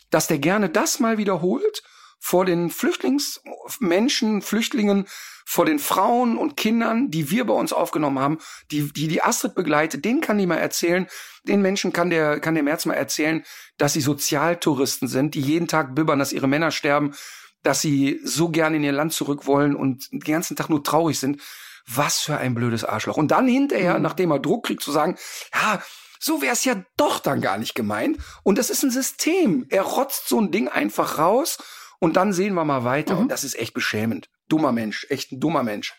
dass 0.10 0.28
der 0.28 0.39
gerne 0.39 0.70
das 0.70 1.02
mal 1.02 1.18
wiederholt 1.18 1.84
vor 2.20 2.45
den 2.45 2.70
Flüchtlingsmenschen, 2.70 4.41
Flüchtlingen, 4.41 5.07
vor 5.45 5.66
den 5.66 5.78
Frauen 5.78 6.38
und 6.38 6.57
Kindern, 6.57 7.11
die 7.11 7.30
wir 7.30 7.45
bei 7.45 7.53
uns 7.53 7.72
aufgenommen 7.72 8.20
haben, 8.20 8.39
die 8.72 8.91
die, 8.91 9.07
die 9.07 9.22
Astrid 9.22 9.53
begleitet, 9.53 10.03
denen 10.03 10.22
kann 10.22 10.39
die 10.39 10.47
mal 10.47 10.57
erzählen, 10.57 11.07
den 11.43 11.61
Menschen 11.61 11.93
kann 11.93 12.09
der, 12.09 12.39
kann 12.39 12.55
der 12.55 12.63
März 12.63 12.86
mal 12.88 12.95
erzählen, 12.95 13.43
dass 13.78 13.93
sie 13.93 14.01
Sozialtouristen 14.01 15.07
sind, 15.07 15.36
die 15.36 15.41
jeden 15.41 15.68
Tag 15.68 15.93
bibbern, 15.93 16.18
dass 16.18 16.34
ihre 16.34 16.47
Männer 16.47 16.72
sterben, 16.72 17.13
dass 17.61 17.82
sie 17.82 18.20
so 18.24 18.49
gerne 18.49 18.78
in 18.78 18.84
ihr 18.84 18.91
Land 18.91 19.13
zurück 19.13 19.45
wollen 19.45 19.76
und 19.76 20.11
den 20.11 20.20
ganzen 20.20 20.55
Tag 20.55 20.70
nur 20.70 20.84
traurig 20.84 21.20
sind. 21.20 21.41
Was 21.88 22.18
für 22.18 22.38
ein 22.38 22.55
blödes 22.55 22.84
Arschloch. 22.84 23.18
Und 23.18 23.30
dann 23.30 23.47
hinterher, 23.47 23.95
mhm. 23.95 24.01
nachdem 24.01 24.32
er 24.32 24.39
Druck 24.39 24.66
kriegt, 24.66 24.82
zu 24.82 24.91
sagen, 24.91 25.18
ja, 25.53 25.80
so 26.20 26.41
wäre 26.41 26.53
es 26.53 26.66
ja 26.66 26.84
doch 26.97 27.20
dann 27.20 27.41
gar 27.41 27.59
nicht 27.59 27.76
gemeint. 27.76 28.18
Und 28.41 28.57
das 28.57 28.72
ist 28.72 28.82
ein 28.82 28.89
System. 28.89 29.68
Er 29.70 29.84
rotzt 29.84 30.28
so 30.28 30.41
ein 30.41 30.49
Ding 30.49 30.68
einfach 30.68 31.20
raus 31.20 31.59
und 32.00 32.16
dann 32.16 32.34
sehen 32.34 32.54
wir 32.54 32.66
mal 32.66 32.84
weiter. 32.84 33.16
Mhm. 33.16 33.22
Und 33.22 33.28
das 33.30 33.43
ist 33.43 33.58
echt 33.58 33.74
beschämend. 33.74 34.30
Dummer 34.48 34.72
Mensch, 34.72 35.08
echt 35.10 35.32
ein 35.32 35.39
dummer 35.39 35.64
Mensch. 35.64 35.93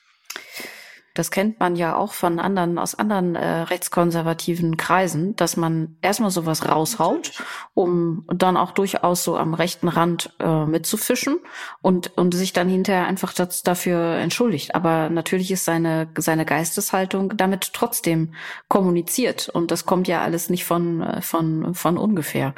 Das 1.17 1.31
kennt 1.31 1.59
man 1.61 1.77
ja 1.77 1.97
auch 1.97 2.13
von 2.13 2.39
anderen, 2.39 2.79
aus 2.79 2.95
anderen 2.95 3.37
äh, 3.37 3.63
rechtskonservativen 3.63 4.77
Kreisen, 4.77 5.35
dass 5.37 5.57
man 5.57 5.97
erstmal 6.03 6.31
sowas 6.31 6.69
raushaut, 6.69 7.33
um 7.73 8.27
dann 8.29 8.59
auch 8.59 8.73
durchaus 8.73 9.25
so 9.25 9.37
am 9.37 9.55
rechten 9.55 9.89
Rand 9.89 10.35
äh, 10.41 10.67
mitzufischen 10.67 11.39
und, 11.81 12.17
und 12.19 12.35
sich 12.35 12.53
dann 12.53 12.69
hinterher 12.69 13.07
einfach 13.07 13.33
das, 13.33 13.63
dafür 13.63 14.17
entschuldigt. 14.17 14.75
Aber 14.75 15.09
natürlich 15.09 15.51
ist 15.51 15.65
seine, 15.65 16.09
seine 16.19 16.45
Geisteshaltung 16.45 17.37
damit 17.37 17.73
trotzdem 17.73 18.35
kommuniziert 18.69 19.49
und 19.49 19.71
das 19.71 19.87
kommt 19.87 20.09
ja 20.09 20.21
alles 20.21 20.51
nicht 20.51 20.67
von, 20.67 21.01
äh, 21.01 21.23
von, 21.23 21.75
von 21.75 21.97
ungefähr. 21.97 22.55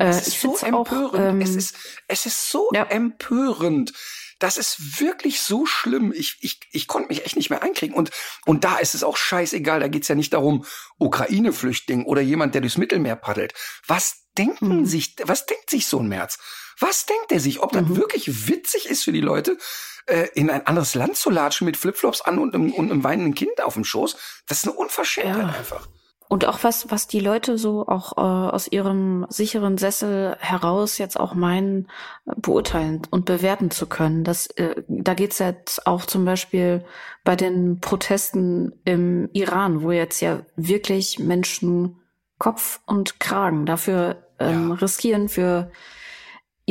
Äh, 0.00 0.06
es 0.08 0.28
ist 0.28 0.40
so 0.40 0.56
empörend. 0.56 1.14
Auch, 1.14 1.14
ähm, 1.14 1.40
es, 1.40 1.54
ist, 1.54 1.76
es 2.08 2.26
ist 2.26 2.50
so 2.50 2.68
ja. 2.74 2.84
empörend 2.84 3.92
das 4.40 4.56
ist 4.56 5.00
wirklich 5.00 5.40
so 5.40 5.66
schlimm. 5.66 6.12
Ich, 6.16 6.38
ich, 6.40 6.60
ich 6.72 6.88
konnte 6.88 7.08
mich 7.08 7.24
echt 7.24 7.36
nicht 7.36 7.50
mehr 7.50 7.62
einkriegen. 7.62 7.94
Und, 7.94 8.10
und 8.46 8.64
da 8.64 8.78
ist 8.78 8.94
es 8.94 9.04
auch 9.04 9.16
scheißegal. 9.16 9.80
Da 9.80 9.88
geht's 9.88 10.08
ja 10.08 10.14
nicht 10.14 10.32
darum, 10.32 10.64
Ukraine-Flüchtling 10.98 12.06
oder 12.06 12.22
jemand, 12.22 12.54
der 12.54 12.62
durchs 12.62 12.78
Mittelmeer 12.78 13.16
paddelt. 13.16 13.52
Was 13.86 14.24
denken 14.36 14.80
mhm. 14.80 14.86
sich, 14.86 15.14
was 15.22 15.46
denkt 15.46 15.70
sich 15.70 15.86
so 15.86 16.00
ein 16.00 16.08
März? 16.08 16.38
Was 16.78 17.04
denkt 17.04 17.30
er 17.30 17.40
sich? 17.40 17.60
Ob 17.60 17.72
das 17.72 17.82
mhm. 17.82 17.96
wirklich 17.96 18.48
witzig 18.48 18.86
ist 18.86 19.04
für 19.04 19.12
die 19.12 19.20
Leute, 19.20 19.58
äh, 20.06 20.28
in 20.34 20.48
ein 20.48 20.66
anderes 20.66 20.94
Land 20.94 21.16
zu 21.16 21.28
latschen 21.28 21.66
mit 21.66 21.76
Flipflops 21.76 22.22
an 22.22 22.38
und 22.38 22.54
einem, 22.54 22.72
und 22.72 22.90
einem 22.90 23.04
weinenden 23.04 23.34
Kind 23.34 23.60
auf 23.62 23.74
dem 23.74 23.84
Schoß? 23.84 24.16
Das 24.46 24.58
ist 24.58 24.64
eine 24.64 24.76
Unverschämtheit 24.76 25.36
ja. 25.36 25.58
einfach. 25.58 25.86
Und 26.30 26.44
auch 26.44 26.62
was, 26.62 26.88
was 26.92 27.08
die 27.08 27.18
Leute 27.18 27.58
so 27.58 27.88
auch 27.88 28.16
äh, 28.16 28.20
aus 28.20 28.70
ihrem 28.70 29.26
sicheren 29.30 29.78
Sessel 29.78 30.36
heraus 30.38 30.98
jetzt 30.98 31.18
auch 31.18 31.34
meinen, 31.34 31.88
beurteilen 32.36 33.02
und 33.10 33.24
bewerten 33.24 33.72
zu 33.72 33.86
können. 33.86 34.22
Das, 34.22 34.46
äh, 34.46 34.80
da 34.86 35.14
geht's 35.14 35.40
jetzt 35.40 35.88
auch 35.88 36.06
zum 36.06 36.24
Beispiel 36.24 36.84
bei 37.24 37.34
den 37.34 37.80
Protesten 37.80 38.80
im 38.84 39.28
Iran, 39.32 39.82
wo 39.82 39.90
jetzt 39.90 40.20
ja 40.20 40.42
wirklich 40.54 41.18
Menschen 41.18 41.96
Kopf 42.38 42.78
und 42.86 43.18
Kragen 43.18 43.66
dafür 43.66 44.22
ähm, 44.38 44.68
ja. 44.68 44.74
riskieren, 44.76 45.28
für 45.28 45.72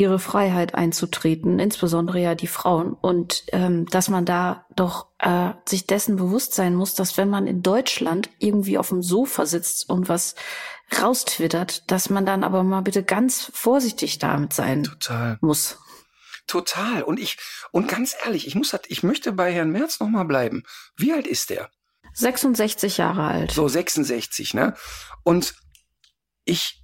ihre 0.00 0.18
Freiheit 0.18 0.74
einzutreten, 0.74 1.58
insbesondere 1.58 2.18
ja 2.20 2.34
die 2.34 2.46
Frauen. 2.46 2.94
Und 2.94 3.44
ähm, 3.48 3.84
dass 3.90 4.08
man 4.08 4.24
da 4.24 4.64
doch 4.74 5.08
äh, 5.18 5.50
sich 5.66 5.86
dessen 5.86 6.16
bewusst 6.16 6.54
sein 6.54 6.74
muss, 6.74 6.94
dass 6.94 7.18
wenn 7.18 7.28
man 7.28 7.46
in 7.46 7.62
Deutschland 7.62 8.30
irgendwie 8.38 8.78
auf 8.78 8.88
dem 8.88 9.02
Sofa 9.02 9.44
sitzt 9.44 9.90
und 9.90 10.08
was 10.08 10.36
raustwittert, 10.98 11.90
dass 11.90 12.08
man 12.08 12.24
dann 12.24 12.44
aber 12.44 12.62
mal 12.62 12.80
bitte 12.80 13.02
ganz 13.02 13.50
vorsichtig 13.52 14.18
damit 14.18 14.54
sein 14.54 14.84
Total. 14.84 15.36
muss. 15.42 15.78
Total. 16.46 17.02
Und 17.02 17.20
ich, 17.20 17.36
und 17.70 17.86
ganz 17.86 18.16
ehrlich, 18.24 18.46
ich 18.46 18.54
muss, 18.54 18.74
ich 18.88 19.02
möchte 19.02 19.32
bei 19.32 19.52
Herrn 19.52 19.70
Merz 19.70 20.00
nochmal 20.00 20.24
bleiben. 20.24 20.62
Wie 20.96 21.12
alt 21.12 21.26
ist 21.26 21.50
der? 21.50 21.70
66 22.14 22.96
Jahre 22.96 23.24
alt. 23.24 23.52
So 23.52 23.68
66, 23.68 24.54
ne? 24.54 24.74
Und 25.24 25.54
ich, 26.46 26.79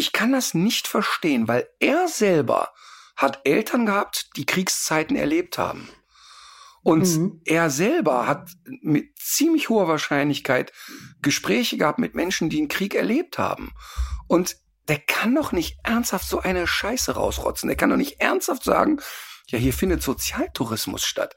ich 0.00 0.12
kann 0.12 0.32
das 0.32 0.54
nicht 0.54 0.88
verstehen, 0.88 1.46
weil 1.46 1.68
er 1.78 2.08
selber 2.08 2.72
hat 3.16 3.40
Eltern 3.44 3.84
gehabt, 3.84 4.30
die 4.36 4.46
Kriegszeiten 4.46 5.14
erlebt 5.14 5.58
haben. 5.58 5.90
Und 6.82 7.06
mhm. 7.06 7.42
er 7.44 7.68
selber 7.68 8.26
hat 8.26 8.50
mit 8.64 9.18
ziemlich 9.18 9.68
hoher 9.68 9.88
Wahrscheinlichkeit 9.88 10.72
Gespräche 11.20 11.76
gehabt 11.76 11.98
mit 11.98 12.14
Menschen, 12.14 12.48
die 12.48 12.56
einen 12.56 12.68
Krieg 12.68 12.94
erlebt 12.94 13.36
haben. 13.36 13.72
Und 14.26 14.56
der 14.88 14.98
kann 14.98 15.34
doch 15.34 15.52
nicht 15.52 15.76
ernsthaft 15.84 16.26
so 16.26 16.40
eine 16.40 16.66
Scheiße 16.66 17.12
rausrotzen. 17.12 17.68
Der 17.68 17.76
kann 17.76 17.90
doch 17.90 17.98
nicht 17.98 18.22
ernsthaft 18.22 18.64
sagen, 18.64 19.02
ja, 19.48 19.58
hier 19.58 19.74
findet 19.74 20.02
Sozialtourismus 20.02 21.04
statt. 21.04 21.36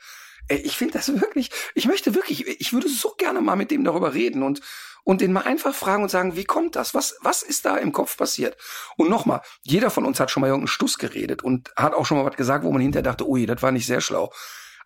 Ich 0.49 0.77
finde 0.77 0.93
das 0.93 1.07
wirklich, 1.19 1.49
ich 1.73 1.85
möchte 1.85 2.15
wirklich, 2.15 2.47
ich 2.47 2.73
würde 2.73 2.89
so 2.89 3.13
gerne 3.17 3.41
mal 3.41 3.55
mit 3.55 3.71
dem 3.71 3.83
darüber 3.83 4.13
reden 4.13 4.43
und 4.43 4.61
und 5.03 5.21
den 5.21 5.33
mal 5.33 5.41
einfach 5.41 5.75
fragen 5.75 6.03
und 6.03 6.09
sagen, 6.09 6.35
wie 6.35 6.45
kommt 6.45 6.75
das? 6.75 6.93
Was, 6.93 7.17
was 7.21 7.43
ist 7.43 7.65
da 7.65 7.77
im 7.77 7.91
Kopf 7.91 8.17
passiert? 8.17 8.57
Und 8.97 9.09
nochmal, 9.09 9.41
jeder 9.61 9.89
von 9.89 10.05
uns 10.05 10.19
hat 10.19 10.31
schon 10.31 10.41
mal 10.41 10.47
irgendeinen 10.47 10.67
Stuss 10.67 10.97
geredet 10.97 11.43
und 11.43 11.73
hat 11.75 11.93
auch 11.93 12.05
schon 12.05 12.17
mal 12.17 12.25
was 12.25 12.37
gesagt, 12.37 12.63
wo 12.63 12.71
man 12.71 12.81
hinterher 12.81 13.03
dachte, 13.03 13.27
ui, 13.27 13.45
das 13.45 13.61
war 13.61 13.71
nicht 13.71 13.85
sehr 13.85 14.01
schlau. 14.01 14.31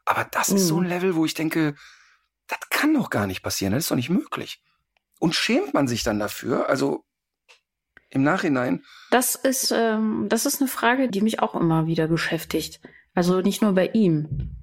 Aber 0.05 0.25
das 0.25 0.49
mhm. 0.49 0.57
ist 0.57 0.67
so 0.67 0.77
ein 0.77 0.83
mhm. 0.83 0.89
Level, 0.89 1.15
wo 1.15 1.25
ich 1.25 1.33
denke, 1.33 1.75
das 2.47 2.59
kann 2.69 2.93
doch 2.93 3.09
gar 3.09 3.27
nicht 3.27 3.43
passieren, 3.43 3.73
das 3.73 3.83
ist 3.83 3.91
doch 3.91 3.95
nicht 3.95 4.09
möglich. 4.09 4.61
Und 5.19 5.35
schämt 5.35 5.73
man 5.73 5.87
sich 5.87 6.03
dann 6.03 6.19
dafür? 6.19 6.69
Also 6.69 7.03
im 8.09 8.23
Nachhinein? 8.23 8.83
Das 9.11 9.35
ist, 9.35 9.71
ähm, 9.71 10.27
das 10.29 10.45
ist 10.45 10.61
eine 10.61 10.69
Frage, 10.69 11.09
die 11.09 11.21
mich 11.21 11.41
auch 11.41 11.55
immer 11.55 11.87
wieder 11.87 12.07
beschäftigt. 12.07 12.79
Also 13.13 13.41
nicht 13.41 13.61
nur 13.61 13.73
bei 13.73 13.87
ihm. 13.87 14.56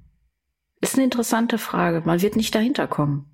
Ist 0.81 0.95
eine 0.95 1.03
interessante 1.05 1.57
Frage. 1.57 2.01
Man 2.05 2.21
wird 2.21 2.35
nicht 2.35 2.53
dahinter 2.53 2.87
kommen. 2.87 3.29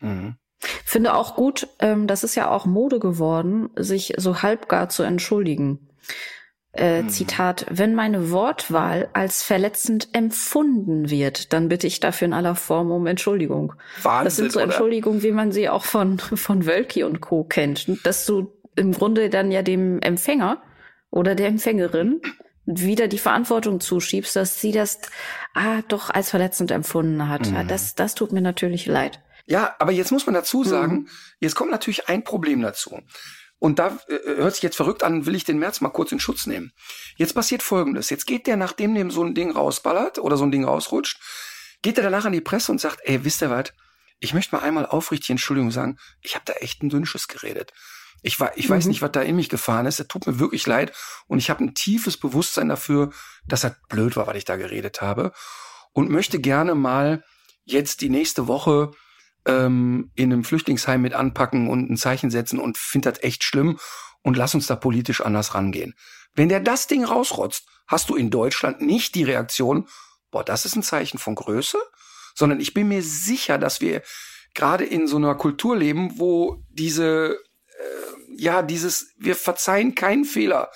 Mhm. 0.00 0.36
Finde 0.58 1.14
auch 1.14 1.34
gut, 1.34 1.68
ähm, 1.80 2.06
das 2.06 2.24
ist 2.24 2.34
ja 2.34 2.50
auch 2.50 2.66
Mode 2.66 2.98
geworden, 2.98 3.70
sich 3.76 4.14
so 4.16 4.42
halbgar 4.42 4.88
zu 4.88 5.02
entschuldigen. 5.02 5.90
Äh, 6.72 7.02
mhm. 7.02 7.08
Zitat, 7.08 7.66
wenn 7.70 7.94
meine 7.94 8.30
Wortwahl 8.32 9.08
als 9.12 9.42
verletzend 9.42 10.08
empfunden 10.12 11.08
wird, 11.08 11.52
dann 11.52 11.68
bitte 11.68 11.86
ich 11.86 12.00
dafür 12.00 12.26
in 12.26 12.32
aller 12.32 12.56
Form 12.56 12.90
um 12.90 13.06
Entschuldigung. 13.06 13.74
Wahnsinn, 14.02 14.24
das 14.24 14.36
sind 14.36 14.52
so 14.52 14.58
Entschuldigungen, 14.58 15.22
wie 15.22 15.30
man 15.30 15.52
sie 15.52 15.68
auch 15.68 15.84
von, 15.84 16.18
von 16.18 16.66
Wölki 16.66 17.04
und 17.04 17.20
Co. 17.20 17.44
kennt. 17.44 18.04
Dass 18.04 18.26
du 18.26 18.52
im 18.74 18.92
Grunde 18.92 19.30
dann 19.30 19.52
ja 19.52 19.62
dem 19.62 20.00
Empfänger 20.00 20.62
oder 21.10 21.36
der 21.36 21.46
Empfängerin 21.46 22.20
wieder 22.66 23.08
die 23.08 23.18
Verantwortung 23.18 23.80
zuschiebst, 23.80 24.36
dass 24.36 24.60
sie 24.60 24.72
das 24.72 25.00
ah, 25.54 25.82
doch 25.88 26.10
als 26.10 26.30
verletzend 26.30 26.70
empfunden 26.70 27.28
hat. 27.28 27.50
Mhm. 27.50 27.68
Das, 27.68 27.94
das 27.94 28.14
tut 28.14 28.32
mir 28.32 28.40
natürlich 28.40 28.86
leid. 28.86 29.20
Ja, 29.46 29.74
aber 29.78 29.92
jetzt 29.92 30.10
muss 30.10 30.26
man 30.26 30.34
dazu 30.34 30.64
sagen, 30.64 30.94
mhm. 30.94 31.08
jetzt 31.40 31.54
kommt 31.54 31.70
natürlich 31.70 32.08
ein 32.08 32.24
Problem 32.24 32.62
dazu. 32.62 33.00
Und 33.58 33.78
da 33.78 33.98
äh, 34.08 34.18
hört 34.36 34.54
sich 34.54 34.62
jetzt 34.62 34.76
verrückt 34.76 35.02
an, 35.02 35.26
will 35.26 35.34
ich 35.34 35.44
den 35.44 35.58
März 35.58 35.80
mal 35.80 35.90
kurz 35.90 36.12
in 36.12 36.20
Schutz 36.20 36.46
nehmen. 36.46 36.72
Jetzt 37.16 37.34
passiert 37.34 37.62
Folgendes. 37.62 38.10
Jetzt 38.10 38.26
geht 38.26 38.46
der, 38.46 38.56
nachdem 38.56 38.94
dem 38.94 39.10
so 39.10 39.22
ein 39.22 39.34
Ding 39.34 39.50
rausballert 39.50 40.18
oder 40.18 40.36
so 40.36 40.44
ein 40.44 40.50
Ding 40.50 40.64
rausrutscht, 40.64 41.20
geht 41.82 41.98
er 41.98 42.04
danach 42.04 42.24
an 42.24 42.32
die 42.32 42.40
Presse 42.40 42.72
und 42.72 42.80
sagt, 42.80 43.00
ey, 43.04 43.24
wisst 43.24 43.42
ihr 43.42 43.50
was? 43.50 43.72
Ich 44.20 44.32
möchte 44.32 44.54
mal 44.54 44.62
einmal 44.62 44.86
aufrichtig 44.86 45.30
Entschuldigung 45.30 45.70
sagen, 45.70 45.98
ich 46.20 46.34
habe 46.34 46.44
da 46.46 46.54
echt 46.54 46.82
ein 46.82 46.88
Dünnsches 46.88 47.28
geredet. 47.28 47.72
Ich, 48.24 48.40
war, 48.40 48.56
ich 48.56 48.68
mhm. 48.68 48.74
weiß 48.74 48.86
nicht, 48.86 49.02
was 49.02 49.12
da 49.12 49.20
in 49.20 49.36
mich 49.36 49.48
gefahren 49.48 49.86
ist. 49.86 50.00
Es 50.00 50.08
tut 50.08 50.26
mir 50.26 50.38
wirklich 50.38 50.66
leid. 50.66 50.92
Und 51.26 51.38
ich 51.38 51.50
habe 51.50 51.62
ein 51.62 51.74
tiefes 51.74 52.16
Bewusstsein 52.16 52.68
dafür, 52.68 53.10
dass 53.46 53.60
das 53.60 53.74
blöd 53.88 54.16
war, 54.16 54.26
was 54.26 54.36
ich 54.36 54.46
da 54.46 54.56
geredet 54.56 55.02
habe. 55.02 55.32
Und 55.92 56.10
möchte 56.10 56.40
gerne 56.40 56.74
mal 56.74 57.22
jetzt 57.64 58.00
die 58.00 58.08
nächste 58.08 58.48
Woche 58.48 58.92
ähm, 59.46 60.10
in 60.14 60.32
einem 60.32 60.42
Flüchtlingsheim 60.42 61.02
mit 61.02 61.12
anpacken 61.12 61.68
und 61.68 61.90
ein 61.90 61.96
Zeichen 61.98 62.30
setzen 62.30 62.58
und 62.58 62.78
finde 62.78 63.12
das 63.12 63.22
echt 63.22 63.44
schlimm 63.44 63.78
und 64.22 64.36
lass 64.36 64.54
uns 64.54 64.66
da 64.66 64.74
politisch 64.74 65.20
anders 65.20 65.54
rangehen. 65.54 65.94
Wenn 66.34 66.48
der 66.48 66.60
das 66.60 66.86
Ding 66.86 67.04
rausrotzt, 67.04 67.66
hast 67.86 68.08
du 68.08 68.16
in 68.16 68.30
Deutschland 68.30 68.80
nicht 68.80 69.14
die 69.14 69.24
Reaktion, 69.24 69.86
boah, 70.30 70.42
das 70.42 70.64
ist 70.64 70.76
ein 70.76 70.82
Zeichen 70.82 71.18
von 71.18 71.34
Größe, 71.34 71.78
sondern 72.34 72.58
ich 72.58 72.72
bin 72.74 72.88
mir 72.88 73.02
sicher, 73.02 73.58
dass 73.58 73.80
wir 73.82 74.02
gerade 74.54 74.84
in 74.84 75.06
so 75.06 75.16
einer 75.16 75.34
Kultur 75.34 75.76
leben, 75.76 76.18
wo 76.18 76.64
diese, 76.70 77.38
äh, 77.78 78.42
ja, 78.42 78.62
dieses, 78.62 79.12
wir 79.16 79.36
verzeihen 79.36 79.94
keinen 79.94 80.24
Fehler 80.24 80.70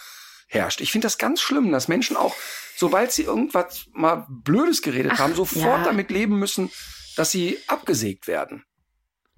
herrscht. 0.49 0.81
Ich 0.81 0.93
finde 0.93 1.07
das 1.07 1.19
ganz 1.19 1.41
schlimm, 1.41 1.71
dass 1.73 1.89
Menschen 1.89 2.17
auch, 2.17 2.35
sobald 2.77 3.13
sie 3.13 3.23
irgendwas 3.23 3.87
mal 3.93 4.27
Blödes 4.29 4.83
geredet 4.83 5.13
Ach, 5.15 5.19
haben, 5.21 5.35
sofort 5.35 5.81
ja. 5.81 5.85
damit 5.85 6.11
leben 6.11 6.39
müssen, 6.39 6.71
dass 7.17 7.31
sie 7.31 7.59
abgesägt 7.67 8.27
werden. 8.27 8.65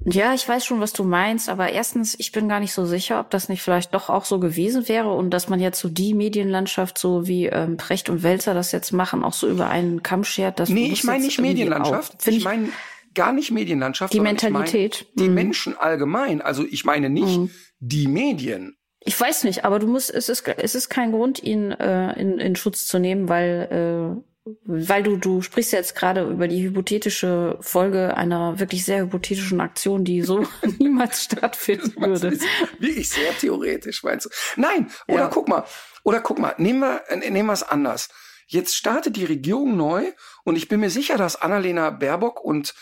Ja, 0.07 0.33
ich 0.33 0.49
weiß 0.49 0.65
schon, 0.65 0.81
was 0.81 0.95
du 0.95 1.05
meinst, 1.05 1.51
aber 1.51 1.73
erstens, 1.73 2.19
ich 2.19 2.33
bin 2.33 2.49
gar 2.49 2.59
nicht 2.59 2.73
so 2.73 2.87
sicher, 2.87 3.21
ob 3.21 3.29
das 3.29 3.51
nicht 3.51 3.61
vielleicht 3.61 3.93
doch 3.93 4.09
auch 4.09 4.25
so 4.25 4.41
gewesen 4.41 4.89
wäre 4.89 5.13
und 5.13 5.29
dass 5.31 5.51
man 5.51 5.61
jetzt 5.61 5.79
so 5.79 5.91
die 5.91 6.15
Medienlandschaft, 6.15 6.97
so 6.97 7.27
wie 7.27 7.47
ähm, 7.47 7.77
Precht 7.77 8.09
und 8.09 8.23
Wälzer 8.23 8.55
das 8.55 8.73
jetzt 8.73 8.93
machen, 8.93 9.23
auch 9.23 9.35
so 9.35 9.47
über 9.47 9.69
einen 9.69 10.03
Kamm 10.03 10.25
schert. 10.25 10.59
Das 10.59 10.71
nee, 10.71 10.91
ich 10.91 11.05
meine 11.05 11.25
nicht 11.25 11.39
Medienlandschaft. 11.39 12.15
Auch, 12.23 12.27
ich 12.27 12.45
meine 12.45 12.71
gar 13.15 13.33
nicht 13.33 13.51
Medienlandschaft. 13.51 14.13
Die 14.13 14.21
Mentalität. 14.21 15.01
Ich 15.01 15.07
mein, 15.07 15.25
die 15.25 15.29
mhm. 15.29 15.35
Menschen 15.35 15.77
allgemein. 15.77 16.41
Also 16.41 16.65
ich 16.69 16.85
meine 16.85 17.11
nicht 17.11 17.39
mhm. 17.39 17.51
die 17.79 18.09
Medien. 18.09 18.77
Ich 19.03 19.19
weiß 19.19 19.45
nicht, 19.45 19.65
aber 19.65 19.79
du 19.79 19.87
musst, 19.87 20.13
es 20.13 20.29
ist, 20.29 20.47
es 20.47 20.75
ist 20.75 20.91
kein 20.91 21.13
Grund, 21.13 21.43
ihn 21.43 21.71
äh, 21.73 22.13
in, 22.21 22.39
in 22.39 22.55
Schutz 22.55 22.87
zu 22.87 22.99
nehmen, 22.99 23.29
weil 23.29 24.19
äh, 24.19 24.31
weil 24.65 25.03
du, 25.03 25.17
du 25.17 25.43
sprichst 25.43 25.73
jetzt 25.73 25.95
gerade 25.95 26.29
über 26.29 26.49
die 26.49 26.63
hypothetische 26.63 27.59
Folge 27.61 28.17
einer 28.17 28.59
wirklich 28.59 28.85
sehr 28.85 29.03
hypothetischen 29.03 29.61
Aktion, 29.61 30.05
die 30.05 30.23
so 30.23 30.47
niemals 30.79 31.25
stattfinden 31.25 32.01
würde. 32.01 32.39
Wirklich 32.79 33.09
sehr 33.11 33.37
theoretisch, 33.37 34.03
meinst 34.03 34.27
du? 34.27 34.31
Nein, 34.57 34.91
oder 35.09 35.21
ja. 35.21 35.29
guck 35.29 35.49
mal, 35.49 35.65
oder 36.05 36.21
guck 36.21 36.39
mal, 36.39 36.55
nehmen 36.59 36.81
wir, 36.81 37.03
nehmen 37.17 37.47
wir 37.47 37.53
es 37.53 37.63
anders. 37.63 38.09
Jetzt 38.47 38.75
startet 38.75 39.17
die 39.17 39.25
Regierung 39.25 39.77
neu 39.77 40.11
und 40.45 40.57
ich 40.57 40.69
bin 40.69 40.81
mir 40.81 40.91
sicher, 40.91 41.17
dass 41.17 41.41
Annalena 41.41 41.91
Baerbock 41.91 42.43
und 42.43 42.75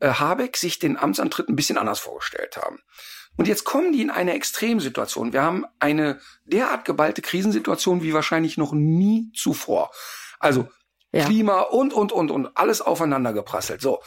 äh, 0.00 0.10
Habeck 0.10 0.56
sich 0.56 0.78
den 0.78 0.96
Amtsantritt 0.96 1.48
ein 1.48 1.56
bisschen 1.56 1.78
anders 1.78 1.98
vorgestellt 1.98 2.56
haben. 2.56 2.80
Und 3.36 3.48
jetzt 3.48 3.64
kommen 3.64 3.92
die 3.92 4.02
in 4.02 4.10
eine 4.10 4.32
Extremsituation. 4.32 5.32
Wir 5.32 5.42
haben 5.42 5.66
eine 5.78 6.20
derart 6.44 6.84
geballte 6.84 7.22
Krisensituation 7.22 8.02
wie 8.02 8.14
wahrscheinlich 8.14 8.56
noch 8.56 8.72
nie 8.72 9.30
zuvor. 9.34 9.90
Also 10.38 10.68
ja. 11.12 11.24
Klima 11.24 11.60
und, 11.60 11.92
und, 11.92 12.12
und, 12.12 12.30
und 12.30 12.56
alles 12.56 12.80
aufeinander 12.80 13.32
geprasselt. 13.32 13.80
So. 13.80 14.02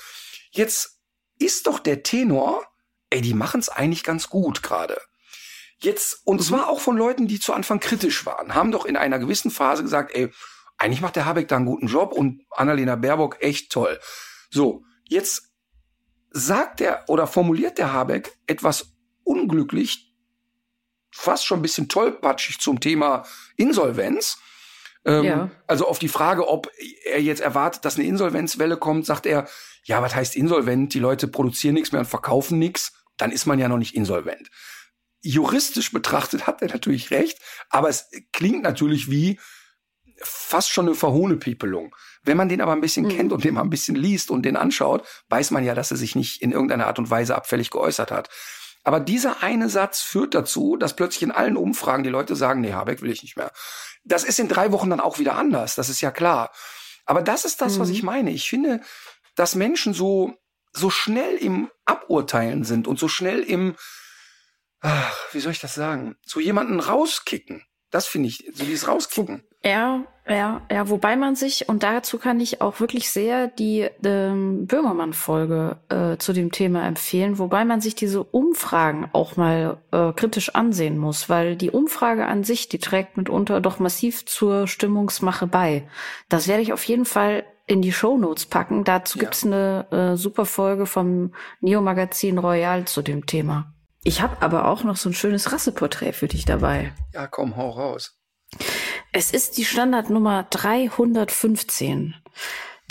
Jetzt 0.51 0.99
ist 1.37 1.67
doch 1.67 1.79
der 1.79 2.03
Tenor, 2.03 2.65
ey, 3.09 3.21
die 3.21 3.33
machen 3.33 3.59
es 3.59 3.69
eigentlich 3.69 4.03
ganz 4.03 4.29
gut 4.29 4.63
gerade. 4.63 4.99
Jetzt, 5.77 6.21
und 6.25 6.37
mhm. 6.37 6.43
zwar 6.43 6.69
auch 6.69 6.81
von 6.81 6.97
Leuten, 6.97 7.27
die 7.27 7.39
zu 7.39 7.53
Anfang 7.53 7.79
kritisch 7.79 8.25
waren, 8.25 8.53
haben 8.53 8.71
doch 8.71 8.85
in 8.85 8.97
einer 8.97 9.19
gewissen 9.19 9.51
Phase 9.51 9.83
gesagt, 9.83 10.13
ey, 10.13 10.31
eigentlich 10.77 11.01
macht 11.01 11.15
der 11.15 11.25
Habeck 11.25 11.47
da 11.47 11.57
einen 11.57 11.65
guten 11.65 11.87
Job 11.87 12.13
und 12.13 12.45
Annalena 12.51 12.95
Baerbock 12.95 13.41
echt 13.41 13.71
toll. 13.71 13.99
So, 14.49 14.83
jetzt 15.03 15.48
sagt 16.31 16.81
er 16.81 17.03
oder 17.07 17.27
formuliert 17.27 17.77
der 17.77 17.93
Habeck 17.93 18.37
etwas 18.47 18.93
unglücklich, 19.23 20.15
fast 21.11 21.45
schon 21.45 21.59
ein 21.59 21.63
bisschen 21.63 21.89
tollpatschig 21.89 22.59
zum 22.59 22.79
Thema 22.79 23.25
Insolvenz. 23.57 24.37
Ähm, 25.05 25.23
ja. 25.23 25.51
Also 25.67 25.87
auf 25.87 25.99
die 25.99 26.07
Frage, 26.07 26.47
ob 26.47 26.69
er 27.05 27.21
jetzt 27.21 27.41
erwartet, 27.41 27.85
dass 27.85 27.97
eine 27.97 28.07
Insolvenzwelle 28.07 28.77
kommt, 28.77 29.05
sagt 29.05 29.25
er, 29.25 29.47
ja, 29.83 30.01
was 30.01 30.13
heißt 30.15 30.35
insolvent? 30.35 30.93
Die 30.93 30.99
Leute 30.99 31.27
produzieren 31.27 31.73
nichts 31.73 31.91
mehr 31.91 32.01
und 32.01 32.07
verkaufen 32.07 32.59
nichts, 32.59 32.93
dann 33.17 33.31
ist 33.31 33.45
man 33.45 33.59
ja 33.59 33.67
noch 33.67 33.77
nicht 33.77 33.95
insolvent. 33.95 34.49
Juristisch 35.21 35.91
betrachtet 35.91 36.47
hat 36.47 36.61
er 36.61 36.69
natürlich 36.69 37.11
recht, 37.11 37.39
aber 37.69 37.89
es 37.89 38.09
klingt 38.31 38.63
natürlich 38.63 39.09
wie 39.09 39.39
fast 40.21 40.69
schon 40.69 40.87
eine 40.87 40.95
Verhohnepiepelung. 40.95 41.95
Wenn 42.23 42.37
man 42.37 42.49
den 42.49 42.61
aber 42.61 42.73
ein 42.73 42.81
bisschen 42.81 43.05
mhm. 43.05 43.09
kennt 43.09 43.31
und 43.31 43.43
den 43.43 43.53
mal 43.53 43.61
ein 43.61 43.69
bisschen 43.69 43.95
liest 43.95 44.29
und 44.31 44.43
den 44.43 44.57
anschaut, 44.57 45.05
weiß 45.29 45.51
man 45.51 45.63
ja, 45.63 45.75
dass 45.75 45.91
er 45.91 45.97
sich 45.97 46.15
nicht 46.15 46.41
in 46.41 46.51
irgendeiner 46.51 46.87
Art 46.87 46.99
und 46.99 47.09
Weise 47.09 47.35
abfällig 47.35 47.71
geäußert 47.71 48.11
hat. 48.11 48.29
Aber 48.83 48.99
dieser 48.99 49.43
eine 49.43 49.69
Satz 49.69 50.01
führt 50.01 50.33
dazu, 50.33 50.77
dass 50.77 50.95
plötzlich 50.95 51.23
in 51.23 51.31
allen 51.31 51.57
Umfragen 51.57 52.03
die 52.03 52.09
Leute 52.09 52.35
sagen, 52.35 52.61
nee, 52.61 52.73
Habeck 52.73 53.01
will 53.01 53.11
ich 53.11 53.23
nicht 53.23 53.37
mehr. 53.37 53.51
Das 54.03 54.23
ist 54.23 54.39
in 54.39 54.47
drei 54.47 54.71
Wochen 54.71 54.89
dann 54.89 55.01
auch 55.01 55.19
wieder 55.19 55.35
anders, 55.35 55.75
das 55.75 55.89
ist 55.89 56.01
ja 56.01 56.11
klar. 56.11 56.51
Aber 57.05 57.21
das 57.21 57.45
ist 57.45 57.61
das, 57.61 57.75
mhm. 57.75 57.79
was 57.81 57.89
ich 57.89 58.03
meine. 58.03 58.31
Ich 58.31 58.49
finde, 58.49 58.81
dass 59.35 59.55
Menschen 59.55 59.93
so, 59.93 60.35
so 60.73 60.89
schnell 60.89 61.35
im 61.35 61.69
Aburteilen 61.85 62.63
sind 62.63 62.87
und 62.87 62.99
so 62.99 63.07
schnell 63.07 63.41
im, 63.41 63.75
ach, 64.81 65.17
wie 65.33 65.39
soll 65.39 65.51
ich 65.51 65.59
das 65.59 65.75
sagen, 65.75 66.15
so 66.25 66.39
jemanden 66.39 66.79
rauskicken. 66.79 67.65
Das 67.91 68.05
finde 68.05 68.29
ich, 68.29 68.49
so 68.53 68.63
dieses 68.63 68.87
Rauskicken. 68.87 69.43
Ja, 69.63 70.05
ja, 70.29 70.61
ja, 70.71 70.89
wobei 70.89 71.15
man 71.15 71.35
sich, 71.35 71.67
und 71.69 71.81
dazu 71.81 72.19
kann 72.19 72.39
ich 72.39 72.61
auch 72.61 72.79
wirklich 72.79 73.09
sehr 73.09 73.47
die 73.47 73.87
ähm, 74.03 74.67
Böhmermann-Folge 74.67 75.77
äh, 75.89 76.17
zu 76.17 76.33
dem 76.33 76.51
Thema 76.51 76.85
empfehlen, 76.85 77.39
wobei 77.39 77.65
man 77.65 77.81
sich 77.81 77.95
diese 77.95 78.23
Umfragen 78.23 79.09
auch 79.13 79.37
mal 79.37 79.77
äh, 79.91 80.13
kritisch 80.13 80.53
ansehen 80.53 80.97
muss, 80.97 81.29
weil 81.29 81.55
die 81.55 81.71
Umfrage 81.71 82.27
an 82.27 82.43
sich, 82.43 82.69
die 82.69 82.77
trägt 82.77 83.17
mitunter 83.17 83.59
doch 83.59 83.79
massiv 83.79 84.25
zur 84.25 84.67
Stimmungsmache 84.67 85.47
bei. 85.47 85.87
Das 86.29 86.47
werde 86.47 86.61
ich 86.61 86.73
auf 86.73 86.83
jeden 86.83 87.05
Fall 87.05 87.43
in 87.65 87.81
die 87.81 87.91
Show 87.91 88.17
Notes 88.17 88.45
packen. 88.45 88.83
Dazu 88.83 89.17
ja. 89.17 89.23
gibt's 89.23 89.45
eine 89.45 89.87
äh, 89.91 90.15
super 90.15 90.45
Folge 90.45 90.85
vom 90.85 91.33
Neo-Magazin 91.61 92.37
Royal 92.37 92.85
zu 92.85 93.01
dem 93.01 93.25
Thema. 93.25 93.73
Ich 94.03 94.21
habe 94.21 94.41
aber 94.41 94.67
auch 94.67 94.83
noch 94.83 94.95
so 94.95 95.09
ein 95.09 95.13
schönes 95.13 95.51
Rasseporträt 95.51 96.13
für 96.13 96.27
dich 96.27 96.45
dabei. 96.45 96.93
Ja, 97.13 97.27
komm, 97.27 97.57
hau 97.57 97.69
raus. 97.69 98.17
Es 99.11 99.31
ist 99.31 99.57
die 99.57 99.65
Standardnummer 99.65 100.45
315. 100.49 102.15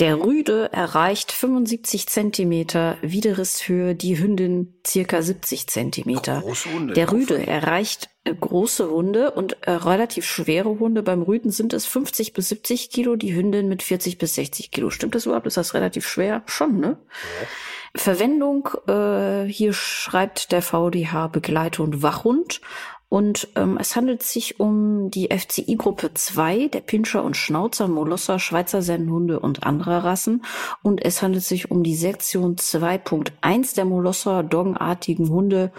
Der 0.00 0.20
Rüde 0.20 0.70
erreicht 0.72 1.32
75 1.32 2.06
Zentimeter, 2.06 2.98
Widerrisshöhe, 3.02 3.96
die 3.96 4.18
Hündin 4.18 4.80
circa 4.86 5.22
70 5.22 5.66
Zentimeter. 5.66 6.40
Große 6.40 6.72
Hunde. 6.72 6.94
Der 6.94 7.10
Rüde 7.10 7.44
erreicht 7.44 8.08
äh, 8.22 8.32
große 8.32 8.90
Hunde 8.90 9.32
und 9.32 9.56
äh, 9.62 9.72
relativ 9.72 10.24
schwere 10.24 10.78
Hunde. 10.78 11.02
Beim 11.02 11.22
Rüden 11.22 11.50
sind 11.50 11.72
es 11.72 11.86
50 11.86 12.32
bis 12.32 12.48
70 12.50 12.90
Kilo, 12.90 13.16
die 13.16 13.34
Hündin 13.34 13.68
mit 13.68 13.82
40 13.82 14.18
bis 14.18 14.36
60 14.36 14.70
Kilo. 14.70 14.90
Stimmt 14.90 15.16
das 15.16 15.26
überhaupt? 15.26 15.48
Ist 15.48 15.56
das 15.56 15.74
relativ 15.74 16.06
schwer? 16.06 16.42
Schon, 16.46 16.78
ne? 16.78 16.98
Ja. 17.40 17.48
Verwendung, 17.96 18.68
äh, 18.86 19.50
hier 19.50 19.72
schreibt 19.72 20.52
der 20.52 20.62
VDH 20.62 21.28
Begleiter 21.28 21.82
und 21.82 22.02
Wachhund. 22.02 22.60
Und 23.08 23.48
ähm, 23.56 23.78
es 23.80 23.96
handelt 23.96 24.22
sich 24.22 24.60
um 24.60 25.10
die 25.10 25.28
FCI-Gruppe 25.28 26.12
2 26.12 26.68
der 26.68 26.80
Pinscher 26.80 27.24
und 27.24 27.36
Schnauzer, 27.36 27.88
Molosser, 27.88 28.38
Schweizer 28.38 28.82
Sennenhunde 28.82 29.40
und 29.40 29.62
anderer 29.62 30.04
Rassen. 30.04 30.44
Und 30.82 31.02
es 31.02 31.22
handelt 31.22 31.44
sich 31.44 31.70
um 31.70 31.82
die 31.82 31.96
Sektion 31.96 32.56
2.1 32.56 33.74
der 33.74 33.86
Molosser 33.86 34.42
doggenartigen 34.42 35.30
Hunde 35.30 35.72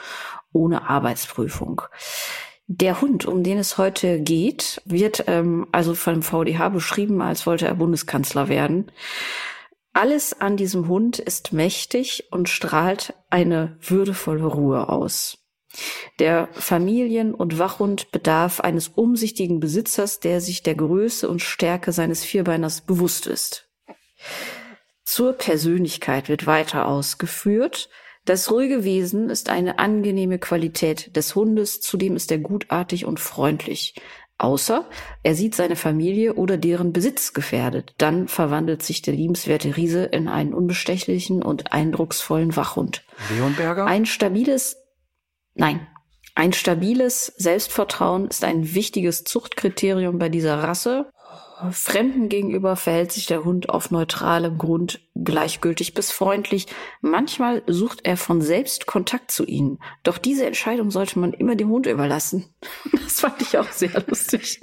ohne 0.54 0.90
Arbeitsprüfung. 0.90 1.84
Der 2.66 3.02
Hund, 3.02 3.26
um 3.26 3.44
den 3.44 3.58
es 3.58 3.78
heute 3.78 4.20
geht, 4.22 4.82
wird 4.86 5.24
ähm, 5.28 5.68
also 5.72 5.96
vom 5.96 6.22
VDH 6.22 6.70
beschrieben, 6.70 7.22
als 7.22 7.46
wollte 7.46 7.68
er 7.68 7.76
Bundeskanzler 7.76 8.48
werden. 8.48 8.92
Alles 9.94 10.40
an 10.40 10.56
diesem 10.56 10.88
Hund 10.88 11.20
ist 11.20 11.52
mächtig 11.52 12.28
und 12.32 12.48
strahlt 12.48 13.16
eine 13.30 13.76
würdevolle 13.82 14.46
Ruhe 14.46 14.88
aus. 14.88 15.39
Der 16.20 16.50
Familien- 16.54 17.34
und 17.34 17.60
Wachhund 17.60 18.12
bedarf 18.12 18.60
eines 18.60 18.90
umsichtigen 18.90 19.60
Besitzers, 19.60 20.20
der 20.20 20.42
sich 20.42 20.64
der 20.64 20.76
Größe 20.76 21.30
und 21.30 21.42
Stärke 21.42 21.92
seines 21.92 22.24
Vierbeiners 22.24 22.82
bewusst 22.82 23.28
ist. 23.28 23.70
Zur 25.06 25.34
Persönlichkeit 25.34 26.30
wird 26.30 26.46
weiter 26.46 26.88
ausgeführt. 26.88 27.90
Das 28.26 28.52
ruhige 28.52 28.84
Wesen 28.84 29.30
ist 29.30 29.50
eine 29.50 29.80
angenehme 29.80 30.38
Qualität 30.40 31.16
des 31.16 31.36
Hundes, 31.36 31.82
zudem 31.82 32.16
ist 32.16 32.32
er 32.32 32.38
gutartig 32.38 33.06
und 33.06 33.20
freundlich. 33.20 33.96
Außer 34.38 34.88
er 35.22 35.36
sieht 35.36 35.54
seine 35.54 35.76
Familie 35.76 36.36
oder 36.36 36.58
deren 36.58 36.94
Besitz 36.94 37.34
gefährdet. 37.34 37.94
Dann 37.98 38.30
verwandelt 38.30 38.82
sich 38.84 39.02
der 39.02 39.14
liebenswerte 39.14 39.76
Riese 39.76 40.04
in 40.06 40.30
einen 40.30 40.54
unbestechlichen 40.54 41.44
und 41.44 41.74
eindrucksvollen 41.74 42.56
Wachhund. 42.56 43.04
Leonberger? 43.36 43.86
Ein 43.86 44.06
stabiles 44.06 44.78
Nein. 45.60 45.86
Ein 46.36 46.54
stabiles 46.54 47.34
Selbstvertrauen 47.36 48.28
ist 48.28 48.46
ein 48.46 48.74
wichtiges 48.74 49.26
Zuchtkriterium 49.26 50.18
bei 50.18 50.30
dieser 50.30 50.64
Rasse. 50.64 51.12
Fremden 51.72 52.30
gegenüber 52.30 52.78
verhält 52.78 53.12
sich 53.12 53.26
der 53.26 53.44
Hund 53.44 53.68
auf 53.68 53.92
neutralem 53.92 54.58
Grund 54.58 55.02
gleichgültig 55.16 55.94
bis 55.94 56.12
freundlich. 56.12 56.68
Manchmal 57.02 57.62
sucht 57.68 58.06
er 58.06 58.16
von 58.16 58.42
selbst 58.42 58.86
Kontakt 58.86 59.32
zu 59.32 59.46
ihnen. 59.46 59.80
Doch 60.04 60.18
diese 60.18 60.46
Entscheidung 60.46 60.92
sollte 60.92 61.20
man 61.20 61.34
immer 61.34 61.58
dem 61.58 61.70
Hund 61.70 61.88
überlassen. 61.88 62.46
Das 62.94 63.20
fand 63.20 63.42
ich 63.42 63.58
auch 63.58 63.72
sehr 63.72 64.02
lustig. 64.08 64.62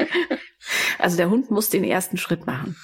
Also 0.99 1.19
der 1.19 1.29
Hund 1.29 1.51
muss 1.51 1.69
den 1.69 1.85
ersten 1.85 2.17
Schritt 2.17 2.47
machen. 2.47 2.75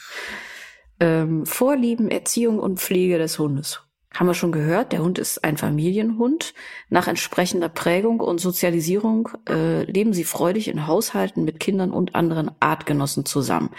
Ähm, 1.00 1.46
Vorlieben, 1.46 2.10
Erziehung 2.10 2.58
und 2.58 2.78
Pflege 2.78 3.16
des 3.16 3.38
Hundes. 3.38 3.80
Haben 4.14 4.26
wir 4.26 4.34
schon 4.34 4.52
gehört, 4.52 4.92
der 4.92 5.02
Hund 5.02 5.18
ist 5.18 5.42
ein 5.42 5.56
Familienhund. 5.56 6.54
Nach 6.90 7.08
entsprechender 7.08 7.68
Prägung 7.68 8.20
und 8.20 8.38
Sozialisierung 8.38 9.30
äh, 9.48 9.84
leben 9.84 10.12
sie 10.12 10.24
freudig 10.24 10.68
in 10.68 10.86
Haushalten 10.86 11.44
mit 11.44 11.60
Kindern 11.60 11.90
und 11.92 12.14
anderen 12.14 12.50
Artgenossen 12.60 13.24
zusammen. 13.24 13.70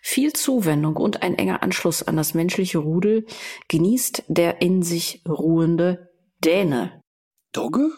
Viel 0.00 0.32
Zuwendung 0.32 0.96
und 0.96 1.22
ein 1.22 1.36
enger 1.36 1.62
Anschluss 1.62 2.02
an 2.02 2.16
das 2.16 2.34
menschliche 2.34 2.78
Rudel 2.78 3.26
genießt 3.68 4.24
der 4.28 4.62
in 4.62 4.82
sich 4.82 5.22
ruhende 5.28 6.08
Däne. 6.44 7.02
Dogge? 7.52 7.90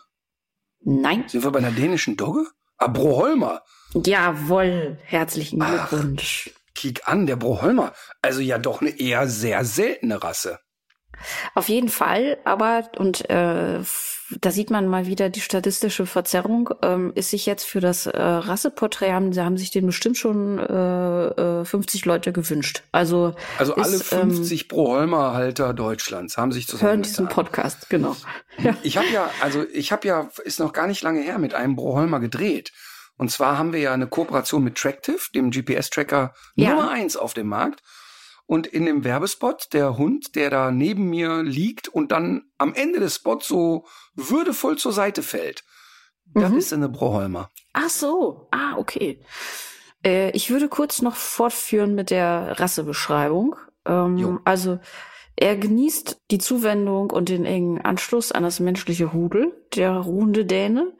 Nein. 0.81 1.25
Sind 1.29 1.45
wir 1.45 1.51
bei 1.51 1.59
einer 1.59 1.71
dänischen 1.71 2.17
Dogge? 2.17 2.47
Ah, 2.79 2.89
Broholmer. 2.89 3.63
Jawohl, 3.95 4.99
herzlichen 5.05 5.61
Glückwunsch. 5.61 6.51
Kiek 6.75 7.07
an, 7.07 7.27
der 7.27 7.37
Broholmer. 7.37 7.93
Also 8.23 8.41
ja 8.41 8.59
doch 8.59 8.81
eine 8.81 8.99
eher 8.99 9.29
sehr 9.29 9.65
seltene 9.65 10.23
Rasse. 10.23 10.59
Auf 11.55 11.69
jeden 11.69 11.89
Fall, 11.89 12.39
aber 12.45 12.91
und 12.99 13.29
äh, 13.31 13.81
da 14.41 14.51
sieht 14.51 14.71
man 14.71 14.87
mal 14.87 15.07
wieder 15.07 15.29
die 15.29 15.41
statistische 15.41 16.07
Verzerrung, 16.07 16.71
ähm, 16.83 17.13
ist 17.15 17.31
sich 17.31 17.47
jetzt 17.47 17.65
für 17.65 17.81
das 17.81 18.07
äh, 18.07 18.21
Rasseporträt 18.21 19.13
haben, 19.13 19.37
haben 19.37 19.57
sich 19.57 19.71
den 19.71 19.87
bestimmt 19.87 20.17
schon 20.17 20.59
äh, 20.59 21.61
äh, 21.61 21.65
50 21.65 22.05
Leute 22.05 22.33
gewünscht. 22.33 22.83
Also 22.93 23.35
also 23.59 23.75
ist, 23.75 24.13
alle 24.13 24.27
50 24.27 24.63
ähm, 24.63 24.69
Pro-Holmer-Halter 24.69 25.75
Deutschlands 25.75 26.37
haben 26.37 26.53
sich 26.53 26.67
zusammen 26.67 26.91
hören 26.91 27.03
diesen 27.03 27.29
Podcast, 27.29 27.91
genau. 27.91 28.17
Ja. 28.59 28.77
Ich 28.83 28.97
habe 28.97 29.09
ja, 29.09 29.31
also 29.41 29.65
ich 29.73 29.93
habe 29.93 30.07
ja, 30.07 30.29
ist 30.45 30.61
noch 30.61 30.73
gar 30.73 30.87
nicht 30.87 31.03
lange 31.03 31.21
her 31.21 31.39
mit 31.39 31.55
einem 31.55 31.77
Broholmer 31.77 32.21
gedreht. 32.21 32.73
Und 33.17 33.31
zwar 33.31 33.59
haben 33.59 33.73
wir 33.73 33.81
ja 33.81 33.93
eine 33.93 34.07
Kooperation 34.07 34.65
mit 34.65 34.77
Tractive, 34.77 35.19
dem 35.35 35.51
GPS-Tracker 35.51 36.35
ja. 36.57 36.71
Nummer 36.71 36.91
eins 36.91 37.17
auf 37.17 37.35
dem 37.35 37.49
Markt. 37.49 37.83
Und 38.47 38.67
in 38.67 38.85
dem 38.85 39.05
Werbespot 39.05 39.73
der 39.73 39.97
Hund, 39.97 40.35
der 40.35 40.51
da 40.51 40.71
neben 40.71 41.09
mir 41.09 41.43
liegt 41.43 41.89
und 41.89 42.13
dann 42.13 42.45
am 42.59 42.75
Ende 42.75 43.01
des 43.01 43.17
Spots 43.17 43.49
so 43.49 43.87
würdevoll 44.15 44.77
zur 44.77 44.93
Seite 44.93 45.23
fällt. 45.23 45.65
Das 46.35 46.51
mhm. 46.51 46.59
ist 46.59 46.73
eine 46.73 46.89
Broholmer. 46.89 47.51
Ach 47.73 47.89
so. 47.89 48.49
Ah, 48.51 48.77
okay. 48.77 49.21
Äh, 50.05 50.31
ich 50.31 50.51
würde 50.51 50.69
kurz 50.69 51.03
noch 51.03 51.17
fortführen 51.17 51.95
mit 51.95 52.11
der 52.11 52.59
Rassebeschreibung. 52.59 53.57
Ähm, 53.87 54.41
also, 54.45 54.79
er 55.37 55.57
genießt 55.57 56.21
die 56.31 56.39
Zuwendung 56.39 57.11
und 57.11 57.29
den 57.29 57.45
engen 57.45 57.81
Anschluss 57.81 58.33
an 58.33 58.43
das 58.43 58.61
menschliche 58.61 59.07
Rudel, 59.07 59.53
der 59.75 59.93
ruhende 59.93 60.45
Däne 60.45 60.93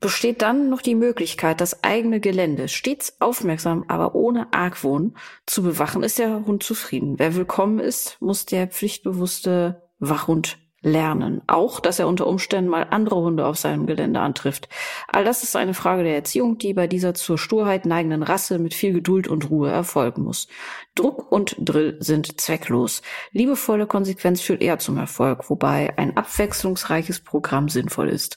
besteht 0.00 0.42
dann 0.42 0.70
noch 0.70 0.82
die 0.82 0.94
Möglichkeit, 0.94 1.60
das 1.60 1.82
eigene 1.82 2.20
Gelände 2.20 2.68
stets 2.68 3.16
aufmerksam, 3.20 3.84
aber 3.88 4.14
ohne 4.14 4.52
Argwohn 4.52 5.14
zu 5.46 5.62
bewachen, 5.62 6.02
ist 6.02 6.18
der 6.18 6.46
Hund 6.46 6.62
zufrieden. 6.62 7.18
Wer 7.18 7.34
willkommen 7.34 7.80
ist, 7.80 8.20
muss 8.20 8.46
der 8.46 8.68
pflichtbewusste 8.68 9.82
Wachhund 9.98 10.58
lernen. 10.80 11.42
Auch, 11.48 11.80
dass 11.80 11.98
er 11.98 12.06
unter 12.06 12.26
Umständen 12.26 12.70
mal 12.70 12.86
andere 12.90 13.16
Hunde 13.16 13.46
auf 13.46 13.58
seinem 13.58 13.86
Gelände 13.86 14.20
antrifft. 14.20 14.68
All 15.08 15.24
das 15.24 15.42
ist 15.42 15.56
eine 15.56 15.74
Frage 15.74 16.04
der 16.04 16.14
Erziehung, 16.14 16.58
die 16.58 16.72
bei 16.72 16.86
dieser 16.86 17.14
zur 17.14 17.36
Sturheit 17.36 17.84
neigenden 17.84 18.22
Rasse 18.22 18.58
mit 18.60 18.74
viel 18.74 18.92
Geduld 18.92 19.26
und 19.26 19.50
Ruhe 19.50 19.70
erfolgen 19.70 20.22
muss. 20.22 20.46
Druck 20.98 21.30
und 21.30 21.54
Drill 21.58 21.96
sind 22.00 22.40
zwecklos. 22.40 23.02
Liebevolle 23.32 23.86
Konsequenz 23.86 24.40
führt 24.40 24.60
eher 24.62 24.78
zum 24.78 24.98
Erfolg, 24.98 25.48
wobei 25.48 25.96
ein 25.96 26.16
abwechslungsreiches 26.16 27.20
Programm 27.20 27.68
sinnvoll 27.68 28.08
ist. 28.08 28.36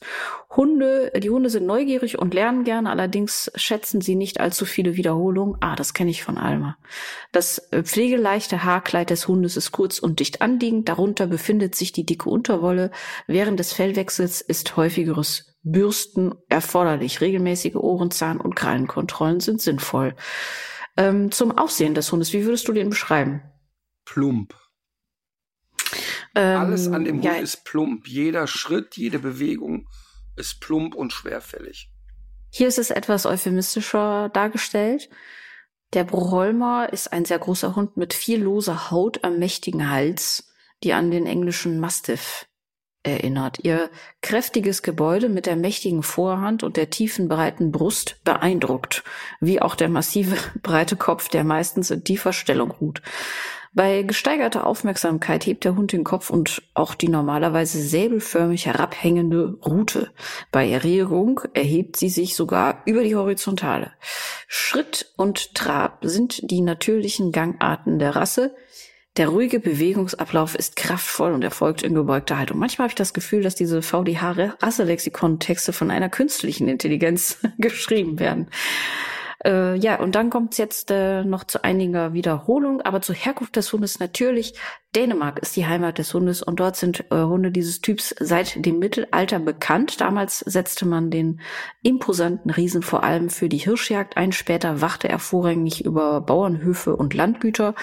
Hunde, 0.55 1.11
die 1.17 1.29
Hunde 1.29 1.49
sind 1.49 1.65
neugierig 1.65 2.19
und 2.19 2.33
lernen 2.33 2.63
gern, 2.63 2.85
allerdings 2.85 3.51
schätzen 3.55 4.01
sie 4.01 4.15
nicht 4.15 4.39
allzu 4.39 4.65
viele 4.65 4.95
Wiederholungen. 4.95 5.57
Ah, 5.61 5.75
das 5.75 5.93
kenne 5.93 6.11
ich 6.11 6.23
von 6.23 6.37
Alma. 6.37 6.77
Das 7.31 7.67
pflegeleichte 7.71 8.63
Haarkleid 8.63 9.09
des 9.09 9.27
Hundes 9.27 9.57
ist 9.57 9.71
kurz 9.71 9.97
und 9.97 10.19
dicht 10.19 10.41
anliegend, 10.41 10.87
darunter 10.87 11.25
befindet 11.25 11.73
sich 11.73 11.93
die 11.93 12.05
dicke 12.05 12.29
Unterwolle. 12.29 12.91
Während 13.25 13.59
des 13.59 13.73
Fellwechsels 13.73 14.41
ist 14.41 14.77
häufigeres 14.77 15.55
Bürsten 15.63 16.35
erforderlich. 16.49 17.21
Regelmäßige 17.21 17.75
Ohrenzahn- 17.75 18.39
und 18.41 18.55
Krallenkontrollen 18.55 19.39
sind 19.39 19.61
sinnvoll. 19.61 20.15
Ähm, 20.97 21.31
zum 21.31 21.57
Aussehen 21.57 21.95
des 21.95 22.11
Hundes, 22.11 22.33
wie 22.33 22.45
würdest 22.45 22.67
du 22.67 22.73
den 22.73 22.89
beschreiben? 22.89 23.41
Plump. 24.05 24.55
Ähm, 26.35 26.59
Alles 26.59 26.87
an 26.87 27.05
dem 27.05 27.21
ja, 27.21 27.33
Hund 27.33 27.41
ist 27.41 27.63
plump. 27.65 28.07
Jeder 28.07 28.47
Schritt, 28.47 28.97
jede 28.97 29.19
Bewegung 29.19 29.87
ist 30.35 30.59
plump 30.61 30.95
und 30.95 31.13
schwerfällig. 31.13 31.89
Hier 32.49 32.67
ist 32.67 32.79
es 32.79 32.89
etwas 32.89 33.25
euphemistischer 33.25 34.29
dargestellt. 34.29 35.09
Der 35.93 36.03
Broholmer 36.03 36.91
ist 36.91 37.11
ein 37.11 37.25
sehr 37.25 37.39
großer 37.39 37.75
Hund 37.75 37.97
mit 37.97 38.13
viel 38.13 38.41
loser 38.41 38.91
Haut 38.91 39.23
am 39.23 39.39
mächtigen 39.39 39.89
Hals, 39.89 40.53
die 40.83 40.93
an 40.93 41.11
den 41.11 41.25
englischen 41.25 41.79
Mastiff 41.79 42.47
erinnert. 43.03 43.59
Ihr 43.63 43.89
kräftiges 44.21 44.83
Gebäude 44.83 45.29
mit 45.29 45.45
der 45.45 45.55
mächtigen 45.55 46.03
Vorhand 46.03 46.63
und 46.63 46.77
der 46.77 46.89
tiefen, 46.89 47.27
breiten 47.27 47.71
Brust 47.71 48.17
beeindruckt, 48.23 49.03
wie 49.39 49.61
auch 49.61 49.75
der 49.75 49.89
massive, 49.89 50.35
breite 50.61 50.95
Kopf, 50.95 51.29
der 51.29 51.43
meistens 51.43 51.91
in 51.91 52.03
tiefer 52.03 52.33
Stellung 52.33 52.71
ruht. 52.71 53.01
Bei 53.73 54.01
gesteigerter 54.01 54.67
Aufmerksamkeit 54.67 55.45
hebt 55.45 55.63
der 55.63 55.77
Hund 55.77 55.93
den 55.93 56.03
Kopf 56.03 56.29
und 56.29 56.61
auch 56.73 56.93
die 56.93 57.07
normalerweise 57.07 57.81
säbelförmig 57.81 58.65
herabhängende 58.65 59.57
Rute. 59.65 60.11
Bei 60.51 60.69
Erregung 60.69 61.39
erhebt 61.53 61.95
sie 61.95 62.09
sich 62.09 62.35
sogar 62.35 62.81
über 62.85 63.01
die 63.03 63.15
Horizontale. 63.15 63.93
Schritt 64.49 65.13
und 65.15 65.55
Trab 65.55 65.99
sind 66.01 66.51
die 66.51 66.59
natürlichen 66.59 67.31
Gangarten 67.31 67.97
der 67.97 68.17
Rasse, 68.17 68.53
der 69.17 69.27
ruhige 69.27 69.59
Bewegungsablauf 69.59 70.55
ist 70.55 70.77
kraftvoll 70.77 71.33
und 71.33 71.43
erfolgt 71.43 71.83
in 71.83 71.93
gebeugter 71.93 72.37
Haltung. 72.37 72.59
Manchmal 72.59 72.85
habe 72.85 72.91
ich 72.91 72.95
das 72.95 73.13
Gefühl, 73.13 73.43
dass 73.43 73.55
diese 73.55 73.81
VDH-Rasselexikon-Texte 73.81 75.73
von 75.73 75.91
einer 75.91 76.09
künstlichen 76.09 76.69
Intelligenz 76.69 77.39
geschrieben 77.57 78.19
werden. 78.19 78.47
Äh, 79.43 79.75
ja, 79.77 79.99
und 79.99 80.13
dann 80.15 80.29
kommt 80.29 80.53
es 80.53 80.59
jetzt 80.59 80.91
äh, 80.91 81.23
noch 81.23 81.43
zu 81.43 81.63
einiger 81.63 82.13
Wiederholung, 82.13 82.81
aber 82.81 83.01
zur 83.01 83.15
Herkunft 83.15 83.55
des 83.55 83.73
Hundes 83.73 83.99
natürlich. 83.99 84.53
Dänemark 84.95 85.39
ist 85.39 85.55
die 85.55 85.65
Heimat 85.65 85.97
des 85.97 86.13
Hundes 86.13 86.43
und 86.43 86.59
dort 86.59 86.75
sind 86.75 87.05
äh, 87.11 87.15
Hunde 87.15 87.49
dieses 87.49 87.81
Typs 87.81 88.13
seit 88.19 88.63
dem 88.63 88.77
Mittelalter 88.77 89.39
bekannt. 89.39 89.99
Damals 89.99 90.39
setzte 90.39 90.85
man 90.85 91.09
den 91.09 91.41
imposanten 91.81 92.51
Riesen 92.51 92.83
vor 92.83 93.03
allem 93.03 93.29
für 93.29 93.49
die 93.49 93.57
Hirschjagd 93.57 94.15
ein. 94.15 94.31
Später 94.31 94.81
wachte 94.81 95.09
er 95.09 95.19
vorrangig 95.19 95.85
über 95.85 96.21
Bauernhöfe 96.21 96.95
und 96.95 97.13
Landgüter. 97.13 97.73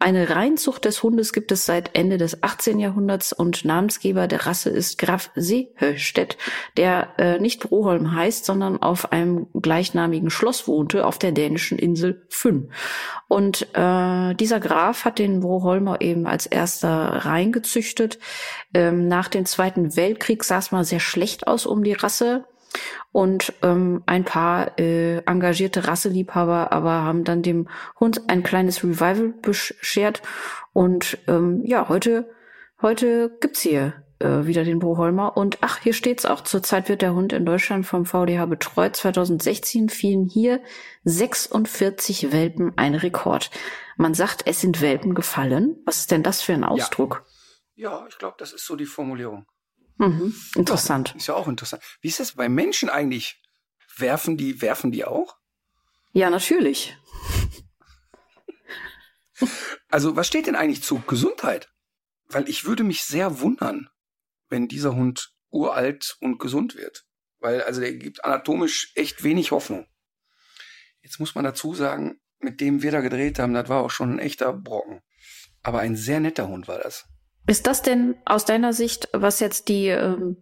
Eine 0.00 0.30
Reinzucht 0.30 0.84
des 0.84 1.02
Hundes 1.02 1.32
gibt 1.32 1.50
es 1.50 1.66
seit 1.66 1.96
Ende 1.96 2.18
des 2.18 2.44
18. 2.44 2.78
Jahrhunderts 2.78 3.32
und 3.32 3.64
Namensgeber 3.64 4.28
der 4.28 4.46
Rasse 4.46 4.70
ist 4.70 4.96
Graf 4.98 5.30
Seehöstedt, 5.34 6.36
der 6.76 7.14
äh, 7.18 7.40
nicht 7.40 7.60
Broholm 7.60 8.14
heißt, 8.14 8.44
sondern 8.44 8.80
auf 8.80 9.10
einem 9.10 9.48
gleichnamigen 9.54 10.30
Schloss 10.30 10.68
wohnte 10.68 11.04
auf 11.04 11.18
der 11.18 11.32
dänischen 11.32 11.80
Insel 11.80 12.24
Fyn. 12.28 12.70
Und 13.26 13.66
äh, 13.74 14.34
dieser 14.34 14.60
Graf 14.60 15.04
hat 15.04 15.18
den 15.18 15.40
Broholmer 15.40 16.00
eben 16.00 16.28
als 16.28 16.46
erster 16.46 16.88
reingezüchtet. 17.24 18.20
Ähm, 18.74 19.08
nach 19.08 19.26
dem 19.26 19.46
Zweiten 19.46 19.96
Weltkrieg 19.96 20.44
sah 20.44 20.58
es 20.58 20.70
mal 20.70 20.84
sehr 20.84 21.00
schlecht 21.00 21.48
aus 21.48 21.66
um 21.66 21.82
die 21.82 21.94
Rasse. 21.94 22.44
Und 23.12 23.52
ähm, 23.62 24.02
ein 24.06 24.24
paar 24.24 24.78
äh, 24.78 25.18
engagierte 25.24 25.86
Rasseliebhaber 25.86 26.72
aber 26.72 27.02
haben 27.02 27.24
dann 27.24 27.42
dem 27.42 27.68
Hund 27.98 28.28
ein 28.28 28.42
kleines 28.42 28.82
Revival 28.82 29.34
beschert. 29.42 30.22
Und 30.72 31.18
ähm, 31.26 31.62
ja, 31.64 31.88
heute, 31.88 32.30
heute 32.80 33.36
gibt's 33.40 33.60
hier 33.60 34.04
äh, 34.20 34.46
wieder 34.46 34.64
den 34.64 34.78
Boholmer. 34.78 35.36
Und 35.36 35.58
ach, 35.60 35.78
hier 35.78 35.92
steht's 35.92 36.26
auch. 36.26 36.42
Zurzeit 36.42 36.88
wird 36.88 37.02
der 37.02 37.14
Hund 37.14 37.32
in 37.32 37.46
Deutschland 37.46 37.86
vom 37.86 38.04
VDH 38.04 38.46
betreut. 38.46 38.96
2016 38.96 39.88
fielen 39.88 40.26
hier 40.26 40.60
46 41.04 42.32
Welpen, 42.32 42.72
ein 42.76 42.94
Rekord. 42.94 43.50
Man 43.96 44.14
sagt, 44.14 44.42
es 44.46 44.60
sind 44.60 44.80
Welpen 44.80 45.14
gefallen. 45.14 45.76
Was 45.84 45.98
ist 45.98 46.10
denn 46.10 46.22
das 46.22 46.42
für 46.42 46.52
ein 46.52 46.64
Ausdruck? 46.64 47.24
Ja, 47.74 47.90
ja 48.00 48.06
ich 48.08 48.18
glaube, 48.18 48.36
das 48.38 48.52
ist 48.52 48.66
so 48.66 48.76
die 48.76 48.86
Formulierung. 48.86 49.46
Mhm. 49.98 50.34
Interessant. 50.54 51.14
Ist 51.16 51.26
ja 51.26 51.34
auch 51.34 51.48
interessant. 51.48 51.82
Wie 52.00 52.08
ist 52.08 52.20
das 52.20 52.32
bei 52.32 52.48
Menschen 52.48 52.88
eigentlich? 52.88 53.40
Werfen 53.96 54.36
die, 54.36 54.62
werfen 54.62 54.92
die 54.92 55.04
auch? 55.04 55.36
Ja, 56.12 56.30
natürlich. 56.30 56.96
Also, 59.88 60.16
was 60.16 60.26
steht 60.26 60.46
denn 60.46 60.56
eigentlich 60.56 60.82
zu 60.82 61.00
Gesundheit? 61.06 61.72
Weil 62.26 62.48
ich 62.48 62.64
würde 62.64 62.84
mich 62.84 63.02
sehr 63.02 63.40
wundern, 63.40 63.88
wenn 64.48 64.68
dieser 64.68 64.94
Hund 64.94 65.32
uralt 65.50 66.16
und 66.20 66.38
gesund 66.38 66.76
wird. 66.76 67.06
Weil, 67.38 67.62
also, 67.62 67.80
der 67.80 67.94
gibt 67.94 68.24
anatomisch 68.24 68.92
echt 68.94 69.24
wenig 69.24 69.50
Hoffnung. 69.50 69.86
Jetzt 71.02 71.20
muss 71.20 71.34
man 71.34 71.44
dazu 71.44 71.74
sagen, 71.74 72.20
mit 72.40 72.60
dem 72.60 72.82
wir 72.82 72.92
da 72.92 73.00
gedreht 73.00 73.38
haben, 73.38 73.54
das 73.54 73.68
war 73.68 73.82
auch 73.82 73.90
schon 73.90 74.14
ein 74.14 74.18
echter 74.18 74.52
Brocken. 74.52 75.00
Aber 75.62 75.80
ein 75.80 75.96
sehr 75.96 76.20
netter 76.20 76.48
Hund 76.48 76.68
war 76.68 76.78
das. 76.78 77.06
Ist 77.48 77.66
das 77.66 77.80
denn 77.80 78.14
aus 78.26 78.44
deiner 78.44 78.74
Sicht, 78.74 79.08
was 79.14 79.40
jetzt 79.40 79.68
die, 79.68 79.86
ähm, 79.86 80.36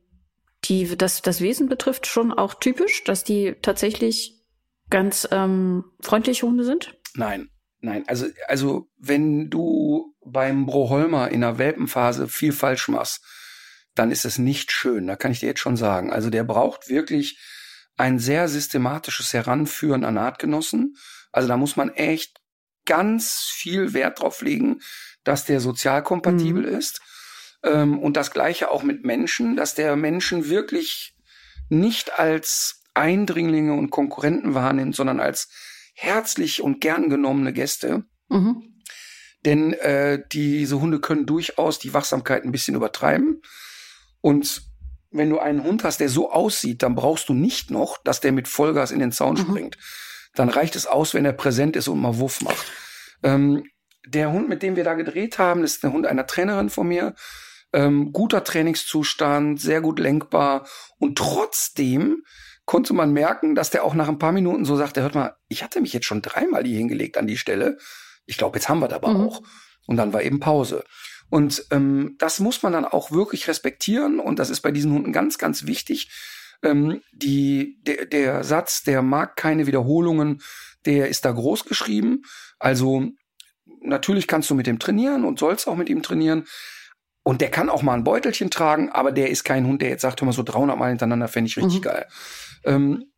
die 0.64 0.96
das, 0.96 1.22
das 1.22 1.40
Wesen 1.40 1.68
betrifft, 1.68 2.08
schon 2.08 2.32
auch 2.32 2.54
typisch, 2.54 3.04
dass 3.04 3.22
die 3.22 3.54
tatsächlich 3.62 4.44
ganz 4.90 5.26
ähm, 5.30 5.84
freundliche 6.00 6.46
Hunde 6.46 6.64
sind? 6.64 6.98
Nein, 7.14 7.48
nein. 7.78 8.02
Also, 8.08 8.26
also 8.48 8.88
wenn 8.98 9.50
du 9.50 10.16
beim 10.24 10.66
Broholmer 10.66 11.30
in 11.30 11.42
der 11.42 11.58
Welpenphase 11.58 12.26
viel 12.26 12.52
falsch 12.52 12.88
machst, 12.88 13.24
dann 13.94 14.10
ist 14.10 14.24
es 14.24 14.38
nicht 14.38 14.72
schön. 14.72 15.06
Da 15.06 15.14
kann 15.14 15.30
ich 15.30 15.38
dir 15.38 15.46
jetzt 15.46 15.60
schon 15.60 15.76
sagen. 15.76 16.12
Also 16.12 16.28
der 16.28 16.42
braucht 16.42 16.88
wirklich 16.88 17.38
ein 17.96 18.18
sehr 18.18 18.48
systematisches 18.48 19.32
Heranführen 19.32 20.04
an 20.04 20.18
Artgenossen. 20.18 20.96
Also 21.30 21.46
da 21.46 21.56
muss 21.56 21.76
man 21.76 21.90
echt 21.90 22.40
ganz 22.86 23.50
viel 23.54 23.92
Wert 23.92 24.20
drauf 24.20 24.40
legen, 24.40 24.80
dass 25.24 25.44
der 25.44 25.60
sozial 25.60 26.02
kompatibel 26.02 26.62
mhm. 26.62 26.78
ist. 26.78 27.00
Ähm, 27.62 27.98
und 27.98 28.16
das 28.16 28.30
gleiche 28.30 28.70
auch 28.70 28.82
mit 28.82 29.04
Menschen, 29.04 29.56
dass 29.56 29.74
der 29.74 29.96
Menschen 29.96 30.48
wirklich 30.48 31.14
nicht 31.68 32.18
als 32.18 32.82
Eindringlinge 32.94 33.74
und 33.74 33.90
Konkurrenten 33.90 34.54
wahrnimmt, 34.54 34.94
sondern 34.96 35.20
als 35.20 35.48
herzlich 35.94 36.62
und 36.62 36.80
gern 36.80 37.10
genommene 37.10 37.52
Gäste. 37.52 38.04
Mhm. 38.28 38.82
Denn 39.44 39.74
äh, 39.74 40.22
diese 40.32 40.80
Hunde 40.80 41.00
können 41.00 41.26
durchaus 41.26 41.78
die 41.78 41.94
Wachsamkeit 41.94 42.44
ein 42.44 42.52
bisschen 42.52 42.74
übertreiben. 42.74 43.42
Und 44.20 44.62
wenn 45.10 45.30
du 45.30 45.38
einen 45.38 45.62
Hund 45.62 45.84
hast, 45.84 46.00
der 46.00 46.08
so 46.08 46.32
aussieht, 46.32 46.82
dann 46.82 46.94
brauchst 46.94 47.28
du 47.28 47.34
nicht 47.34 47.70
noch, 47.70 47.98
dass 48.02 48.20
der 48.20 48.32
mit 48.32 48.48
Vollgas 48.48 48.90
in 48.90 48.98
den 48.98 49.12
Zaun 49.12 49.34
mhm. 49.34 49.40
springt. 49.40 49.78
Dann 50.36 50.48
reicht 50.48 50.76
es 50.76 50.86
aus, 50.86 51.14
wenn 51.14 51.24
er 51.24 51.32
präsent 51.32 51.74
ist 51.76 51.88
und 51.88 52.00
mal 52.00 52.18
Wuff 52.18 52.40
macht. 52.42 52.66
Ähm, 53.22 53.64
der 54.06 54.30
Hund, 54.30 54.48
mit 54.48 54.62
dem 54.62 54.76
wir 54.76 54.84
da 54.84 54.94
gedreht 54.94 55.38
haben, 55.38 55.64
ist 55.64 55.82
der 55.82 55.92
Hund 55.92 56.06
einer 56.06 56.26
Trainerin 56.26 56.70
von 56.70 56.86
mir. 56.86 57.14
Ähm, 57.72 58.12
guter 58.12 58.44
Trainingszustand, 58.44 59.60
sehr 59.60 59.80
gut 59.80 59.98
lenkbar. 59.98 60.66
Und 60.98 61.18
trotzdem 61.18 62.22
konnte 62.64 62.94
man 62.94 63.12
merken, 63.12 63.54
dass 63.54 63.70
der 63.70 63.84
auch 63.84 63.94
nach 63.94 64.08
ein 64.08 64.18
paar 64.18 64.32
Minuten 64.32 64.64
so 64.64 64.76
sagte, 64.76 65.02
hört 65.02 65.14
mal, 65.14 65.36
ich 65.48 65.62
hatte 65.62 65.80
mich 65.80 65.92
jetzt 65.92 66.06
schon 66.06 66.22
dreimal 66.22 66.64
hier 66.64 66.78
hingelegt 66.78 67.16
an 67.18 67.26
die 67.26 67.38
Stelle. 67.38 67.78
Ich 68.26 68.36
glaube, 68.36 68.58
jetzt 68.58 68.68
haben 68.68 68.80
wir 68.80 68.88
das 68.88 68.96
aber 68.96 69.10
mhm. 69.10 69.26
auch. 69.26 69.42
Und 69.86 69.96
dann 69.96 70.12
war 70.12 70.22
eben 70.22 70.40
Pause. 70.40 70.84
Und 71.28 71.66
ähm, 71.70 72.14
das 72.18 72.38
muss 72.38 72.62
man 72.62 72.72
dann 72.72 72.84
auch 72.84 73.10
wirklich 73.10 73.48
respektieren. 73.48 74.20
Und 74.20 74.38
das 74.38 74.50
ist 74.50 74.60
bei 74.60 74.70
diesen 74.70 74.92
Hunden 74.92 75.12
ganz, 75.12 75.38
ganz 75.38 75.66
wichtig. 75.66 76.10
Ähm, 76.62 77.02
die, 77.12 77.78
der, 77.82 78.06
der 78.06 78.44
Satz, 78.44 78.82
der 78.82 79.02
mag 79.02 79.36
keine 79.36 79.66
Wiederholungen, 79.66 80.42
der 80.84 81.08
ist 81.08 81.24
da 81.24 81.32
groß 81.32 81.64
geschrieben. 81.64 82.22
Also 82.58 83.10
natürlich 83.80 84.26
kannst 84.26 84.50
du 84.50 84.54
mit 84.54 84.66
dem 84.66 84.78
trainieren 84.78 85.24
und 85.24 85.38
sollst 85.38 85.68
auch 85.68 85.76
mit 85.76 85.88
ihm 85.88 86.02
trainieren. 86.02 86.46
Und 87.22 87.40
der 87.40 87.50
kann 87.50 87.68
auch 87.68 87.82
mal 87.82 87.94
ein 87.94 88.04
Beutelchen 88.04 88.50
tragen, 88.50 88.90
aber 88.90 89.10
der 89.10 89.30
ist 89.30 89.42
kein 89.42 89.66
Hund, 89.66 89.82
der 89.82 89.88
jetzt 89.88 90.02
sagt, 90.02 90.20
hör 90.20 90.26
mal, 90.26 90.32
so 90.32 90.44
300 90.44 90.78
Mal 90.78 90.90
hintereinander 90.90 91.26
fände 91.26 91.48
ich 91.48 91.56
richtig 91.56 91.80
mhm. 91.80 91.82
geil. 91.82 92.06
Ähm, 92.64 93.10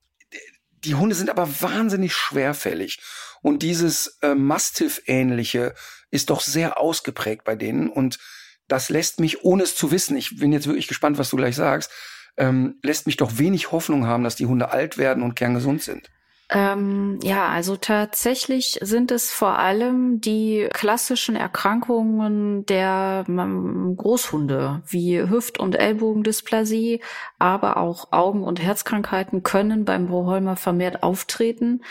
die 0.84 0.94
Hunde 0.94 1.14
sind 1.14 1.28
aber 1.28 1.60
wahnsinnig 1.60 2.14
schwerfällig. 2.14 3.00
Und 3.42 3.62
dieses 3.62 4.18
äh, 4.22 4.34
Mastiff-ähnliche 4.34 5.74
ist 6.10 6.30
doch 6.30 6.40
sehr 6.40 6.78
ausgeprägt 6.78 7.44
bei 7.44 7.54
denen. 7.54 7.90
Und 7.90 8.18
das 8.66 8.88
lässt 8.88 9.20
mich, 9.20 9.44
ohne 9.44 9.64
es 9.64 9.76
zu 9.76 9.90
wissen, 9.90 10.16
ich 10.16 10.38
bin 10.38 10.52
jetzt 10.52 10.66
wirklich 10.66 10.88
gespannt, 10.88 11.18
was 11.18 11.30
du 11.30 11.36
gleich 11.36 11.56
sagst, 11.56 11.90
ähm, 12.38 12.76
lässt 12.82 13.06
mich 13.06 13.16
doch 13.16 13.38
wenig 13.38 13.72
Hoffnung 13.72 14.06
haben, 14.06 14.24
dass 14.24 14.36
die 14.36 14.46
Hunde 14.46 14.70
alt 14.70 14.98
werden 14.98 15.22
und 15.22 15.34
kerngesund 15.34 15.82
sind. 15.82 16.10
Ähm, 16.50 17.18
ja, 17.22 17.48
also 17.48 17.76
tatsächlich 17.76 18.78
sind 18.80 19.10
es 19.10 19.30
vor 19.30 19.58
allem 19.58 20.22
die 20.22 20.66
klassischen 20.72 21.36
Erkrankungen 21.36 22.64
der 22.64 23.26
ähm, 23.28 23.94
Großhunde, 23.98 24.80
wie 24.86 25.20
Hüft- 25.20 25.58
und 25.60 25.74
Ellbogendysplasie, 25.74 27.02
aber 27.38 27.76
auch 27.76 28.12
Augen- 28.12 28.44
und 28.44 28.62
Herzkrankheiten 28.62 29.42
können 29.42 29.84
beim 29.84 30.06
Broholmer 30.06 30.56
vermehrt 30.56 31.02
auftreten. 31.02 31.82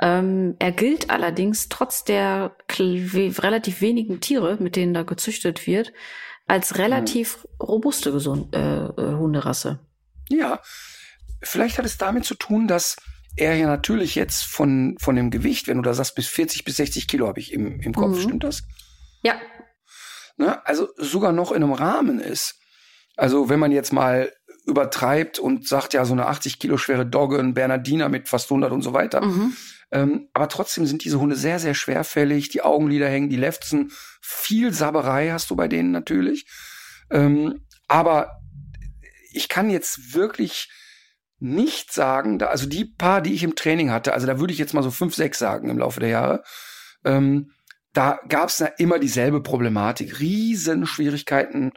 Ähm, 0.00 0.56
er 0.58 0.72
gilt 0.72 1.10
allerdings 1.10 1.68
trotz 1.68 2.04
der 2.04 2.52
relativ 2.78 3.82
wenigen 3.82 4.20
Tiere, 4.20 4.56
mit 4.58 4.76
denen 4.76 4.94
da 4.94 5.02
gezüchtet 5.02 5.66
wird, 5.66 5.92
als 6.46 6.78
relativ 6.78 7.46
robuste 7.60 8.10
Gesund 8.10 8.54
äh, 8.56 8.86
äh, 8.86 9.16
Hunderasse. 9.16 9.80
Ja, 10.28 10.60
vielleicht 11.42 11.78
hat 11.78 11.84
es 11.84 11.98
damit 11.98 12.24
zu 12.24 12.34
tun, 12.34 12.68
dass 12.68 12.96
er 13.36 13.54
ja 13.56 13.66
natürlich 13.66 14.14
jetzt 14.14 14.44
von, 14.44 14.96
von 14.98 15.16
dem 15.16 15.30
Gewicht, 15.30 15.68
wenn 15.68 15.76
du 15.76 15.82
da 15.82 15.94
sagst, 15.94 16.14
bis 16.14 16.26
40 16.26 16.64
bis 16.64 16.76
60 16.76 17.06
Kilo 17.06 17.28
habe 17.28 17.40
ich 17.40 17.52
im, 17.52 17.80
im 17.80 17.94
Kopf, 17.94 18.16
mhm. 18.16 18.22
stimmt 18.22 18.44
das? 18.44 18.64
Ja. 19.22 19.36
Ne? 20.36 20.64
Also 20.66 20.88
sogar 20.96 21.32
noch 21.32 21.52
in 21.52 21.62
einem 21.62 21.72
Rahmen 21.72 22.20
ist. 22.20 22.56
Also 23.16 23.48
wenn 23.48 23.60
man 23.60 23.72
jetzt 23.72 23.92
mal 23.92 24.32
übertreibt 24.66 25.38
und 25.38 25.66
sagt, 25.66 25.94
ja, 25.94 26.04
so 26.04 26.12
eine 26.12 26.26
80 26.26 26.58
Kilo 26.58 26.76
schwere 26.76 27.06
Dogge, 27.06 27.38
ein 27.38 27.54
Bernardiner 27.54 28.08
mit 28.08 28.28
fast 28.28 28.50
100 28.50 28.70
und 28.70 28.82
so 28.82 28.92
weiter. 28.92 29.22
Mhm. 29.22 29.56
Ähm, 29.90 30.28
aber 30.34 30.48
trotzdem 30.48 30.86
sind 30.86 31.04
diese 31.04 31.18
Hunde 31.18 31.34
sehr, 31.34 31.58
sehr 31.58 31.74
schwerfällig. 31.74 32.50
Die 32.50 32.62
Augenlider 32.62 33.08
hängen, 33.08 33.30
die 33.30 33.36
Lefzen. 33.36 33.90
Viel 34.20 34.72
Saberei 34.72 35.30
hast 35.30 35.50
du 35.50 35.56
bei 35.56 35.68
denen 35.68 35.90
natürlich. 35.90 36.46
Ähm, 37.10 37.64
aber 37.88 38.42
ich 39.32 39.48
kann 39.48 39.70
jetzt 39.70 40.14
wirklich 40.14 40.70
nicht 41.40 41.92
sagen, 41.92 42.38
da, 42.38 42.46
also 42.46 42.66
die 42.66 42.84
paar, 42.84 43.20
die 43.20 43.34
ich 43.34 43.44
im 43.44 43.54
Training 43.54 43.90
hatte, 43.90 44.12
also 44.12 44.26
da 44.26 44.40
würde 44.40 44.52
ich 44.52 44.58
jetzt 44.58 44.74
mal 44.74 44.82
so 44.82 44.90
fünf, 44.90 45.14
sechs 45.14 45.38
sagen 45.38 45.70
im 45.70 45.78
Laufe 45.78 46.00
der 46.00 46.08
Jahre, 46.08 46.42
ähm, 47.04 47.52
da 47.92 48.20
gab 48.28 48.48
es 48.48 48.62
immer 48.78 48.98
dieselbe 48.98 49.42
Problematik. 49.42 50.20
Riesenschwierigkeiten 50.20 51.72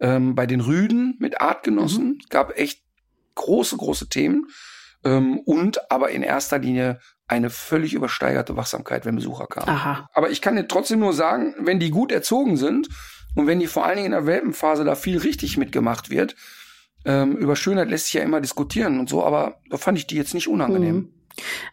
ähm, 0.00 0.34
bei 0.34 0.46
den 0.46 0.60
Rüden 0.60 1.16
mit 1.18 1.40
Artgenossen. 1.40 2.06
Mhm. 2.06 2.18
gab 2.28 2.56
echt 2.58 2.82
große, 3.34 3.76
große 3.76 4.08
Themen. 4.08 4.46
Ähm, 5.04 5.38
und 5.40 5.90
aber 5.90 6.10
in 6.10 6.22
erster 6.22 6.58
Linie 6.58 7.00
eine 7.26 7.50
völlig 7.50 7.94
übersteigerte 7.94 8.56
Wachsamkeit, 8.56 9.06
wenn 9.06 9.14
Besucher 9.14 9.46
kamen. 9.46 9.68
Aha. 9.68 10.10
Aber 10.12 10.30
ich 10.30 10.42
kann 10.42 10.56
dir 10.56 10.66
trotzdem 10.66 10.98
nur 10.98 11.12
sagen, 11.12 11.54
wenn 11.58 11.78
die 11.78 11.90
gut 11.90 12.10
erzogen 12.10 12.56
sind 12.56 12.88
und 13.36 13.46
wenn 13.46 13.60
die 13.60 13.68
vor 13.68 13.84
allen 13.84 13.96
Dingen 13.96 14.06
in 14.06 14.12
der 14.12 14.26
Welpenphase 14.26 14.84
da 14.84 14.96
viel 14.96 15.18
richtig 15.18 15.56
mitgemacht 15.56 16.10
wird, 16.10 16.34
ähm, 17.04 17.36
über 17.36 17.56
Schönheit 17.56 17.88
lässt 17.88 18.06
sich 18.06 18.14
ja 18.14 18.22
immer 18.22 18.40
diskutieren 18.40 19.00
und 19.00 19.08
so, 19.08 19.24
aber 19.24 19.60
da 19.70 19.76
fand 19.76 19.98
ich 19.98 20.06
die 20.06 20.16
jetzt 20.16 20.34
nicht 20.34 20.48
unangenehm. 20.48 20.96
Mhm. 20.96 21.14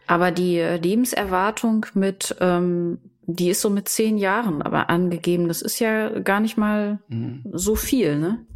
Aber 0.06 0.30
die 0.30 0.58
äh, 0.58 0.76
Lebenserwartung 0.76 1.86
mit, 1.94 2.36
ähm, 2.40 2.98
die 3.22 3.50
ist 3.50 3.60
so 3.60 3.70
mit 3.70 3.88
zehn 3.88 4.16
Jahren 4.16 4.62
aber 4.62 4.88
angegeben. 4.88 5.48
Das 5.48 5.62
ist 5.62 5.78
ja 5.78 6.20
gar 6.20 6.40
nicht 6.40 6.56
mal 6.56 7.00
mhm. 7.08 7.44
so 7.52 7.74
viel, 7.74 8.18
ne? 8.18 8.46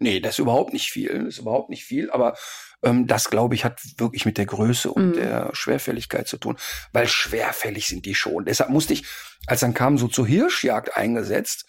Nee, 0.00 0.20
das 0.20 0.34
ist 0.34 0.38
überhaupt 0.38 0.72
nicht 0.72 0.90
viel. 0.90 1.24
Das 1.24 1.34
ist 1.34 1.38
überhaupt 1.40 1.70
nicht 1.70 1.84
viel, 1.84 2.10
aber 2.10 2.36
ähm, 2.82 3.06
das, 3.06 3.30
glaube 3.30 3.54
ich, 3.54 3.64
hat 3.64 3.80
wirklich 3.96 4.26
mit 4.26 4.38
der 4.38 4.46
Größe 4.46 4.90
und 4.90 5.10
mhm. 5.10 5.14
der 5.14 5.50
Schwerfälligkeit 5.52 6.28
zu 6.28 6.38
tun. 6.38 6.56
Weil 6.92 7.08
schwerfällig 7.08 7.88
sind 7.88 8.06
die 8.06 8.14
schon. 8.14 8.44
Deshalb 8.44 8.70
musste 8.70 8.92
ich, 8.92 9.04
als 9.46 9.60
dann 9.60 9.74
kam, 9.74 9.98
so 9.98 10.08
zur 10.08 10.26
Hirschjagd 10.26 10.96
eingesetzt. 10.96 11.66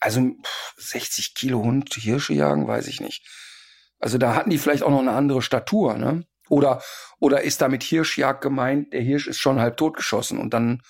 Also 0.00 0.20
pff, 0.20 0.74
60 0.78 1.34
Kilo 1.34 1.62
Hund 1.62 1.94
Hirsche 1.94 2.34
jagen, 2.34 2.66
weiß 2.66 2.88
ich 2.88 3.00
nicht. 3.00 3.24
Also 4.02 4.18
da 4.18 4.34
hatten 4.34 4.50
die 4.50 4.58
vielleicht 4.58 4.82
auch 4.82 4.90
noch 4.90 5.00
eine 5.00 5.12
andere 5.12 5.40
Statur, 5.40 5.94
ne? 5.94 6.24
Oder, 6.48 6.82
oder 7.18 7.42
ist 7.42 7.62
da 7.62 7.68
mit 7.68 7.82
Hirschjagd 7.82 8.42
gemeint, 8.42 8.92
der 8.92 9.00
Hirsch 9.00 9.28
ist 9.28 9.38
schon 9.38 9.60
halb 9.60 9.76
totgeschossen 9.78 10.38
und 10.38 10.52
dann 10.52 10.82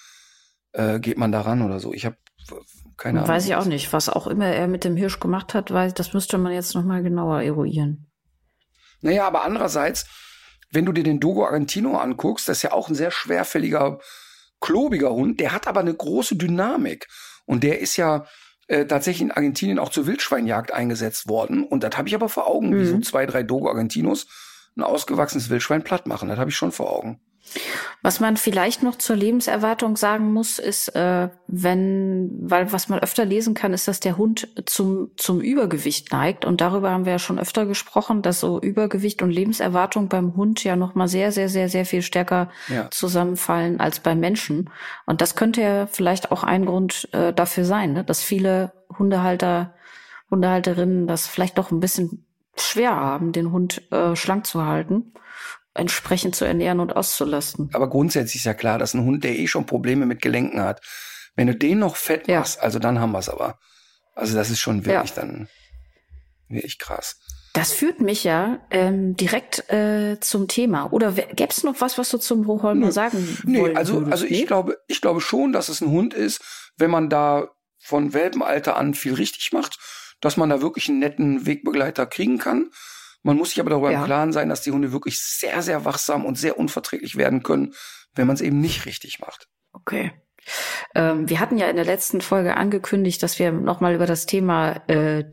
äh, 0.72 0.98
geht 0.98 1.18
man 1.18 1.30
da 1.30 1.42
ran 1.42 1.62
oder 1.62 1.78
so. 1.78 1.92
Ich 1.92 2.06
habe 2.06 2.16
keine 2.96 3.20
Ahnung. 3.20 3.28
Weiß 3.28 3.46
ich 3.46 3.54
auch 3.54 3.66
nicht. 3.66 3.92
Was 3.92 4.08
auch 4.08 4.26
immer 4.26 4.46
er 4.46 4.66
mit 4.66 4.84
dem 4.84 4.96
Hirsch 4.96 5.20
gemacht 5.20 5.54
hat, 5.54 5.70
weiß, 5.70 5.94
das 5.94 6.14
müsste 6.14 6.38
man 6.38 6.52
jetzt 6.52 6.74
nochmal 6.74 7.02
genauer 7.02 7.42
eruieren. 7.42 8.10
Naja, 9.02 9.26
aber 9.26 9.44
andererseits, 9.44 10.06
wenn 10.70 10.86
du 10.86 10.92
dir 10.92 11.04
den 11.04 11.20
Dogo 11.20 11.44
Argentino 11.44 11.98
anguckst, 11.98 12.48
das 12.48 12.58
ist 12.58 12.62
ja 12.62 12.72
auch 12.72 12.88
ein 12.88 12.94
sehr 12.94 13.10
schwerfälliger, 13.10 14.00
klobiger 14.60 15.10
Hund, 15.10 15.38
der 15.38 15.52
hat 15.52 15.66
aber 15.66 15.80
eine 15.80 15.94
große 15.94 16.36
Dynamik. 16.36 17.06
Und 17.44 17.62
der 17.62 17.80
ist 17.80 17.96
ja, 17.96 18.24
äh, 18.68 18.86
tatsächlich 18.86 19.22
in 19.22 19.32
Argentinien 19.32 19.78
auch 19.78 19.90
zur 19.90 20.06
Wildschweinjagd 20.06 20.72
eingesetzt 20.72 21.28
worden. 21.28 21.64
Und 21.64 21.82
das 21.82 21.96
habe 21.96 22.08
ich 22.08 22.14
aber 22.14 22.28
vor 22.28 22.46
Augen, 22.46 22.70
mhm. 22.70 22.80
wie 22.80 22.86
so 22.86 22.96
mhm. 22.96 23.02
zwei, 23.02 23.26
drei 23.26 23.42
Dogo 23.42 23.68
Argentinos 23.68 24.26
ein 24.76 24.82
ausgewachsenes 24.82 25.50
Wildschwein 25.50 25.82
platt 25.82 26.06
machen. 26.06 26.28
Das 26.28 26.38
habe 26.38 26.50
ich 26.50 26.56
schon 26.56 26.72
vor 26.72 26.90
Augen. 26.90 27.20
Was 28.03 28.18
man 28.18 28.36
vielleicht 28.36 28.82
noch 28.82 28.96
zur 28.96 29.14
Lebenserwartung 29.14 29.96
sagen 29.96 30.32
muss, 30.32 30.59
ist, 30.59 30.88
äh, 30.96 31.28
wenn, 31.46 32.30
weil 32.42 32.72
was 32.72 32.88
man 32.88 32.98
öfter 32.98 33.24
lesen 33.24 33.55
kann, 33.55 33.72
ist, 33.72 33.86
dass 33.86 34.00
der 34.00 34.16
Hund 34.16 34.48
zum, 34.66 35.12
zum 35.16 35.40
Übergewicht 35.40 36.12
neigt. 36.12 36.44
Und 36.44 36.61
darüber 36.61 36.90
haben 36.90 37.05
wir 37.05 37.12
ja 37.12 37.18
schon 37.18 37.38
öfter 37.38 37.64
gesprochen, 37.64 38.22
dass 38.22 38.40
so 38.40 38.61
Übergewicht 38.61 39.22
und 39.22 39.30
Lebenserwartung 39.30 40.09
beim 40.09 40.34
Hund 40.36 40.64
ja 40.64 40.74
nochmal 40.74 41.07
sehr, 41.09 41.30
sehr, 41.30 41.48
sehr, 41.48 41.68
sehr 41.68 41.86
viel 41.86 42.03
stärker 42.03 42.50
ja. 42.68 42.90
zusammenfallen 42.90 43.78
als 43.78 44.00
beim 44.00 44.18
Menschen. 44.18 44.70
Und 45.07 45.20
das 45.20 45.36
könnte 45.36 45.62
ja 45.62 45.86
vielleicht 45.86 46.32
auch 46.32 46.42
ein 46.42 46.66
Grund 46.66 47.09
äh, 47.12 47.32
dafür 47.32 47.64
sein, 47.64 47.92
ne? 47.92 48.05
dass 48.05 48.22
viele 48.22 48.72
Hundehalter, 48.98 49.74
Hundehalterinnen 50.30 51.07
das 51.07 51.28
vielleicht 51.28 51.57
doch 51.59 51.70
ein 51.70 51.80
bisschen 51.80 52.26
schwer 52.57 52.96
haben, 52.96 53.32
den 53.32 53.53
Hund 53.53 53.82
äh, 53.92 54.16
schlank 54.16 54.46
zu 54.46 54.66
halten 54.66 55.12
entsprechend 55.75 56.37
zu 56.37 56.45
ernähren 56.45 56.81
und 56.81 56.95
auszulasten. 56.95 57.70
Aber 57.73 57.89
grundsätzlich 57.89 58.37
ist 58.37 58.45
ja 58.45 58.55
klar, 58.55 58.79
dass 58.79 58.95
ein 58.95 59.05
Hund, 59.05 59.25
der 59.25 59.39
eh 59.39 59.47
schon 59.47 59.66
Probleme 59.66 60.07
mit 60.07 60.20
Gelenken 60.20 60.61
hat, 60.61 60.81
wenn 61.35 61.47
du 61.47 61.55
den 61.55 61.79
noch 61.79 61.97
fett 61.97 62.29
ja. 62.29 62.41
machst, 62.41 62.61
also 62.61 62.79
dann 62.79 63.01
haben 63.01 63.12
wir 63.12 63.18
es 63.18 63.29
aber. 63.29 63.59
Also 64.14 64.35
das 64.35 64.51
ist 64.51 64.61
schon 64.61 64.85
wirklich 64.85 65.16
ja. 65.16 65.23
dann 65.23 65.49
wirklich 66.49 66.79
krass. 66.79 67.18
Das 67.55 67.73
führt 67.73 68.01
mich 68.01 68.25
ja 68.25 68.61
ähm, 68.70 69.14
direkt 69.16 69.70
äh, 69.70 70.18
zum 70.20 70.49
Thema. 70.49 70.91
Oder 70.91 71.12
gäbe 71.12 71.51
es 71.51 71.64
noch 71.64 71.81
was, 71.81 71.99
was 71.99 72.09
du 72.11 72.18
zum 72.18 72.47
Hochholmer 72.47 72.87
nee. 72.87 72.93
sagen 72.93 73.39
Nee, 73.45 73.75
also, 73.75 73.95
würdest? 73.95 74.12
also 74.12 74.25
ich 74.25 74.41
nee? 74.41 74.45
glaube, 74.45 74.79
ich 74.89 75.01
glaube 75.03 75.20
schon, 75.20 75.53
dass 75.53 75.68
es 75.68 75.81
ein 75.83 75.91
Hund 75.91 76.14
ist, 76.14 76.43
wenn 76.77 76.91
man 76.91 77.11
da 77.11 77.49
von 77.79 78.14
Welpenalter 78.14 78.77
an 78.77 78.95
viel 78.95 79.14
richtig 79.14 79.53
macht, 79.53 79.79
dass 80.20 80.37
man 80.37 80.49
da 80.49 80.62
wirklich 80.62 80.89
einen 80.89 81.01
netten 81.01 81.45
Wegbegleiter 81.45 82.07
kriegen 82.07 82.39
kann. 82.39 82.70
Man 83.23 83.37
muss 83.37 83.51
sich 83.51 83.61
aber 83.61 83.70
darüber 83.70 83.91
ja. 83.91 84.01
im 84.01 84.05
Klaren 84.05 84.33
sein, 84.33 84.49
dass 84.49 84.62
die 84.62 84.73
Hunde 84.73 84.93
wirklich 84.93 85.20
sehr, 85.20 85.62
sehr 85.62 85.85
wachsam 85.85 86.25
und 86.25 86.37
sehr 86.37 86.59
unverträglich 86.59 87.16
werden 87.16 87.43
können, 87.43 87.75
wenn 88.14 88.27
man 88.27 88.35
es 88.35 88.43
eben 88.43 88.61
nicht 88.61 88.87
richtig 88.87 89.20
macht. 89.20 89.49
Okay. 89.73 90.12
Ähm, 90.95 91.29
wir 91.29 91.39
hatten 91.39 91.57
ja 91.57 91.68
in 91.68 91.77
der 91.77 91.85
letzten 91.85 92.20
Folge 92.20 92.57
angekündigt, 92.57 93.23
dass 93.23 93.39
wir 93.39 93.53
nochmal 93.53 93.95
über 93.95 94.07
das 94.07 94.27
Thema 94.27 94.83
äh, 94.89 95.25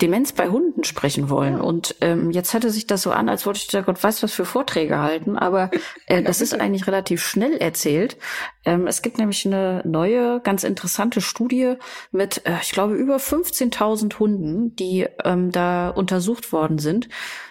Demenz 0.00 0.32
bei 0.32 0.48
Hunden 0.48 0.84
sprechen 0.84 1.28
wollen. 1.28 1.56
Ja. 1.56 1.62
Und 1.62 1.96
ähm, 2.00 2.30
jetzt 2.30 2.54
hatte 2.54 2.70
sich 2.70 2.86
das 2.86 3.02
so 3.02 3.10
an, 3.10 3.28
als 3.28 3.46
wollte 3.46 3.58
ich 3.58 3.66
da 3.66 3.80
Gott 3.80 4.02
weiß 4.02 4.22
was 4.22 4.32
für 4.32 4.44
Vorträge 4.44 4.98
halten, 4.98 5.36
aber 5.36 5.70
äh, 6.06 6.22
das 6.24 6.40
ist 6.40 6.54
eigentlich 6.54 6.86
relativ 6.86 7.22
schnell 7.24 7.56
erzählt. 7.56 8.16
Ähm, 8.64 8.86
es 8.86 9.02
gibt 9.02 9.18
nämlich 9.18 9.44
eine 9.44 9.82
neue, 9.84 10.40
ganz 10.40 10.62
interessante 10.62 11.20
Studie 11.20 11.74
mit, 12.12 12.46
äh, 12.46 12.58
ich 12.62 12.70
glaube, 12.70 12.94
über 12.94 13.16
15.000 13.16 14.18
Hunden, 14.18 14.76
die 14.76 15.06
ähm, 15.24 15.50
da 15.50 15.88
untersucht 15.88 16.52
worden 16.52 16.78
sind. 16.78 17.08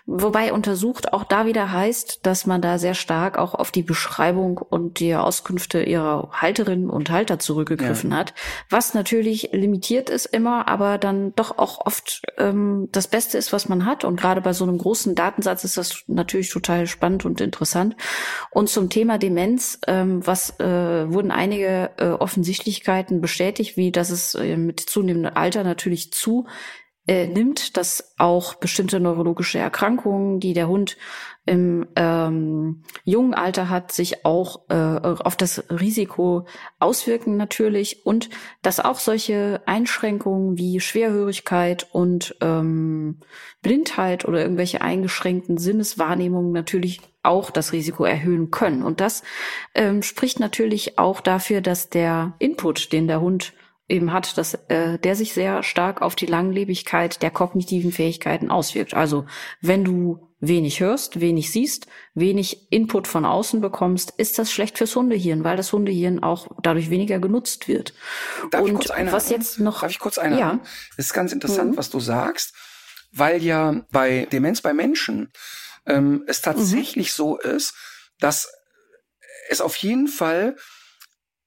Wobei 0.09 0.53
untersucht 0.53 1.11
auch 1.11 1.25
da 1.25 1.45
wieder 1.45 1.69
heißt, 1.69 2.21
dass 2.23 2.45
man 2.45 2.61
da 2.61 2.77
sehr 2.77 2.93
stark 2.93 3.37
auch 3.37 3.53
auf 3.53 3.71
die 3.71 3.83
Beschreibung 3.83 4.57
und 4.57 5.01
die 5.01 5.13
Auskünfte 5.13 5.83
ihrer 5.83 6.29
Halterinnen 6.31 6.89
und 6.89 7.09
Halter 7.09 7.39
zurückgegriffen 7.39 8.11
ja. 8.11 8.17
hat, 8.19 8.33
was 8.69 8.93
natürlich 8.93 9.49
limitiert 9.51 10.09
ist 10.09 10.27
immer, 10.27 10.69
aber 10.69 10.97
dann 10.97 11.35
doch 11.35 11.57
auch 11.57 11.85
oft 11.85 12.21
ähm, 12.37 12.87
das 12.93 13.09
Beste 13.09 13.37
ist, 13.37 13.51
was 13.51 13.67
man 13.67 13.85
hat. 13.85 14.05
Und 14.05 14.17
gerade 14.17 14.39
bei 14.39 14.53
so 14.53 14.63
einem 14.63 14.77
großen 14.77 15.13
Datensatz 15.13 15.65
ist 15.65 15.75
das 15.75 16.03
natürlich 16.07 16.51
total 16.51 16.87
spannend 16.87 17.25
und 17.25 17.41
interessant. 17.41 17.97
Und 18.49 18.69
zum 18.69 18.89
Thema 18.89 19.17
Demenz, 19.17 19.77
ähm, 19.87 20.25
was 20.25 20.57
äh, 20.61 21.11
wurden 21.11 21.31
einige 21.31 21.91
äh, 21.97 22.05
Offensichtlichkeiten 22.11 23.19
bestätigt, 23.19 23.75
wie 23.75 23.91
dass 23.91 24.09
es 24.09 24.35
äh, 24.35 24.55
mit 24.55 24.79
zunehmendem 24.79 25.33
Alter 25.35 25.65
natürlich 25.65 26.13
zu 26.13 26.45
äh, 27.07 27.27
nimmt, 27.27 27.77
dass 27.77 28.13
auch 28.17 28.55
bestimmte 28.55 28.99
neurologische 28.99 29.59
Erkrankungen, 29.59 30.39
die 30.39 30.53
der 30.53 30.67
Hund 30.67 30.97
im 31.45 31.87
ähm, 31.95 32.83
jungen 33.05 33.33
Alter 33.33 33.69
hat, 33.69 33.93
sich 33.93 34.25
auch 34.25 34.69
äh, 34.69 34.75
auf 34.75 35.37
das 35.37 35.63
Risiko 35.69 36.45
auswirken 36.79 37.37
natürlich 37.37 38.05
und 38.05 38.29
dass 38.61 38.81
auch 38.81 38.99
solche 38.99 39.61
Einschränkungen 39.65 40.57
wie 40.57 40.81
Schwerhörigkeit 40.81 41.87
und 41.93 42.35
ähm, 42.41 43.19
Blindheit 43.61 44.25
oder 44.25 44.41
irgendwelche 44.41 44.81
eingeschränkten 44.81 45.57
Sinneswahrnehmungen 45.57 46.51
natürlich 46.51 46.99
auch 47.23 47.49
das 47.49 47.71
Risiko 47.71 48.03
erhöhen 48.03 48.51
können. 48.51 48.83
Und 48.83 48.99
das 48.99 49.23
ähm, 49.73 50.03
spricht 50.03 50.39
natürlich 50.39 50.99
auch 50.99 51.21
dafür, 51.21 51.61
dass 51.61 51.89
der 51.89 52.33
Input, 52.39 52.91
den 52.91 53.07
der 53.07 53.21
Hund 53.21 53.53
eben 53.89 54.11
hat, 54.11 54.37
dass 54.37 54.53
äh, 54.67 54.99
der 54.99 55.15
sich 55.15 55.33
sehr 55.33 55.63
stark 55.63 56.01
auf 56.01 56.15
die 56.15 56.25
Langlebigkeit 56.25 57.21
der 57.21 57.31
kognitiven 57.31 57.91
Fähigkeiten 57.91 58.51
auswirkt. 58.51 58.93
Also 58.93 59.25
wenn 59.61 59.83
du 59.85 60.27
wenig 60.39 60.81
hörst, 60.81 61.19
wenig 61.19 61.51
siehst, 61.51 61.87
wenig 62.13 62.71
Input 62.71 63.07
von 63.07 63.25
außen 63.25 63.59
bekommst, 63.61 64.13
ist 64.17 64.37
das 64.37 64.51
schlecht 64.51 64.77
fürs 64.77 64.95
Hundehirn, 64.95 65.43
weil 65.43 65.57
das 65.57 65.71
Hundehirn 65.73 66.21
auch 66.21 66.47
dadurch 66.61 66.89
weniger 66.89 67.17
genutzt 67.19 67.67
wird. 67.67 67.93
Darf 68.51 68.61
Und 68.61 68.67
ich 68.67 68.73
kurz 68.75 68.89
einhaken? 68.91 69.13
was 69.13 69.29
jetzt 69.29 69.59
noch? 69.59 69.81
Darf 69.81 69.91
ich 69.91 69.99
kurz 69.99 70.17
einhaken? 70.17 70.59
Ja. 70.59 70.69
Das 70.97 71.07
ist 71.07 71.13
ganz 71.13 71.31
interessant, 71.31 71.71
Mhm. 71.71 71.77
was 71.77 71.89
du 71.89 71.99
sagst, 71.99 72.53
weil 73.13 73.41
ja 73.41 73.85
bei 73.91 74.27
Demenz 74.31 74.61
bei 74.61 74.73
Menschen 74.73 75.31
ähm, 75.85 76.23
es 76.27 76.41
tatsächlich 76.41 77.13
so 77.13 77.37
ist, 77.37 77.73
dass 78.19 78.51
es 79.49 79.61
auf 79.61 79.75
jeden 79.77 80.07
Fall 80.09 80.55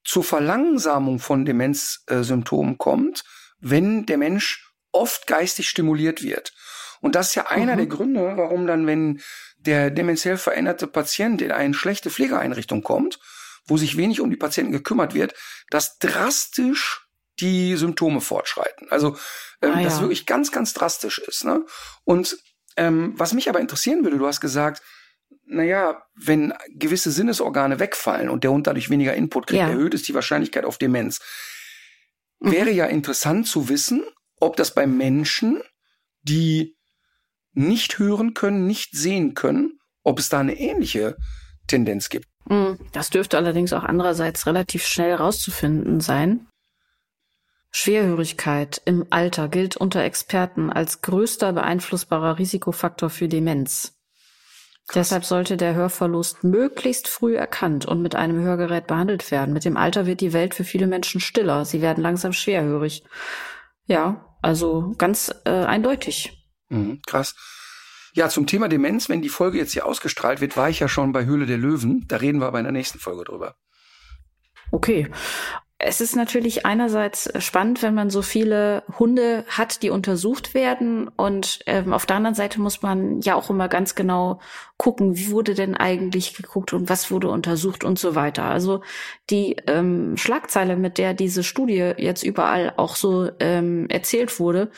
zur 0.05 0.25
Verlangsamung 0.25 1.19
von 1.19 1.45
Demenzsymptomen 1.45 2.79
kommt, 2.79 3.25
wenn 3.61 4.07
der 4.07 4.19
Mensch 4.19 4.73
oft 4.93 5.27
geistig 5.27 5.69
stimuliert 5.69 6.23
wird. 6.23 6.53
Und 7.01 7.15
das 7.15 7.29
ist 7.29 7.35
ja 7.37 7.47
einer 7.47 7.75
Mhm. 7.75 7.79
der 7.79 7.87
Gründe, 7.87 8.33
warum 8.37 8.67
dann, 8.67 8.87
wenn 8.87 9.21
der 9.59 9.91
demenziell 9.91 10.37
veränderte 10.37 10.87
Patient 10.87 11.43
in 11.43 11.53
eine 11.53 11.75
schlechte 11.75 12.11
Pflegeeinrichtung 12.11 12.83
kommt, 12.83 13.19
wo 13.67 13.77
sich 13.77 13.97
wenig 13.97 14.21
um 14.21 14.31
die 14.31 14.37
Patienten 14.37 14.73
gekümmert 14.73 15.15
wird, 15.15 15.35
dass 15.71 15.99
drastisch 15.99 17.07
die 17.41 17.77
Symptome 17.77 18.21
fortschreiten. 18.21 18.89
Also 18.91 19.17
ähm, 19.63 19.73
Ah, 19.75 19.83
das 19.83 19.97
ja. 19.97 20.01
wirklich 20.01 20.27
ganz, 20.27 20.51
ganz 20.53 20.73
drastisch 20.75 21.19
ist. 21.19 21.45
Ne? 21.45 21.65
Und 22.05 22.37
ähm, 22.77 23.13
was 23.17 23.33
mich 23.33 23.49
aber 23.49 23.61
interessieren 23.61 24.03
würde, 24.05 24.19
du 24.19 24.27
hast 24.27 24.41
gesagt, 24.41 24.83
naja, 25.51 26.03
wenn 26.15 26.55
gewisse 26.69 27.11
Sinnesorgane 27.11 27.81
wegfallen 27.81 28.29
und 28.29 28.45
der 28.45 28.53
Hund 28.53 28.67
dadurch 28.67 28.89
weniger 28.91 29.15
Input 29.15 29.49
kriegt, 29.49 29.61
Ja. 29.61 29.69
erhöht 29.69 29.95
es 29.95 30.03
die 30.03 30.15
Wahrscheinlichkeit 30.15 30.65
auf 30.65 30.79
Demenz. 30.79 31.21
Mhm. 32.39 32.53
Wäre 32.53 32.71
ja 32.71 32.87
interessant 32.87 33.47
zu 33.47 33.69
wissen, 33.69 34.03
ob 34.39 34.57
das 34.57 34.75
bei 34.75 34.87
Menschen, 34.87 35.63
die 36.23 36.77
nicht 37.53 37.99
hören 37.99 38.33
können, 38.35 38.67
nicht 38.67 38.95
sehen 38.97 39.35
können, 39.35 39.79
ob 40.03 40.19
es 40.19 40.29
da 40.29 40.39
eine 40.41 40.59
ähnliche 40.59 41.17
Tendenz 41.67 42.09
gibt. 42.09 42.27
Mm, 42.47 42.75
Das 42.93 43.11
dürfte 43.11 43.37
allerdings 43.37 43.73
auch 43.73 43.85
andererseits 43.85 44.47
relativ 44.47 44.87
schnell 44.87 45.11
herauszufinden 45.11 46.01
sein. 46.01 46.47
Schwerhörigkeit 47.73 48.81
im 48.85 49.07
Alter 49.11 49.49
gilt 49.49 49.77
unter 49.77 50.03
Experten 50.03 50.71
als 50.71 51.03
größter 51.03 51.53
beeinflussbarer 51.53 52.39
Risikofaktor 52.39 53.11
für 53.11 53.29
Demenz. 53.29 54.00
Deshalb 54.95 55.25
sollte 55.25 55.57
der 55.57 55.75
Hörverlust 55.75 56.43
möglichst 56.43 57.07
früh 57.07 57.37
erkannt 57.37 57.87
und 57.87 58.03
mit 58.03 58.15
einem 58.17 58.41
Hörgerät 58.41 58.87
behandelt 58.87 59.31
werden. 59.31 59.53
Mit 59.53 59.65
dem 59.65 59.77
Alter 59.77 60.07
wird 60.07 60.21
die 60.21 60.33
Welt 60.33 60.55
für 60.55 60.65
viele 60.65 60.87
Menschen 60.87 61.21
stiller. 61.21 61.65
Sie 61.65 61.81
werden 61.81 62.03
langsam 62.03 62.33
schwerhörig. 62.33 63.05
Ja, 63.87 64.37
also 64.43 64.95
ganz 64.99 65.33
äh, 65.45 65.51
eindeutig. 65.51 66.45
Mhm, 66.69 67.01
krass. 67.07 67.35
Ja, 68.15 68.29
zum 68.29 68.47
Thema 68.47 68.69
Demenz, 68.69 69.09
wenn 69.09 69.23
die 69.23 69.29
Folge 69.29 69.59
jetzt 69.59 69.73
hier 69.73 69.87
ausgestrahlt 69.87 70.41
wird, 70.41 70.57
war 70.57 70.69
ich 70.69 70.81
ja 70.81 70.89
schon 70.89 71.13
bei 71.13 71.25
Höhle 71.25 71.47
der 71.47 71.59
Löwen. 71.59 72.07
Da 72.09 72.17
reden 72.17 72.41
wir 72.41 72.47
aber 72.47 72.59
in 72.59 72.65
der 72.65 72.73
nächsten 72.73 72.99
Folge 72.99 73.25
drüber. 73.25 73.55
Okay. 74.73 75.11
Es 75.83 76.03
ist 76.03 76.15
natürlich 76.15 76.67
einerseits 76.67 77.33
spannend, 77.43 77.83
wenn 77.83 77.95
man 77.95 78.11
so 78.11 78.21
viele 78.21 78.83
Hunde 78.99 79.47
hat, 79.49 79.83
die 79.83 79.89
untersucht 79.89 80.53
werden. 80.53 81.09
Und 81.09 81.61
ähm, 81.65 81.95
auf 81.95 82.05
der 82.05 82.17
anderen 82.17 82.35
Seite 82.35 82.61
muss 82.61 82.83
man 82.83 83.23
ja 83.23 83.35
auch 83.35 83.49
immer 83.49 83.67
ganz 83.67 83.95
genau 83.95 84.41
gucken, 84.77 85.17
wie 85.17 85.31
wurde 85.31 85.55
denn 85.55 85.75
eigentlich 85.75 86.35
geguckt 86.35 86.75
und 86.75 86.91
was 86.91 87.11
wurde 87.11 87.31
untersucht 87.31 87.83
und 87.83 87.99
so 87.99 88.15
weiter. 88.15 88.45
Also 88.45 88.83
die 89.31 89.57
ähm, 89.67 90.19
Schlagzeile, 90.19 90.77
mit 90.77 90.99
der 90.99 91.15
diese 91.15 91.43
Studie 91.43 91.93
jetzt 91.97 92.25
überall 92.25 92.75
auch 92.77 92.95
so 92.95 93.31
ähm, 93.41 93.89
erzählt 93.89 94.39
wurde, 94.39 94.71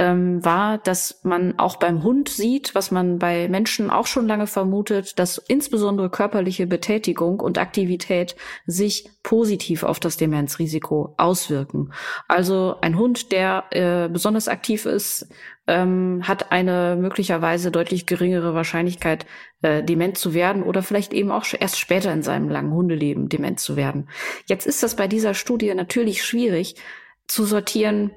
ähm, 0.00 0.42
war, 0.42 0.78
dass 0.78 1.20
man 1.24 1.58
auch 1.58 1.76
beim 1.76 2.02
Hund 2.02 2.30
sieht, 2.30 2.74
was 2.74 2.90
man 2.90 3.18
bei 3.18 3.48
Menschen 3.50 3.90
auch 3.90 4.06
schon 4.06 4.26
lange 4.26 4.46
vermutet, 4.46 5.18
dass 5.18 5.36
insbesondere 5.36 6.08
körperliche 6.08 6.66
Betätigung 6.66 7.38
und 7.38 7.58
Aktivität 7.58 8.34
sich 8.64 9.10
positiv 9.22 9.82
auf 9.82 10.00
das 10.00 10.16
Demenzrisiko 10.16 11.12
auswirken. 11.18 11.92
Also 12.28 12.76
ein 12.80 12.96
Hund, 12.96 13.30
der 13.30 13.64
äh, 13.72 14.08
besonders 14.08 14.48
aktiv 14.48 14.86
ist, 14.86 15.28
ähm, 15.66 16.22
hat 16.26 16.50
eine 16.50 16.96
möglicherweise 16.98 17.70
deutlich 17.70 18.06
geringere 18.06 18.54
Wahrscheinlichkeit, 18.54 19.26
äh, 19.60 19.82
dement 19.82 20.16
zu 20.16 20.32
werden 20.32 20.62
oder 20.62 20.82
vielleicht 20.82 21.12
eben 21.12 21.30
auch 21.30 21.44
erst 21.52 21.78
später 21.78 22.10
in 22.10 22.22
seinem 22.22 22.48
langen 22.48 22.72
Hundeleben 22.72 23.28
dement 23.28 23.60
zu 23.60 23.76
werden. 23.76 24.08
Jetzt 24.46 24.66
ist 24.66 24.82
das 24.82 24.96
bei 24.96 25.08
dieser 25.08 25.34
Studie 25.34 25.74
natürlich 25.74 26.24
schwierig 26.24 26.76
zu 27.26 27.44
sortieren, 27.44 28.12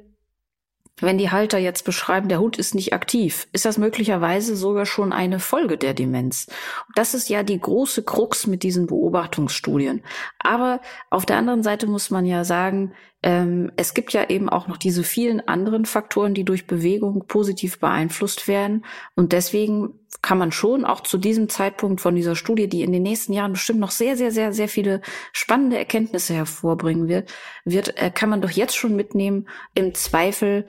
wenn 1.00 1.18
die 1.18 1.32
Halter 1.32 1.58
jetzt 1.58 1.86
beschreiben, 1.86 2.30
der 2.30 2.40
Hund 2.40 2.58
ist 2.58 2.76
nicht 2.76 2.94
aktiv, 2.94 3.48
ist 3.52 3.66
das 3.66 3.78
möglicherweise 3.78 4.56
sogar 4.56 4.86
schon 4.86 5.12
eine 5.12 5.40
Folge 5.40 5.78
der 5.78 5.94
Demenz. 5.94 6.48
Das 6.96 7.14
ist 7.14 7.30
ja 7.30 7.42
die 7.44 7.60
große 7.60 8.04
Krux 8.04 8.46
mit 8.46 8.64
diesen 8.64 8.86
Beobachtungsstudien. 8.86 10.04
Aber 10.40 10.82
auf 11.10 11.26
der 11.26 11.38
anderen 11.38 11.64
Seite 11.64 11.88
muss 11.88 12.12
man 12.12 12.26
ja 12.26 12.44
sagen, 12.44 12.94
ähm, 13.24 13.72
es 13.76 13.94
gibt 13.94 14.14
ja 14.14 14.30
eben 14.30 14.50
auch 14.50 14.68
noch 14.68 14.78
diese 14.78 15.04
vielen 15.04 15.46
anderen 15.48 15.86
Faktoren, 15.86 16.36
die 16.36 16.44
durch 16.44 16.68
Bewegung 16.68 17.26
positiv 17.28 17.80
beeinflusst 17.80 18.48
werden. 18.48 18.86
Und 19.16 19.32
deswegen 19.32 20.00
kann 20.22 20.38
man 20.38 20.52
schon 20.52 20.86
auch 20.86 21.02
zu 21.02 21.18
diesem 21.18 21.50
Zeitpunkt 21.50 22.02
von 22.02 22.16
dieser 22.16 22.36
Studie, 22.36 22.68
die 22.68 22.84
in 22.84 22.92
den 22.92 23.04
nächsten 23.04 23.34
Jahren 23.34 23.54
bestimmt 23.54 23.80
noch 23.80 23.92
sehr, 23.92 24.16
sehr, 24.16 24.32
sehr, 24.32 24.54
sehr 24.54 24.68
viele 24.68 25.02
spannende 25.32 25.78
Erkenntnisse 25.78 26.34
hervorbringen 26.34 27.08
wird, 27.08 27.34
wird 27.66 27.98
äh, 27.98 28.12
kann 28.12 28.30
man 28.30 28.42
doch 28.42 28.52
jetzt 28.52 28.76
schon 28.76 28.96
mitnehmen, 28.96 29.48
im 29.74 29.96
Zweifel 29.96 30.68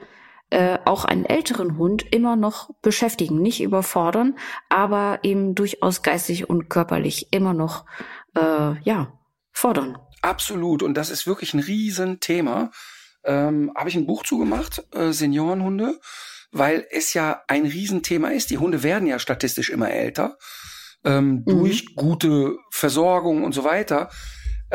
äh, 0.55 0.79
auch 0.85 1.03
einen 1.03 1.25
älteren 1.25 1.77
Hund 1.77 2.05
immer 2.13 2.37
noch 2.37 2.69
beschäftigen, 2.81 3.41
nicht 3.41 3.61
überfordern, 3.61 4.37
aber 4.69 5.19
eben 5.23 5.53
durchaus 5.53 6.01
geistig 6.01 6.49
und 6.49 6.69
körperlich 6.69 7.27
immer 7.33 7.53
noch 7.53 7.85
äh, 8.37 8.79
ja 8.83 9.19
fordern. 9.51 9.97
Absolut. 10.21 10.81
Und 10.81 10.93
das 10.95 11.09
ist 11.09 11.27
wirklich 11.27 11.53
ein 11.53 11.59
Riesenthema. 11.59 12.71
Ähm, 13.25 13.73
Habe 13.75 13.89
ich 13.89 13.95
ein 13.97 14.07
Buch 14.07 14.23
zugemacht, 14.23 14.81
äh, 14.93 15.11
Seniorenhunde, 15.11 15.99
weil 16.53 16.87
es 16.89 17.13
ja 17.13 17.41
ein 17.49 17.65
Riesenthema 17.65 18.29
ist. 18.29 18.49
Die 18.49 18.57
Hunde 18.57 18.81
werden 18.81 19.09
ja 19.09 19.19
statistisch 19.19 19.69
immer 19.69 19.91
älter 19.91 20.37
ähm, 21.03 21.43
Mhm. 21.45 21.45
durch 21.45 21.95
gute 21.97 22.55
Versorgung 22.71 23.43
und 23.43 23.51
so 23.51 23.65
weiter. 23.65 24.09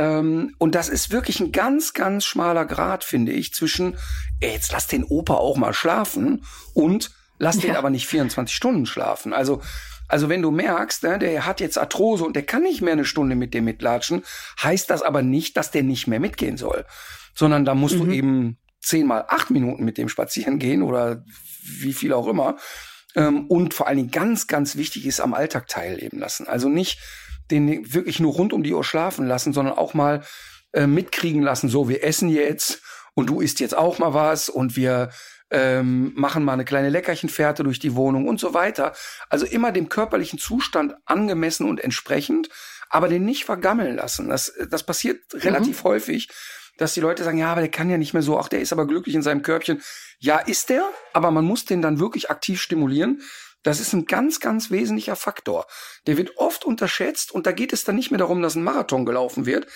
Ähm, 0.01 0.55
und 0.57 0.75
das 0.75 0.89
ist 0.89 1.11
wirklich 1.11 1.41
ein 1.41 1.53
ganz, 1.53 1.93
ganz 1.93 2.25
schmaler 2.25 2.65
Grad, 2.65 3.05
finde 3.05 3.33
ich, 3.33 3.53
zwischen, 3.53 3.99
ey, 4.41 4.53
jetzt 4.53 4.73
lass 4.73 4.87
den 4.87 5.05
Opa 5.05 5.35
auch 5.35 5.59
mal 5.59 5.75
schlafen 5.75 6.43
und 6.73 7.11
lass 7.39 7.59
den 7.59 7.73
Ja. 7.73 7.79
aber 7.79 7.91
nicht 7.91 8.07
24 8.07 8.57
Stunden 8.57 8.87
schlafen. 8.87 9.35
Also, 9.35 9.61
also 10.09 10.31
wenn 10.31 10.41
du 10.41 10.51
merkst, 10.51 11.03
ne, 11.03 11.19
der 11.19 11.45
hat 11.45 11.61
jetzt 11.61 11.77
Arthrose 11.77 12.25
und 12.25 12.35
der 12.35 12.45
kann 12.45 12.63
nicht 12.63 12.81
mehr 12.81 12.95
eine 12.95 13.05
Stunde 13.05 13.37
mit 13.37 13.53
dem 13.53 13.65
mitlatschen, 13.67 14.25
heißt 14.63 14.89
das 14.89 15.03
aber 15.03 15.21
nicht, 15.21 15.59
dass 15.59 15.71
der 15.71 15.83
nicht 15.83 16.07
mehr 16.07 16.19
mitgehen 16.21 16.57
soll. 16.57 16.87
Sondern 17.35 17.67
da 17.67 17.75
musst 17.75 17.97
Mhm. 17.97 18.07
du 18.07 18.13
eben 18.15 18.59
zehn 18.81 19.07
mal 19.07 19.27
acht 19.29 19.51
Minuten 19.51 19.85
mit 19.85 19.99
dem 19.99 20.09
spazieren 20.09 20.59
gehen 20.59 20.81
oder 20.83 21.23
wie 21.63 21.93
viel 21.93 22.15
auch 22.15 22.27
immer. 22.27 22.57
Ähm, 23.17 23.47
und 23.49 23.75
vor 23.75 23.87
allen 23.87 23.99
Dingen 23.99 24.11
ganz, 24.11 24.47
ganz 24.47 24.77
wichtig 24.77 25.05
ist 25.05 25.21
am 25.21 25.35
Alltag 25.35 25.69
teilnehmen 25.69 26.19
lassen. 26.19 26.49
Also 26.49 26.71
nicht 26.71 26.99
den 27.51 27.93
wirklich 27.93 28.21
nur 28.21 28.33
rund 28.33 28.53
um 28.53 28.63
die 28.63 28.73
Uhr 28.73 28.85
schlafen 28.85 29.27
lassen, 29.27 29.53
sondern 29.53 29.77
auch 29.77 29.95
mal 29.95 30.23
äh, 30.73 30.87
mitkriegen 30.87 31.43
lassen, 31.43 31.69
so 31.69 31.89
wir 31.89 32.05
essen 32.05 32.29
jetzt 32.29 32.83
und 33.15 33.29
du 33.29 33.41
isst 33.41 33.61
jetzt 33.61 33.77
auch 33.77 33.99
mal 33.99 34.15
was 34.15 34.49
und 34.49 34.77
wir 34.77 35.11
ähm, 35.51 36.13
machen 36.15 36.45
mal 36.45 36.53
eine 36.53 36.65
kleine 36.65 36.91
Leckerchenfährte 36.91 37.65
durch 37.65 37.79
die 37.79 37.97
Wohnung 37.97 38.29
und 38.29 38.39
so 38.39 38.55
weiter. 38.55 38.95
Also 39.29 39.47
immer 39.47 39.73
dem 39.73 39.89
körperlichen 39.89 40.39
Zustand 40.39 40.95
angemessen 41.07 41.69
und 41.69 41.81
entsprechend, 41.81 42.49
aber 42.89 43.09
den 43.09 43.25
nicht 43.25 43.45
vergammeln 43.45 43.97
lassen. 43.97 44.29
Das, 44.29 44.53
das 44.71 44.85
passiert 44.85 45.21
relativ 45.35 45.85
häufig, 45.85 46.29
dass 46.79 46.95
die 46.95 47.01
Leute 47.01 47.25
sagen, 47.25 47.39
ja, 47.39 47.53
aber 47.53 47.61
der 47.61 47.71
kann 47.71 47.91
ja 47.91 47.99
nicht 47.99 48.15
mehr 48.15 48.23
so, 48.23 48.39
ach, 48.39 48.49
der 48.49 48.61
ist 48.61 48.73
aber 48.73 48.87
glücklich 48.87 49.15
in 49.15 49.23
seinem 49.23 49.43
Körbchen. 49.43 49.83
Ja, 50.19 50.39
ist 50.39 50.71
der, 50.71 50.89
aber 51.13 51.31
man 51.31 51.45
muss 51.45 51.65
den 51.65 51.83
dann 51.83 51.99
wirklich 51.99 52.31
aktiv 52.31 52.61
stimulieren. 52.61 53.21
Das 53.63 53.79
ist 53.81 53.93
ein 53.93 54.07
ganz, 54.07 54.41
ganz 54.41 54.71
wesentlicher 54.71 55.17
Faktor. 55.17 55.67
Der 56.07 56.17
wird 56.17 56.37
oft 56.39 56.65
unterschätzt 56.65 57.31
und 57.33 57.47
da 57.47 57.53
geht 57.53 57.73
es 57.73 57.85
dann 57.85 57.97
nicht 57.97 58.11
mehr 58.11 58.19
darum, 58.19 58.41
dass 58.43 58.55
ein 58.55 58.65
Marathon 58.65 59.05
gelaufen 59.05 59.45
wird, 59.47 59.67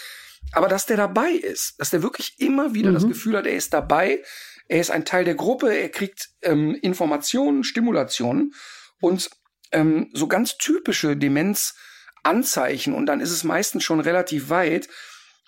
aber 0.53 0.69
dass 0.69 0.87
der 0.87 0.97
dabei 0.97 1.31
ist, 1.31 1.75
dass 1.79 1.91
der 1.91 2.03
wirklich 2.03 2.35
immer 2.39 2.75
wieder 2.75 2.93
das 2.93 3.05
Mhm. 3.05 3.09
Gefühl 3.09 3.37
hat, 3.37 3.47
er 3.47 3.55
ist 3.57 3.73
dabei, 3.75 4.23
er 4.69 4.81
ist 4.81 4.91
ein 4.91 5.05
Teil 5.05 5.25
der 5.25 5.35
Gruppe, 5.35 5.77
er 5.77 5.91
kriegt 5.91 6.31
ähm, 6.43 6.75
Informationen, 6.77 7.65
Stimulationen 7.65 8.55
und 9.01 9.29
ähm, 9.73 10.11
so 10.15 10.29
ganz 10.29 10.57
typische 10.57 11.17
Demenzanzeichen 11.17 12.95
und 12.95 13.07
dann 13.07 13.21
ist 13.21 13.31
es 13.31 13.45
meistens 13.45 13.85
schon 13.85 14.01
relativ 14.01 14.49
weit, 14.49 14.89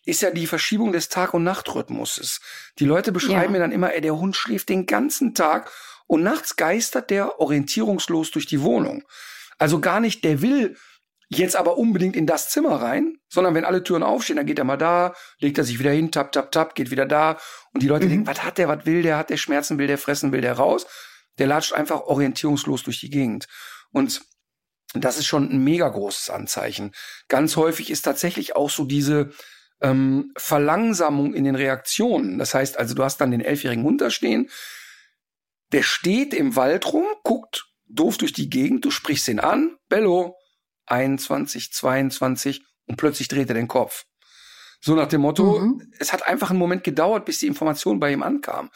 ist 0.04 0.22
ja 0.22 0.30
die 0.30 0.46
Verschiebung 0.46 0.92
des 0.92 1.08
Tag- 1.08 1.34
und 1.34 1.42
Nachtrhythmuses. 1.44 2.40
Die 2.78 2.84
Leute 2.84 3.10
beschreiben 3.12 3.42
Ja. 3.42 3.48
mir 3.50 3.58
dann 3.58 3.72
immer, 3.72 3.92
ey, 3.94 4.00
der 4.00 4.16
Hund 4.16 4.36
schläft 4.36 4.68
den 4.68 4.86
ganzen 4.86 5.34
Tag 5.34 5.70
und 6.06 6.22
nachts 6.22 6.56
geistert 6.56 7.10
der 7.10 7.40
orientierungslos 7.40 8.30
durch 8.30 8.46
die 8.46 8.62
Wohnung. 8.62 9.04
Also 9.58 9.80
gar 9.80 10.00
nicht, 10.00 10.24
der 10.24 10.42
will 10.42 10.76
jetzt 11.28 11.56
aber 11.56 11.76
unbedingt 11.76 12.14
in 12.14 12.26
das 12.26 12.50
Zimmer 12.50 12.80
rein, 12.80 13.18
sondern 13.28 13.54
wenn 13.54 13.64
alle 13.64 13.82
Türen 13.82 14.02
aufstehen, 14.02 14.36
dann 14.36 14.46
geht 14.46 14.58
er 14.58 14.64
mal 14.64 14.76
da, 14.76 15.14
legt 15.38 15.58
er 15.58 15.64
sich 15.64 15.78
wieder 15.78 15.90
hin, 15.90 16.12
tap, 16.12 16.30
tap, 16.32 16.52
tap, 16.52 16.74
geht 16.74 16.90
wieder 16.90 17.06
da. 17.06 17.38
Und 17.72 17.82
die 17.82 17.88
Leute 17.88 18.06
mhm. 18.06 18.10
denken, 18.10 18.26
was 18.26 18.44
hat 18.44 18.58
der, 18.58 18.68
was 18.68 18.86
will 18.86 19.02
der, 19.02 19.18
hat 19.18 19.30
der 19.30 19.36
Schmerzen, 19.36 19.78
will 19.78 19.88
der 19.88 19.98
fressen, 19.98 20.32
will 20.32 20.40
der 20.40 20.54
raus? 20.54 20.86
Der 21.38 21.46
latscht 21.46 21.72
einfach 21.72 22.02
orientierungslos 22.02 22.84
durch 22.84 23.00
die 23.00 23.10
Gegend. 23.10 23.46
Und 23.90 24.22
das 24.94 25.18
ist 25.18 25.26
schon 25.26 25.50
ein 25.50 25.64
mega 25.64 25.88
großes 25.88 26.30
Anzeichen. 26.30 26.92
Ganz 27.28 27.56
häufig 27.56 27.90
ist 27.90 28.02
tatsächlich 28.02 28.54
auch 28.54 28.70
so 28.70 28.84
diese 28.84 29.30
ähm, 29.80 30.32
Verlangsamung 30.36 31.34
in 31.34 31.44
den 31.44 31.56
Reaktionen. 31.56 32.38
Das 32.38 32.54
heißt 32.54 32.78
also, 32.78 32.94
du 32.94 33.02
hast 33.02 33.20
dann 33.20 33.32
den 33.32 33.40
elfjährigen 33.40 33.84
Hund 33.84 34.00
da 34.00 34.10
stehen, 34.10 34.48
der 35.72 35.82
steht 35.82 36.34
im 36.34 36.56
Wald 36.56 36.92
rum, 36.92 37.06
guckt 37.22 37.66
doof 37.88 38.18
durch 38.18 38.32
die 38.32 38.50
Gegend, 38.50 38.84
du 38.84 38.90
sprichst 38.90 39.28
ihn 39.28 39.40
an, 39.40 39.76
Bello, 39.88 40.36
21, 40.86 41.72
22 41.72 42.64
und 42.86 42.96
plötzlich 42.96 43.28
dreht 43.28 43.48
er 43.48 43.54
den 43.54 43.68
Kopf. 43.68 44.04
So 44.80 44.94
nach 44.94 45.08
dem 45.08 45.22
Motto, 45.22 45.58
mhm. 45.58 45.92
es 45.98 46.12
hat 46.12 46.26
einfach 46.26 46.50
einen 46.50 46.58
Moment 46.58 46.84
gedauert, 46.84 47.24
bis 47.24 47.38
die 47.38 47.46
Information 47.46 47.98
bei 47.98 48.12
ihm 48.12 48.22
ankam. 48.22 48.70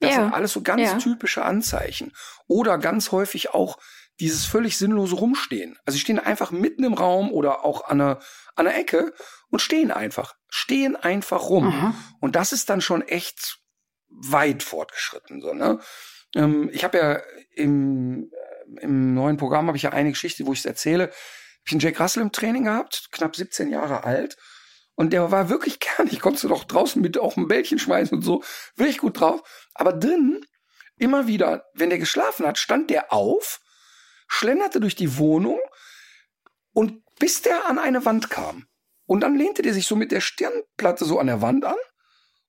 Das 0.00 0.10
ja. 0.10 0.22
sind 0.22 0.34
alles 0.34 0.52
so 0.52 0.62
ganz 0.62 0.82
ja. 0.82 0.98
typische 0.98 1.44
Anzeichen. 1.44 2.12
Oder 2.46 2.78
ganz 2.78 3.12
häufig 3.12 3.54
auch 3.54 3.78
dieses 4.20 4.44
völlig 4.44 4.76
sinnlose 4.76 5.14
Rumstehen. 5.14 5.78
Also 5.84 5.96
sie 5.96 6.00
stehen 6.00 6.18
einfach 6.18 6.50
mitten 6.50 6.84
im 6.84 6.94
Raum 6.94 7.32
oder 7.32 7.64
auch 7.64 7.88
an 7.88 8.00
einer, 8.00 8.20
an 8.54 8.66
einer 8.66 8.76
Ecke 8.76 9.12
und 9.48 9.60
stehen 9.60 9.90
einfach. 9.90 10.34
Stehen 10.48 10.96
einfach 10.96 11.48
rum. 11.48 11.66
Mhm. 11.66 11.94
Und 12.20 12.36
das 12.36 12.52
ist 12.52 12.68
dann 12.68 12.80
schon 12.80 13.02
echt 13.02 13.58
weit 14.08 14.62
fortgeschritten. 14.62 15.40
So, 15.40 15.52
ne? 15.52 15.80
Ähm, 16.36 16.70
ich 16.72 16.84
habe 16.84 16.98
ja 16.98 17.22
im, 17.54 18.30
äh, 18.30 18.82
im 18.82 19.14
neuen 19.14 19.38
Programm 19.38 19.66
habe 19.66 19.76
ich 19.76 19.82
ja 19.82 19.90
eine 19.90 20.10
Geschichte, 20.10 20.46
wo 20.46 20.52
ich 20.52 20.60
es 20.60 20.66
erzähle. 20.66 21.10
Ich 21.64 21.72
einen 21.72 21.80
Jack 21.80 21.98
Russell 21.98 22.22
im 22.22 22.30
Training 22.30 22.64
gehabt, 22.64 23.08
knapp 23.10 23.34
17 23.34 23.70
Jahre 23.70 24.04
alt. 24.04 24.36
Und 24.94 25.12
der 25.12 25.30
war 25.32 25.48
wirklich 25.48 25.80
gern. 25.80 26.08
Ich 26.08 26.20
konnte 26.20 26.46
doch 26.46 26.64
draußen 26.64 27.02
mit 27.02 27.18
auch 27.18 27.36
ein 27.36 27.48
Bällchen 27.48 27.78
schmeißen 27.78 28.16
und 28.16 28.22
so. 28.22 28.44
Wirklich 28.76 28.98
gut 28.98 29.18
drauf. 29.18 29.42
Aber 29.74 29.92
drin, 29.92 30.44
immer 30.98 31.26
wieder, 31.26 31.64
wenn 31.74 31.90
der 31.90 31.98
geschlafen 31.98 32.46
hat, 32.46 32.58
stand 32.58 32.90
der 32.90 33.12
auf, 33.12 33.60
schlenderte 34.28 34.80
durch 34.80 34.94
die 34.94 35.18
Wohnung 35.18 35.58
und 36.72 37.02
bis 37.18 37.42
der 37.42 37.66
an 37.66 37.78
eine 37.78 38.04
Wand 38.04 38.30
kam. 38.30 38.66
Und 39.06 39.20
dann 39.20 39.36
lehnte 39.36 39.62
der 39.62 39.72
sich 39.72 39.86
so 39.86 39.96
mit 39.96 40.12
der 40.12 40.20
Stirnplatte 40.20 41.04
so 41.04 41.18
an 41.18 41.28
der 41.28 41.40
Wand 41.40 41.64
an. 41.64 41.76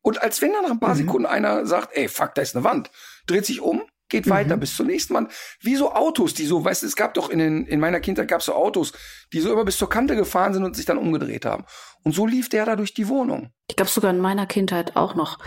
Und 0.07 0.21
als 0.21 0.41
wenn 0.41 0.53
dann 0.53 0.63
nach 0.63 0.71
ein 0.71 0.79
paar 0.79 0.93
mhm. 0.93 0.99
Sekunden 0.99 1.25
einer 1.25 1.65
sagt, 1.65 1.89
ey, 1.91 2.07
fuck, 2.07 2.33
da 2.33 2.41
ist 2.41 2.55
eine 2.55 2.63
Wand, 2.63 2.91
dreht 3.25 3.45
sich 3.45 3.59
um, 3.59 3.81
geht 4.07 4.25
mhm. 4.25 4.29
weiter 4.29 4.55
bis 4.55 4.73
zur 4.73 4.85
nächsten 4.85 5.13
Wand. 5.13 5.33
Wie 5.59 5.75
so 5.75 5.91
Autos, 5.91 6.33
die 6.33 6.45
so, 6.45 6.63
weißt 6.63 6.83
du, 6.83 6.87
es 6.87 6.95
gab 6.95 7.13
doch 7.13 7.29
in, 7.29 7.39
den, 7.39 7.65
in 7.65 7.81
meiner 7.81 7.99
Kindheit 7.99 8.29
gab 8.29 8.39
es 8.39 8.45
so 8.45 8.53
Autos, 8.53 8.93
die 9.33 9.41
so 9.41 9.51
immer 9.51 9.65
bis 9.65 9.77
zur 9.77 9.89
Kante 9.89 10.15
gefahren 10.15 10.53
sind 10.53 10.63
und 10.63 10.77
sich 10.77 10.85
dann 10.85 10.97
umgedreht 10.97 11.43
haben. 11.43 11.65
Und 12.03 12.15
so 12.15 12.25
lief 12.25 12.47
der 12.47 12.65
da 12.65 12.77
durch 12.77 12.93
die 12.93 13.09
Wohnung. 13.09 13.51
Ich 13.69 13.75
glaube 13.75 13.91
sogar 13.91 14.11
in 14.11 14.21
meiner 14.21 14.45
Kindheit 14.45 14.95
auch 14.95 15.13
noch. 15.13 15.39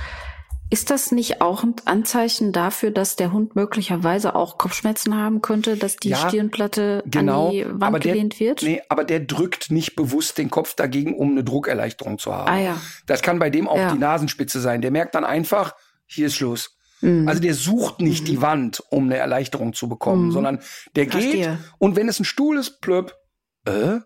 Ist 0.73 0.91
das 0.91 1.11
nicht 1.11 1.41
auch 1.41 1.65
ein 1.65 1.75
Anzeichen 1.85 2.53
dafür, 2.53 2.93
dass 2.93 3.17
der 3.17 3.33
Hund 3.33 3.57
möglicherweise 3.57 4.37
auch 4.37 4.57
Kopfschmerzen 4.57 5.17
haben 5.17 5.43
könnte, 5.43 5.77
dass 5.77 5.97
die 5.97 6.11
ja, 6.11 6.29
Stirnplatte 6.29 7.03
genau, 7.07 7.47
an 7.47 7.53
die 7.53 7.67
Wand 7.69 8.05
der, 8.05 8.13
gelehnt 8.13 8.39
wird? 8.39 8.63
Nee, 8.63 8.81
aber 8.89 9.03
der 9.03 9.19
drückt 9.19 9.73
nicht 9.73 9.97
bewusst 9.97 10.39
den 10.39 10.49
Kopf 10.49 10.75
dagegen, 10.75 11.17
um 11.17 11.33
eine 11.33 11.43
Druckerleichterung 11.43 12.19
zu 12.19 12.33
haben. 12.33 12.49
Ah, 12.49 12.61
ja. 12.61 12.81
Das 13.07 13.21
kann 13.21 13.41
bei 13.41 13.51
dem 13.51 13.67
auch 13.67 13.77
ja. 13.77 13.93
die 13.93 13.99
Nasenspitze 13.99 14.61
sein. 14.61 14.81
Der 14.81 14.93
merkt 14.93 15.17
dann 15.17 15.25
einfach, 15.25 15.75
hier 16.07 16.29
ist 16.29 16.37
Schluss. 16.37 16.77
Mhm. 17.01 17.27
Also 17.27 17.41
der 17.41 17.55
sucht 17.55 18.01
nicht 18.01 18.23
mhm. 18.23 18.27
die 18.27 18.43
Wand, 18.43 18.83
um 18.91 19.05
eine 19.05 19.17
Erleichterung 19.17 19.73
zu 19.73 19.89
bekommen, 19.89 20.27
mhm. 20.27 20.33
sondern 20.33 20.61
der 20.95 21.07
geht 21.07 21.49
und 21.79 21.97
wenn 21.97 22.09
es 22.09 22.21
ein 22.21 22.25
Stuhl 22.25 22.59
ist, 22.59 22.81
plöpp, 22.81 23.17
äh, 23.65 23.99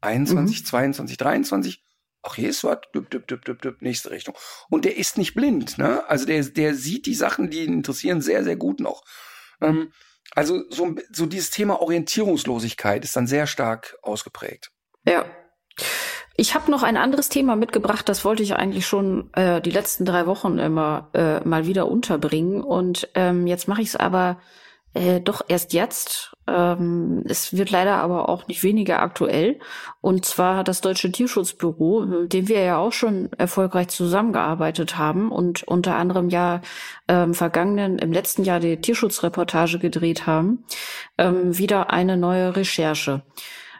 21, 0.00 0.66
22, 0.66 1.16
23, 1.16 1.82
ach, 2.22 2.34
hier 2.34 2.50
ist 2.50 2.64
was, 2.64 2.78
düpp, 2.94 3.10
düpp, 3.10 3.26
düpp, 3.26 3.44
düpp, 3.44 3.62
düpp, 3.62 3.82
nächste 3.82 4.10
Richtung. 4.10 4.34
Und 4.70 4.84
der 4.84 4.96
ist 4.96 5.18
nicht 5.18 5.34
blind, 5.34 5.78
ne? 5.78 6.08
Also 6.08 6.26
der, 6.26 6.42
der 6.44 6.74
sieht 6.74 7.06
die 7.06 7.14
Sachen, 7.14 7.50
die 7.50 7.64
ihn 7.64 7.72
interessieren, 7.72 8.20
sehr, 8.20 8.44
sehr 8.44 8.56
gut 8.56 8.80
noch. 8.80 9.02
Ähm, 9.60 9.92
also 10.34 10.62
so, 10.70 10.94
so 11.10 11.26
dieses 11.26 11.50
Thema 11.50 11.80
Orientierungslosigkeit 11.80 13.04
ist 13.04 13.16
dann 13.16 13.26
sehr 13.26 13.46
stark 13.46 13.96
ausgeprägt. 14.02 14.70
Ja. 15.04 15.24
Ich 16.36 16.54
habe 16.54 16.70
noch 16.70 16.84
ein 16.84 16.96
anderes 16.96 17.28
Thema 17.28 17.56
mitgebracht, 17.56 18.08
das 18.08 18.24
wollte 18.24 18.44
ich 18.44 18.54
eigentlich 18.54 18.86
schon 18.86 19.32
äh, 19.34 19.60
die 19.60 19.72
letzten 19.72 20.04
drei 20.04 20.26
Wochen 20.26 20.58
immer 20.58 21.10
äh, 21.12 21.40
mal 21.40 21.66
wieder 21.66 21.88
unterbringen. 21.88 22.62
Und 22.62 23.08
ähm, 23.14 23.48
jetzt 23.48 23.66
mache 23.66 23.82
ich 23.82 23.88
es 23.88 23.96
aber 23.96 24.40
äh, 24.94 25.20
doch 25.20 25.42
erst 25.48 25.72
jetzt. 25.72 26.36
Ähm, 26.48 27.24
es 27.26 27.56
wird 27.56 27.70
leider 27.70 27.96
aber 27.96 28.28
auch 28.28 28.46
nicht 28.48 28.62
weniger 28.62 29.02
aktuell. 29.02 29.58
Und 30.00 30.24
zwar 30.24 30.64
das 30.64 30.80
Deutsche 30.80 31.12
Tierschutzbüro, 31.12 32.06
mit 32.06 32.32
dem 32.32 32.48
wir 32.48 32.62
ja 32.62 32.78
auch 32.78 32.92
schon 32.92 33.30
erfolgreich 33.36 33.88
zusammengearbeitet 33.88 34.96
haben 34.96 35.30
und 35.30 35.62
unter 35.64 35.96
anderem 35.96 36.30
ja 36.30 36.62
ähm, 37.08 37.34
vergangenen, 37.34 37.98
im 37.98 38.12
letzten 38.12 38.44
Jahr 38.44 38.60
die 38.60 38.80
Tierschutzreportage 38.80 39.78
gedreht 39.78 40.26
haben, 40.26 40.64
ähm, 41.18 41.58
wieder 41.58 41.90
eine 41.90 42.16
neue 42.16 42.56
Recherche 42.56 43.22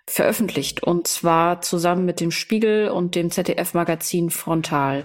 veröffentlicht. 0.06 0.82
Und 0.82 1.06
zwar 1.06 1.62
zusammen 1.62 2.04
mit 2.04 2.20
dem 2.20 2.30
Spiegel 2.30 2.88
und 2.90 3.14
dem 3.14 3.30
ZDF-Magazin 3.30 4.30
Frontal. 4.30 5.04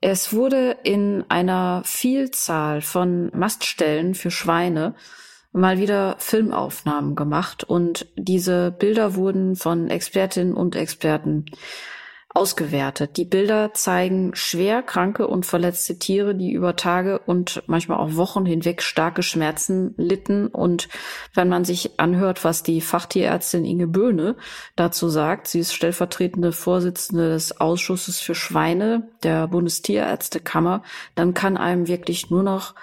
Es 0.00 0.32
wurde 0.32 0.78
in 0.82 1.24
einer 1.28 1.82
Vielzahl 1.84 2.80
von 2.80 3.30
Maststellen 3.34 4.14
für 4.14 4.30
Schweine 4.30 4.94
mal 5.52 5.78
wieder 5.78 6.16
Filmaufnahmen 6.18 7.16
gemacht 7.16 7.64
und 7.64 8.06
diese 8.16 8.70
Bilder 8.70 9.14
wurden 9.14 9.56
von 9.56 9.88
Expertinnen 9.88 10.54
und 10.54 10.76
Experten 10.76 11.46
ausgewertet. 12.32 13.16
Die 13.16 13.24
Bilder 13.24 13.74
zeigen 13.74 14.34
schwer 14.34 14.82
kranke 14.82 15.26
und 15.26 15.46
verletzte 15.46 15.98
Tiere, 15.98 16.36
die 16.36 16.52
über 16.52 16.76
Tage 16.76 17.18
und 17.18 17.62
manchmal 17.66 17.98
auch 17.98 18.14
Wochen 18.14 18.46
hinweg 18.46 18.82
starke 18.82 19.24
Schmerzen 19.24 19.94
litten. 19.96 20.46
Und 20.46 20.88
wenn 21.34 21.48
man 21.48 21.64
sich 21.64 21.98
anhört, 21.98 22.44
was 22.44 22.62
die 22.62 22.80
Fachtierärztin 22.80 23.64
Inge 23.64 23.88
Böhne 23.88 24.36
dazu 24.76 25.08
sagt, 25.08 25.48
sie 25.48 25.58
ist 25.58 25.74
stellvertretende 25.74 26.52
Vorsitzende 26.52 27.30
des 27.30 27.60
Ausschusses 27.60 28.20
für 28.20 28.36
Schweine 28.36 29.08
der 29.24 29.48
Bundestierärztekammer, 29.48 30.84
dann 31.16 31.34
kann 31.34 31.56
einem 31.56 31.88
wirklich 31.88 32.30
nur 32.30 32.44
noch 32.44 32.74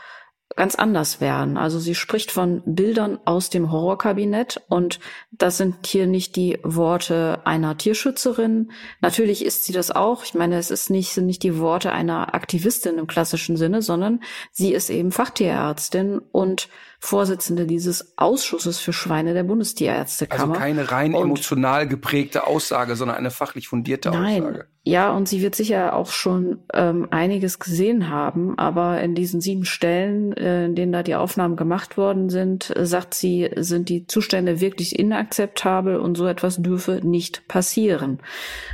ganz 0.55 0.75
anders 0.75 1.21
werden. 1.21 1.57
Also 1.57 1.79
sie 1.79 1.95
spricht 1.95 2.31
von 2.31 2.61
Bildern 2.65 3.19
aus 3.25 3.49
dem 3.49 3.71
Horrorkabinett 3.71 4.61
und 4.69 4.99
das 5.31 5.57
sind 5.57 5.85
hier 5.85 6.07
nicht 6.07 6.35
die 6.35 6.59
Worte 6.63 7.41
einer 7.45 7.77
Tierschützerin. 7.77 8.71
Natürlich 9.01 9.45
ist 9.45 9.65
sie 9.65 9.73
das 9.73 9.91
auch. 9.91 10.23
Ich 10.23 10.33
meine, 10.33 10.57
es 10.57 10.71
ist 10.71 10.89
nicht, 10.89 11.13
sind 11.13 11.25
nicht 11.25 11.43
die 11.43 11.59
Worte 11.59 11.91
einer 11.91 12.33
Aktivistin 12.33 12.97
im 12.97 13.07
klassischen 13.07 13.57
Sinne, 13.57 13.81
sondern 13.81 14.21
sie 14.51 14.73
ist 14.73 14.89
eben 14.89 15.11
Fachtierärztin 15.11 16.19
und 16.19 16.69
Vorsitzende 16.99 17.67
dieses 17.67 18.17
Ausschusses 18.17 18.79
für 18.79 18.91
Schweine 18.91 19.33
der 19.33 19.43
Bundestierärztekammer. 19.43 20.53
Also 20.53 20.59
keine 20.59 20.91
rein 20.91 21.13
und 21.13 21.23
emotional 21.23 21.87
geprägte 21.87 22.47
Aussage, 22.47 22.95
sondern 22.95 23.17
eine 23.17 23.29
fachlich 23.29 23.67
fundierte 23.67 24.09
nein, 24.09 24.41
Aussage. 24.41 24.65
Ja, 24.83 25.11
und 25.11 25.27
sie 25.27 25.41
wird 25.41 25.53
sicher 25.53 25.95
auch 25.95 26.09
schon 26.09 26.59
ähm, 26.73 27.07
einiges 27.11 27.59
gesehen 27.59 28.09
haben, 28.09 28.57
aber 28.57 29.01
in 29.01 29.15
diesen 29.15 29.41
sieben 29.41 29.65
Stellen, 29.65 30.33
äh, 30.33 30.65
in 30.65 30.75
denen 30.75 30.91
da 30.91 31.03
die 31.03 31.15
Aufnahmen 31.15 31.55
gemacht 31.55 31.97
worden 31.97 32.29
sind, 32.29 32.73
sagt 32.75 33.13
sie, 33.13 33.49
sind 33.57 33.89
die 33.89 34.07
Zustände 34.07 34.59
wirklich 34.59 34.97
inakzeptabel 34.97 35.97
und 35.97 36.15
so 36.15 36.25
etwas 36.25 36.57
dürfe 36.57 37.01
nicht 37.03 37.47
passieren. 37.47 38.19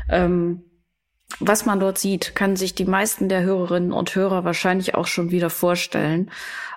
Ähm, 0.10 0.62
was 1.40 1.66
man 1.66 1.80
dort 1.80 1.98
sieht, 1.98 2.36
kann 2.36 2.56
sich 2.56 2.76
die 2.76 2.86
meisten 2.86 3.30
der 3.30 3.44
Hörerinnen 3.44 3.92
und 3.92 4.16
Hörer 4.16 4.44
wahrscheinlich 4.44 4.96
auch 4.96 5.08
schon 5.08 5.32
wieder 5.32 5.50
vorstellen. 5.50 6.30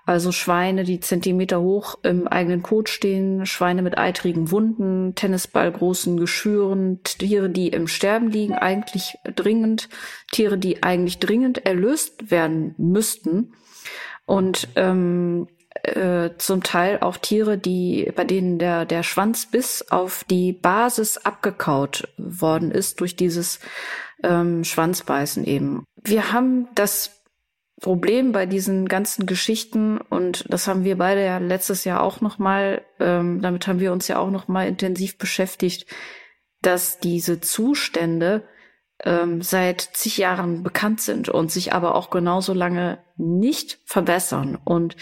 Also 0.06 0.30
Schweine, 0.30 0.84
die 0.84 1.00
Zentimeter 1.00 1.60
hoch 1.60 1.98
im 2.04 2.28
eigenen 2.28 2.62
Kot 2.62 2.88
stehen, 2.88 3.44
Schweine 3.44 3.82
mit 3.82 3.98
eitrigen 3.98 4.52
Wunden, 4.52 5.16
Tennisballgroßen 5.16 6.16
Geschüren, 6.16 7.00
Tiere, 7.02 7.50
die 7.50 7.68
im 7.68 7.88
Sterben 7.88 8.28
liegen, 8.30 8.54
eigentlich 8.54 9.18
dringend, 9.24 9.88
Tiere, 10.30 10.58
die 10.58 10.84
eigentlich 10.84 11.18
dringend 11.18 11.66
erlöst 11.66 12.30
werden 12.30 12.76
müssten. 12.78 13.52
Und 14.26 14.68
ähm, 14.76 15.48
äh, 15.82 16.30
zum 16.38 16.62
Teil 16.62 16.98
auch 17.00 17.16
Tiere, 17.16 17.58
die, 17.58 18.10
bei 18.14 18.24
denen 18.24 18.58
der, 18.58 18.84
der 18.84 19.02
Schwanz 19.02 19.46
bis 19.46 19.90
auf 19.90 20.24
die 20.24 20.52
Basis 20.52 21.18
abgekaut 21.18 22.08
worden 22.16 22.70
ist 22.70 23.00
durch 23.00 23.16
dieses 23.16 23.60
ähm, 24.22 24.64
Schwanzbeißen 24.64 25.44
eben. 25.44 25.84
Wir 26.02 26.32
haben 26.32 26.68
das 26.74 27.22
Problem 27.80 28.32
bei 28.32 28.46
diesen 28.46 28.88
ganzen 28.88 29.26
Geschichten 29.26 29.98
und 29.98 30.46
das 30.48 30.66
haben 30.66 30.84
wir 30.84 30.96
beide 30.96 31.24
ja 31.24 31.38
letztes 31.38 31.84
Jahr 31.84 32.02
auch 32.02 32.22
noch 32.22 32.38
mal, 32.38 32.82
ähm, 32.98 33.42
damit 33.42 33.66
haben 33.66 33.80
wir 33.80 33.92
uns 33.92 34.08
ja 34.08 34.18
auch 34.18 34.30
noch 34.30 34.48
mal 34.48 34.66
intensiv 34.66 35.18
beschäftigt, 35.18 35.86
dass 36.62 36.98
diese 36.98 37.40
Zustände 37.40 38.48
ähm, 39.04 39.42
seit 39.42 39.82
zig 39.82 40.16
Jahren 40.16 40.62
bekannt 40.62 41.02
sind 41.02 41.28
und 41.28 41.52
sich 41.52 41.74
aber 41.74 41.94
auch 41.94 42.08
genauso 42.08 42.54
lange 42.54 42.98
nicht 43.16 43.78
verbessern 43.84 44.58
und 44.64 44.96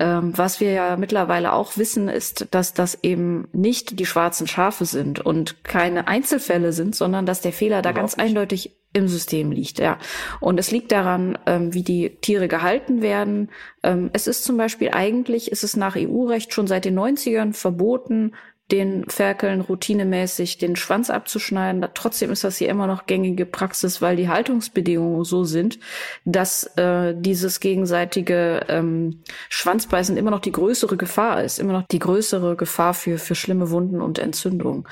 Ähm, 0.00 0.36
was 0.36 0.60
wir 0.60 0.70
ja 0.70 0.96
mittlerweile 0.96 1.52
auch 1.52 1.76
wissen, 1.76 2.08
ist, 2.08 2.48
dass 2.52 2.72
das 2.72 2.98
eben 3.02 3.48
nicht 3.52 3.98
die 3.98 4.06
schwarzen 4.06 4.46
Schafe 4.46 4.84
sind 4.84 5.18
und 5.20 5.64
keine 5.64 6.06
Einzelfälle 6.06 6.72
sind, 6.72 6.94
sondern 6.94 7.26
dass 7.26 7.40
der 7.40 7.52
Fehler 7.52 7.82
da 7.82 7.92
ganz 7.92 8.16
nicht. 8.16 8.26
eindeutig 8.26 8.76
im 8.92 9.08
System 9.08 9.50
liegt, 9.50 9.78
ja. 9.78 9.98
Und 10.40 10.58
es 10.58 10.70
liegt 10.70 10.92
daran, 10.92 11.36
ähm, 11.46 11.74
wie 11.74 11.82
die 11.82 12.16
Tiere 12.20 12.48
gehalten 12.48 13.02
werden. 13.02 13.50
Ähm, 13.82 14.10
es 14.12 14.26
ist 14.26 14.44
zum 14.44 14.56
Beispiel 14.56 14.90
eigentlich, 14.92 15.50
ist 15.52 15.64
es 15.64 15.76
nach 15.76 15.96
EU-Recht 15.96 16.54
schon 16.54 16.66
seit 16.66 16.84
den 16.84 16.98
90ern 16.98 17.52
verboten, 17.52 18.32
den 18.70 19.08
Ferkeln 19.08 19.62
routinemäßig 19.62 20.58
den 20.58 20.76
Schwanz 20.76 21.08
abzuschneiden. 21.08 21.86
Trotzdem 21.94 22.30
ist 22.30 22.44
das 22.44 22.58
hier 22.58 22.68
immer 22.68 22.86
noch 22.86 23.06
gängige 23.06 23.46
Praxis, 23.46 24.02
weil 24.02 24.16
die 24.16 24.28
Haltungsbedingungen 24.28 25.24
so 25.24 25.44
sind, 25.44 25.78
dass 26.26 26.64
äh, 26.76 27.14
dieses 27.16 27.60
gegenseitige 27.60 28.66
ähm, 28.68 29.22
Schwanzbeißen 29.48 30.18
immer 30.18 30.30
noch 30.30 30.40
die 30.40 30.52
größere 30.52 30.98
Gefahr 30.98 31.42
ist, 31.42 31.58
immer 31.58 31.72
noch 31.72 31.86
die 31.88 31.98
größere 31.98 32.56
Gefahr 32.56 32.92
für, 32.92 33.18
für 33.18 33.34
schlimme 33.34 33.70
Wunden 33.70 34.02
und 34.02 34.18
Entzündungen. 34.18 34.86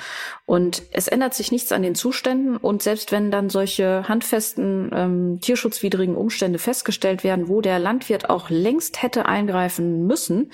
Und 0.46 0.82
es 0.92 1.08
ändert 1.08 1.34
sich 1.34 1.52
nichts 1.52 1.70
an 1.72 1.82
den 1.82 1.94
Zuständen 1.94 2.56
und 2.56 2.82
selbst 2.82 3.12
wenn 3.12 3.30
dann 3.30 3.50
solche 3.50 4.08
handfesten 4.08 4.90
ähm, 4.94 5.38
tierschutzwidrigen 5.42 6.16
Umstände 6.16 6.58
festgestellt 6.58 7.24
werden, 7.24 7.48
wo 7.48 7.60
der 7.60 7.78
Landwirt 7.78 8.30
auch 8.30 8.48
längst 8.48 9.02
hätte 9.02 9.26
eingreifen 9.26 10.06
müssen, 10.06 10.50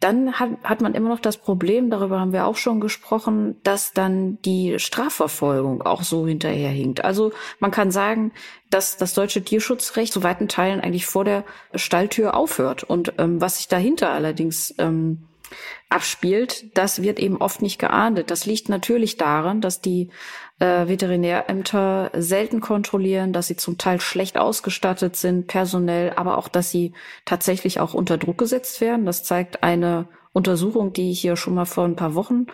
dann 0.00 0.34
hat, 0.34 0.50
hat 0.62 0.80
man 0.80 0.94
immer 0.94 1.08
noch 1.08 1.20
das 1.20 1.38
Problem, 1.38 1.88
darüber 1.88 2.20
haben 2.20 2.32
wir 2.32 2.46
auch 2.46 2.56
schon 2.56 2.80
gesprochen, 2.80 3.56
dass 3.62 3.92
dann 3.92 4.38
die 4.42 4.78
Strafverfolgung 4.78 5.82
auch 5.82 6.02
so 6.02 6.26
hinterherhinkt. 6.26 7.04
Also 7.04 7.32
man 7.58 7.70
kann 7.70 7.90
sagen, 7.90 8.32
dass 8.70 8.96
das 8.96 9.14
deutsche 9.14 9.42
Tierschutzrecht 9.42 10.12
zu 10.12 10.22
weiten 10.22 10.48
Teilen 10.48 10.80
eigentlich 10.80 11.06
vor 11.06 11.24
der 11.24 11.44
Stalltür 11.74 12.34
aufhört. 12.34 12.84
Und 12.84 13.14
ähm, 13.18 13.40
was 13.40 13.56
sich 13.58 13.68
dahinter 13.68 14.10
allerdings 14.10 14.74
ähm, 14.78 15.28
abspielt, 15.88 16.76
das 16.76 17.02
wird 17.02 17.18
eben 17.18 17.36
oft 17.36 17.62
nicht 17.62 17.78
geahndet. 17.78 18.30
Das 18.30 18.46
liegt 18.46 18.68
natürlich 18.68 19.16
daran, 19.16 19.60
dass 19.60 19.80
die 19.80 20.10
äh, 20.58 20.86
Veterinärämter 20.86 22.10
selten 22.14 22.60
kontrollieren, 22.60 23.32
dass 23.32 23.48
sie 23.48 23.56
zum 23.56 23.78
Teil 23.78 24.00
schlecht 24.00 24.38
ausgestattet 24.38 25.16
sind, 25.16 25.46
personell, 25.46 26.12
aber 26.14 26.38
auch, 26.38 26.48
dass 26.48 26.70
sie 26.70 26.92
tatsächlich 27.24 27.80
auch 27.80 27.94
unter 27.94 28.18
Druck 28.18 28.38
gesetzt 28.38 28.80
werden. 28.80 29.06
Das 29.06 29.24
zeigt 29.24 29.62
eine 29.62 30.08
Untersuchung, 30.32 30.92
die 30.92 31.10
ich 31.10 31.20
hier 31.20 31.36
schon 31.36 31.54
mal 31.54 31.64
vor 31.64 31.84
ein 31.84 31.96
paar 31.96 32.14
Wochen 32.14 32.46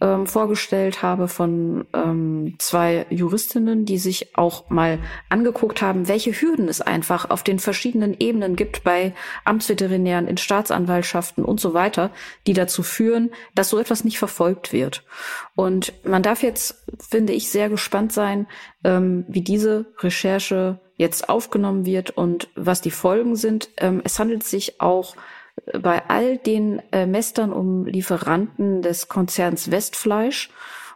ähm, 0.00 0.26
vorgestellt 0.26 1.02
habe 1.02 1.26
von 1.26 1.86
ähm, 1.94 2.56
zwei 2.58 3.06
Juristinnen, 3.08 3.86
die 3.86 3.98
sich 3.98 4.36
auch 4.36 4.68
mal 4.68 4.98
angeguckt 5.30 5.80
haben, 5.80 6.06
welche 6.06 6.32
Hürden 6.32 6.68
es 6.68 6.82
einfach 6.82 7.30
auf 7.30 7.42
den 7.42 7.58
verschiedenen 7.58 8.14
Ebenen 8.18 8.56
gibt 8.56 8.84
bei 8.84 9.14
Amtsveterinären, 9.44 10.28
in 10.28 10.36
Staatsanwaltschaften 10.36 11.44
und 11.44 11.60
so 11.60 11.72
weiter, 11.72 12.10
die 12.46 12.52
dazu 12.52 12.82
führen, 12.82 13.30
dass 13.54 13.70
so 13.70 13.78
etwas 13.78 14.04
nicht 14.04 14.18
verfolgt 14.18 14.72
wird. 14.72 15.04
Und 15.54 15.94
man 16.04 16.22
darf 16.22 16.42
jetzt, 16.42 16.84
finde 16.98 17.32
ich, 17.32 17.48
sehr 17.48 17.70
gespannt 17.70 18.12
sein, 18.12 18.46
ähm, 18.84 19.24
wie 19.28 19.40
diese 19.40 19.86
Recherche 20.00 20.78
jetzt 20.96 21.28
aufgenommen 21.28 21.86
wird 21.86 22.10
und 22.10 22.48
was 22.54 22.80
die 22.80 22.90
Folgen 22.90 23.36
sind. 23.36 23.70
Ähm, 23.78 24.02
es 24.04 24.18
handelt 24.18 24.44
sich 24.44 24.80
auch 24.80 25.14
bei 25.80 26.02
all 26.08 26.38
den 26.38 26.82
äh, 26.92 27.06
Mestern 27.06 27.52
um 27.52 27.86
Lieferanten 27.86 28.82
des 28.82 29.08
Konzerns 29.08 29.70
Westfleisch. 29.70 30.50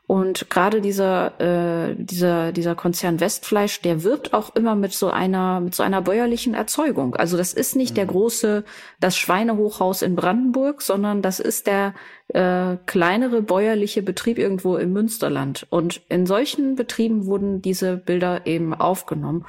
Und 0.07 0.51
gerade 0.51 0.81
dieser, 0.81 1.41
äh, 1.41 1.95
dieser, 1.97 2.51
dieser 2.51 2.75
Konzern 2.75 3.21
Westfleisch, 3.21 3.81
der 3.81 4.03
wirbt 4.03 4.35
auch 4.35 4.57
immer 4.57 4.75
mit 4.75 4.93
so 4.93 5.09
einer, 5.09 5.61
mit 5.61 5.75
so 5.77 5.85
einer 5.85 6.03
bäuerlichen 6.03 6.53
Erzeugung. 6.53 7.15
Also 7.15 7.37
das 7.37 7.53
ist 7.53 7.77
nicht 7.77 7.93
mhm. 7.93 7.95
der 7.95 8.07
große, 8.07 8.65
das 8.99 9.17
Schweinehochhaus 9.17 10.03
in 10.03 10.17
Brandenburg, 10.17 10.83
sondern 10.83 11.23
das 11.23 11.39
ist 11.39 11.69
der 11.69 11.95
äh, 12.35 12.77
kleinere 12.87 13.43
bäuerliche 13.43 14.03
Betrieb 14.03 14.39
irgendwo 14.39 14.77
im 14.77 14.93
Münsterland. 14.93 15.67
Und 15.71 16.03
in 16.09 16.27
solchen 16.27 16.75
Betrieben 16.75 17.27
wurden 17.27 17.63
diese 17.63 17.97
Bilder 17.97 18.47
eben 18.47 18.75
aufgenommen 18.75 19.45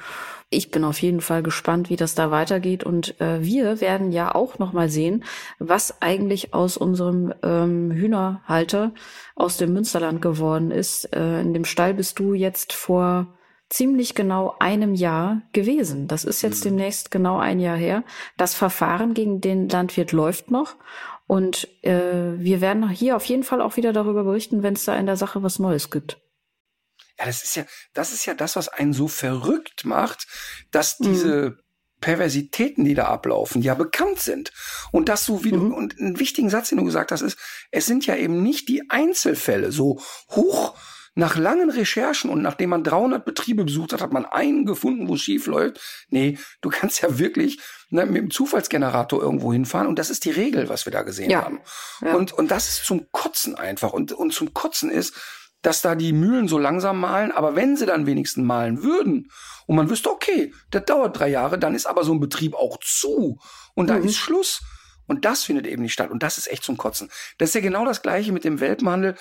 ich 0.54 0.70
bin 0.70 0.84
auf 0.84 1.02
jeden 1.02 1.22
Fall 1.22 1.44
gespannt, 1.44 1.90
wie 1.90 1.96
das 1.96 2.14
da 2.14 2.30
weitergeht. 2.30 2.84
Und 2.84 3.20
äh, 3.22 3.42
wir 3.42 3.80
werden 3.80 4.12
ja 4.12 4.36
auch 4.36 4.60
noch 4.60 4.74
mal 4.74 4.90
sehen, 4.90 5.24
was 5.60 6.02
eigentlich 6.02 6.54
aus 6.54 6.76
unserem 6.76 7.34
ähm, 7.42 7.90
Hühnerhalter 7.90 8.92
aus 9.36 9.56
dem 9.56 9.72
Münsterland 9.72 10.22
geworden 10.22 10.70
ist. 10.70 11.06
Äh, 11.16 11.40
in 11.40 11.54
dem 11.54 11.64
Stall 11.64 11.94
bist 11.94 12.20
du 12.20 12.34
jetzt 12.34 12.74
vor 12.74 13.28
ziemlich 13.70 14.14
genau 14.14 14.54
einem 14.60 14.94
Jahr 14.94 15.42
gewesen. 15.54 16.10
Das 16.10 16.26
ist 16.26 16.42
jetzt 16.42 16.66
mhm. 16.66 16.72
demnächst 16.72 17.12
genau 17.12 17.38
ein 17.38 17.62
Jahr 17.62 17.78
her. 17.78 18.04
Das 18.36 18.54
Verfahren 18.54 19.14
gegen 19.14 19.40
den 19.40 19.70
Landwirt 19.70 20.12
läuft 20.12 20.52
noch. 20.52 20.76
Und 21.32 21.70
äh, 21.82 22.38
wir 22.40 22.60
werden 22.60 22.90
hier 22.90 23.16
auf 23.16 23.24
jeden 23.24 23.44
Fall 23.44 23.62
auch 23.62 23.78
wieder 23.78 23.94
darüber 23.94 24.26
berichten, 24.26 24.64
wenn 24.64 24.74
es 24.74 24.84
da 24.84 24.98
in 24.98 25.06
der 25.06 25.16
Sache 25.16 25.42
was 25.42 25.60
Neues 25.60 25.90
gibt. 25.90 26.20
Ja, 27.18 27.26
das 27.26 27.42
ist 27.42 27.56
ja, 27.56 27.64
das 27.94 28.12
ist 28.12 28.26
ja 28.26 28.34
das, 28.34 28.58
was 28.58 28.68
einen 28.68 28.92
so 28.92 29.08
verrückt 29.08 29.86
macht, 29.86 30.28
dass 30.72 31.00
mhm. 31.00 31.06
diese 31.06 31.58
Perversitäten, 32.02 32.84
die 32.84 32.96
da 32.96 33.06
ablaufen, 33.06 33.62
ja 33.62 33.76
bekannt 33.76 34.20
sind. 34.20 34.52
Und 34.92 35.08
dass 35.08 35.26
du, 35.26 35.46
wie 35.46 35.54
mhm. 35.54 35.70
du, 35.70 35.74
und 35.78 35.98
einen 36.02 36.20
wichtigen 36.20 36.50
Satz, 36.50 36.68
den 36.68 36.80
du 36.80 36.84
gesagt 36.84 37.14
hast, 37.14 37.22
ist, 37.22 37.40
es 37.72 37.86
sind 37.86 38.06
ja 38.06 38.18
eben 38.18 38.44
nicht 38.44 38.68
die 38.68 38.90
Einzelfälle, 38.90 39.72
so 39.72 40.02
hoch 40.32 40.78
nach 41.14 41.36
langen 41.36 41.70
Recherchen 41.70 42.30
und 42.30 42.42
nachdem 42.42 42.70
man 42.70 42.84
300 42.84 43.26
Betriebe 43.26 43.66
besucht 43.66 43.92
hat, 43.92 44.02
hat 44.02 44.14
man 44.14 44.26
einen 44.26 44.66
gefunden, 44.66 45.08
wo 45.10 45.16
es 45.16 45.22
schief 45.22 45.46
läuft. 45.46 46.06
Nee, 46.10 46.38
du 46.62 46.70
kannst 46.70 47.02
ja 47.02 47.20
wirklich 47.20 47.60
ne, 47.90 48.06
mit 48.06 48.18
dem 48.18 48.32
Zufallsgenerator 48.32 49.22
irgendwo 49.22 49.52
hinfahren 49.52 49.88
und 49.88 50.00
das 50.00 50.10
ist 50.10 50.24
die 50.24 50.32
Regel, 50.32 50.70
was 50.70 50.86
wir 50.86 50.92
da 50.92 51.02
gesehen 51.02 51.30
ja. 51.30 51.44
haben. 51.44 51.60
Ja. 52.02 52.16
Und, 52.16 52.32
und 52.32 52.50
das 52.50 52.70
ist 52.70 52.86
zum 52.86 53.12
Kotzen 53.12 53.56
einfach. 53.56 53.92
Und, 53.92 54.14
und 54.14 54.34
zum 54.34 54.54
Kotzen 54.54 54.90
ist, 54.90 55.14
dass 55.62 55.82
da 55.82 55.96
die 55.96 56.14
Mühlen 56.14 56.48
so 56.48 56.58
langsam 56.58 57.00
malen, 57.00 57.32
aber 57.32 57.56
wenn 57.56 57.76
sie 57.76 57.86
dann 57.86 58.06
wenigstens 58.06 58.44
malen 58.46 58.82
würden 58.82 59.30
und 59.68 59.76
man 59.76 59.90
wüsste, 59.90 60.10
okay, 60.10 60.54
das 60.72 60.86
dauert 60.86 61.20
drei 61.20 61.28
Jahre, 61.28 61.60
dann 61.60 61.76
ist 61.76 61.86
aber 61.86 62.04
so 62.04 62.14
ein 62.14 62.20
Betrieb 62.20 62.56
auch 62.56 62.78
zu 62.82 63.40
und 63.76 63.88
da 63.88 63.98
mhm. 63.98 64.06
ist 64.06 64.18
Schluss. 64.18 64.62
Und 65.08 65.26
das 65.26 65.44
findet 65.44 65.68
eben 65.68 65.82
nicht 65.82 65.92
statt 65.92 66.10
und 66.10 66.24
das 66.24 66.38
ist 66.38 66.50
echt 66.50 66.64
zum 66.64 66.78
Kotzen. 66.78 67.10
Das 67.38 67.50
ist 67.50 67.56
ja 67.56 67.62
genau 67.62 67.84
das 67.84 68.02
gleiche 68.02 68.32
mit 68.32 68.46
dem 68.46 68.62
Welpenhandel, 68.62 69.18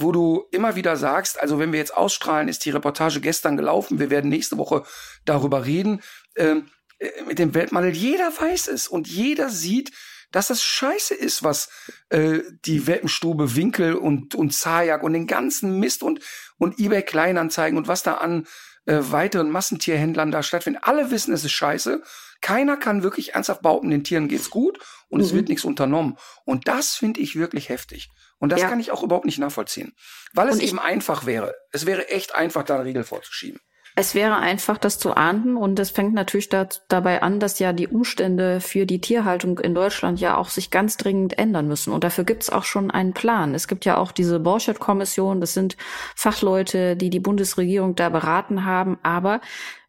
wo 0.00 0.12
du 0.12 0.46
immer 0.52 0.76
wieder 0.76 0.96
sagst, 0.96 1.40
also 1.40 1.58
wenn 1.58 1.72
wir 1.72 1.80
jetzt 1.80 1.96
ausstrahlen, 1.96 2.48
ist 2.48 2.64
die 2.64 2.70
Reportage 2.70 3.20
gestern 3.20 3.56
gelaufen, 3.56 3.98
wir 3.98 4.10
werden 4.10 4.30
nächste 4.30 4.56
Woche 4.56 4.84
darüber 5.24 5.66
reden, 5.66 6.02
ähm, 6.36 6.68
äh, 6.98 7.10
mit 7.26 7.38
dem 7.38 7.52
Welpenhandel. 7.52 7.92
Jeder 7.92 8.28
weiß 8.28 8.68
es 8.68 8.86
und 8.86 9.08
jeder 9.08 9.50
sieht, 9.50 9.92
dass 10.30 10.48
das 10.48 10.62
scheiße 10.62 11.14
ist, 11.14 11.42
was 11.42 11.68
äh, 12.10 12.40
die 12.64 12.86
Welpenstube 12.86 13.56
Winkel 13.56 13.94
und, 13.94 14.34
und 14.34 14.54
Zajak 14.54 15.02
und 15.02 15.14
den 15.14 15.26
ganzen 15.26 15.80
Mist 15.80 16.02
und, 16.02 16.20
und 16.58 16.78
eBay 16.78 17.02
Kleinanzeigen 17.02 17.76
und 17.76 17.88
was 17.88 18.02
da 18.04 18.14
an 18.14 18.46
äh, 18.84 18.98
weiteren 19.00 19.50
Massentierhändlern 19.50 20.30
da 20.30 20.42
stattfindet. 20.42 20.84
Alle 20.84 21.10
wissen, 21.10 21.34
es 21.34 21.44
ist 21.44 21.52
scheiße. 21.52 22.02
Keiner 22.40 22.76
kann 22.76 23.02
wirklich 23.02 23.34
ernsthaft 23.34 23.62
behaupten, 23.62 23.90
den 23.90 24.04
Tieren 24.04 24.28
geht's 24.28 24.50
gut 24.50 24.78
und 25.08 25.18
mhm. 25.18 25.26
es 25.26 25.34
wird 25.34 25.48
nichts 25.48 25.64
unternommen. 25.64 26.16
Und 26.44 26.68
das 26.68 26.94
finde 26.94 27.20
ich 27.20 27.34
wirklich 27.34 27.68
heftig. 27.68 28.10
Und 28.38 28.50
das 28.52 28.60
ja. 28.60 28.68
kann 28.68 28.80
ich 28.80 28.92
auch 28.92 29.02
überhaupt 29.02 29.26
nicht 29.26 29.38
nachvollziehen. 29.38 29.94
Weil 30.32 30.48
es 30.48 30.60
eben 30.60 30.78
einfach 30.78 31.26
wäre. 31.26 31.54
Es 31.72 31.86
wäre 31.86 32.08
echt 32.08 32.34
einfach, 32.34 32.62
da 32.62 32.76
einen 32.76 32.84
Riegel 32.84 33.04
vorzuschieben. 33.04 33.60
Es 34.00 34.14
wäre 34.14 34.36
einfach, 34.36 34.78
das 34.78 35.00
zu 35.00 35.16
ahnden 35.16 35.56
und 35.56 35.80
es 35.80 35.90
fängt 35.90 36.14
natürlich 36.14 36.48
da, 36.48 36.68
dabei 36.86 37.20
an, 37.20 37.40
dass 37.40 37.58
ja 37.58 37.72
die 37.72 37.88
Umstände 37.88 38.60
für 38.60 38.86
die 38.86 39.00
Tierhaltung 39.00 39.58
in 39.58 39.74
Deutschland 39.74 40.20
ja 40.20 40.36
auch 40.36 40.50
sich 40.50 40.70
ganz 40.70 40.98
dringend 40.98 41.36
ändern 41.36 41.66
müssen. 41.66 41.92
Und 41.92 42.04
dafür 42.04 42.22
gibt 42.22 42.44
es 42.44 42.50
auch 42.50 42.62
schon 42.62 42.92
einen 42.92 43.12
Plan. 43.12 43.56
Es 43.56 43.66
gibt 43.66 43.84
ja 43.84 43.96
auch 43.96 44.12
diese 44.12 44.38
Borchert-Kommission, 44.38 45.40
das 45.40 45.52
sind 45.52 45.76
Fachleute, 46.14 46.94
die 46.94 47.10
die 47.10 47.18
Bundesregierung 47.18 47.96
da 47.96 48.08
beraten 48.08 48.64
haben. 48.64 49.00
Aber 49.02 49.40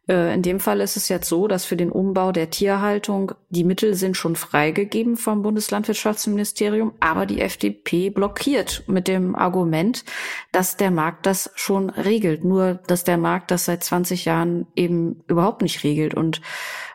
in 0.06 0.42
dem 0.42 0.58
Fall 0.58 0.80
ist 0.80 0.96
es 0.96 1.08
jetzt 1.08 1.28
so, 1.28 1.46
dass 1.46 1.64
für 1.64 1.76
den 1.76 1.92
Umbau 1.92 2.32
der 2.32 2.50
Tierhaltung 2.50 3.32
die 3.50 3.62
Mittel 3.62 3.94
sind 3.94 4.16
schon 4.16 4.34
freigegeben 4.34 5.16
vom 5.16 5.42
Bundeslandwirtschaftsministerium, 5.42 6.94
aber 6.98 7.26
die 7.26 7.40
FDP 7.40 8.10
blockiert 8.10 8.82
mit 8.88 9.06
dem 9.06 9.36
Argument, 9.36 10.04
dass 10.50 10.76
der 10.76 10.90
Markt 10.90 11.26
das 11.26 11.52
schon 11.54 11.90
regelt. 11.90 12.44
Nur, 12.44 12.80
dass 12.88 13.04
der 13.04 13.18
Markt 13.18 13.52
das 13.52 13.66
seit 13.66 13.84
20 13.84 14.24
Jahren 14.24 14.66
eben 14.74 15.22
überhaupt 15.28 15.62
nicht 15.62 15.84
regelt 15.84 16.14
und 16.14 16.40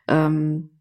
ähm, 0.10 0.72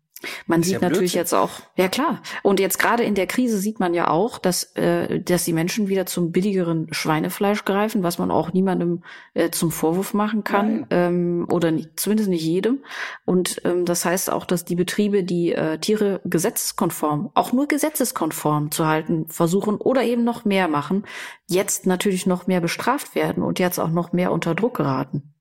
man 0.46 0.62
sieht 0.62 0.74
ja 0.74 0.88
natürlich 0.88 1.14
jetzt 1.14 1.32
auch, 1.32 1.50
ja 1.76 1.88
klar. 1.88 2.22
Und 2.42 2.60
jetzt 2.60 2.78
gerade 2.78 3.02
in 3.02 3.14
der 3.14 3.26
Krise 3.26 3.58
sieht 3.58 3.80
man 3.80 3.94
ja 3.94 4.08
auch, 4.08 4.38
dass, 4.38 4.64
äh, 4.76 5.20
dass 5.20 5.44
die 5.44 5.52
Menschen 5.52 5.88
wieder 5.88 6.06
zum 6.06 6.32
billigeren 6.32 6.88
Schweinefleisch 6.92 7.64
greifen, 7.64 8.02
was 8.02 8.18
man 8.18 8.30
auch 8.30 8.52
niemandem 8.52 9.02
äh, 9.34 9.50
zum 9.50 9.70
Vorwurf 9.70 10.14
machen 10.14 10.44
kann, 10.44 10.86
ähm, 10.90 11.46
oder 11.50 11.70
nicht, 11.70 11.98
zumindest 11.98 12.28
nicht 12.28 12.44
jedem. 12.44 12.80
Und 13.24 13.60
ähm, 13.64 13.84
das 13.84 14.04
heißt 14.04 14.30
auch, 14.30 14.44
dass 14.44 14.64
die 14.64 14.76
Betriebe, 14.76 15.24
die 15.24 15.52
äh, 15.52 15.78
Tiere 15.78 16.20
gesetzeskonform, 16.24 17.30
auch 17.34 17.52
nur 17.52 17.66
gesetzeskonform 17.66 18.70
zu 18.70 18.86
halten 18.86 19.26
versuchen 19.28 19.76
oder 19.76 20.02
eben 20.02 20.24
noch 20.24 20.44
mehr 20.44 20.68
machen, 20.68 21.04
jetzt 21.48 21.86
natürlich 21.86 22.26
noch 22.26 22.46
mehr 22.46 22.60
bestraft 22.60 23.14
werden 23.14 23.42
und 23.42 23.58
jetzt 23.58 23.78
auch 23.78 23.90
noch 23.90 24.12
mehr 24.12 24.32
unter 24.32 24.54
Druck 24.54 24.76
geraten. 24.76 25.33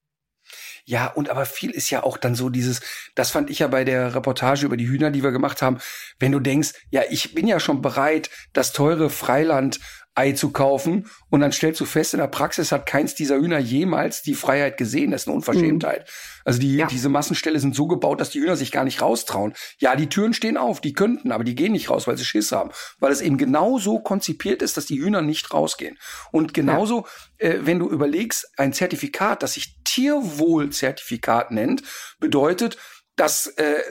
Ja, 0.85 1.07
und 1.07 1.29
aber 1.29 1.45
viel 1.45 1.71
ist 1.71 1.89
ja 1.89 2.03
auch 2.03 2.17
dann 2.17 2.35
so 2.35 2.49
dieses, 2.49 2.81
das 3.15 3.31
fand 3.31 3.49
ich 3.49 3.59
ja 3.59 3.67
bei 3.67 3.85
der 3.85 4.15
Reportage 4.15 4.65
über 4.65 4.75
die 4.75 4.87
Hühner, 4.87 5.11
die 5.11 5.23
wir 5.23 5.31
gemacht 5.31 5.61
haben, 5.61 5.79
wenn 6.19 6.33
du 6.33 6.41
denkst, 6.41 6.73
ja, 6.89 7.03
ich 7.09 7.33
bin 7.33 7.47
ja 7.47 7.61
schon 7.61 7.81
bereit, 7.81 8.29
das 8.51 8.73
teure 8.73 9.09
Freiland 9.09 9.79
Ei 10.15 10.33
zu 10.33 10.51
kaufen 10.51 11.09
und 11.29 11.39
dann 11.39 11.51
stellst 11.51 11.81
du 11.81 11.85
fest, 11.85 12.13
in 12.13 12.19
der 12.19 12.27
Praxis 12.27 12.71
hat 12.71 12.85
keins 12.85 13.15
dieser 13.15 13.37
Hühner 13.37 13.57
jemals 13.57 14.21
die 14.21 14.35
Freiheit 14.35 14.77
gesehen. 14.77 15.11
Das 15.11 15.23
ist 15.23 15.27
eine 15.27 15.35
Unverschämtheit. 15.35 16.01
Mhm. 16.01 16.41
Also 16.45 16.59
die, 16.59 16.75
ja. 16.75 16.87
diese 16.87 17.09
Massenställe 17.09 17.59
sind 17.59 17.73
so 17.73 17.87
gebaut, 17.87 18.21
dass 18.21 18.29
die 18.29 18.39
Hühner 18.39 18.55
sich 18.55 18.71
gar 18.71 18.83
nicht 18.83 19.01
raustrauen. 19.01 19.53
Ja, 19.79 19.95
die 19.95 20.09
Türen 20.09 20.33
stehen 20.33 20.57
auf, 20.57 20.81
die 20.81 20.93
könnten, 20.93 21.31
aber 21.31 21.43
die 21.43 21.55
gehen 21.55 21.71
nicht 21.71 21.89
raus, 21.89 22.05
weil 22.05 22.17
sie 22.17 22.25
Schiss 22.25 22.51
haben. 22.51 22.71
Weil 22.99 23.11
es 23.11 23.21
eben 23.21 23.37
genau 23.37 23.79
so 23.79 23.99
konzipiert 23.99 24.61
ist, 24.61 24.77
dass 24.77 24.85
die 24.85 25.01
Hühner 25.01 25.21
nicht 25.21 25.53
rausgehen. 25.53 25.97
Und 26.31 26.53
genauso, 26.53 27.05
ja. 27.41 27.49
äh, 27.49 27.65
wenn 27.65 27.79
du 27.79 27.89
überlegst, 27.89 28.51
ein 28.57 28.73
Zertifikat, 28.73 29.41
das 29.41 29.53
sich 29.53 29.77
Tierwohlzertifikat 29.83 31.51
nennt, 31.51 31.83
bedeutet, 32.19 32.77
dass 33.15 33.47
äh, 33.57 33.83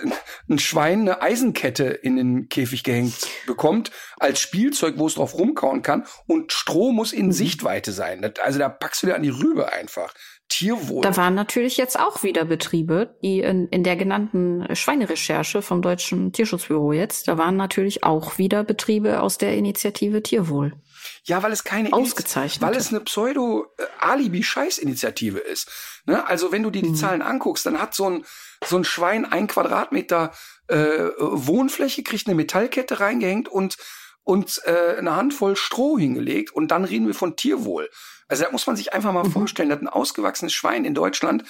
ein 0.49 0.59
Schwein 0.59 1.03
eine 1.03 1.23
Eisenkette 1.23 1.85
in 1.85 2.16
den 2.16 2.49
Käfig 2.49 2.82
gehängt 2.82 3.15
bekommt 3.47 3.93
als 4.19 4.40
Spielzeug, 4.40 4.94
wo 4.97 5.07
es 5.07 5.15
drauf 5.15 5.35
rumkauen 5.35 5.82
kann 5.82 6.07
und 6.27 6.53
Stroh 6.53 6.90
muss 6.93 7.12
in 7.12 7.27
mhm. 7.27 7.32
Sichtweite 7.32 7.93
sein. 7.93 8.23
Das, 8.23 8.32
also 8.43 8.59
da 8.59 8.69
packst 8.69 9.03
du 9.03 9.07
dir 9.07 9.15
an 9.15 9.23
die 9.23 9.28
Rübe 9.28 9.73
einfach. 9.73 10.12
Tierwohl. 10.49 11.03
Da 11.03 11.16
waren 11.16 11.35
natürlich 11.35 11.77
jetzt 11.78 11.99
auch 11.99 12.23
wieder 12.23 12.44
Betriebe, 12.44 13.16
die 13.23 13.40
in, 13.40 13.66
in 13.69 13.82
der 13.85 13.97
genannten 13.97 14.77
Schweinerecherche 14.77 15.62
vom 15.62 15.81
Deutschen 15.81 16.31
Tierschutzbüro 16.32 16.93
jetzt, 16.93 17.27
da 17.27 17.39
waren 17.39 17.57
natürlich 17.57 18.05
auch 18.05 18.36
wieder 18.36 18.62
Betriebe 18.62 19.23
aus 19.23 19.39
der 19.39 19.57
Initiative 19.57 20.23
Tierwohl. 20.23 20.74
Ja, 21.24 21.43
weil 21.43 21.53
es 21.53 21.65
keine 21.65 21.94
ausgezeichnet, 21.94 22.61
weil 22.61 22.77
es 22.77 22.90
eine 22.90 23.01
Pseudo-Alibi-Scheiß-Initiative 23.01 25.39
ist. 25.39 25.70
Ne? 26.05 26.27
Also 26.27 26.53
wenn 26.53 26.62
du 26.62 26.69
dir 26.70 26.82
die 26.82 26.90
mhm. 26.90 26.97
Zahlen 26.97 27.23
anguckst, 27.23 27.65
dann 27.65 27.81
hat 27.81 27.94
so 27.94 28.11
ein 28.11 28.27
so 28.67 28.77
ein 28.77 28.85
Schwein 28.85 29.25
ein 29.25 29.47
Quadratmeter 29.47 30.33
äh, 30.69 31.11
Wohnfläche, 31.19 32.03
kriegt 32.03 32.27
eine 32.27 32.37
Metallkette 32.37 33.01
reingehängt 33.01 33.49
und 33.49 33.77
und 34.25 34.63
äh, 34.67 34.97
eine 34.99 35.17
Handvoll 35.17 35.57
Stroh 35.57 35.99
hingelegt 35.99 36.53
und 36.53 36.69
dann 36.69 36.85
reden 36.85 37.07
wir 37.07 37.15
von 37.15 37.35
Tierwohl. 37.35 37.91
Also 38.29 38.45
da 38.45 38.53
muss 38.53 38.67
man 38.67 38.77
sich 38.77 38.93
einfach 38.95 39.13
mal 39.13 39.25
mhm. 39.25 39.33
vorstellen, 39.33 39.69
dass 39.69 39.81
ein 39.81 39.89
ausgewachsenes 39.89 40.53
Schwein 40.53 40.85
in 40.85 40.95
Deutschland 40.95 41.45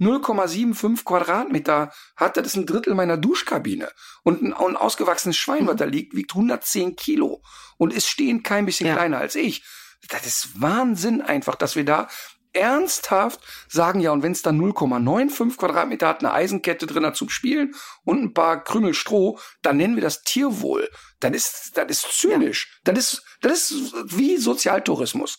0,75 0.00 1.04
Quadratmeter 1.04 1.92
hat, 2.16 2.36
das 2.36 2.48
ist 2.48 2.56
ein 2.56 2.66
Drittel 2.66 2.94
meiner 2.94 3.16
Duschkabine. 3.16 3.90
Und 4.22 4.42
ein, 4.42 4.52
ein 4.52 4.76
ausgewachsenes 4.76 5.36
Schwein, 5.36 5.64
mhm. 5.64 5.68
was 5.68 5.76
da 5.76 5.84
liegt, 5.84 6.14
wiegt 6.14 6.32
110 6.32 6.96
Kilo 6.96 7.42
und 7.78 7.92
ist 7.92 8.08
stehend 8.08 8.44
kein 8.44 8.66
bisschen 8.66 8.88
ja. 8.88 8.94
kleiner 8.94 9.18
als 9.18 9.34
ich. 9.34 9.64
Das 10.08 10.26
ist 10.26 10.60
Wahnsinn 10.60 11.22
einfach, 11.22 11.54
dass 11.54 11.76
wir 11.76 11.84
da 11.84 12.08
ernsthaft 12.56 13.40
sagen, 13.68 14.00
ja, 14.00 14.12
und 14.12 14.22
wenn 14.22 14.32
es 14.32 14.42
dann 14.42 14.60
0,95 14.60 15.56
Quadratmeter 15.56 16.08
hat, 16.08 16.20
eine 16.20 16.32
Eisenkette 16.32 16.86
drin 16.86 17.06
hat 17.06 17.16
zum 17.16 17.28
Spielen 17.28 17.74
und 18.04 18.22
ein 18.22 18.34
paar 18.34 18.64
Krümel 18.64 18.94
Stroh, 18.94 19.38
dann 19.62 19.76
nennen 19.76 19.96
wir 19.96 20.02
das 20.02 20.22
Tierwohl. 20.22 20.88
Dann 21.20 21.34
ist, 21.34 21.72
das 21.74 21.86
ist 21.88 22.20
zynisch. 22.20 22.80
Ja. 22.86 22.92
Das 22.92 22.98
ist, 22.98 23.22
das 23.40 23.70
ist 23.70 23.94
wie 24.16 24.36
Sozialtourismus. 24.36 25.38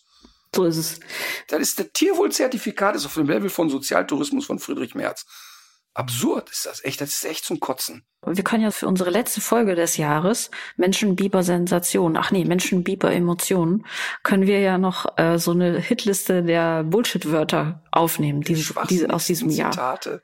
So 0.56 0.66
ist 0.66 0.78
es. 0.78 1.00
Das 1.50 1.60
ist 1.60 1.78
der 1.78 1.92
Tierwohlzertifikat 1.92 2.96
ist 2.96 3.06
auf 3.06 3.16
dem 3.16 3.28
Level 3.28 3.50
von 3.50 3.70
Sozialtourismus 3.70 4.46
von 4.46 4.60
Friedrich 4.60 4.96
Merz 4.96 5.26
absurd 5.98 6.50
ist 6.50 6.66
das 6.66 6.84
echt. 6.84 7.02
Das 7.02 7.10
ist 7.10 7.26
echt 7.26 7.46
zum 7.46 7.60
Kotzen. 7.60 8.06
Wir 8.26 8.44
können 8.44 8.64
ja 8.64 8.72
für 8.72 8.88
unsere 8.88 9.10
letzte 9.10 9.42
Folge 9.42 9.76
des 9.76 9.98
Jahres, 9.98 10.52
Menschenbiber 10.76 11.44
Sensation, 11.44 12.18
ach 12.18 12.32
nee, 12.32 12.46
Menschenbiber 12.46 13.12
Emotionen, 13.12 13.86
können 14.24 14.48
wir 14.48 14.60
ja 14.60 14.78
noch 14.78 15.18
äh, 15.18 15.38
so 15.38 15.52
eine 15.52 15.80
Hitliste 15.80 16.44
der 16.44 16.84
Bullshit-Wörter 16.84 17.84
aufnehmen, 17.92 18.42
diese, 18.42 18.74
diese 18.90 19.10
aus 19.12 19.28
diesem 19.28 19.50
Jahr. 19.50 19.72
Zitate 19.72 20.24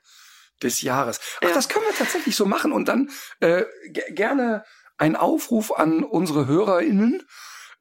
des 0.62 0.82
Jahres. 0.82 1.20
Ach, 1.38 1.48
ja. 1.48 1.54
das 1.54 1.68
können 1.68 1.84
wir 1.86 1.96
tatsächlich 1.96 2.36
so 2.36 2.46
machen 2.46 2.72
und 2.72 2.88
dann 2.88 3.10
äh, 3.40 3.64
gerne 4.10 4.64
ein 4.96 5.16
Aufruf 5.16 5.72
an 5.72 6.04
unsere 6.04 6.46
HörerInnen. 6.46 7.26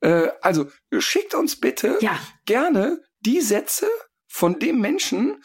Äh, 0.02 0.30
also 0.42 0.70
schickt 0.98 1.36
uns 1.36 1.60
bitte 1.60 1.98
ja. 2.02 2.18
gerne 2.46 3.02
die 3.20 3.42
Sätze 3.42 3.88
von 4.28 4.60
dem 4.60 4.80
Menschen, 4.80 5.44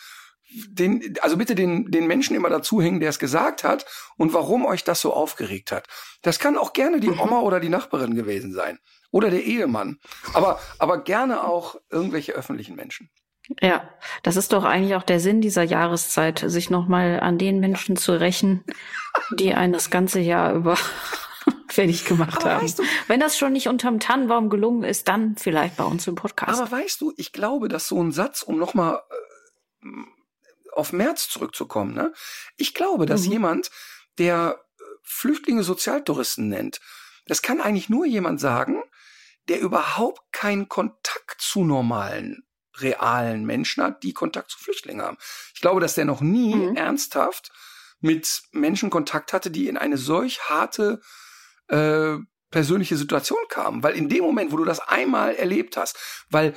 den, 0.51 1.15
also 1.21 1.37
bitte 1.37 1.55
den, 1.55 1.91
den 1.91 2.07
Menschen 2.07 2.35
immer 2.35 2.49
dazu 2.49 2.81
hängen, 2.81 3.01
der 3.01 3.11
es 3.11 3.19
gesagt 3.19 3.65
hat 3.65 3.87
und 4.17 4.33
warum 4.33 4.65
euch 4.65 4.85
das 4.85 5.01
so 5.01 5.13
aufgeregt 5.13 5.73
hat. 5.73 5.87
Das 6.23 6.39
kann 6.39 6.57
auch 6.57 6.73
gerne 6.73 7.01
die 7.01 7.09
mhm. 7.09 7.21
Oma 7.21 7.41
oder 7.41 7.61
die 7.61 7.69
Nachbarin 7.69 8.15
gewesen 8.15 8.53
sein. 8.53 8.79
Oder 9.11 9.31
der 9.31 9.43
Ehemann. 9.45 9.99
Aber, 10.35 10.61
aber 10.79 11.03
gerne 11.03 11.45
auch 11.45 11.77
irgendwelche 11.91 12.33
öffentlichen 12.33 12.77
Menschen. 12.77 13.11
Ja, 13.63 13.89
das 14.23 14.37
ist 14.37 14.53
doch 14.53 14.65
eigentlich 14.65 14.95
auch 14.95 15.03
der 15.03 15.21
Sinn 15.21 15.41
dieser 15.41 15.63
Jahreszeit, 15.63 16.45
sich 16.47 16.69
nochmal 16.69 17.21
an 17.21 17.39
den 17.39 17.61
Menschen 17.61 17.97
zu 17.97 18.13
rächen, 18.13 18.65
die 19.39 19.55
einen 19.55 19.73
das 19.73 19.89
ganze 19.89 20.21
Jahr 20.21 20.53
über 20.53 20.77
fertig 21.69 22.05
gemacht 22.05 22.43
aber 22.43 22.57
haben. 22.57 22.65
Weißt 22.65 22.79
du, 22.79 22.83
Wenn 23.07 23.21
das 23.21 23.39
schon 23.39 23.53
nicht 23.53 23.69
unterm 23.69 24.01
Tannenbaum 24.01 24.51
gelungen 24.51 24.85
ist, 24.85 25.09
dann 25.09 25.37
vielleicht 25.37 25.79
bei 25.79 25.85
uns 25.85 26.07
im 26.07 26.15
Podcast. 26.15 26.61
Aber 26.61 26.71
weißt 26.71 27.01
du, 27.01 27.15
ich 27.17 27.33
glaube, 27.33 27.69
dass 27.69 27.89
so 27.89 28.03
ein 28.03 28.13
Satz, 28.13 28.43
um 28.43 28.59
nochmal 28.59 29.01
äh, 29.83 29.87
auf 30.79 30.93
März 30.93 31.29
zurückzukommen, 31.29 31.95
ne? 31.95 32.13
Ich 32.57 32.75
glaube, 32.75 33.07
dass 33.07 33.27
mhm. 33.27 33.33
jemand, 33.33 33.71
der 34.19 34.59
äh, 34.59 34.83
Flüchtlinge 35.03 35.63
Sozialtouristen 35.63 36.49
nennt, 36.49 36.81
das 37.27 37.43
kann 37.43 37.61
eigentlich 37.61 37.89
nur 37.89 38.07
jemand 38.07 38.41
sagen, 38.41 38.83
der 39.49 39.61
überhaupt 39.61 40.33
keinen 40.33 40.69
Kontakt 40.69 41.41
zu 41.41 41.65
normalen, 41.65 42.45
realen 42.79 43.45
Menschen 43.45 43.83
hat, 43.83 44.03
die 44.03 44.13
Kontakt 44.13 44.51
zu 44.51 44.59
Flüchtlingen 44.59 45.03
haben. 45.03 45.19
Ich 45.55 45.61
glaube, 45.61 45.81
dass 45.81 45.95
der 45.95 46.05
noch 46.05 46.21
nie 46.21 46.55
mhm. 46.55 46.77
ernsthaft 46.77 47.51
mit 48.01 48.43
Menschen 48.53 48.91
Kontakt 48.91 49.33
hatte, 49.33 49.51
die 49.51 49.69
in 49.69 49.77
eine 49.77 49.97
solch 49.97 50.49
harte 50.49 51.01
äh, 51.69 52.17
persönliche 52.51 52.97
Situation 52.97 53.39
kamen. 53.49 53.83
Weil 53.83 53.97
in 53.97 54.09
dem 54.09 54.23
Moment, 54.23 54.53
wo 54.53 54.57
du 54.57 54.65
das 54.65 54.81
einmal 54.81 55.35
erlebt 55.35 55.77
hast, 55.77 55.99
weil 56.31 56.55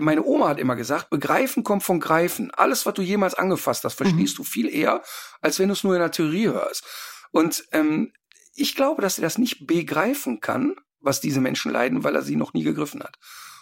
meine 0.00 0.24
Oma 0.24 0.48
hat 0.48 0.58
immer 0.58 0.76
gesagt, 0.76 1.10
begreifen 1.10 1.64
kommt 1.64 1.82
von 1.82 2.00
greifen. 2.00 2.50
Alles, 2.50 2.86
was 2.86 2.94
du 2.94 3.02
jemals 3.02 3.34
angefasst 3.34 3.84
hast, 3.84 3.94
verstehst 3.94 4.34
mhm. 4.34 4.42
du 4.42 4.44
viel 4.44 4.68
eher, 4.68 5.02
als 5.40 5.58
wenn 5.58 5.68
du 5.68 5.74
es 5.74 5.84
nur 5.84 5.94
in 5.94 6.00
der 6.00 6.10
Theorie 6.10 6.48
hörst. 6.48 6.84
Und 7.30 7.64
ähm, 7.72 8.12
ich 8.54 8.74
glaube, 8.74 9.02
dass 9.02 9.18
er 9.18 9.22
das 9.22 9.38
nicht 9.38 9.66
begreifen 9.66 10.40
kann, 10.40 10.76
was 11.00 11.20
diese 11.20 11.40
Menschen 11.40 11.72
leiden, 11.72 12.04
weil 12.04 12.14
er 12.14 12.22
sie 12.22 12.36
noch 12.36 12.52
nie 12.52 12.62
gegriffen 12.62 13.02
hat. 13.02 13.16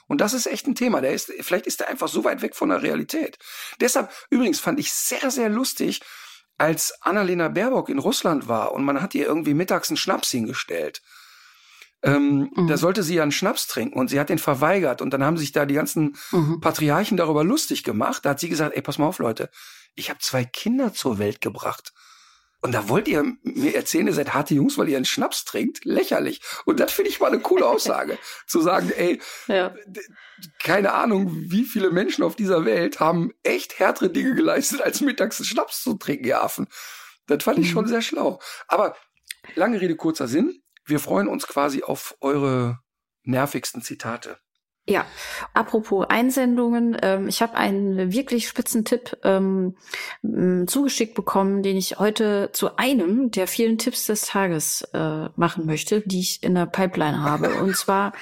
Und 0.09 0.21
das 0.21 0.33
ist 0.33 0.47
echt 0.47 0.67
ein 0.67 0.75
Thema. 0.75 1.01
Der 1.01 1.13
ist, 1.13 1.33
vielleicht 1.41 1.67
ist 1.67 1.81
er 1.81 1.89
einfach 1.89 2.09
so 2.09 2.25
weit 2.25 2.43
weg 2.43 2.57
von 2.57 2.71
der 2.71 2.83
Realität. 2.83 3.39
Deshalb, 3.81 4.11
übrigens, 4.31 4.59
fand 4.59 4.81
ich 4.81 4.93
sehr, 4.93 5.31
sehr 5.31 5.49
lustig, 5.49 6.01
als 6.57 6.95
Annalena 7.03 7.49
Baerbock 7.49 7.89
in 7.89 7.99
Russland 7.99 8.49
war 8.49 8.73
und 8.73 8.85
man 8.85 9.01
hat 9.01 9.15
ihr 9.15 9.27
irgendwie 9.27 9.55
mittags 9.55 9.91
einen 9.91 9.97
Schnaps 9.97 10.31
hingestellt. 10.31 11.03
Ähm, 12.03 12.51
mhm. 12.55 12.69
Da 12.69 12.77
sollte 12.77 13.03
sie 13.03 13.17
ja 13.17 13.23
einen 13.23 13.33
Schnaps 13.33 13.67
trinken 13.67 13.99
und 13.99 14.09
sie 14.09 14.21
hat 14.21 14.29
den 14.29 14.39
verweigert 14.39 15.03
und 15.03 15.11
dann 15.13 15.25
haben 15.25 15.37
sich 15.37 15.53
da 15.53 15.67
die 15.67 15.75
ganzen 15.75 16.17
mhm. 16.31 16.61
Patriarchen 16.61 17.17
darüber 17.17 17.43
lustig 17.43 17.83
gemacht. 17.83 18.25
Da 18.25 18.31
hat 18.31 18.41
sie 18.41 18.49
gesagt, 18.49 18.77
ey, 18.77 18.83
pass 18.83 18.99
mal 18.99 19.07
auf, 19.07 19.19
Leute, 19.19 19.51
ich 19.95 20.11
habe 20.11 20.21
zwei 20.21 20.45
Kinder 20.45 20.93
zur 20.93 21.19
Welt 21.19 21.41
gebracht. 21.41 21.93
Und 22.61 22.73
da 22.73 22.89
wollt 22.89 23.07
ihr 23.07 23.25
mir 23.43 23.77
erzählen, 23.77 24.09
ihr 24.09 24.13
seid 24.13 24.35
harte 24.35 24.55
Jungs, 24.55 24.77
weil 24.79 24.89
ihr 24.89 24.97
einen 24.97 25.05
Schnaps 25.05 25.45
trinkt? 25.45 25.85
Lächerlich. 25.85 26.41
Und 26.65 26.81
das 26.81 26.93
finde 26.93 27.11
ich 27.11 27.21
mal 27.21 27.29
eine 27.29 27.39
coole 27.39 27.65
Aussage. 27.65 28.19
zu 28.47 28.61
sagen, 28.61 28.91
ey, 28.91 29.21
ja. 29.47 29.75
keine 30.59 30.93
Ahnung, 30.93 31.31
wie 31.33 31.65
viele 31.65 31.91
Menschen 31.91 32.25
auf 32.25 32.35
dieser 32.35 32.65
Welt 32.65 32.99
haben 32.99 33.33
echt 33.45 33.79
härtere 33.79 34.11
Dinge 34.11 34.35
geleistet, 34.35 34.83
als 34.83 35.01
mittags 35.01 35.39
einen 35.39 35.47
Schnaps 35.47 35.83
zu 35.83 35.95
trinken, 35.95 36.25
ihr 36.25 36.43
Affen. 36.43 36.67
Das 37.29 37.45
fand 37.45 37.61
ich 37.61 37.69
mhm. 37.69 37.73
schon 37.73 37.87
sehr 37.87 38.03
schlau. 38.03 38.41
Aber 38.67 38.97
lange 39.55 39.81
Rede, 39.81 39.95
kurzer 39.95 40.27
Sinn. 40.27 40.61
Wir 40.89 41.01
freuen 41.01 41.29
uns 41.29 41.47
quasi 41.47 41.83
auf 41.83 42.17
eure 42.23 42.81
nervigsten 43.23 43.83
Zitate. 43.83 44.41
Ja, 44.89 45.05
apropos 45.53 46.07
Einsendungen, 46.09 46.97
ähm, 47.03 47.29
ich 47.29 47.43
habe 47.43 47.59
einen 47.59 48.11
wirklich 48.11 48.49
spitzen 48.49 48.87
Tipp 48.87 49.19
ähm, 49.23 49.77
zugeschickt 50.67 51.15
bekommen, 51.15 51.63
den 51.63 51.77
ich 51.77 51.99
heute 51.99 52.49
zu 52.55 52.79
einem 52.79 53.31
der 53.31 53.49
vielen 53.49 53.77
Tipps 53.77 54.07
des 54.07 54.23
Tages 54.23 54.89
äh, 54.95 55.29
machen 55.37 55.67
möchte, 55.67 56.01
die 56.07 56.21
ich 56.21 56.43
in 56.43 56.55
der 56.55 56.65
Pipeline 56.65 57.23
habe. 57.23 57.51
Und 57.63 57.77
zwar 57.77 58.15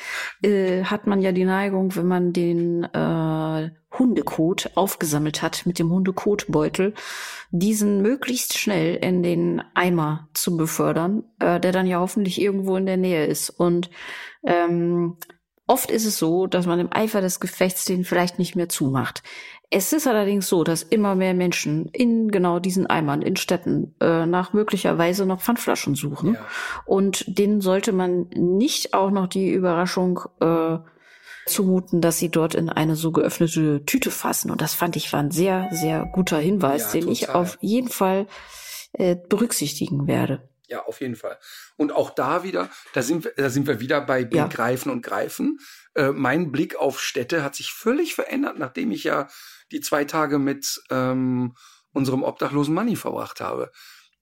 äh, 0.43 0.83
hat 0.83 1.07
man 1.07 1.23
ja 1.23 1.31
die 1.31 1.45
Neigung, 1.45 1.95
wenn 1.95 2.09
man 2.09 2.33
den 2.33 2.83
äh, 2.83 3.71
Hundekot 3.97 4.73
aufgesammelt 4.75 5.43
hat 5.43 5.67
mit 5.67 5.79
dem 5.79 5.91
Hundekotbeutel, 5.91 6.95
diesen 7.53 8.03
möglichst 8.03 8.59
schnell 8.59 8.97
in 8.97 9.23
den 9.23 9.63
Eimer 9.75 10.29
zu 10.35 10.57
befördern, 10.57 11.23
äh, 11.39 11.61
der 11.61 11.71
dann 11.71 11.87
ja 11.87 12.01
hoffentlich 12.01 12.41
irgendwo 12.41 12.77
in 12.77 12.87
der 12.87 12.97
Nähe 12.97 13.25
ist. 13.25 13.51
Und 13.51 13.89
ähm, 14.45 15.17
Oft 15.67 15.91
ist 15.91 16.05
es 16.05 16.19
so, 16.19 16.47
dass 16.47 16.67
man 16.67 16.79
im 16.79 16.93
Eifer 16.93 17.21
des 17.21 17.41
Gefechts 17.41 17.85
den 17.85 18.05
vielleicht 18.05 18.39
nicht 18.39 18.55
mehr 18.55 18.69
zumacht. 18.69 19.23
Es 19.69 19.93
ist 19.93 20.07
allerdings 20.07 20.49
so, 20.49 20.63
dass 20.63 20.85
immer 20.85 21.17
mehr 21.17 21.35
Menschen 21.35 21.87
in 21.87 22.29
genau 22.29 22.61
diesen 22.61 22.87
Eimern 22.87 23.21
in 23.21 23.35
Städten 23.35 23.95
äh, 24.01 24.25
nach 24.27 24.53
möglicherweise 24.53 25.27
noch 25.27 25.41
Pfandflaschen 25.41 25.97
suchen. 25.97 26.35
Ja. 26.35 26.47
Und 26.85 27.25
denen 27.27 27.61
sollte 27.61 27.93
man 27.93 28.29
nicht 28.31 28.95
auch 28.95 29.11
noch 29.11 29.27
die 29.27 29.51
Überraschung 29.51 30.21
äh, 30.41 30.79
zumuten, 31.47 32.01
dass 32.01 32.19
sie 32.19 32.29
dort 32.29 32.55
in 32.55 32.69
eine 32.69 32.95
so 32.95 33.11
geöffnete 33.11 33.85
Tüte 33.85 34.13
fassen. 34.13 34.53
Und 34.53 34.61
das 34.61 34.75
fand 34.75 34.95
ich 34.95 35.13
war 35.13 35.21
ein 35.21 35.33
sehr, 35.33 35.69
sehr 35.73 36.05
guter 36.13 36.39
Hinweis, 36.39 36.93
ja, 36.93 37.01
den 37.01 37.09
total. 37.09 37.13
ich 37.13 37.29
auf 37.31 37.59
jeden 37.61 37.89
Fall 37.89 38.29
äh, 38.93 39.17
berücksichtigen 39.17 40.07
werde. 40.07 40.49
Ja, 40.69 40.85
auf 40.85 41.01
jeden 41.01 41.15
Fall. 41.15 41.39
Und 41.77 41.93
auch 41.93 42.11
da 42.11 42.43
wieder, 42.43 42.69
da 42.93 43.03
sind 43.03 43.25
wir, 43.25 43.33
da 43.37 43.51
sind 43.51 43.69
wir 43.69 43.79
wieder 43.79 44.01
bei 44.01 44.25
Begreifen 44.25 44.89
ja. 44.89 44.95
und 44.95 45.03
Greifen. 45.03 45.59
Äh, 45.95 46.11
mein 46.11 46.51
Blick 46.51 46.77
auf 46.77 47.01
Städte 47.01 47.45
hat 47.45 47.55
sich 47.55 47.73
völlig 47.73 48.15
verändert, 48.15 48.59
nachdem 48.59 48.91
ich 48.91 49.05
ja 49.05 49.29
die 49.71 49.81
zwei 49.81 50.05
Tage 50.05 50.39
mit 50.39 50.83
ähm, 50.91 51.55
unserem 51.93 52.25
obdachlosen 52.25 52.75
Money 52.75 52.97
verbracht 52.97 53.41
habe. 53.41 53.71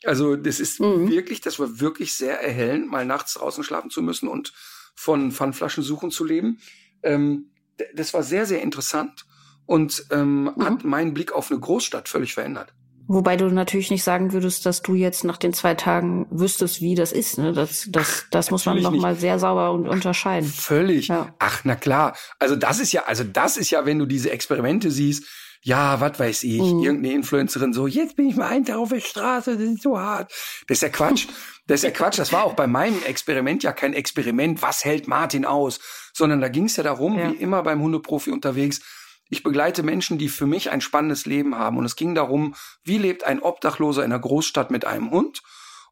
Also 0.04 0.36
das 0.36 0.60
ist 0.60 0.80
mhm. 0.80 1.08
wirklich, 1.10 1.40
das 1.40 1.58
war 1.58 1.80
wirklich 1.80 2.14
sehr 2.14 2.40
erhellend, 2.40 2.90
mal 2.90 3.06
nachts 3.06 3.34
draußen 3.34 3.64
schlafen 3.64 3.90
zu 3.90 4.02
müssen 4.02 4.28
und 4.28 4.52
von 4.94 5.32
Pfandflaschen 5.32 5.82
suchen 5.82 6.10
zu 6.10 6.24
leben. 6.24 6.60
Ähm, 7.02 7.50
das 7.94 8.14
war 8.14 8.22
sehr, 8.22 8.46
sehr 8.46 8.62
interessant 8.62 9.24
und 9.66 10.06
ähm, 10.10 10.44
mhm. 10.44 10.64
hat 10.64 10.84
meinen 10.84 11.14
Blick 11.14 11.32
auf 11.32 11.50
eine 11.50 11.58
Großstadt 11.58 12.08
völlig 12.08 12.34
verändert. 12.34 12.74
Wobei 13.06 13.36
du 13.36 13.46
natürlich 13.46 13.90
nicht 13.90 14.02
sagen 14.02 14.32
würdest, 14.32 14.64
dass 14.64 14.80
du 14.80 14.94
jetzt 14.94 15.24
nach 15.24 15.36
den 15.36 15.52
zwei 15.52 15.74
Tagen 15.74 16.26
wüsstest, 16.30 16.80
wie 16.80 16.94
das 16.94 17.12
ist. 17.12 17.36
Ne? 17.36 17.52
Das, 17.52 17.86
das, 17.90 18.26
das 18.30 18.50
muss 18.50 18.64
man 18.64 18.80
noch 18.80 18.92
mal 18.92 19.14
sehr 19.14 19.38
sauber 19.38 19.72
und 19.72 19.86
unterscheiden. 19.86 20.48
Völlig. 20.48 21.08
Ja. 21.08 21.34
Ach, 21.38 21.60
na 21.64 21.76
klar. 21.76 22.16
Also 22.38 22.56
das 22.56 22.80
ist 22.80 22.92
ja, 22.92 23.04
also 23.04 23.22
das 23.22 23.56
ist 23.58 23.70
ja, 23.70 23.84
wenn 23.84 23.98
du 23.98 24.06
diese 24.06 24.30
Experimente 24.30 24.90
siehst, 24.90 25.24
ja, 25.60 25.98
was 26.00 26.18
weiß 26.18 26.44
ich, 26.44 26.60
mhm. 26.60 26.82
irgendeine 26.82 27.14
Influencerin 27.14 27.72
so, 27.72 27.86
jetzt 27.86 28.16
bin 28.16 28.28
ich 28.28 28.36
mal 28.36 28.48
ein 28.48 28.64
Tag 28.64 28.76
auf 28.76 28.90
der 28.90 29.00
Straße, 29.00 29.56
das 29.56 29.62
ist 29.62 29.82
so 29.82 29.98
hart. 29.98 30.30
Das 30.66 30.78
ist 30.78 30.82
ja 30.82 30.88
Quatsch. 30.88 31.26
Das 31.66 31.76
ist 31.80 31.84
ja 31.84 31.92
Quatsch. 31.92 32.18
Das 32.18 32.30
war 32.30 32.44
auch 32.44 32.52
bei 32.52 32.66
meinem 32.66 33.02
Experiment 33.04 33.62
ja 33.62 33.72
kein 33.72 33.94
Experiment, 33.94 34.60
was 34.60 34.84
hält 34.84 35.08
Martin 35.08 35.46
aus, 35.46 35.80
sondern 36.12 36.42
da 36.42 36.48
ging 36.48 36.66
es 36.66 36.76
ja 36.76 36.82
darum, 36.82 37.18
ja. 37.18 37.30
wie 37.30 37.36
immer 37.36 37.62
beim 37.62 37.80
Hundeprofi 37.80 38.32
unterwegs, 38.32 38.82
ich 39.28 39.42
begleite 39.42 39.82
Menschen, 39.82 40.18
die 40.18 40.28
für 40.28 40.46
mich 40.46 40.70
ein 40.70 40.80
spannendes 40.80 41.26
Leben 41.26 41.56
haben. 41.56 41.78
Und 41.78 41.84
es 41.84 41.96
ging 41.96 42.14
darum, 42.14 42.54
wie 42.82 42.98
lebt 42.98 43.24
ein 43.24 43.42
Obdachloser 43.42 44.04
in 44.04 44.12
einer 44.12 44.20
Großstadt 44.20 44.70
mit 44.70 44.84
einem 44.84 45.10
Hund? 45.10 45.42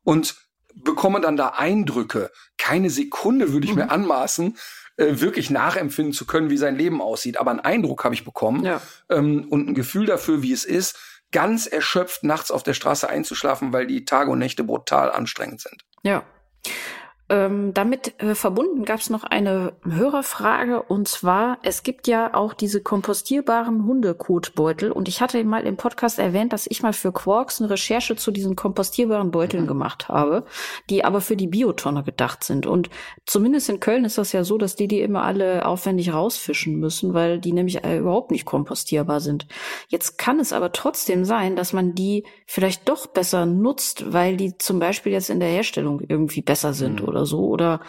Und 0.05 0.37
bekomme 0.75 1.21
dann 1.21 1.37
da 1.37 1.49
Eindrücke. 1.49 2.31
Keine 2.59 2.91
Sekunde 2.91 3.53
würde 3.53 3.67
ich 3.67 3.73
mhm. 3.73 3.81
mir 3.81 3.91
anmaßen, 3.91 4.57
äh, 4.97 5.21
wirklich 5.21 5.51
nachempfinden 5.51 6.13
zu 6.13 6.27
können, 6.27 6.51
wie 6.51 6.57
sein 6.57 6.77
Leben 6.77 7.01
aussieht. 7.01 7.39
Aber 7.39 7.51
einen 7.51 7.61
Eindruck 7.61 8.05
habe 8.05 8.15
ich 8.15 8.25
bekommen 8.25 8.65
ja. 8.65 8.81
ähm, 9.09 9.47
und 9.49 9.69
ein 9.69 9.75
Gefühl 9.75 10.07
dafür, 10.07 10.43
wie 10.43 10.53
es 10.53 10.65
ist, 10.65 10.99
ganz 11.31 11.67
erschöpft 11.67 12.25
nachts 12.25 12.51
auf 12.51 12.63
der 12.63 12.75
Straße 12.75 13.09
einzuschlafen, 13.09 13.73
weil 13.73 13.87
die 13.87 14.05
Tage 14.05 14.31
und 14.31 14.39
Nächte 14.39 14.65
brutal 14.65 15.11
anstrengend 15.11 15.63
sind. 15.63 15.83
Ja. 16.03 16.25
Ähm, 17.33 17.73
damit 17.73 18.21
äh, 18.21 18.35
verbunden 18.35 18.85
gab 18.85 19.01
es 19.01 19.09
noch 19.09 19.25
eine 19.25 19.73
Hörerfrage 19.89 20.83
und 20.83 21.09
zwar, 21.09 21.57
es 21.63 21.83
gibt 21.83 22.07
ja 22.07 22.35
auch 22.35 22.53
diese 22.53 22.83
kompostierbaren 22.83 23.87
Hundekotbeutel 23.87 24.93
und 24.93 25.09
ich 25.09 25.23
hatte 25.23 25.43
mal 25.45 25.65
im 25.65 25.79
Podcast 25.79 26.19
erwähnt, 26.19 26.53
dass 26.53 26.67
ich 26.67 26.83
mal 26.83 26.93
für 26.93 27.11
Quarks 27.11 27.63
eine 27.63 27.71
Recherche 27.71 28.17
zu 28.17 28.33
diesen 28.33 28.55
kompostierbaren 28.55 29.31
Beuteln 29.31 29.63
mhm. 29.63 29.69
gemacht 29.69 30.09
habe, 30.09 30.45
die 30.91 31.07
aber 31.07 31.23
für 31.23 31.35
die 31.35 31.47
Biotonne 31.47 32.03
gedacht 32.03 32.45
sind 32.45 32.67
und 32.67 32.91
zumindest 33.25 33.71
in 33.71 33.81
Köln 33.81 34.05
ist 34.05 34.19
das 34.19 34.33
ja 34.33 34.45
so, 34.45 34.59
dass 34.59 34.77
die 34.77 34.87
die 34.87 35.01
immer 35.01 35.23
alle 35.23 35.65
aufwendig 35.65 36.13
rausfischen 36.13 36.79
müssen, 36.81 37.15
weil 37.15 37.41
die 37.41 37.55
nämlich 37.55 37.83
äh, 37.83 37.97
überhaupt 37.97 38.31
nicht 38.31 38.45
kompostierbar 38.45 39.21
sind. 39.21 39.47
Jetzt 39.89 40.19
kann 40.19 40.39
es 40.39 40.53
aber 40.53 40.73
trotzdem 40.73 41.25
sein, 41.25 41.57
dass 41.57 41.73
man 41.73 41.95
die 41.95 42.25
vielleicht 42.45 42.91
doch 42.91 43.07
besser 43.07 43.47
nutzt, 43.47 44.13
weil 44.13 44.37
die 44.37 44.59
zum 44.59 44.79
Beispiel 44.79 45.13
jetzt 45.13 45.31
in 45.31 45.41
der 45.41 45.49
Herstellung 45.49 46.03
irgendwie 46.07 46.43
besser 46.43 46.75
sind 46.75 47.01
mhm. 47.01 47.09
oder 47.09 47.22
oder 47.23 47.27
so 47.27 47.47
oder 47.47 47.81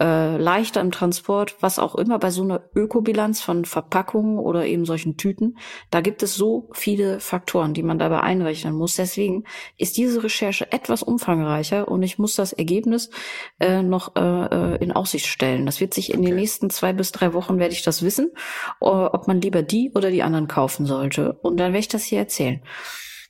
äh, 0.00 0.36
leichter 0.36 0.80
im 0.80 0.92
Transport, 0.92 1.56
was 1.60 1.78
auch 1.80 1.96
immer, 1.96 2.18
bei 2.18 2.30
so 2.30 2.42
einer 2.42 2.62
Ökobilanz 2.74 3.40
von 3.40 3.64
Verpackungen 3.64 4.38
oder 4.38 4.64
eben 4.64 4.84
solchen 4.84 5.16
Tüten, 5.16 5.58
da 5.90 6.00
gibt 6.00 6.22
es 6.22 6.36
so 6.36 6.70
viele 6.72 7.18
Faktoren, 7.18 7.74
die 7.74 7.82
man 7.82 7.98
dabei 7.98 8.20
einrechnen 8.20 8.74
muss. 8.74 8.94
Deswegen 8.94 9.44
ist 9.76 9.96
diese 9.96 10.22
Recherche 10.22 10.70
etwas 10.70 11.02
umfangreicher 11.02 11.88
und 11.88 12.02
ich 12.04 12.18
muss 12.18 12.36
das 12.36 12.52
Ergebnis 12.52 13.10
äh, 13.58 13.82
noch 13.82 14.14
äh, 14.14 14.20
äh 14.20 14.76
in 14.78 14.92
Aussicht 14.92 15.26
stellen. 15.26 15.66
Das 15.66 15.80
wird 15.80 15.94
sich 15.94 16.12
in 16.12 16.20
okay. 16.20 16.28
den 16.28 16.36
nächsten 16.36 16.70
zwei 16.70 16.92
bis 16.92 17.10
drei 17.10 17.32
Wochen 17.32 17.58
werde 17.58 17.74
ich 17.74 17.82
das 17.82 18.02
wissen, 18.02 18.30
ob 18.78 19.26
man 19.26 19.40
lieber 19.40 19.62
die 19.62 19.90
oder 19.94 20.10
die 20.10 20.22
anderen 20.22 20.46
kaufen 20.46 20.86
sollte. 20.86 21.32
Und 21.42 21.58
dann 21.58 21.72
werde 21.72 21.80
ich 21.80 21.88
das 21.88 22.04
hier 22.04 22.20
erzählen. 22.20 22.62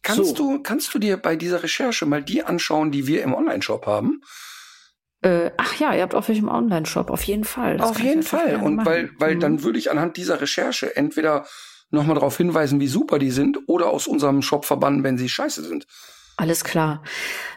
Kannst 0.03 0.37
so. 0.37 0.57
du, 0.57 0.63
kannst 0.63 0.93
du 0.95 0.99
dir 0.99 1.17
bei 1.17 1.37
dieser 1.37 1.63
Recherche 1.63 2.05
mal 2.05 2.23
die 2.23 2.43
anschauen, 2.43 2.91
die 2.91 3.07
wir 3.07 3.23
im 3.23 3.35
Online-Shop 3.35 3.87
haben? 3.87 4.21
Äh, 5.23 5.51
ach 5.57 5.78
ja, 5.81 5.95
ihr 5.95 6.03
habt 6.03 6.15
auch 6.15 6.28
welche 6.28 6.43
im 6.43 6.49
Online-Shop, 6.49 7.11
auf 7.11 7.23
jeden 7.24 7.45
Fall. 7.45 7.78
Das 7.78 7.90
auf 7.90 8.01
jeden 8.01 8.23
Fall. 8.23 8.57
Und 8.57 8.77
machen. 8.77 8.86
weil, 8.86 9.11
weil 9.19 9.35
mhm. 9.35 9.40
dann 9.40 9.62
würde 9.65 9.78
ich 9.78 9.90
anhand 9.90 10.16
dieser 10.16 10.40
Recherche 10.40 10.95
entweder 10.97 11.45
nochmal 11.90 12.15
darauf 12.15 12.36
hinweisen, 12.36 12.81
wie 12.81 12.86
super 12.86 13.19
die 13.19 13.31
sind, 13.31 13.59
oder 13.66 13.89
aus 13.89 14.07
unserem 14.07 14.43
Shop 14.43 14.65
verbannen, 14.65 15.03
wenn 15.03 15.19
sie 15.19 15.28
scheiße 15.28 15.65
sind. 15.65 15.86
Alles 16.39 16.62
klar. 16.62 17.02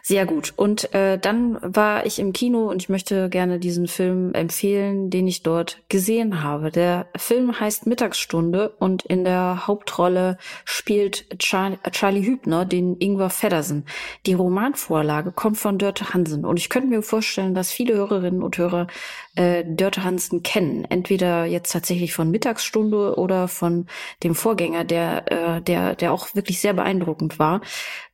Sehr 0.02 0.26
gut. 0.26 0.54
Und 0.56 0.92
äh, 0.92 1.16
dann 1.16 1.56
war 1.62 2.04
ich 2.04 2.18
im 2.18 2.32
Kino 2.32 2.68
und 2.68 2.82
ich 2.82 2.88
möchte 2.88 3.28
gerne 3.28 3.60
diesen 3.60 3.86
Film 3.86 4.34
empfehlen, 4.34 5.08
den 5.08 5.28
ich 5.28 5.44
dort 5.44 5.78
gesehen 5.88 6.42
habe. 6.42 6.72
Der 6.72 7.06
Film 7.16 7.60
heißt 7.60 7.86
Mittagsstunde 7.86 8.70
und 8.80 9.04
in 9.04 9.22
der 9.22 9.68
Hauptrolle 9.68 10.36
spielt 10.64 11.26
Char 11.40 11.78
Charlie 11.92 12.26
Hübner 12.26 12.64
den 12.64 12.96
Ingwer 12.96 13.30
Feddersen. 13.30 13.86
Die 14.26 14.34
Romanvorlage 14.34 15.30
kommt 15.30 15.58
von 15.58 15.78
Dörte 15.78 16.12
Hansen 16.12 16.44
und 16.44 16.56
ich 16.58 16.68
könnte 16.68 16.88
mir 16.88 17.02
vorstellen, 17.02 17.54
dass 17.54 17.70
viele 17.70 17.94
Hörerinnen 17.94 18.42
und 18.42 18.58
Hörer 18.58 18.88
äh, 19.36 19.64
Dörte 19.66 20.04
Hansen 20.04 20.42
kennen. 20.42 20.84
Entweder 20.84 21.44
jetzt 21.44 21.72
tatsächlich 21.72 22.12
von 22.14 22.30
Mittagsstunde 22.30 23.16
oder 23.16 23.48
von 23.48 23.86
dem 24.22 24.34
Vorgänger, 24.34 24.84
der, 24.84 25.32
äh, 25.32 25.62
der, 25.62 25.94
der 25.94 26.12
auch 26.12 26.34
wirklich 26.34 26.60
sehr 26.60 26.74
beeindruckend 26.74 27.38
war 27.38 27.60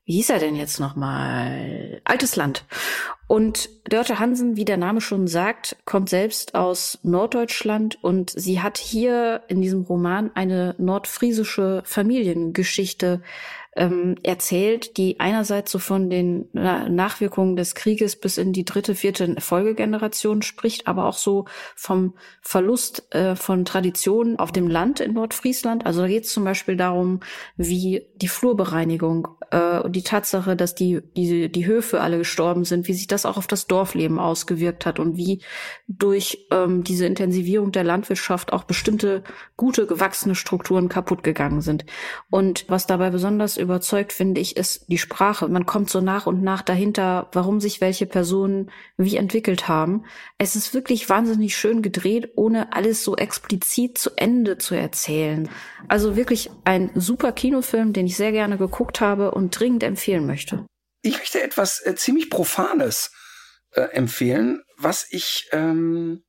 wie 0.08 0.14
hieß 0.14 0.30
er 0.30 0.38
denn 0.38 0.56
jetzt 0.56 0.80
nochmal? 0.80 2.00
Altes 2.04 2.34
Land. 2.34 2.64
Und 3.26 3.68
Dörte 3.86 4.18
Hansen, 4.18 4.56
wie 4.56 4.64
der 4.64 4.78
Name 4.78 5.02
schon 5.02 5.26
sagt, 5.26 5.76
kommt 5.84 6.08
selbst 6.08 6.54
aus 6.54 6.98
Norddeutschland 7.02 8.02
und 8.02 8.30
sie 8.30 8.62
hat 8.62 8.78
hier 8.78 9.42
in 9.48 9.60
diesem 9.60 9.82
Roman 9.82 10.30
eine 10.34 10.74
nordfriesische 10.78 11.82
Familiengeschichte 11.84 13.20
ähm, 13.78 14.16
erzählt, 14.24 14.96
die 14.96 15.20
einerseits 15.20 15.70
so 15.70 15.78
von 15.78 16.10
den 16.10 16.48
Nachwirkungen 16.52 17.56
des 17.56 17.74
Krieges 17.76 18.16
bis 18.16 18.36
in 18.36 18.52
die 18.52 18.64
dritte, 18.64 18.94
vierte 18.94 19.36
Folgegeneration 19.38 20.42
spricht, 20.42 20.88
aber 20.88 21.06
auch 21.06 21.16
so 21.16 21.46
vom 21.76 22.14
Verlust 22.42 23.14
äh, 23.14 23.36
von 23.36 23.64
Traditionen 23.64 24.38
auf 24.38 24.50
dem 24.50 24.68
Land 24.68 24.98
in 25.00 25.14
Nordfriesland. 25.14 25.86
Also 25.86 26.02
da 26.02 26.09
geht 26.09 26.24
es 26.24 26.32
zum 26.32 26.44
Beispiel 26.44 26.76
darum, 26.76 27.20
wie 27.56 28.06
die 28.16 28.28
Flurbereinigung 28.28 29.28
äh, 29.50 29.78
und 29.78 29.94
die 29.94 30.02
Tatsache, 30.02 30.56
dass 30.56 30.74
die, 30.74 31.00
die, 31.16 31.50
die 31.50 31.66
Höfe 31.66 32.00
alle 32.00 32.18
gestorben 32.18 32.64
sind, 32.64 32.88
wie 32.88 32.94
sich 32.94 33.06
das 33.06 33.26
auch 33.26 33.36
auf 33.36 33.46
das 33.46 33.68
Dorfleben 33.68 34.18
ausgewirkt 34.18 34.86
hat 34.86 34.98
und 34.98 35.16
wie 35.16 35.40
durch 35.86 36.46
ähm, 36.50 36.82
diese 36.82 37.06
Intensivierung 37.06 37.70
der 37.70 37.84
Landwirtschaft 37.84 38.52
auch 38.52 38.64
bestimmte 38.64 39.22
gute, 39.56 39.86
gewachsene 39.86 40.34
Strukturen 40.34 40.88
kaputt 40.88 41.22
gegangen 41.22 41.60
sind. 41.60 41.86
Und 42.28 42.64
was 42.68 42.86
dabei 42.86 43.10
besonders 43.10 43.56
überzeugt, 43.68 44.14
finde 44.14 44.40
ich, 44.40 44.56
ist 44.56 44.86
die 44.88 44.96
Sprache. 44.96 45.46
Man 45.48 45.66
kommt 45.66 45.90
so 45.90 46.00
nach 46.00 46.26
und 46.26 46.42
nach 46.42 46.62
dahinter, 46.62 47.28
warum 47.32 47.60
sich 47.60 47.82
welche 47.82 48.06
Personen 48.06 48.70
wie 48.96 49.16
entwickelt 49.16 49.68
haben. 49.68 50.06
Es 50.38 50.56
ist 50.56 50.72
wirklich 50.72 51.10
wahnsinnig 51.10 51.54
schön 51.54 51.82
gedreht, 51.82 52.32
ohne 52.36 52.72
alles 52.72 53.04
so 53.04 53.14
explizit 53.16 53.98
zu 53.98 54.10
Ende 54.16 54.56
zu 54.56 54.74
erzählen. 54.74 55.50
Also 55.86 56.16
wirklich 56.16 56.50
ein 56.64 56.90
super 56.94 57.32
Kinofilm, 57.32 57.92
den 57.92 58.06
ich 58.06 58.16
sehr 58.16 58.32
gerne 58.32 58.56
geguckt 58.56 59.02
habe 59.02 59.32
und 59.32 59.50
dringend 59.50 59.82
empfehlen 59.82 60.26
möchte. 60.26 60.66
Ich 61.02 61.18
möchte 61.18 61.42
etwas 61.42 61.84
äh, 61.84 61.94
ziemlich 61.94 62.30
Profanes 62.30 63.12
äh, 63.72 63.82
empfehlen, 63.82 64.62
was 64.78 65.06
ich 65.10 65.48
ähm, 65.52 66.24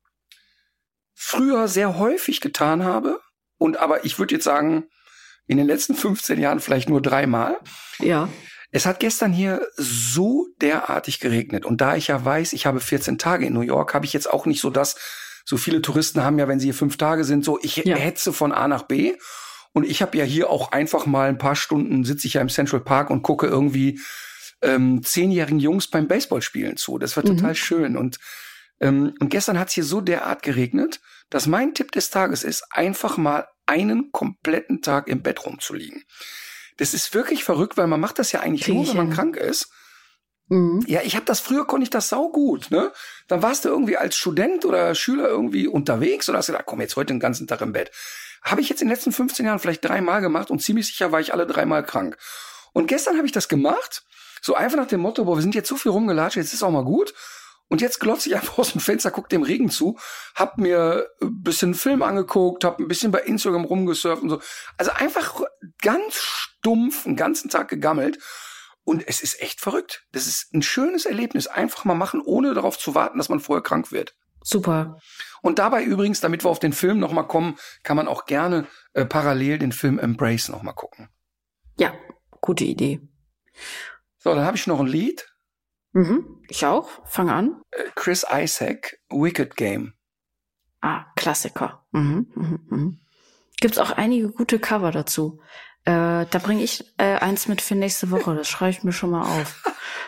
früher 1.13 1.69
sehr 1.69 1.97
häufig 1.97 2.41
getan 2.41 2.83
habe. 2.83 3.21
Und 3.57 3.77
aber 3.77 4.03
ich 4.03 4.19
würde 4.19 4.35
jetzt 4.35 4.43
sagen, 4.43 4.89
in 5.49 5.57
den 5.57 5.65
letzten 5.65 5.95
15 5.95 6.39
Jahren 6.39 6.59
vielleicht 6.59 6.89
nur 6.89 7.01
dreimal. 7.01 7.57
Ja. 7.97 8.29
Es 8.71 8.85
hat 8.85 8.99
gestern 8.99 9.33
hier 9.33 9.67
so 9.75 10.45
derartig 10.61 11.19
geregnet. 11.19 11.65
Und 11.65 11.81
da 11.81 11.95
ich 11.95 12.07
ja 12.07 12.23
weiß, 12.23 12.53
ich 12.53 12.67
habe 12.67 12.79
14 12.79 13.17
Tage 13.17 13.47
in 13.47 13.53
New 13.53 13.61
York, 13.61 13.95
habe 13.95 14.05
ich 14.05 14.13
jetzt 14.13 14.29
auch 14.31 14.45
nicht 14.45 14.61
so 14.61 14.69
das, 14.69 14.95
so 15.43 15.57
viele 15.57 15.81
Touristen 15.81 16.23
haben 16.23 16.37
ja, 16.37 16.47
wenn 16.47 16.59
sie 16.59 16.67
hier 16.67 16.75
fünf 16.75 16.97
Tage 16.97 17.23
sind, 17.23 17.43
so 17.43 17.57
ich 17.63 17.77
ja. 17.77 17.95
hetze 17.95 18.31
von 18.31 18.51
A 18.51 18.67
nach 18.67 18.83
B. 18.83 19.15
Und 19.73 19.87
ich 19.87 20.03
habe 20.03 20.15
ja 20.19 20.23
hier 20.23 20.51
auch 20.51 20.71
einfach 20.71 21.07
mal 21.07 21.29
ein 21.29 21.39
paar 21.39 21.55
Stunden, 21.55 22.03
sitze 22.03 22.27
ich 22.27 22.35
ja 22.35 22.41
im 22.41 22.49
Central 22.49 22.81
Park 22.81 23.09
und 23.09 23.23
gucke 23.23 23.47
irgendwie 23.47 23.99
ähm, 24.61 25.01
zehnjährigen 25.01 25.59
Jungs 25.59 25.87
beim 25.87 26.07
Baseballspielen 26.07 26.77
zu. 26.77 26.99
Das 26.99 27.17
war 27.17 27.23
mhm. 27.25 27.37
total 27.37 27.55
schön. 27.55 27.97
Und, 27.97 28.19
ähm, 28.81 29.15
und 29.19 29.29
gestern 29.29 29.57
hat 29.57 29.69
es 29.69 29.73
hier 29.73 29.83
so 29.83 29.99
derart 29.99 30.43
geregnet, 30.43 31.01
dass 31.31 31.47
mein 31.47 31.73
Tipp 31.73 31.91
des 31.91 32.11
Tages 32.11 32.43
ist, 32.43 32.65
einfach 32.69 33.17
mal 33.17 33.47
einen 33.69 34.11
kompletten 34.11 34.81
Tag 34.81 35.07
im 35.07 35.21
Bett 35.21 35.45
rumzuliegen. 35.45 36.03
Das 36.77 36.93
ist 36.93 37.13
wirklich 37.13 37.43
verrückt, 37.43 37.77
weil 37.77 37.87
man 37.87 37.99
macht 37.99 38.19
das 38.19 38.31
ja 38.31 38.39
eigentlich 38.39 38.63
Krieg 38.63 38.75
nur, 38.75 38.87
wenn 38.87 38.97
man 38.97 39.13
krank 39.13 39.37
ist. 39.37 39.69
Mhm. 40.47 40.83
Ja, 40.87 41.01
ich 41.03 41.15
habe 41.15 41.25
das 41.25 41.39
früher 41.39 41.67
konnte 41.67 41.83
ich 41.83 41.89
das 41.91 42.09
sau 42.09 42.29
gut, 42.29 42.71
ne? 42.71 42.91
Dann 43.27 43.43
warst 43.43 43.65
du 43.65 43.69
irgendwie 43.69 43.97
als 43.97 44.15
Student 44.15 44.65
oder 44.65 44.95
Schüler 44.95 45.27
irgendwie 45.27 45.67
unterwegs 45.67 46.27
und 46.27 46.35
hast 46.35 46.47
gedacht, 46.47 46.65
komm 46.65 46.81
jetzt 46.81 46.95
heute 46.95 47.13
den 47.13 47.19
ganzen 47.19 47.47
Tag 47.47 47.61
im 47.61 47.71
Bett. 47.71 47.91
Habe 48.41 48.61
ich 48.61 48.69
jetzt 48.69 48.81
in 48.81 48.87
den 48.87 48.95
letzten 48.95 49.11
15 49.11 49.45
Jahren 49.45 49.59
vielleicht 49.59 49.85
dreimal 49.85 50.21
gemacht 50.21 50.49
und 50.49 50.59
ziemlich 50.59 50.87
sicher 50.87 51.11
war 51.11 51.19
ich 51.19 51.33
alle 51.33 51.45
dreimal 51.45 51.83
krank. 51.83 52.17
Und 52.73 52.87
gestern 52.87 53.17
habe 53.17 53.27
ich 53.27 53.31
das 53.31 53.47
gemacht, 53.47 54.03
so 54.41 54.55
einfach 54.55 54.77
nach 54.77 54.87
dem 54.87 55.01
Motto, 55.01 55.25
boah, 55.25 55.37
wir 55.37 55.41
sind 55.41 55.55
jetzt 55.55 55.69
so 55.69 55.75
viel 55.75 55.91
rumgelatscht, 55.91 56.37
jetzt 56.37 56.53
ist 56.53 56.63
auch 56.63 56.71
mal 56.71 56.83
gut. 56.85 57.13
Und 57.69 57.81
jetzt 57.81 57.99
glotze 57.99 58.29
ich 58.29 58.35
einfach 58.35 58.57
aus 58.57 58.73
dem 58.73 58.81
Fenster, 58.81 59.11
guck 59.11 59.29
dem 59.29 59.43
Regen 59.43 59.69
zu, 59.69 59.97
hab 60.35 60.57
mir 60.57 61.07
ein 61.21 61.41
bisschen 61.41 61.73
Film 61.73 62.01
angeguckt, 62.01 62.65
hab 62.65 62.79
ein 62.79 62.87
bisschen 62.87 63.11
bei 63.11 63.21
Instagram 63.21 63.63
rumgesurft 63.63 64.21
und 64.21 64.29
so. 64.29 64.41
Also 64.77 64.91
einfach 64.91 65.41
ganz 65.81 66.15
stumpf 66.15 67.05
einen 67.05 67.15
ganzen 67.15 67.49
Tag 67.49 67.69
gegammelt. 67.69 68.19
Und 68.83 69.07
es 69.07 69.21
ist 69.21 69.39
echt 69.39 69.61
verrückt. 69.61 70.07
Das 70.13 70.25
ist 70.25 70.51
ein 70.53 70.63
schönes 70.63 71.05
Erlebnis. 71.05 71.45
Einfach 71.45 71.85
mal 71.85 71.93
machen, 71.93 72.21
ohne 72.21 72.55
darauf 72.55 72.77
zu 72.77 72.95
warten, 72.95 73.19
dass 73.19 73.29
man 73.29 73.39
vorher 73.39 73.61
krank 73.61 73.91
wird. 73.91 74.15
Super. 74.43 74.97
Und 75.41 75.59
dabei 75.59 75.83
übrigens, 75.83 76.21
damit 76.21 76.43
wir 76.43 76.49
auf 76.49 76.59
den 76.59 76.73
Film 76.73 76.99
nochmal 76.99 77.27
kommen, 77.27 77.57
kann 77.83 77.97
man 77.97 78.07
auch 78.07 78.25
gerne 78.25 78.67
äh, 78.93 79.05
parallel 79.05 79.59
den 79.59 79.73
Film 79.73 79.99
Embrace 79.99 80.49
nochmal 80.49 80.73
gucken. 80.73 81.09
Ja, 81.77 81.93
gute 82.41 82.63
Idee. 82.63 82.99
So, 84.17 84.33
dann 84.33 84.45
habe 84.45 84.57
ich 84.57 84.65
noch 84.65 84.79
ein 84.79 84.87
Lied. 84.87 85.28
Mhm, 85.91 86.43
ich 86.47 86.65
auch. 86.65 86.89
Fang 87.05 87.29
an. 87.29 87.61
Äh, 87.71 87.83
Chris 87.95 88.25
Isaac, 88.31 88.99
Wicked 89.09 89.55
Game. 89.55 89.93
Ah, 90.81 91.05
Klassiker. 91.15 91.85
Mhm, 91.91 92.27
mhm, 92.35 92.59
mhm. 92.69 92.99
Gibt's 93.59 93.77
auch 93.77 93.91
einige 93.91 94.29
gute 94.31 94.59
Cover 94.59 94.91
dazu. 94.91 95.41
Äh, 95.85 96.25
da 96.25 96.39
bringe 96.41 96.63
ich 96.63 96.85
äh, 96.97 97.15
eins 97.15 97.47
mit 97.47 97.61
für 97.61 97.75
nächste 97.75 98.11
Woche. 98.11 98.35
Das 98.35 98.47
schreibe 98.47 98.71
ich 98.71 98.83
mir 98.83 98.93
schon 98.93 99.11
mal 99.11 99.23
auf. 99.23 99.63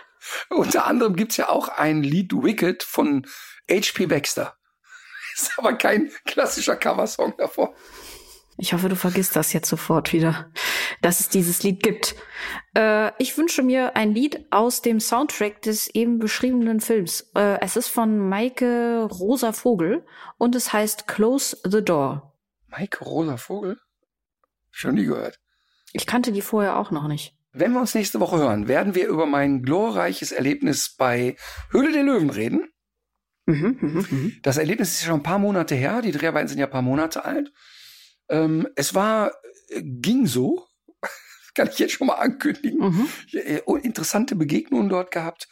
Unter 0.49 0.85
anderem 0.85 1.15
gibt's 1.15 1.37
ja 1.37 1.49
auch 1.49 1.67
ein 1.67 2.03
Lied 2.03 2.33
Wicked 2.33 2.83
von 2.83 3.25
H.P. 3.69 4.05
Baxter. 4.05 4.55
Ist 5.35 5.57
aber 5.57 5.73
kein 5.73 6.11
klassischer 6.25 6.75
Coversong 6.75 7.33
davor. 7.37 7.73
Ich 8.57 8.73
hoffe, 8.73 8.89
du 8.89 8.95
vergisst 8.95 9.35
das 9.35 9.53
jetzt 9.53 9.69
sofort 9.69 10.13
wieder, 10.13 10.51
dass 11.01 11.19
es 11.19 11.29
dieses 11.29 11.63
Lied 11.63 11.81
gibt. 11.81 12.15
Äh, 12.75 13.11
ich 13.17 13.37
wünsche 13.37 13.63
mir 13.63 13.95
ein 13.95 14.13
Lied 14.13 14.45
aus 14.51 14.81
dem 14.81 14.99
Soundtrack 14.99 15.61
des 15.61 15.87
eben 15.87 16.19
beschriebenen 16.19 16.79
Films. 16.79 17.31
Äh, 17.35 17.59
es 17.61 17.75
ist 17.75 17.87
von 17.87 18.17
Maike 18.29 19.07
Rosa 19.09 19.53
Vogel 19.53 20.05
und 20.37 20.55
es 20.55 20.73
heißt 20.73 21.07
Close 21.07 21.57
the 21.63 21.83
Door. 21.83 22.35
Maike 22.67 23.03
Rosa 23.03 23.37
Vogel? 23.37 23.77
Schon 24.69 24.95
nie 24.95 25.05
gehört. 25.05 25.39
Ich 25.93 26.05
kannte 26.05 26.31
die 26.31 26.41
vorher 26.41 26.77
auch 26.77 26.91
noch 26.91 27.07
nicht. 27.07 27.35
Wenn 27.53 27.73
wir 27.73 27.81
uns 27.81 27.95
nächste 27.95 28.19
Woche 28.19 28.37
hören, 28.37 28.67
werden 28.67 28.95
wir 28.95 29.07
über 29.07 29.25
mein 29.25 29.61
glorreiches 29.61 30.31
Erlebnis 30.31 30.95
bei 30.97 31.35
Höhle 31.71 31.91
der 31.91 32.03
Löwen 32.03 32.29
reden. 32.29 32.71
Mhm, 33.45 33.77
mh, 33.81 34.05
mh. 34.09 34.31
Das 34.43 34.57
Erlebnis 34.57 34.93
ist 34.93 35.03
schon 35.03 35.15
ein 35.15 35.23
paar 35.23 35.39
Monate 35.39 35.75
her. 35.75 36.01
Die 36.01 36.11
Dreharbeiten 36.11 36.47
sind 36.47 36.59
ja 36.59 36.67
ein 36.67 36.71
paar 36.71 36.81
Monate 36.81 37.25
alt. 37.25 37.51
Ähm, 38.31 38.67
es 38.75 38.95
war, 38.95 39.31
äh, 39.67 39.81
ging 39.83 40.25
so. 40.25 40.65
Kann 41.55 41.69
ich 41.69 41.77
jetzt 41.79 41.93
schon 41.93 42.07
mal 42.07 42.15
ankündigen. 42.15 42.79
Mhm. 42.79 43.07
Äh, 43.33 43.61
interessante 43.83 44.35
Begegnungen 44.35 44.89
dort 44.89 45.11
gehabt. 45.11 45.47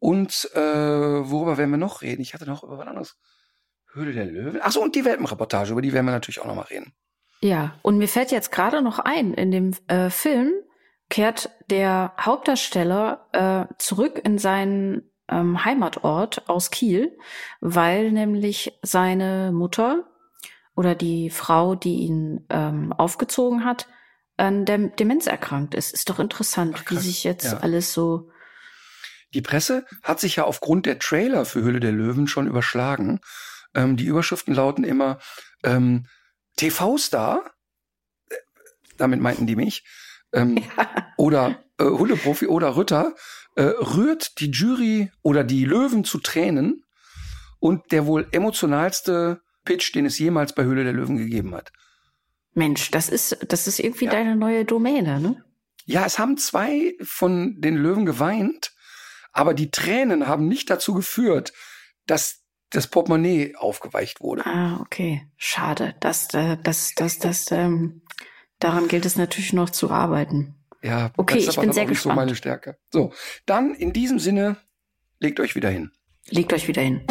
Und 0.00 0.50
äh, 0.54 0.60
worüber 0.60 1.56
werden 1.56 1.70
wir 1.70 1.78
noch 1.78 2.02
reden? 2.02 2.22
Ich 2.22 2.34
hatte 2.34 2.46
noch 2.46 2.62
über 2.62 2.78
was 2.78 2.86
anderes. 2.86 3.16
Höhle 3.92 4.12
der 4.12 4.26
Löwen. 4.26 4.60
Achso, 4.60 4.80
und 4.80 4.94
die 4.94 5.04
Welpenreportage, 5.04 5.72
über 5.72 5.82
die 5.82 5.92
werden 5.92 6.06
wir 6.06 6.12
natürlich 6.12 6.40
auch 6.40 6.46
noch 6.46 6.54
mal 6.54 6.62
reden. 6.62 6.92
Ja, 7.40 7.78
und 7.82 7.98
mir 7.98 8.08
fällt 8.08 8.32
jetzt 8.32 8.52
gerade 8.52 8.82
noch 8.82 8.98
ein, 8.98 9.32
in 9.34 9.50
dem 9.50 9.74
äh, 9.86 10.10
Film 10.10 10.52
kehrt 11.08 11.50
der 11.70 12.12
Hauptdarsteller 12.20 13.28
äh, 13.32 13.74
zurück 13.78 14.20
in 14.24 14.38
seinen 14.38 15.10
ähm, 15.30 15.64
Heimatort 15.64 16.48
aus 16.48 16.70
Kiel, 16.70 17.16
weil 17.60 18.12
nämlich 18.12 18.78
seine 18.82 19.52
Mutter 19.52 20.04
oder 20.78 20.94
die 20.94 21.28
Frau, 21.28 21.74
die 21.74 21.96
ihn 22.02 22.46
ähm, 22.50 22.92
aufgezogen 22.92 23.64
hat, 23.64 23.88
an 24.36 24.64
der 24.64 24.78
Demenz 24.78 25.26
erkrankt 25.26 25.74
ist. 25.74 25.92
Ist 25.92 26.08
doch 26.08 26.20
interessant, 26.20 26.76
Ach, 26.78 26.90
wie 26.92 26.98
sich 26.98 27.24
jetzt 27.24 27.46
ja. 27.46 27.58
alles 27.58 27.92
so. 27.92 28.30
Die 29.34 29.42
Presse 29.42 29.84
hat 30.04 30.20
sich 30.20 30.36
ja 30.36 30.44
aufgrund 30.44 30.86
der 30.86 31.00
Trailer 31.00 31.44
für 31.46 31.64
Hülle 31.64 31.80
der 31.80 31.90
Löwen 31.90 32.28
schon 32.28 32.46
überschlagen. 32.46 33.18
Ähm, 33.74 33.96
die 33.96 34.04
Überschriften 34.04 34.54
lauten 34.54 34.84
immer, 34.84 35.18
ähm, 35.64 36.06
TV-Star, 36.54 37.50
damit 38.98 39.20
meinten 39.20 39.48
die 39.48 39.56
mich, 39.56 39.84
ähm, 40.32 40.58
ja. 40.76 41.12
oder 41.16 41.64
äh, 41.80 41.86
Hundeprofi 41.86 42.46
oder 42.46 42.76
Ritter, 42.76 43.16
äh, 43.56 43.62
rührt 43.62 44.38
die 44.38 44.52
Jury 44.52 45.10
oder 45.22 45.42
die 45.42 45.64
Löwen 45.64 46.04
zu 46.04 46.20
Tränen 46.20 46.84
und 47.58 47.90
der 47.90 48.06
wohl 48.06 48.28
emotionalste 48.30 49.42
Pitch, 49.68 49.94
den 49.94 50.06
es 50.06 50.18
jemals 50.18 50.54
bei 50.54 50.64
Höhle 50.64 50.82
der 50.82 50.94
Löwen 50.94 51.18
gegeben 51.18 51.54
hat. 51.54 51.72
Mensch, 52.54 52.90
das 52.90 53.10
ist, 53.10 53.36
das 53.46 53.66
ist 53.66 53.78
irgendwie 53.78 54.06
ja. 54.06 54.12
deine 54.12 54.34
neue 54.34 54.64
Domäne, 54.64 55.20
ne? 55.20 55.44
Ja, 55.84 56.06
es 56.06 56.18
haben 56.18 56.38
zwei 56.38 56.94
von 57.02 57.60
den 57.60 57.76
Löwen 57.76 58.06
geweint, 58.06 58.72
aber 59.32 59.52
die 59.52 59.70
Tränen 59.70 60.26
haben 60.26 60.48
nicht 60.48 60.70
dazu 60.70 60.94
geführt, 60.94 61.52
dass 62.06 62.44
das 62.70 62.86
Portemonnaie 62.86 63.56
aufgeweicht 63.56 64.22
wurde. 64.22 64.46
Ah, 64.46 64.80
okay. 64.80 65.26
Schade. 65.36 65.94
Das, 66.00 66.32
äh, 66.32 66.56
das, 66.62 66.94
das, 66.96 67.18
das, 67.18 67.52
ähm, 67.52 68.00
daran 68.60 68.88
gilt 68.88 69.04
es 69.04 69.16
natürlich 69.16 69.52
noch 69.52 69.68
zu 69.68 69.90
arbeiten. 69.90 70.54
Ja, 70.82 71.10
okay, 71.18 71.38
ich 71.38 71.56
bin 71.56 71.72
sehr 71.72 71.84
gespannt. 71.84 72.14
So 72.14 72.20
meine 72.20 72.36
Stärke. 72.36 72.78
So, 72.90 73.12
dann 73.44 73.74
in 73.74 73.92
diesem 73.92 74.18
Sinne, 74.18 74.56
legt 75.18 75.40
euch 75.40 75.54
wieder 75.56 75.68
hin. 75.68 75.90
Legt 76.30 76.54
euch 76.54 76.68
wieder 76.68 76.82
hin. 76.82 77.06